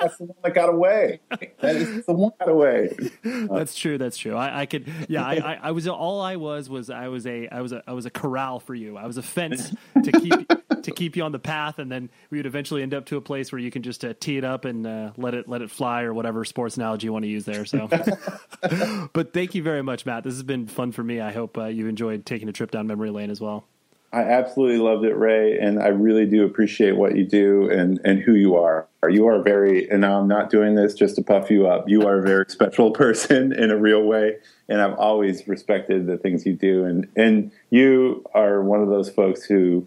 That's 0.01 0.17
the 0.17 0.25
one 0.25 0.37
that 0.43 0.55
got 0.55 0.71
away. 0.71 1.21
That 1.61 1.77
is 1.77 2.07
the 2.07 2.15
one 2.15 2.33
that 2.39 2.47
got 2.47 2.53
away. 2.53 2.97
that's 3.23 3.77
true. 3.77 3.99
That's 3.99 4.17
true. 4.17 4.35
I, 4.35 4.63
I 4.63 4.67
could. 4.67 4.91
Yeah, 5.09 5.25
I, 5.25 5.35
I, 5.35 5.59
I 5.65 5.71
was 5.71 5.87
all 5.87 6.21
I 6.21 6.37
was 6.37 6.69
was 6.69 6.91
I 6.91 7.09
was 7.09 7.27
a 7.27 7.49
I 7.49 7.61
was 7.61 7.73
a 7.73 7.83
I 7.87 7.93
was 7.93 8.07
a 8.07 8.11
corral 8.11 8.61
for 8.61 8.75
you. 8.75 8.97
I 8.97 9.07
was 9.07 9.19
a 9.19 9.23
fence 9.23 9.73
to 10.03 10.13
keep 10.13 10.83
to 10.83 10.91
keep 10.91 11.17
you 11.17 11.23
on 11.23 11.33
the 11.33 11.39
path, 11.39 11.79
and 11.79 11.91
then 11.91 12.11
we 12.31 12.39
would 12.39 12.47
eventually 12.47 12.83
end 12.83 12.95
up 12.95 13.07
to 13.07 13.17
a 13.17 13.21
place 13.21 13.53
where 13.53 13.59
you 13.59 13.71
can 13.71 13.83
just 13.83 14.05
uh, 14.05 14.15
tee 14.19 14.37
it 14.37 14.45
up 14.45 14.65
and 14.65 14.87
uh, 14.87 15.13
let 15.17 15.35
it 15.35 15.49
let 15.49 15.63
it 15.63 15.71
fly, 15.71 16.03
or 16.03 16.15
whatever 16.15 16.45
sports 16.45 16.77
analogy 16.77 17.07
you 17.07 17.13
want 17.13 17.25
to 17.25 17.29
use 17.29 17.45
there. 17.45 17.65
So, 17.65 17.89
but 19.13 19.33
thank 19.33 19.55
you 19.55 19.63
very 19.63 19.83
much, 19.83 20.07
Matt. 20.07 20.25
This 20.25 20.35
has 20.35 20.43
been 20.43 20.67
fun 20.67 20.93
for 20.93 21.03
me. 21.03 21.21
I 21.21 21.33
hope 21.33 21.59
uh, 21.59 21.65
you 21.67 21.87
enjoyed 21.89 22.27
taking 22.27 22.49
a 22.49 22.53
trip 22.53 22.71
down 22.71 22.87
memory 22.87 23.11
lane 23.11 23.31
as 23.31 23.41
well. 23.41 23.65
I 24.13 24.23
absolutely 24.23 24.79
loved 24.79 25.05
it, 25.05 25.15
Ray, 25.15 25.59
and 25.59 25.81
I 25.81 25.89
really 25.89 26.27
do 26.27 26.45
appreciate 26.45 26.97
what 26.97 27.17
you 27.17 27.25
do 27.25 27.71
and, 27.71 28.01
and 28.05 28.21
who 28.21 28.35
you 28.35 28.57
are. 28.57 28.89
You 29.09 29.29
are 29.29 29.41
very, 29.41 29.89
and 29.89 30.05
I'm 30.05 30.27
not 30.27 30.51
doing 30.51 30.75
this 30.75 30.95
just 30.95 31.15
to 31.17 31.23
puff 31.23 31.49
you 31.49 31.69
up. 31.69 31.89
You 31.89 32.03
are 32.09 32.19
a 32.19 32.23
very 32.23 32.45
special 32.49 32.91
person 32.91 33.53
in 33.53 33.71
a 33.71 33.77
real 33.77 34.03
way, 34.03 34.39
and 34.71 34.81
I've 34.81 34.95
always 34.95 35.47
respected 35.49 36.07
the 36.07 36.17
things 36.17 36.47
you 36.47 36.55
do. 36.55 36.85
And 36.85 37.09
and 37.17 37.51
you 37.69 38.25
are 38.33 38.63
one 38.63 38.81
of 38.81 38.89
those 38.89 39.11
folks 39.11 39.45
who 39.45 39.87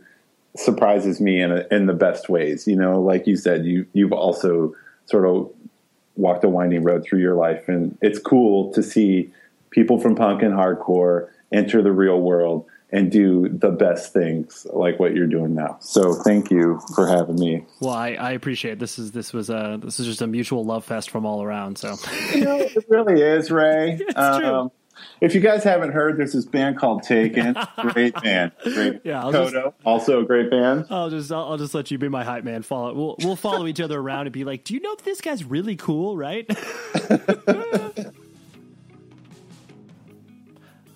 surprises 0.56 1.20
me 1.20 1.42
in 1.42 1.52
a, 1.52 1.66
in 1.72 1.88
the 1.88 1.94
best 1.94 2.30
ways. 2.30 2.68
You 2.68 2.76
know, 2.76 3.02
like 3.02 3.26
you 3.26 3.38
said, 3.38 3.66
you 3.66 3.88
you've 3.94 4.14
also 4.14 4.76
sort 5.06 5.26
of 5.26 5.50
walked 6.16 6.44
a 6.44 6.50
winding 6.50 6.84
road 6.84 7.04
through 7.04 7.22
your 7.22 7.36
life, 7.36 7.68
and 7.68 7.98
it's 8.02 8.20
cool 8.20 8.72
to 8.74 8.84
see 8.84 9.32
people 9.72 10.00
from 10.00 10.16
punk 10.16 10.44
and 10.44 10.54
hardcore 10.54 11.30
enter 11.52 11.82
the 11.82 11.92
real 11.92 12.20
world 12.20 12.66
and 12.94 13.12
do 13.12 13.50
the 13.50 13.72
best 13.72 14.14
things 14.14 14.68
like 14.72 15.00
what 15.00 15.16
you're 15.16 15.28
doing 15.28 15.56
now. 15.56 15.78
So 15.82 16.14
thank 16.14 16.52
you 16.52 16.80
for 16.94 17.08
having 17.08 17.36
me. 17.36 17.66
Well, 17.82 17.94
I, 17.94 18.12
I 18.12 18.32
appreciate 18.34 18.74
it. 18.74 18.80
this. 18.80 19.00
Is 19.00 19.12
this 19.12 19.34
was 19.34 19.50
a 19.50 19.80
this 19.82 20.00
is 20.00 20.06
just 20.06 20.22
a 20.22 20.28
mutual 20.28 20.64
love 20.64 20.86
fest 20.86 21.10
from 21.10 21.26
all 21.26 21.42
around. 21.42 21.80
So 21.80 21.96
you 22.34 22.46
know, 22.46 22.58
it 22.60 22.86
really 22.88 23.20
is, 23.20 23.50
Ray. 23.50 23.94
it's 24.00 24.16
um, 24.16 24.42
true. 24.42 24.72
If 25.22 25.34
you 25.34 25.42
guys 25.42 25.64
haven't 25.64 25.92
heard, 25.92 26.18
there's 26.18 26.34
this 26.34 26.46
band 26.46 26.78
called 26.78 27.02
Taken. 27.02 27.56
Great 27.78 28.14
band. 28.22 28.52
Great. 28.62 29.02
Yeah, 29.04 29.24
I'll 29.24 29.34
Kodo, 29.34 29.52
just- 29.52 29.76
also 29.84 30.22
a 30.22 30.24
great 30.24 30.52
band. 30.52 30.86
I'll 30.92 31.10
just 31.10 31.32
I'll, 31.32 31.46
I'll 31.46 31.58
just 31.58 31.74
let 31.74 31.90
you 31.90 31.98
be 31.98 32.10
my 32.10 32.24
hype 32.24 32.44
man. 32.44 32.62
Follow 32.62 32.94
we'll 32.94 33.16
we'll 33.24 33.36
follow 33.36 33.66
each 33.66 33.82
other 33.82 34.00
around 34.00 34.28
and 34.28 34.34
be 34.34 34.44
like, 34.44 34.66
do 34.66 34.76
you 34.76 34.82
know 34.82 34.96
this 35.04 35.20
guy's 35.20 35.44
really 35.44 35.76
cool, 35.76 36.16
right? 36.16 36.48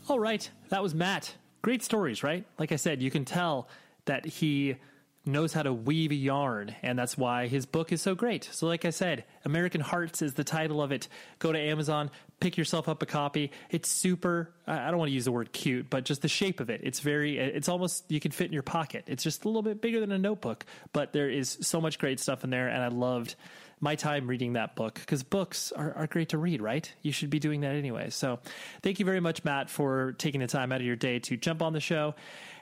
All 0.08 0.20
right, 0.20 0.48
that 0.70 0.84
was 0.84 0.94
Matt. 0.94 1.34
Great 1.62 1.84
stories, 1.84 2.24
right? 2.24 2.46
Like 2.58 2.72
I 2.72 2.78
said, 2.78 3.02
you 3.02 3.12
can 3.12 3.26
tell 3.26 3.68
that 4.06 4.26
he 4.26 4.78
knows 5.26 5.52
how 5.52 5.62
to 5.62 5.74
weave 5.74 6.12
a 6.12 6.16
yarn, 6.16 6.74
and 6.82 6.98
that's 6.98 7.18
why 7.18 7.48
his 7.48 7.66
book 7.66 7.92
is 7.92 8.02
so 8.02 8.16
great. 8.16 8.48
So, 8.52 8.66
like 8.66 8.86
I 8.86 8.92
said, 8.92 9.26
American 9.44 9.82
Hearts 9.82 10.22
is 10.22 10.34
the 10.36 10.44
title 10.46 10.82
of 10.82 10.92
it. 10.94 11.10
Go 11.40 11.52
to 11.52 11.60
Amazon, 11.60 12.10
pick 12.40 12.58
yourself 12.58 12.88
up 12.88 13.04
a 13.04 13.06
copy. 13.06 13.52
It's 13.70 13.90
super, 13.90 14.54
I 14.66 14.88
I 14.88 14.90
don't 14.90 14.98
want 14.98 15.10
to 15.10 15.14
use 15.14 15.26
the 15.26 15.32
word 15.32 15.52
cute, 15.52 15.90
but 15.90 16.06
just 16.06 16.22
the 16.22 16.30
shape 16.30 16.62
of 16.62 16.70
it. 16.70 16.82
It's 16.84 17.02
very, 17.02 17.38
it's 17.38 17.68
almost, 17.68 18.10
you 18.10 18.22
can 18.22 18.32
fit 18.32 18.48
in 18.48 18.54
your 18.54 18.64
pocket. 18.64 19.04
It's 19.08 19.24
just 19.24 19.44
a 19.44 19.50
little 19.50 19.64
bit 19.64 19.82
bigger 19.82 20.00
than 20.00 20.14
a 20.14 20.18
notebook, 20.18 20.66
but 20.94 21.12
there 21.12 21.30
is 21.30 21.58
so 21.62 21.82
much 21.82 22.00
great 22.00 22.20
stuff 22.20 22.46
in 22.46 22.50
there, 22.50 22.70
and 22.70 22.82
I 22.82 22.88
loved 22.88 23.36
my 23.80 23.96
time 23.96 24.28
reading 24.28 24.54
that 24.54 24.76
book 24.76 24.96
because 24.96 25.24
books 25.24 25.72
are, 25.72 25.94
are 25.94 26.08
great 26.08 26.30
to 26.30 26.38
read, 26.38 26.62
right? 26.62 26.92
You 27.02 27.12
should 27.12 27.30
be 27.30 27.40
doing 27.40 27.62
that 27.62 27.76
anyway. 27.76 28.10
So, 28.10 28.40
thank 28.82 29.00
you 29.00 29.06
very 29.06 29.20
much, 29.20 29.44
Matt, 29.44 29.70
for 29.70 30.14
taking 30.14 30.42
the 30.42 30.48
time 30.48 30.72
out 30.72 30.82
of 30.82 30.88
your 30.88 30.96
day 30.96 31.20
to 31.20 31.38
jump 31.38 31.62
on 31.62 31.74
the 31.74 31.80
show. 31.80 32.16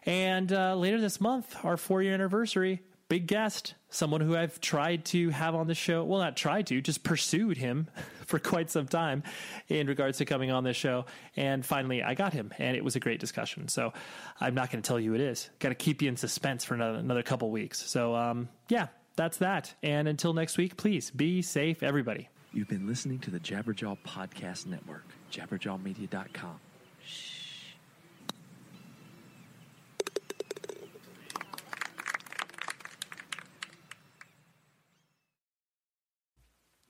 And 0.05 0.51
uh, 0.51 0.75
later 0.75 0.99
this 0.99 1.19
month, 1.19 1.55
our 1.63 1.77
four 1.77 2.03
year 2.03 2.13
anniversary, 2.13 2.81
big 3.07 3.27
guest, 3.27 3.75
someone 3.89 4.21
who 4.21 4.35
I've 4.35 4.59
tried 4.59 5.05
to 5.05 5.29
have 5.29 5.55
on 5.55 5.67
the 5.67 5.75
show. 5.75 6.03
Well, 6.03 6.19
not 6.19 6.35
tried 6.35 6.67
to, 6.67 6.81
just 6.81 7.03
pursued 7.03 7.57
him 7.57 7.87
for 8.25 8.39
quite 8.39 8.69
some 8.69 8.87
time 8.87 9.23
in 9.67 9.87
regards 9.87 10.17
to 10.19 10.25
coming 10.25 10.51
on 10.51 10.63
this 10.63 10.77
show. 10.77 11.05
And 11.35 11.65
finally, 11.65 12.03
I 12.03 12.13
got 12.13 12.33
him, 12.33 12.53
and 12.57 12.75
it 12.75 12.83
was 12.83 12.95
a 12.95 12.99
great 12.99 13.19
discussion. 13.19 13.67
So 13.67 13.93
I'm 14.39 14.55
not 14.55 14.71
going 14.71 14.81
to 14.81 14.87
tell 14.87 14.99
you 14.99 15.13
it 15.13 15.21
is. 15.21 15.49
Got 15.59 15.69
to 15.69 15.75
keep 15.75 16.01
you 16.01 16.09
in 16.09 16.17
suspense 16.17 16.63
for 16.63 16.73
another, 16.73 16.99
another 16.99 17.23
couple 17.23 17.49
weeks. 17.51 17.89
So, 17.89 18.15
um, 18.15 18.49
yeah, 18.69 18.87
that's 19.15 19.37
that. 19.37 19.75
And 19.81 20.07
until 20.07 20.33
next 20.33 20.57
week, 20.57 20.77
please 20.77 21.11
be 21.11 21.41
safe, 21.41 21.83
everybody. 21.83 22.29
You've 22.53 22.69
been 22.69 22.87
listening 22.87 23.19
to 23.19 23.31
the 23.31 23.39
Jabberjaw 23.39 23.97
Podcast 24.05 24.65
Network, 24.65 25.05
jabberjawmedia.com. 25.31 26.59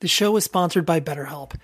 The 0.00 0.08
show 0.08 0.36
is 0.36 0.44
sponsored 0.44 0.86
by 0.86 1.00
BetterHelp. 1.00 1.58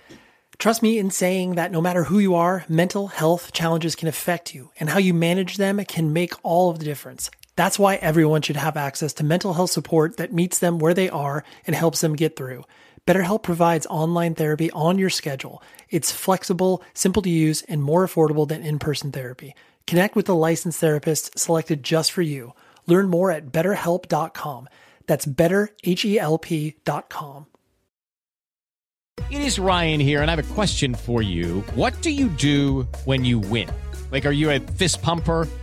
Trust 0.57 0.81
me 0.81 0.97
in 0.97 1.11
saying 1.11 1.55
that 1.55 1.71
no 1.71 1.79
matter 1.79 2.05
who 2.05 2.19
you 2.19 2.35
are, 2.35 2.65
mental 2.67 3.07
health 3.07 3.53
challenges 3.53 3.95
can 3.95 4.07
affect 4.07 4.53
you, 4.53 4.71
and 4.79 4.89
how 4.89 4.97
you 4.97 5.13
manage 5.13 5.57
them 5.57 5.83
can 5.85 6.11
make 6.11 6.33
all 6.43 6.69
of 6.69 6.79
the 6.79 6.85
difference. 6.85 7.29
That's 7.55 7.77
why 7.77 7.95
everyone 7.95 8.41
should 8.41 8.55
have 8.55 8.77
access 8.77 9.13
to 9.13 9.23
mental 9.23 9.53
health 9.53 9.71
support 9.71 10.17
that 10.17 10.33
meets 10.33 10.59
them 10.59 10.79
where 10.79 10.93
they 10.93 11.09
are 11.09 11.43
and 11.67 11.75
helps 11.75 12.01
them 12.01 12.15
get 12.15 12.35
through. 12.35 12.63
BetterHelp 13.05 13.43
provides 13.43 13.85
online 13.87 14.33
therapy 14.33 14.71
on 14.71 14.97
your 14.97 15.09
schedule. 15.09 15.61
It's 15.89 16.11
flexible, 16.11 16.81
simple 16.93 17.21
to 17.21 17.29
use, 17.29 17.61
and 17.63 17.83
more 17.83 18.07
affordable 18.07 18.47
than 18.47 18.63
in 18.63 18.79
person 18.79 19.11
therapy. 19.11 19.53
Connect 19.85 20.15
with 20.15 20.29
a 20.29 20.33
licensed 20.33 20.79
therapist 20.79 21.37
selected 21.37 21.83
just 21.83 22.11
for 22.11 22.21
you. 22.21 22.53
Learn 22.87 23.09
more 23.09 23.31
at 23.31 23.51
betterhelp.com. 23.51 24.69
That's 25.05 25.25
betterhelp.com. 25.25 27.45
It 29.29 29.41
is 29.41 29.59
Ryan 29.59 29.99
here, 29.99 30.21
and 30.21 30.31
I 30.31 30.35
have 30.35 30.51
a 30.51 30.53
question 30.53 30.95
for 30.95 31.21
you. 31.21 31.61
What 31.75 32.01
do 32.01 32.09
you 32.09 32.29
do 32.29 32.87
when 33.05 33.25
you 33.25 33.39
win? 33.39 33.69
Like, 34.11 34.25
are 34.25 34.31
you 34.31 34.49
a 34.49 34.59
fist 34.59 35.01
pumper? 35.01 35.47